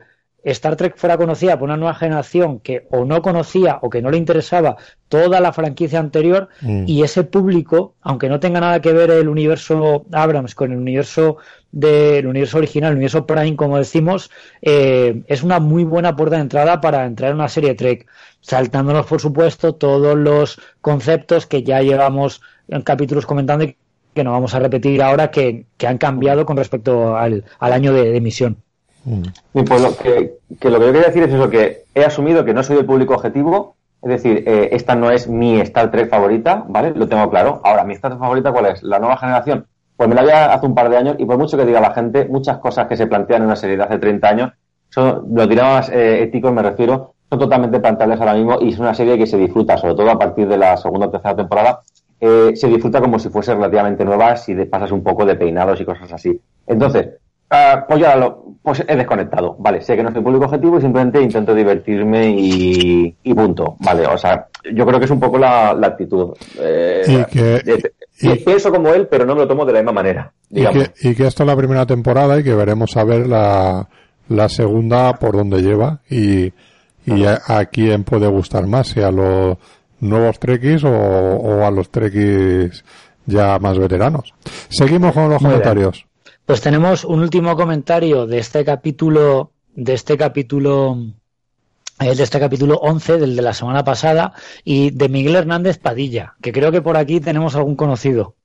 Star 0.51 0.75
Trek 0.75 0.95
fuera 0.95 1.17
conocida 1.17 1.57
por 1.57 1.67
una 1.67 1.77
nueva 1.77 1.95
generación 1.95 2.59
que 2.59 2.87
o 2.91 3.03
no 3.03 3.21
conocía 3.21 3.79
o 3.81 3.89
que 3.89 4.01
no 4.01 4.11
le 4.11 4.17
interesaba 4.17 4.77
toda 5.09 5.39
la 5.39 5.51
franquicia 5.51 5.99
anterior 5.99 6.49
mm. 6.61 6.83
y 6.87 7.03
ese 7.03 7.23
público, 7.23 7.95
aunque 8.01 8.29
no 8.29 8.39
tenga 8.39 8.59
nada 8.59 8.79
que 8.79 8.93
ver 8.93 9.09
el 9.09 9.27
universo 9.27 10.05
Abrams 10.11 10.53
con 10.53 10.71
el 10.71 10.77
universo 10.77 11.37
del 11.71 12.27
universo 12.27 12.59
original, 12.59 12.91
el 12.91 12.97
universo 12.97 13.25
Prime, 13.25 13.55
como 13.55 13.77
decimos, 13.77 14.29
eh, 14.61 15.23
es 15.27 15.43
una 15.43 15.59
muy 15.59 15.83
buena 15.83 16.15
puerta 16.15 16.35
de 16.35 16.43
entrada 16.43 16.79
para 16.79 17.05
entrar 17.05 17.31
en 17.31 17.37
una 17.37 17.49
serie 17.49 17.73
Trek, 17.73 18.07
saltándonos, 18.41 19.05
por 19.07 19.19
supuesto, 19.19 19.75
todos 19.75 20.15
los 20.15 20.61
conceptos 20.79 21.47
que 21.47 21.63
ya 21.63 21.81
llevamos 21.81 22.41
en 22.67 22.81
capítulos 22.83 23.25
comentando 23.25 23.65
y 23.65 23.77
que 24.13 24.23
no 24.23 24.31
vamos 24.31 24.55
a 24.55 24.59
repetir 24.59 25.01
ahora 25.03 25.29
que, 25.29 25.65
han 25.85 25.97
cambiado 25.97 26.45
con 26.45 26.55
respecto 26.55 27.17
al, 27.17 27.43
año 27.59 27.93
de 27.93 28.15
emisión. 28.15 28.63
Y 29.53 29.63
pues 29.63 29.81
lo 29.81 29.95
que, 29.95 30.37
lo 30.49 30.79
que 30.79 30.85
yo 30.85 30.91
quería 30.91 31.07
decir 31.07 31.23
es 31.23 31.33
eso, 31.33 31.49
que 31.49 31.83
he 31.93 32.03
asumido 32.03 32.43
que 32.43 32.53
no 32.53 32.63
soy 32.63 32.77
el 32.77 32.85
público 32.85 33.13
objetivo, 33.13 33.75
es 34.01 34.09
decir, 34.09 34.43
eh, 34.47 34.69
esta 34.71 34.95
no 34.95 35.11
es 35.11 35.27
mi 35.27 35.59
Star 35.61 35.91
Trek 35.91 36.09
favorita, 36.09 36.65
¿vale? 36.67 36.91
Lo 36.91 37.07
tengo 37.07 37.29
claro. 37.29 37.61
Ahora, 37.63 37.83
¿mi 37.83 37.93
Star 37.93 38.11
Trek 38.11 38.19
favorita 38.19 38.51
cuál 38.51 38.67
es? 38.67 38.83
¿La 38.83 38.99
nueva 38.99 39.17
generación? 39.17 39.65
Pues 39.95 40.09
me 40.09 40.15
la 40.15 40.21
había 40.21 40.53
hace 40.53 40.65
un 40.65 40.75
par 40.75 40.89
de 40.89 40.97
años 40.97 41.15
y 41.19 41.25
por 41.25 41.37
mucho 41.37 41.57
que 41.57 41.65
diga 41.65 41.79
la 41.79 41.93
gente, 41.93 42.25
muchas 42.25 42.57
cosas 42.57 42.87
que 42.87 42.97
se 42.97 43.07
plantean 43.07 43.41
en 43.41 43.47
una 43.47 43.55
serie 43.55 43.77
de 43.77 43.83
hace 43.83 43.97
30 43.97 44.27
años, 44.27 44.51
son, 44.89 45.25
lo 45.33 45.47
diré 45.47 45.61
más 45.61 45.89
eh, 45.89 46.23
ético, 46.23 46.51
me 46.51 46.61
refiero, 46.61 47.13
son 47.29 47.39
totalmente 47.39 47.79
planteables 47.79 48.19
ahora 48.19 48.33
mismo 48.33 48.57
y 48.61 48.69
es 48.69 48.79
una 48.79 48.93
serie 48.93 49.17
que 49.17 49.25
se 49.25 49.37
disfruta, 49.37 49.77
sobre 49.77 49.95
todo 49.95 50.09
a 50.09 50.19
partir 50.19 50.47
de 50.47 50.57
la 50.57 50.77
segunda 50.77 51.07
o 51.07 51.09
tercera 51.11 51.35
temporada, 51.35 51.81
eh, 52.19 52.53
se 52.55 52.67
disfruta 52.67 53.01
como 53.01 53.19
si 53.19 53.29
fuese 53.29 53.53
relativamente 53.53 54.03
nueva 54.03 54.35
si 54.35 54.55
pasas 54.65 54.91
un 54.91 55.03
poco 55.03 55.25
de 55.25 55.35
peinados 55.35 55.79
y 55.79 55.85
cosas 55.85 56.11
así. 56.11 56.39
Entonces, 56.67 57.09
Ah, 57.49 57.85
pues 57.87 57.99
ya 57.99 58.15
lo, 58.15 58.44
pues 58.65 58.83
he 58.87 58.95
desconectado. 58.95 59.55
Vale, 59.59 59.81
sé 59.81 59.95
que 59.95 60.01
no 60.03 60.11
soy 60.11 60.21
público 60.21 60.45
objetivo 60.45 60.79
y 60.79 60.81
simplemente 60.81 61.21
intento 61.21 61.53
divertirme 61.53 62.35
y, 62.35 63.33
punto. 63.35 63.75
Vale, 63.79 64.07
o 64.07 64.17
sea, 64.17 64.47
yo 64.73 64.85
creo 64.85 64.97
que 64.97 65.05
es 65.05 65.11
un 65.11 65.19
poco 65.19 65.37
la, 65.37 65.69
actitud. 65.69 66.33
Eh, 66.59 67.03
y 67.07 67.25
que, 67.31 68.37
pienso 68.43 68.71
como 68.71 68.89
él, 68.89 69.07
pero 69.07 69.23
no 69.23 69.35
me 69.35 69.41
lo 69.41 69.47
tomo 69.47 69.65
de 69.65 69.73
la 69.73 69.79
misma 69.79 69.91
manera. 69.91 70.31
Y 70.49 70.65
que, 70.65 70.91
y 71.01 71.15
que 71.15 71.27
esta 71.27 71.43
es 71.43 71.47
la 71.47 71.55
primera 71.55 71.85
temporada 71.85 72.39
y 72.39 72.43
que 72.43 72.55
veremos 72.55 72.97
a 72.97 73.03
ver 73.03 73.27
la, 73.27 73.87
la 74.29 74.49
segunda 74.49 75.13
por 75.13 75.35
donde 75.35 75.61
lleva 75.61 75.99
y, 76.09 76.51
y 77.05 77.25
a, 77.25 77.65
quién 77.65 78.03
puede 78.03 78.27
gustar 78.27 78.65
más, 78.65 78.87
si 78.87 79.01
a 79.01 79.11
los 79.11 79.57
nuevos 79.99 80.39
trekkies 80.39 80.83
o, 80.85 81.63
a 81.63 81.69
los 81.69 81.89
trekkies 81.89 82.83
ya 83.27 83.59
más 83.59 83.77
veteranos. 83.77 84.33
Seguimos 84.69 85.13
con 85.13 85.29
los 85.29 85.41
comentarios. 85.41 86.05
Pues 86.45 86.61
tenemos 86.61 87.03
un 87.05 87.21
último 87.21 87.55
comentario 87.55 88.27
de 88.27 88.37
este 88.37 88.63
capítulo, 88.63 89.49
de 89.73 89.93
este 89.93 90.15
capítulo, 90.15 90.95
eh, 91.99 92.13
de 92.13 92.21
este 92.21 92.39
capítulo 92.39 92.75
11, 92.75 93.17
del 93.17 93.35
de 93.35 93.41
la 93.41 93.53
semana 93.53 93.83
pasada, 93.83 94.31
y 94.63 94.91
de 94.91 95.09
Miguel 95.09 95.37
Hernández 95.37 95.79
Padilla, 95.79 96.35
que 96.43 96.51
creo 96.51 96.71
que 96.71 96.83
por 96.83 96.97
aquí 96.97 97.19
tenemos 97.19 97.55
algún 97.55 97.75
conocido. 97.75 98.35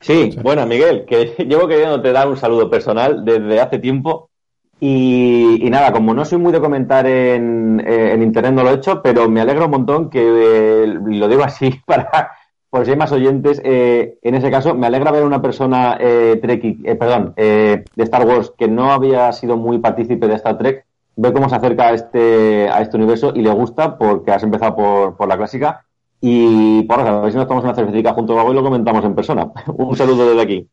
Sí, 0.00 0.34
bueno, 0.42 0.64
Miguel, 0.66 1.04
que 1.04 1.34
llevo 1.46 1.68
queriéndote 1.68 2.10
dar 2.12 2.26
un 2.26 2.38
saludo 2.38 2.70
personal 2.70 3.22
desde 3.22 3.60
hace 3.60 3.78
tiempo. 3.78 4.30
Y, 4.80 5.68
nada, 5.70 5.92
como 5.92 6.14
no 6.14 6.24
soy 6.24 6.38
muy 6.38 6.52
de 6.52 6.60
comentar 6.60 7.06
en, 7.06 7.80
eh, 7.86 8.14
en, 8.14 8.22
internet, 8.22 8.54
no 8.54 8.64
lo 8.64 8.70
he 8.70 8.74
hecho, 8.74 9.02
pero 9.02 9.28
me 9.28 9.42
alegra 9.42 9.66
un 9.66 9.70
montón 9.72 10.08
que, 10.08 10.20
eh, 10.20 10.86
lo 10.86 11.28
digo 11.28 11.44
así 11.44 11.70
para, 11.86 12.32
por 12.72 12.86
si 12.86 12.92
hay 12.92 12.96
más 12.96 13.12
oyentes, 13.12 13.60
eh, 13.66 14.16
en 14.22 14.34
ese 14.34 14.50
caso 14.50 14.74
me 14.74 14.86
alegra 14.86 15.10
ver 15.10 15.24
a 15.24 15.26
una 15.26 15.42
persona 15.42 15.98
eh, 16.00 16.40
eh 16.42 16.94
perdón, 16.94 17.34
eh, 17.36 17.84
de 17.94 18.02
Star 18.02 18.26
Wars 18.26 18.50
que 18.56 18.66
no 18.66 18.92
había 18.92 19.30
sido 19.32 19.58
muy 19.58 19.76
partícipe 19.76 20.26
de 20.26 20.36
Star 20.36 20.56
Trek, 20.56 20.86
ve 21.16 21.34
cómo 21.34 21.50
se 21.50 21.56
acerca 21.56 21.88
a 21.88 21.92
este, 21.92 22.70
a 22.70 22.80
este 22.80 22.96
universo 22.96 23.34
y 23.36 23.42
le 23.42 23.50
gusta 23.50 23.98
porque 23.98 24.30
has 24.30 24.42
empezado 24.42 24.74
por, 24.74 25.16
por 25.18 25.28
la 25.28 25.36
clásica 25.36 25.84
y 26.18 26.84
por 26.84 27.00
a 27.00 27.20
ver 27.20 27.32
si 27.32 27.36
nos 27.36 27.46
tomamos 27.46 27.64
una 27.64 27.74
cervecita 27.74 28.14
junto 28.14 28.40
a 28.40 28.50
y 28.50 28.54
lo 28.54 28.62
comentamos 28.62 29.04
en 29.04 29.14
persona. 29.14 29.50
un 29.66 29.94
saludo 29.94 30.30
desde 30.30 30.40
aquí. 30.40 30.68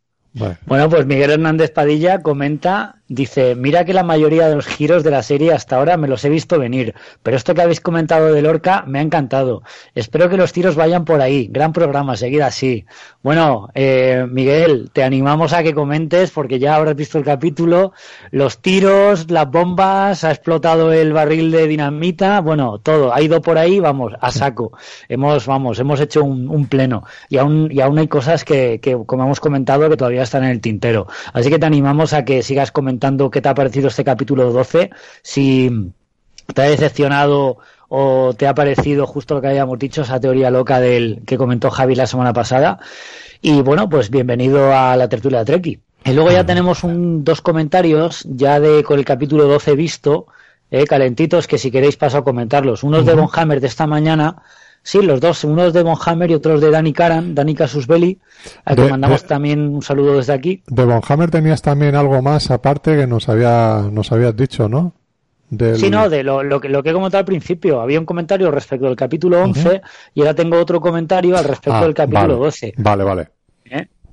Bueno, 0.67 0.89
pues 0.89 1.05
Miguel 1.05 1.31
Hernández 1.31 1.71
Padilla 1.71 2.21
comenta 2.21 2.98
Dice, 3.11 3.55
mira 3.55 3.85
que 3.85 3.93
la 3.95 4.03
mayoría 4.03 4.47
de 4.47 4.53
los 4.53 4.67
giros 4.67 5.03
de 5.03 5.09
la 5.09 5.23
serie 5.23 5.51
hasta 5.51 5.77
ahora 5.77 5.97
me 5.97 6.07
los 6.07 6.23
he 6.25 6.29
visto 6.29 6.59
venir, 6.59 6.93
pero 7.23 7.37
esto 7.37 7.55
que 7.55 7.63
habéis 7.63 7.81
comentado 7.81 8.31
de 8.31 8.43
Lorca 8.43 8.83
me 8.85 8.99
ha 8.99 9.01
encantado. 9.01 9.63
Espero 9.95 10.29
que 10.29 10.37
los 10.37 10.53
tiros 10.53 10.75
vayan 10.75 11.05
por 11.05 11.19
ahí. 11.19 11.47
Gran 11.49 11.73
programa, 11.73 12.15
seguir 12.15 12.43
así. 12.43 12.85
Bueno, 13.23 13.69
eh, 13.73 14.27
Miguel, 14.29 14.91
te 14.93 15.03
animamos 15.03 15.53
a 15.53 15.63
que 15.63 15.73
comentes 15.73 16.29
porque 16.29 16.59
ya 16.59 16.75
habrás 16.75 16.95
visto 16.95 17.17
el 17.17 17.23
capítulo. 17.23 17.93
Los 18.29 18.59
tiros, 18.59 19.31
las 19.31 19.49
bombas, 19.49 20.23
ha 20.23 20.29
explotado 20.29 20.93
el 20.93 21.11
barril 21.11 21.49
de 21.49 21.65
dinamita, 21.65 22.41
bueno, 22.41 22.77
todo. 22.77 23.11
Ha 23.11 23.23
ido 23.23 23.41
por 23.41 23.57
ahí, 23.57 23.79
vamos, 23.79 24.13
a 24.21 24.31
saco. 24.31 24.71
Hemos, 25.07 25.47
vamos, 25.47 25.79
hemos 25.79 25.99
hecho 25.99 26.23
un, 26.23 26.67
pleno 26.67 27.05
y 27.27 27.37
aún, 27.37 27.69
y 27.71 27.81
aún 27.81 27.97
hay 27.97 28.07
cosas 28.07 28.45
que, 28.45 28.79
que, 28.79 28.95
como 29.07 29.23
hemos 29.23 29.39
comentado, 29.39 29.89
que 29.89 29.97
todavía 29.97 30.21
están 30.21 30.43
en 30.43 30.51
el 30.51 30.61
tintero. 30.61 31.07
Así 31.33 31.49
que 31.49 31.57
te 31.57 31.65
animamos 31.65 32.13
a 32.13 32.23
que 32.23 32.43
sigas 32.43 32.71
comentando 32.71 32.98
qué 33.31 33.41
te 33.41 33.49
ha 33.49 33.55
parecido 33.55 33.87
este 33.87 34.03
capítulo 34.03 34.51
12, 34.51 34.89
si 35.21 35.91
te 36.53 36.61
ha 36.61 36.65
decepcionado 36.65 37.57
o 37.87 38.33
te 38.37 38.47
ha 38.47 38.53
parecido 38.53 39.07
justo 39.07 39.35
lo 39.35 39.41
que 39.41 39.47
habíamos 39.47 39.79
dicho, 39.79 40.03
esa 40.03 40.19
teoría 40.19 40.51
loca 40.51 40.79
del 40.79 41.21
que 41.25 41.37
comentó 41.37 41.69
Javi 41.71 41.95
la 41.95 42.07
semana 42.07 42.33
pasada. 42.33 42.79
Y 43.41 43.61
bueno, 43.61 43.89
pues 43.89 44.09
bienvenido 44.09 44.73
a 44.73 44.95
la 44.95 45.09
tertulia 45.09 45.39
de 45.39 45.45
Treki. 45.45 45.79
Y 46.05 46.13
luego 46.13 46.31
ya 46.31 46.45
tenemos 46.45 46.83
un, 46.83 47.23
dos 47.23 47.41
comentarios 47.41 48.25
ya 48.29 48.59
de 48.59 48.83
con 48.83 48.99
el 48.99 49.05
capítulo 49.05 49.45
12 49.45 49.75
visto, 49.75 50.27
eh, 50.71 50.85
calentitos, 50.85 51.47
que 51.47 51.57
si 51.57 51.71
queréis 51.71 51.97
paso 51.97 52.19
a 52.19 52.23
comentarlos. 52.23 52.83
Unos 52.83 53.05
de 53.05 53.15
Von 53.15 53.29
Hammer 53.33 53.59
de 53.59 53.67
esta 53.67 53.87
mañana, 53.87 54.43
Sí, 54.81 55.01
los 55.01 55.19
dos, 55.19 55.43
unos 55.43 55.73
de 55.73 55.83
Von 55.83 55.97
Hammer 56.03 56.31
y 56.31 56.33
otros 56.33 56.61
de 56.61 56.71
Dani 56.71 56.93
Karan, 56.93 57.35
Dani 57.35 57.53
Casusbelli, 57.53 58.19
a 58.65 58.75
que 58.75 58.89
mandamos 58.89 59.25
también 59.25 59.67
un 59.67 59.81
saludo 59.81 60.17
desde 60.17 60.33
aquí. 60.33 60.63
De 60.67 60.85
Von 60.85 61.01
Hammer 61.07 61.29
tenías 61.29 61.61
también 61.61 61.95
algo 61.95 62.21
más 62.21 62.49
aparte 62.49 62.95
que 62.95 63.05
nos 63.05 63.29
había 63.29 63.89
nos 63.91 64.11
habías 64.11 64.35
dicho, 64.35 64.69
¿no? 64.69 64.93
Sí, 65.75 65.89
no, 65.89 66.09
de 66.09 66.23
lo, 66.23 66.43
lo, 66.43 66.61
que, 66.61 66.69
lo 66.69 66.83
que 66.83 66.91
he 66.91 66.93
comentado 66.93 67.19
al 67.19 67.25
principio. 67.25 67.81
Había 67.81 67.99
un 67.99 68.05
comentario 68.05 68.51
respecto 68.51 68.85
del 68.85 68.95
capítulo 68.95 69.41
11 69.41 69.81
y 70.13 70.21
ahora 70.21 70.35
tengo 70.35 70.59
otro 70.59 70.79
comentario 70.79 71.35
al 71.35 71.43
respecto 71.43 71.79
ah, 71.79 71.83
del 71.83 71.95
capítulo 71.95 72.35
12. 72.35 72.75
Vale, 72.77 73.03
vale. 73.03 73.29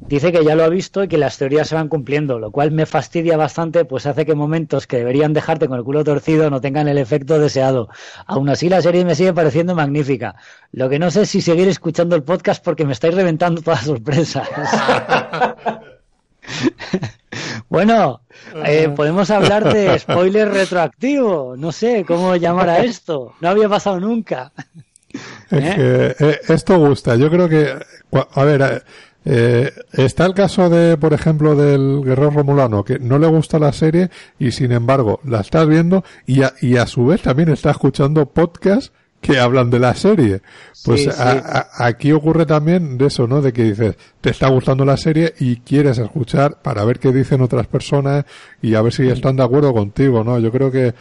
¿Eh? 0.00 0.04
dice 0.08 0.32
que 0.32 0.44
ya 0.44 0.54
lo 0.54 0.64
ha 0.64 0.68
visto 0.68 1.02
y 1.02 1.08
que 1.08 1.18
las 1.18 1.38
teorías 1.38 1.68
se 1.68 1.74
van 1.74 1.88
cumpliendo, 1.88 2.38
lo 2.38 2.50
cual 2.50 2.70
me 2.70 2.86
fastidia 2.86 3.36
bastante, 3.36 3.84
pues 3.84 4.06
hace 4.06 4.26
que 4.26 4.34
momentos 4.34 4.86
que 4.86 4.98
deberían 4.98 5.32
dejarte 5.32 5.68
con 5.68 5.78
el 5.78 5.84
culo 5.84 6.04
torcido 6.04 6.50
no 6.50 6.60
tengan 6.60 6.88
el 6.88 6.98
efecto 6.98 7.38
deseado. 7.38 7.88
Aún 8.26 8.48
así, 8.48 8.68
la 8.68 8.82
serie 8.82 9.04
me 9.04 9.14
sigue 9.14 9.32
pareciendo 9.32 9.74
magnífica. 9.74 10.36
Lo 10.72 10.88
que 10.88 10.98
no 10.98 11.10
sé 11.10 11.22
es 11.22 11.30
si 11.30 11.40
seguir 11.40 11.68
escuchando 11.68 12.16
el 12.16 12.22
podcast 12.22 12.64
porque 12.64 12.84
me 12.84 12.92
estáis 12.92 13.14
reventando 13.14 13.62
todas 13.62 13.80
las 13.80 13.86
sorpresas. 13.86 14.48
bueno, 17.68 18.20
eh, 18.64 18.90
podemos 18.94 19.30
hablar 19.30 19.72
de 19.72 19.98
spoiler 19.98 20.48
retroactivo. 20.48 21.54
No 21.56 21.72
sé 21.72 22.04
cómo 22.06 22.36
llamar 22.36 22.68
a 22.68 22.84
esto. 22.84 23.34
No 23.40 23.48
había 23.48 23.68
pasado 23.68 24.00
nunca. 24.00 24.52
¿Eh? 25.50 26.14
Eh, 26.18 26.40
esto 26.48 26.78
gusta. 26.78 27.16
Yo 27.16 27.30
creo 27.30 27.48
que, 27.48 27.74
a 28.32 28.44
ver, 28.44 28.84
eh, 29.28 29.72
está 29.92 30.24
el 30.24 30.34
caso 30.34 30.70
de, 30.70 30.96
por 30.96 31.12
ejemplo, 31.12 31.56
del 31.56 32.02
guerrero 32.04 32.30
romulano, 32.30 32.84
que 32.84 33.00
no 33.00 33.18
le 33.18 33.26
gusta 33.26 33.58
la 33.58 33.72
serie 33.72 34.08
y 34.38 34.52
sin 34.52 34.70
embargo 34.70 35.18
la 35.24 35.40
estás 35.40 35.66
viendo 35.66 36.04
y 36.26 36.42
a, 36.42 36.54
y 36.60 36.76
a 36.76 36.86
su 36.86 37.06
vez 37.06 37.22
también 37.22 37.48
está 37.48 37.72
escuchando 37.72 38.26
podcasts 38.26 38.92
que 39.20 39.40
hablan 39.40 39.68
de 39.68 39.80
la 39.80 39.96
serie. 39.96 40.42
Pues 40.84 41.08
aquí 41.18 42.12
ocurre 42.12 42.46
también 42.46 42.96
de 42.96 43.06
eso, 43.06 43.26
¿no? 43.26 43.42
De 43.42 43.52
que 43.52 43.64
dices, 43.64 43.96
te 44.20 44.30
está 44.30 44.48
gustando 44.48 44.84
la 44.84 44.96
serie 44.96 45.34
y 45.40 45.56
quieres 45.56 45.98
escuchar 45.98 46.62
para 46.62 46.84
ver 46.84 47.00
qué 47.00 47.10
dicen 47.10 47.40
otras 47.40 47.66
personas 47.66 48.24
y 48.62 48.76
a 48.76 48.82
ver 48.82 48.92
si 48.92 49.08
están 49.08 49.34
de 49.34 49.42
acuerdo 49.42 49.72
contigo, 49.72 50.22
¿no? 50.22 50.38
Yo 50.38 50.52
creo 50.52 50.70
que 50.70 50.94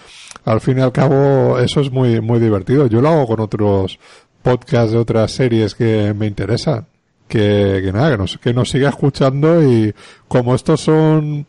al 0.46 0.62
fin 0.62 0.80
y 0.80 0.82
al 0.82 0.92
cabo 0.92 1.60
eso 1.60 1.82
es 1.82 1.92
muy, 1.92 2.22
muy 2.22 2.40
divertido. 2.40 2.88
Yo 2.88 3.02
lo 3.02 3.10
hago 3.10 3.28
con 3.28 3.42
otros 3.42 4.00
podcasts 4.42 4.94
de 4.94 4.98
otras 4.98 5.32
series 5.32 5.76
que 5.76 6.16
me 6.18 6.26
interesan 6.26 6.88
que, 7.28 7.82
que 7.84 7.92
nada, 7.92 8.12
que 8.12 8.18
nos, 8.18 8.38
que 8.38 8.54
nos 8.54 8.70
siga 8.70 8.90
escuchando 8.90 9.64
y 9.64 9.94
como 10.28 10.56
estos 10.56 10.82
son 10.82 11.48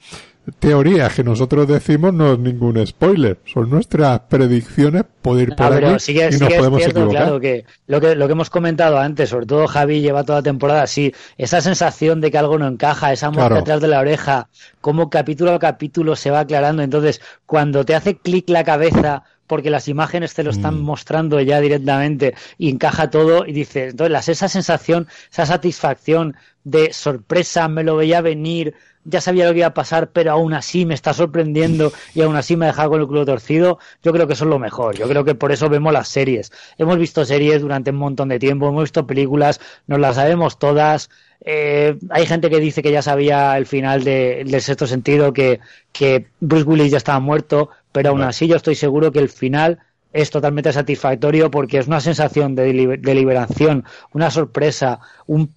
teorías 0.59 1.13
que 1.13 1.25
nosotros 1.25 1.67
decimos 1.67 2.15
no 2.15 2.35
es 2.35 2.39
ningún 2.39 2.85
spoiler, 2.87 3.39
son 3.47 3.71
nuestras 3.71 4.21
predicciones, 4.21 5.05
puede 5.21 5.43
ir 5.43 5.57
por 5.57 5.73
aquí 5.73 6.13
y 6.13 6.39
nos 6.39 6.55
podemos 6.55 6.83
equivocar. 6.83 7.11
Claro, 7.11 7.41
que 7.41 7.65
lo, 7.87 8.01
que 8.01 8.15
lo 8.15 8.27
que 8.27 8.33
hemos 8.33 8.51
comentado 8.51 8.99
antes, 8.99 9.29
sobre 9.29 9.47
todo 9.47 9.67
Javi 9.67 10.01
lleva 10.01 10.25
toda 10.25 10.39
la 10.39 10.45
temporada 10.45 10.83
así, 10.83 11.13
esa 11.37 11.61
sensación 11.61 12.21
de 12.21 12.31
que 12.31 12.39
algo 12.39 12.59
no 12.59 12.69
encaja, 12.69 13.13
esa 13.13 13.31
muerte 13.31 13.59
atrás 13.59 13.81
de 13.81 13.89
la 13.89 14.01
oreja, 14.01 14.49
como 14.81 15.11
capítulo 15.11 15.53
a 15.53 15.59
capítulo 15.59 16.15
se 16.15 16.31
va 16.31 16.41
aclarando, 16.41 16.83
entonces 16.83 17.21
cuando 17.45 17.85
te 17.85 17.95
hace 17.95 18.17
clic 18.17 18.49
la 18.49 18.65
cabeza 18.65 19.25
porque 19.47 19.71
las 19.71 19.89
imágenes 19.89 20.35
te 20.35 20.43
lo 20.43 20.51
están 20.51 20.81
mm. 20.81 20.85
mostrando 20.85 21.41
ya 21.41 21.61
directamente 21.61 22.35
y 22.59 22.71
encaja 22.71 23.11
todo 23.11 23.47
y 23.47 23.53
dices, 23.53 23.93
entonces 23.93 24.29
esa 24.29 24.49
sensación, 24.49 25.09
esa 25.31 25.47
satisfacción 25.47 26.37
de 26.65 26.93
sorpresa, 26.93 27.69
me 27.69 27.85
lo 27.85 27.97
veía 27.97 28.21
venir, 28.21 28.75
ya 29.05 29.21
sabía 29.21 29.47
lo 29.47 29.53
que 29.53 29.59
iba 29.59 29.69
a 29.69 29.75
pasar, 29.75 30.11
pero 30.11 30.33
aún 30.33 30.53
así 30.53 30.85
me 30.85 30.95
está 30.95 31.15
sorprendiendo 31.15 31.93
y 32.15 32.23
aún 32.23 32.35
así 32.37 32.57
me 32.57 32.67
ha 32.67 32.69
dejado 32.69 32.91
con 32.91 33.01
el 33.01 33.07
culo 33.07 33.25
torcido, 33.25 33.79
yo 34.03 34.13
creo 34.13 34.27
que 34.27 34.33
eso 34.33 34.45
es 34.45 34.51
lo 34.51 34.59
mejor. 34.59 34.97
Yo 34.97 35.09
creo 35.09 35.25
que 35.25 35.35
por 35.35 35.53
eso 35.53 35.69
vemos 35.69 35.93
las 35.93 36.09
series. 36.09 36.51
Hemos 36.77 36.99
visto 36.99 37.25
series 37.25 37.63
durante 37.63 37.91
un 37.91 37.97
montón 37.97 38.29
de 38.29 38.39
tiempo, 38.39 38.69
hemos 38.69 38.83
visto 38.83 39.07
películas, 39.07 39.61
nos 39.87 40.01
las 40.01 40.17
sabemos 40.17 40.59
todas. 40.59 41.09
Eh, 41.41 41.97
hay 42.11 42.27
gente 42.27 42.51
que 42.51 42.59
dice 42.59 42.83
que 42.83 42.91
ya 42.91 43.03
sabía 43.03 43.57
el 43.57 43.67
final 43.67 44.03
de, 44.03 44.43
del 44.45 44.61
sexto 44.61 44.87
sentido, 44.89 45.33
que, 45.33 45.61
que 45.93 46.27
Bruce 46.41 46.65
Willis 46.65 46.91
ya 46.91 46.99
estaba 46.99 47.21
muerto, 47.21 47.71
pero 47.97 48.11
aún 48.11 48.21
así 48.21 48.47
yo 48.47 48.57
estoy 48.57 48.75
seguro 48.75 49.11
que 49.11 49.21
el 49.21 49.31
final 49.31 49.79
es 50.13 50.29
totalmente 50.31 50.71
satisfactorio 50.71 51.51
porque 51.51 51.79
es 51.79 51.87
una 51.87 52.01
sensación 52.01 52.55
de, 52.55 52.99
de 52.99 53.15
liberación, 53.15 53.85
una 54.13 54.31
sorpresa, 54.31 55.01
un 55.27 55.55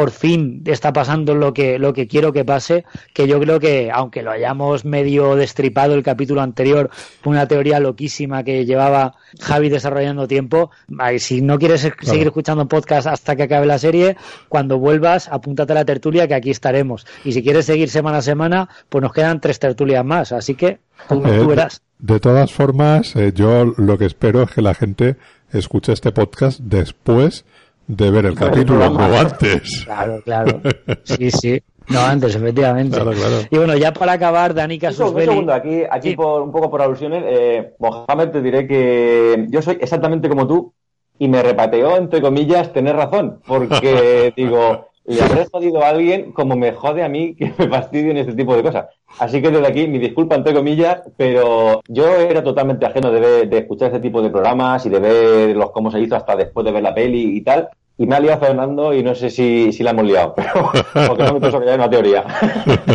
por 0.00 0.12
fin 0.12 0.62
está 0.64 0.94
pasando 0.94 1.34
lo 1.34 1.52
que, 1.52 1.78
lo 1.78 1.92
que 1.92 2.08
quiero 2.08 2.32
que 2.32 2.42
pase, 2.42 2.86
que 3.12 3.28
yo 3.28 3.38
creo 3.38 3.60
que, 3.60 3.90
aunque 3.92 4.22
lo 4.22 4.30
hayamos 4.30 4.86
medio 4.86 5.36
destripado 5.36 5.92
el 5.92 6.02
capítulo 6.02 6.40
anterior, 6.40 6.88
fue 7.20 7.32
una 7.32 7.46
teoría 7.46 7.80
loquísima 7.80 8.42
que 8.42 8.64
llevaba 8.64 9.16
Javi 9.42 9.68
desarrollando 9.68 10.26
tiempo. 10.26 10.70
Si 11.18 11.42
no 11.42 11.58
quieres 11.58 11.82
seguir 12.00 12.28
escuchando 12.28 12.66
podcast 12.66 13.08
hasta 13.08 13.36
que 13.36 13.42
acabe 13.42 13.66
la 13.66 13.78
serie, 13.78 14.16
cuando 14.48 14.78
vuelvas, 14.78 15.28
apúntate 15.28 15.72
a 15.72 15.74
la 15.74 15.84
tertulia 15.84 16.26
que 16.26 16.34
aquí 16.34 16.48
estaremos. 16.48 17.06
Y 17.22 17.32
si 17.32 17.42
quieres 17.42 17.66
seguir 17.66 17.90
semana 17.90 18.18
a 18.18 18.22
semana, 18.22 18.70
pues 18.88 19.02
nos 19.02 19.12
quedan 19.12 19.38
tres 19.38 19.58
tertulias 19.58 20.02
más, 20.02 20.32
así 20.32 20.54
que 20.54 20.78
tú, 21.10 21.22
eh, 21.26 21.44
verás. 21.44 21.82
De 21.98 22.20
todas 22.20 22.54
formas, 22.54 23.14
eh, 23.16 23.32
yo 23.34 23.66
lo 23.76 23.98
que 23.98 24.06
espero 24.06 24.44
es 24.44 24.50
que 24.50 24.62
la 24.62 24.72
gente 24.72 25.16
escuche 25.52 25.92
este 25.92 26.10
podcast 26.10 26.60
después 26.60 27.44
de 27.90 28.10
ver 28.10 28.26
el 28.26 28.34
capítulo, 28.34 28.88
no 28.88 29.00
antes. 29.00 29.82
Claro, 29.84 30.20
claro. 30.24 30.60
Sí, 31.02 31.30
sí. 31.30 31.62
No, 31.88 32.00
antes, 32.00 32.36
efectivamente. 32.36 32.94
Claro, 32.94 33.10
claro. 33.12 33.36
Y 33.50 33.56
bueno, 33.56 33.76
ya 33.76 33.92
para 33.92 34.12
acabar, 34.12 34.54
Dani 34.54 34.78
Casusbeli... 34.78 35.26
Un 35.26 35.32
segundo, 35.32 35.52
aquí, 35.52 35.82
aquí 35.90 36.14
por, 36.14 36.40
un 36.40 36.52
poco 36.52 36.70
por 36.70 36.82
alusiones, 36.82 37.24
eh, 37.26 37.74
Mohamed 37.80 38.28
te 38.28 38.42
diré 38.42 38.66
que 38.68 39.46
yo 39.48 39.60
soy 39.60 39.78
exactamente 39.80 40.28
como 40.28 40.46
tú 40.46 40.72
y 41.18 41.26
me 41.26 41.42
repateó, 41.42 41.96
entre 41.96 42.22
comillas, 42.22 42.72
tener 42.72 42.94
razón, 42.94 43.40
porque 43.44 44.32
digo, 44.36 44.86
le 45.04 45.20
habré 45.20 45.46
jodido 45.50 45.82
a 45.82 45.88
alguien 45.88 46.30
como 46.30 46.54
me 46.54 46.70
jode 46.70 47.02
a 47.02 47.08
mí 47.08 47.34
que 47.34 47.52
me 47.58 47.68
fastidien 47.68 48.16
este 48.18 48.34
tipo 48.34 48.54
de 48.54 48.62
cosas. 48.62 48.86
Así 49.18 49.42
que 49.42 49.50
desde 49.50 49.66
aquí, 49.66 49.88
mi 49.88 49.98
disculpa 49.98 50.36
entre 50.36 50.54
comillas, 50.54 51.02
pero 51.16 51.82
yo 51.88 52.06
era 52.14 52.44
totalmente 52.44 52.86
ajeno 52.86 53.10
de, 53.10 53.46
de 53.46 53.58
escuchar 53.58 53.88
este 53.88 54.00
tipo 54.00 54.22
de 54.22 54.30
programas 54.30 54.86
y 54.86 54.90
de 54.90 55.00
ver 55.00 55.56
los 55.56 55.72
cómo 55.72 55.90
se 55.90 56.00
hizo 56.00 56.14
hasta 56.14 56.36
después 56.36 56.64
de 56.64 56.70
ver 56.70 56.84
la 56.84 56.94
peli 56.94 57.36
y 57.36 57.40
tal 57.40 57.68
y 58.00 58.06
me 58.06 58.16
ha 58.16 58.20
liado 58.20 58.40
Fernando 58.40 58.94
y 58.94 59.02
no 59.02 59.14
sé 59.14 59.28
si, 59.28 59.70
si 59.74 59.82
la 59.82 59.90
hemos 59.90 60.06
liado, 60.06 60.34
pero 60.94 61.06
porque 61.06 61.22
no 61.22 61.38
me 61.38 61.48
he 61.48 61.74
una 61.74 61.90
teoría. 61.90 62.24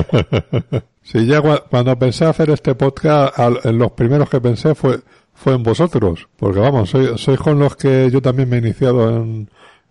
sí, 1.04 1.28
ya 1.28 1.44
cuando 1.70 1.98
pensé 2.00 2.26
hacer 2.26 2.50
este 2.50 2.74
podcast, 2.74 3.38
en 3.38 3.78
los 3.78 3.92
primeros 3.92 4.28
que 4.32 4.42
pensé 4.42 4.74
fue, 4.74 5.02
fue 5.32 5.54
en 5.54 5.62
vosotros, 5.62 6.28
porque 6.38 6.60
vamos, 6.60 6.90
sois 6.90 7.22
soy 7.22 7.38
con 7.38 7.60
los 7.60 7.76
que 7.76 8.10
yo 8.10 8.20
también 8.20 8.50
me 8.50 8.56
he 8.56 8.60
iniciado 8.62 9.16
en, 9.16 9.48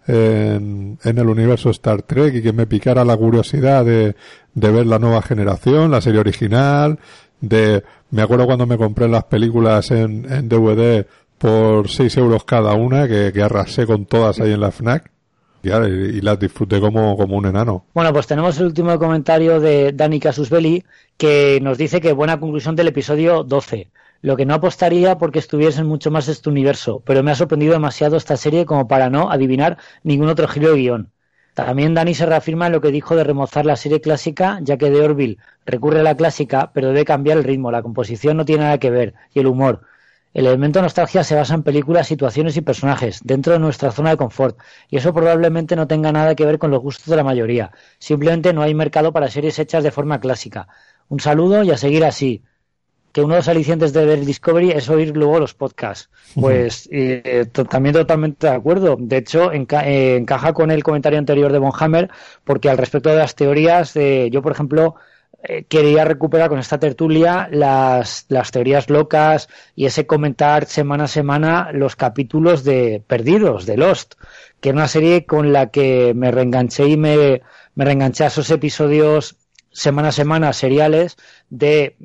en, 0.09 0.99
en, 1.05 1.19
el 1.19 1.29
universo 1.29 1.71
Star 1.71 2.03
Trek 2.03 2.35
y 2.35 2.43
que 2.43 2.53
me 2.53 2.67
picara 2.67 3.05
la 3.05 3.17
curiosidad 3.17 3.85
de, 3.85 4.17
de 4.53 4.71
ver 4.73 4.87
la 4.87 4.99
nueva 4.99 5.23
generación, 5.23 5.93
la 5.93 6.01
serie 6.01 6.19
original, 6.19 6.99
de, 7.41 7.85
me 8.11 8.23
acuerdo 8.23 8.47
cuando 8.47 8.67
me 8.67 8.79
compré 8.79 9.07
las 9.07 9.25
películas 9.25 9.93
en, 9.93 10.27
en 10.29 10.49
DVD 10.49 11.07
por 11.39 11.89
6 11.89 12.17
euros 12.17 12.45
cada 12.45 12.75
una, 12.75 13.09
que, 13.09 13.33
arrasé 13.43 13.87
con 13.87 14.07
todas 14.07 14.41
ahí 14.41 14.53
en 14.53 14.61
la 14.61 14.71
FNAC. 14.71 15.11
Y, 15.63 16.21
las 16.21 16.39
disfruté 16.39 16.79
como, 16.79 17.17
como 17.17 17.37
un 17.37 17.47
enano. 17.47 17.87
Bueno, 17.95 18.13
pues 18.13 18.27
tenemos 18.27 18.59
el 18.59 18.67
último 18.67 18.99
comentario 18.99 19.61
de 19.61 19.93
Dani 19.93 20.21
Casusbelli, 20.21 20.85
que 21.17 21.59
nos 21.63 21.79
dice 21.79 22.03
que 22.03 22.13
buena 22.13 22.39
conclusión 22.39 22.77
del 22.77 22.89
episodio 22.89 23.45
12. 23.45 23.91
Lo 24.21 24.37
que 24.37 24.47
no 24.47 24.55
apostaría 24.55 25.19
porque 25.19 25.39
estuviesen 25.39 25.87
mucho 25.87 26.11
más 26.11 26.29
este 26.29 26.49
universo, 26.49 27.03
pero 27.05 27.23
me 27.23 27.31
ha 27.31 27.35
sorprendido 27.35 27.73
demasiado 27.75 28.17
esta 28.17 28.37
serie 28.37 28.65
como 28.67 28.89
para 28.89 29.11
no 29.11 29.31
adivinar 29.31 29.79
ningún 30.03 30.29
otro 30.29 30.49
giro 30.49 30.71
de 30.71 30.79
guion. 30.79 31.13
También 31.55 31.95
Dani 31.95 32.15
se 32.15 32.27
reafirma 32.27 32.67
en 32.67 32.73
lo 32.73 32.81
que 32.81 32.91
dijo 32.91 33.15
de 33.15 33.23
remozar 33.23 33.65
la 33.65 33.77
serie 33.77 34.01
clásica, 34.01 34.59
ya 34.61 34.77
que 34.77 34.91
de 34.91 35.01
Orville 35.01 35.39
recurre 35.65 36.01
a 36.01 36.03
la 36.03 36.17
clásica, 36.17 36.73
pero 36.75 36.89
debe 36.89 37.05
cambiar 37.05 37.39
el 37.39 37.45
ritmo, 37.45 37.71
la 37.71 37.83
composición 37.83 38.37
no 38.37 38.45
tiene 38.45 38.65
nada 38.65 38.79
que 38.79 38.91
ver, 38.91 39.15
y 39.33 39.39
el 39.39 39.47
humor. 39.47 39.83
El 40.35 40.47
elemento 40.47 40.83
nostalgia 40.83 41.23
se 41.23 41.37
basa 41.37 41.55
en 41.55 41.63
películas, 41.63 42.09
situaciones 42.09 42.57
y 42.57 42.61
personajes, 42.61 43.21
dentro 43.23 43.53
de 43.53 43.61
nuestra 43.61 43.93
zona 43.93 44.11
de 44.11 44.17
confort, 44.17 44.59
y 44.91 44.97
eso 44.97 45.15
probablemente 45.15 45.77
no 45.77 45.87
tenga 45.87 46.11
nada 46.11 46.35
que 46.35 46.45
ver 46.45 46.59
con 46.59 46.73
los 46.73 46.81
gustos 46.81 47.07
de 47.07 47.17
la 47.17 47.23
mayoría. 47.23 47.71
Simplemente 48.01 48.53
no 48.53 48.63
hay 48.63 48.75
mercado 48.75 49.13
para 49.13 49.31
series 49.31 49.61
hechas 49.61 49.85
de 49.85 49.93
forma 49.93 50.19
clásica. 50.19 50.67
Un 51.09 51.21
saludo 51.21 51.63
y 51.63 51.71
a 51.71 51.77
seguir 51.77 52.05
así. 52.05 52.43
Que 53.13 53.21
uno 53.21 53.35
de 53.35 53.41
los 53.41 53.49
alicientes 53.49 53.93
de 53.93 54.05
ver 54.05 54.25
Discovery 54.25 54.73
es 54.73 54.89
oír 54.89 55.17
luego 55.17 55.39
los 55.39 55.55
podcasts. 55.55 56.11
Pues 56.35 56.89
eh, 56.91 57.47
también 57.71 57.95
totalmente 57.95 58.49
de 58.49 58.55
acuerdo. 58.55 58.97
De 58.99 59.19
hecho, 59.19 59.53
eh, 59.53 60.17
encaja 60.17 60.53
con 60.53 60.73
el 60.73 60.83
comentario 60.83 61.21
anterior 61.21 61.53
de 61.53 61.61
Von 61.61 61.71
Hammer, 61.79 62.11
porque 62.43 62.69
al 62.69 62.77
respecto 62.77 63.11
de 63.11 63.19
las 63.19 63.37
teorías, 63.37 63.95
yo 63.95 64.43
por 64.43 64.51
ejemplo, 64.51 64.97
eh, 65.47 65.65
quería 65.65 66.07
recuperar 66.07 66.49
con 66.49 66.59
esta 66.59 66.79
tertulia 66.79 67.49
las, 67.53 68.25
las, 68.29 68.51
teorías 68.51 68.89
locas 68.89 69.49
y 69.77 69.85
ese 69.85 70.07
comentar 70.07 70.65
semana 70.65 71.05
a 71.05 71.09
semana 71.09 71.71
los 71.73 71.97
capítulos 71.97 72.65
de 72.65 73.03
Perdidos, 73.07 73.67
de 73.67 73.77
Lost, 73.77 74.15
que 74.61 74.71
era 74.71 74.79
una 74.79 74.89
serie 74.89 75.27
con 75.27 75.53
la 75.53 75.71
que 75.71 76.15
me 76.15 76.31
reenganché 76.31 76.89
y 76.89 76.97
me, 76.97 77.43
me 77.75 77.85
reenganché 77.85 78.25
a 78.25 78.29
esos 78.29 78.51
episodios 78.51 79.37
semana 79.71 80.09
a 80.09 80.13
semana 80.13 80.53
seriales 80.55 81.17
de 81.51 81.97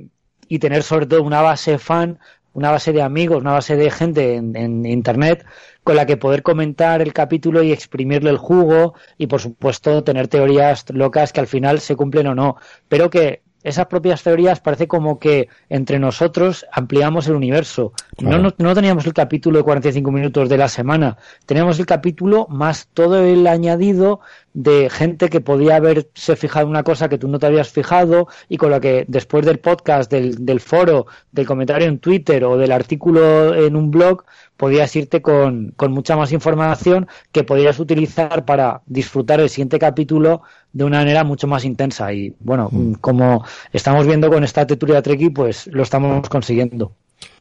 y 0.49 0.60
tener 0.60 0.84
sobre 0.84 1.06
todo 1.06 1.24
una 1.24 1.41
base 1.41 1.78
fan 1.78 2.20
una 2.53 2.72
base 2.72 2.91
de 2.91 3.02
amigos, 3.02 3.41
una 3.41 3.53
base 3.53 3.76
de 3.76 3.91
gente 3.91 4.36
en, 4.36 4.86
Internet 4.86 5.45
con 5.90 5.95
la 5.95 6.06
que 6.06 6.18
poder 6.18 6.44
comentar 6.44 7.02
el 7.02 7.14
capítulo 7.14 7.64
y 7.64 7.72
exprimirle 7.72 8.30
el 8.30 8.38
jugo 8.38 8.94
y 9.18 9.26
por 9.26 9.41
supuesto 9.41 10.03
tener 10.03 10.28
teorías 10.28 10.86
locas 10.90 11.34
que 11.34 11.40
al 11.40 11.48
final 11.48 11.80
se 11.80 11.95
cumplen 11.95 12.28
o 12.28 12.36
no, 12.36 12.57
pero 12.88 13.10
que 13.10 13.41
esas 13.64 13.88
propias 13.88 14.22
teorías 14.22 14.60
parece 14.60 14.88
como 14.88 15.18
que 15.18 15.49
entre 15.68 15.98
nosotros 15.99 16.66
ampliamos 16.72 17.28
el 17.28 17.36
universo. 17.36 17.91
No, 18.20 18.38
no, 18.38 18.76
teníamos 18.76 19.06
el 19.07 19.14
capítulo 19.14 19.57
de 19.57 19.64
45 19.64 20.11
minutos 20.11 20.48
de 20.48 20.57
la 20.57 20.70
semana, 20.70 21.18
teníamos 21.48 21.80
el 21.80 21.88
capítulo 21.88 22.45
más 22.49 22.88
todo 22.94 23.26
el 23.26 23.48
añadido 23.48 24.22
de 24.53 24.90
gente 24.90 25.30
que 25.30 25.41
podía 25.41 25.76
haberse 25.76 26.36
fijado 26.36 26.66
en 26.66 26.72
una 26.72 26.84
cosa 26.84 27.10
que 27.10 27.18
tú 27.18 27.28
no 27.28 27.40
te 27.40 27.48
habías 27.48 27.70
fijado 27.70 28.28
y 28.48 28.57
con 28.57 28.72
la 28.72 28.80
que 28.80 29.06
después 29.07 29.45
del 29.45 29.60
podcast, 29.60 30.11
del, 30.11 30.45
del 30.45 30.60
foro, 30.60 31.07
del 31.32 31.45
comentario 31.45 31.88
en 31.88 31.99
Twitter 31.99 32.44
o 32.45 32.57
del 32.57 32.72
artículo 32.72 33.56
en 33.56 33.76
un 33.76 33.91
blog, 33.91 34.24
podías 34.60 34.94
irte 34.98 35.22
con, 35.22 35.72
con, 35.77 35.94
mucha 35.94 36.18
más 36.18 36.34
información 36.34 37.07
que 37.31 37.45
podías 37.45 37.80
utilizar 37.80 38.44
para 38.44 38.81
disfrutar 38.88 39.40
el 39.40 39.49
siguiente 39.49 39.80
capítulo 39.80 40.41
de 40.73 40.84
una 40.84 40.98
manera 40.98 41.23
mucho 41.23 41.48
más 41.48 41.64
intensa. 41.64 42.11
Y 42.11 42.36
bueno, 42.41 42.68
mm. 42.69 42.95
como 42.95 43.45
estamos 43.72 44.06
viendo 44.06 44.30
con 44.30 44.44
esta 44.44 44.68
teturia 44.68 45.02
Treki, 45.02 45.30
pues 45.30 45.68
lo 45.68 45.81
estamos 45.81 46.27
consiguiendo. 46.27 46.91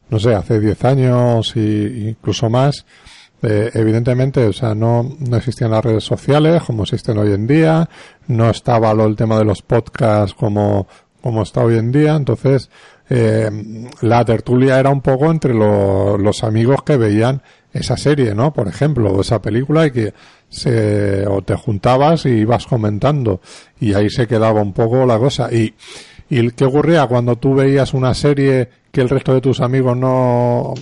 No 0.09 0.17
sé, 0.17 0.33
hace 0.33 0.61
10 0.61 0.85
años 0.85 1.53
e 1.57 2.07
incluso 2.07 2.49
más, 2.49 2.85
eh, 3.41 3.69
evidentemente, 3.73 4.45
o 4.45 4.53
sea, 4.53 4.73
no, 4.73 5.03
no 5.19 5.35
existían 5.35 5.71
las 5.71 5.83
redes 5.83 6.05
sociales 6.05 6.63
como 6.63 6.83
existen 6.83 7.17
hoy 7.17 7.33
en 7.33 7.45
día, 7.45 7.89
no 8.27 8.49
estaba 8.49 8.93
lo, 8.93 9.05
el 9.05 9.17
tema 9.17 9.37
de 9.37 9.43
los 9.43 9.61
podcasts 9.61 10.33
como, 10.33 10.87
como 11.21 11.43
está 11.43 11.65
hoy 11.65 11.77
en 11.77 11.91
día, 11.91 12.15
entonces 12.15 12.69
eh, 13.09 13.49
la 14.01 14.23
tertulia 14.23 14.79
era 14.79 14.89
un 14.89 15.01
poco 15.01 15.31
entre 15.31 15.53
los 15.53 16.43
amigos 16.43 16.83
que 16.83 16.97
veían 16.97 17.41
esa 17.73 17.97
serie, 17.97 18.33
¿no? 18.35 18.53
Por 18.53 18.67
ejemplo, 18.67 19.11
o 19.11 19.21
esa 19.21 19.41
película 19.41 19.85
y 19.85 19.91
que 19.91 20.13
se, 20.47 21.25
o 21.27 21.41
te 21.41 21.55
juntabas 21.55 22.25
y 22.25 22.29
ibas 22.29 22.65
comentando 22.65 23.41
y 23.79 23.93
ahí 23.93 24.09
se 24.09 24.27
quedaba 24.27 24.61
un 24.61 24.73
poco 24.73 25.05
la 25.05 25.17
cosa. 25.17 25.53
Y, 25.53 25.73
y 26.29 26.51
¿qué 26.51 26.65
ocurría 26.65 27.07
cuando 27.07 27.35
tú 27.37 27.55
veías 27.55 27.93
una 27.93 28.13
serie 28.13 28.69
que 28.91 29.01
el 29.01 29.09
resto 29.09 29.33
de 29.33 29.41
tus 29.41 29.59
amigos 29.61 29.97
no, 29.97 30.73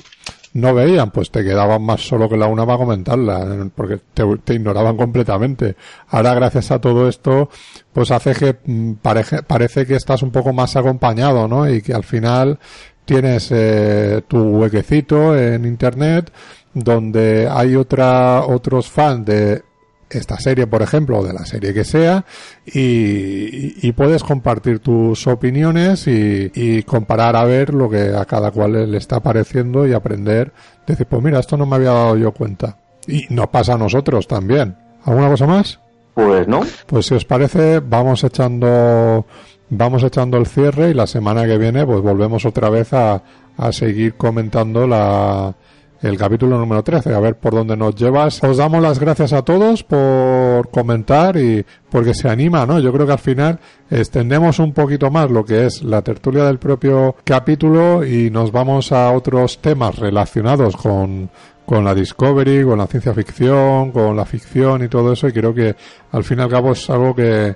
no 0.58 0.74
veían, 0.74 1.12
pues 1.12 1.30
te 1.30 1.44
quedaban 1.44 1.84
más 1.84 2.02
solo 2.02 2.28
que 2.28 2.36
la 2.36 2.48
una 2.48 2.66
para 2.66 2.80
comentarla, 2.80 3.70
porque 3.76 4.00
te, 4.12 4.54
ignoraban 4.56 4.98
completamente. 4.98 5.76
Ahora, 6.10 6.34
gracias 6.34 6.72
a 6.72 6.82
todo 6.82 7.08
esto, 7.08 7.50
pues 7.94 8.10
hace 8.10 8.34
que 8.34 8.58
mm, 8.66 8.94
parece, 8.94 9.86
que 9.86 9.96
estás 9.96 10.24
un 10.24 10.32
poco 10.32 10.54
más 10.54 10.76
acompañado, 10.76 11.48
¿no? 11.48 11.70
Y 11.70 11.84
que 11.84 11.94
al 11.94 12.04
final 12.04 12.58
tienes 13.06 13.52
eh, 13.52 14.24
tu 14.28 14.40
huequecito 14.58 15.38
en 15.38 15.64
internet 15.64 16.32
donde 16.74 17.48
hay 17.48 17.76
otra, 17.76 18.44
otros 18.44 18.90
fans 18.90 19.28
de 19.28 19.62
esta 20.10 20.40
serie, 20.40 20.68
por 20.68 20.82
ejemplo, 20.82 21.20
o 21.20 21.24
de 21.24 21.34
la 21.34 21.46
serie 21.46 21.74
que 21.74 21.84
sea, 21.84 22.26
y, 22.66 23.92
puedes 23.94 24.24
compartir 24.24 24.80
tus 24.80 25.26
opiniones 25.28 26.08
y, 26.08 26.84
comparar 26.84 27.36
a 27.36 27.44
ver 27.46 27.74
lo 27.74 27.90
que 27.90 28.16
a 28.16 28.26
cada 28.26 28.52
cual 28.52 28.92
le 28.92 28.98
está 28.98 29.20
pareciendo 29.20 29.88
y 29.88 29.94
aprender. 29.94 30.52
Decir, 30.86 31.08
pues 31.08 31.22
mira, 31.22 31.40
esto 31.40 31.58
no 31.58 31.66
me 31.66 31.76
había 31.76 31.92
dado 31.92 32.18
yo 32.18 32.32
cuenta. 32.32 32.78
Y 33.08 33.26
nos 33.30 33.48
pasa 33.48 33.74
a 33.74 33.78
nosotros 33.78 34.28
también. 34.28 34.76
¿Alguna 35.06 35.30
cosa 35.30 35.48
más? 35.48 35.80
Pues 36.14 36.48
no. 36.48 36.62
Pues 36.86 37.06
si 37.06 37.16
os 37.16 37.26
parece, 37.26 37.80
vamos 37.80 38.24
echando, 38.24 39.26
vamos 39.70 40.04
echando 40.04 40.38
el 40.38 40.48
cierre 40.48 40.90
y 40.90 40.94
la 40.94 41.08
semana 41.08 41.46
que 41.46 41.58
viene, 41.58 41.86
pues 41.86 42.02
volvemos 42.02 42.46
otra 42.46 42.70
vez 42.70 42.94
a, 42.94 43.24
a 43.58 43.72
seguir 43.72 44.16
comentando 44.16 44.88
la, 44.88 45.56
el 46.02 46.18
capítulo 46.18 46.57
número 46.57 46.84
13, 46.84 47.14
a 47.14 47.19
ver 47.19 47.36
por 47.36 47.53
dónde 47.53 47.76
nos 47.76 47.95
llevas. 47.95 48.44
Os 48.44 48.57
damos 48.57 48.82
las 48.82 48.99
gracias 48.99 49.34
a 49.34 49.41
todos 49.41 49.84
por 49.84 50.69
comentar 50.69 51.38
y 51.38 51.65
porque 51.90 52.14
se 52.14 52.30
anima, 52.30 52.65
¿no? 52.65 52.80
Yo 52.80 52.94
creo 52.94 53.06
que 53.06 53.14
al 53.14 53.19
final 53.19 53.60
extendemos 53.90 54.60
un 54.60 54.74
poquito 54.74 55.10
más 55.10 55.32
lo 55.32 55.44
que 55.44 55.65
es 55.65 55.84
la 55.84 56.02
tertulia 56.02 56.44
del 56.45 56.60
propio 56.60 57.15
capítulo 57.24 58.06
y 58.06 58.30
nos 58.30 58.52
vamos 58.52 58.91
a 58.91 59.11
otros 59.11 59.60
temas 59.60 59.98
relacionados 59.98 60.78
con, 60.78 61.30
con 61.65 61.84
la 61.84 61.95
Discovery, 61.95 62.64
con 62.64 62.78
la 62.78 62.88
ciencia 62.88 63.14
ficción, 63.14 63.91
con 63.91 64.15
la 64.15 64.26
ficción 64.26 64.84
y 64.84 64.88
todo 64.88 65.14
eso 65.14 65.28
y 65.28 65.34
creo 65.34 65.53
que 65.53 65.76
al 66.11 66.24
fin 66.24 66.40
y 66.40 66.41
al 66.44 66.49
cabo 66.49 66.74
es 66.74 66.90
algo 66.90 67.15
que, 67.15 67.56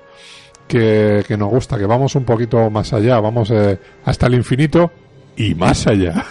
que, 0.67 1.23
que 1.27 1.37
nos 1.37 1.49
gusta, 1.49 1.77
que 1.77 1.85
vamos 1.85 2.15
un 2.15 2.23
poquito 2.23 2.69
más 2.69 2.91
allá, 2.93 3.19
vamos 3.19 3.51
eh, 3.51 3.77
hasta 4.05 4.27
el 4.27 4.35
infinito 4.35 4.91
y 5.37 5.53
más 5.53 5.85
allá. 5.85 6.25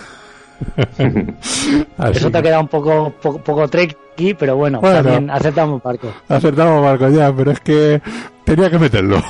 Eso 2.12 2.30
te 2.30 2.38
ha 2.38 2.42
quedado 2.42 2.62
un 2.62 2.68
poco, 2.68 3.12
poco, 3.20 3.68
tricky, 3.68 4.34
pero 4.34 4.56
bueno, 4.56 4.80
también 4.80 5.30
aceptamos 5.30 5.82
barco. 5.82 6.12
Aceptamos 6.28 6.82
barco 6.82 7.08
ya, 7.08 7.32
pero 7.34 7.50
es 7.52 7.60
que 7.60 8.00
tenía 8.44 8.70
que 8.70 8.78
meterlo. 8.78 9.22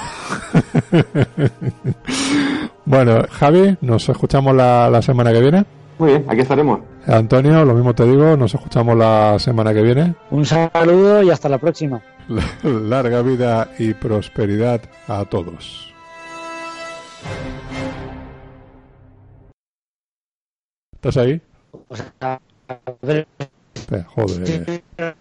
bueno, 2.84 3.24
Javi, 3.30 3.76
nos 3.80 4.08
escuchamos 4.08 4.54
la, 4.54 4.90
la 4.90 5.02
semana 5.02 5.32
que 5.32 5.40
viene. 5.40 5.64
Muy 5.98 6.10
bien, 6.10 6.24
aquí 6.28 6.40
estaremos. 6.40 6.80
Antonio, 7.06 7.64
lo 7.64 7.74
mismo 7.74 7.94
te 7.94 8.04
digo, 8.04 8.36
nos 8.36 8.54
escuchamos 8.54 8.96
la 8.96 9.38
semana 9.38 9.74
que 9.74 9.82
viene. 9.82 10.14
Un 10.30 10.46
saludo 10.46 11.22
y 11.22 11.30
hasta 11.30 11.48
la 11.48 11.58
próxima. 11.58 12.00
Larga 12.62 13.22
vida 13.22 13.68
y 13.78 13.94
prosperidad 13.94 14.80
a 15.08 15.24
todos. 15.24 15.92
¿Estás 21.00 21.16
ahí? 21.16 21.40
Joder. 22.98 23.26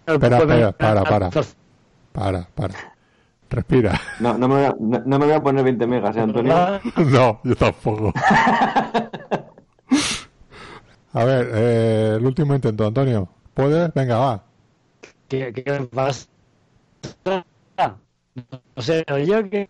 Espera, 0.05 0.37
espera, 0.37 0.71
para, 0.73 1.03
para. 1.03 1.29
Para, 2.11 2.49
para. 2.53 2.75
Respira. 3.49 3.97
No, 4.19 4.37
no, 4.37 4.49
me 4.49 4.55
voy 4.55 4.65
a, 4.65 4.75
no, 4.77 5.19
me 5.19 5.25
voy 5.25 5.31
a 5.35 5.41
poner 5.41 5.63
20 5.63 5.87
megas, 5.87 6.17
¿eh, 6.17 6.19
Antonio? 6.19 6.53
No, 6.97 7.39
yo 7.45 7.55
tampoco. 7.55 8.11
A 11.13 11.23
ver, 11.23 11.49
eh, 11.53 12.15
el 12.17 12.25
último 12.25 12.55
intento, 12.55 12.85
Antonio. 12.85 13.29
¿Puedes? 13.53 13.93
Venga, 13.93 14.17
va. 14.17 14.43
¿Qué, 15.29 15.53
qué 15.53 15.87
pasa? 15.93 16.27
No 17.25 18.81
sé, 18.81 19.05
yo 19.25 19.49
que... 19.49 19.69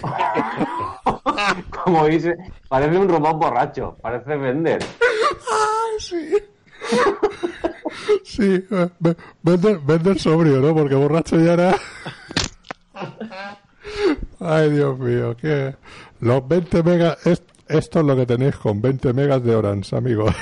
Como 1.84 2.06
dice, 2.06 2.36
parece 2.68 2.98
un 2.98 3.08
robot 3.08 3.38
borracho, 3.38 3.96
parece 4.00 4.36
vender. 4.36 4.82
Ay, 4.82 6.00
sí. 6.00 6.34
Sí, 8.24 8.64
vender, 9.42 9.78
vender 9.80 10.18
sobrio, 10.18 10.60
¿no? 10.60 10.74
Porque 10.74 10.94
borracho 10.94 11.38
ya 11.38 11.52
era. 11.54 11.74
Ay, 14.40 14.70
Dios 14.70 14.98
mío, 14.98 15.36
que 15.36 15.76
los 16.20 16.46
20 16.46 16.82
megas, 16.82 17.18
esto 17.26 18.00
es 18.00 18.06
lo 18.06 18.16
que 18.16 18.26
tenéis 18.26 18.56
con 18.56 18.80
20 18.80 19.12
megas 19.12 19.44
de 19.44 19.54
Orange, 19.54 19.96
amigos. 19.96 20.34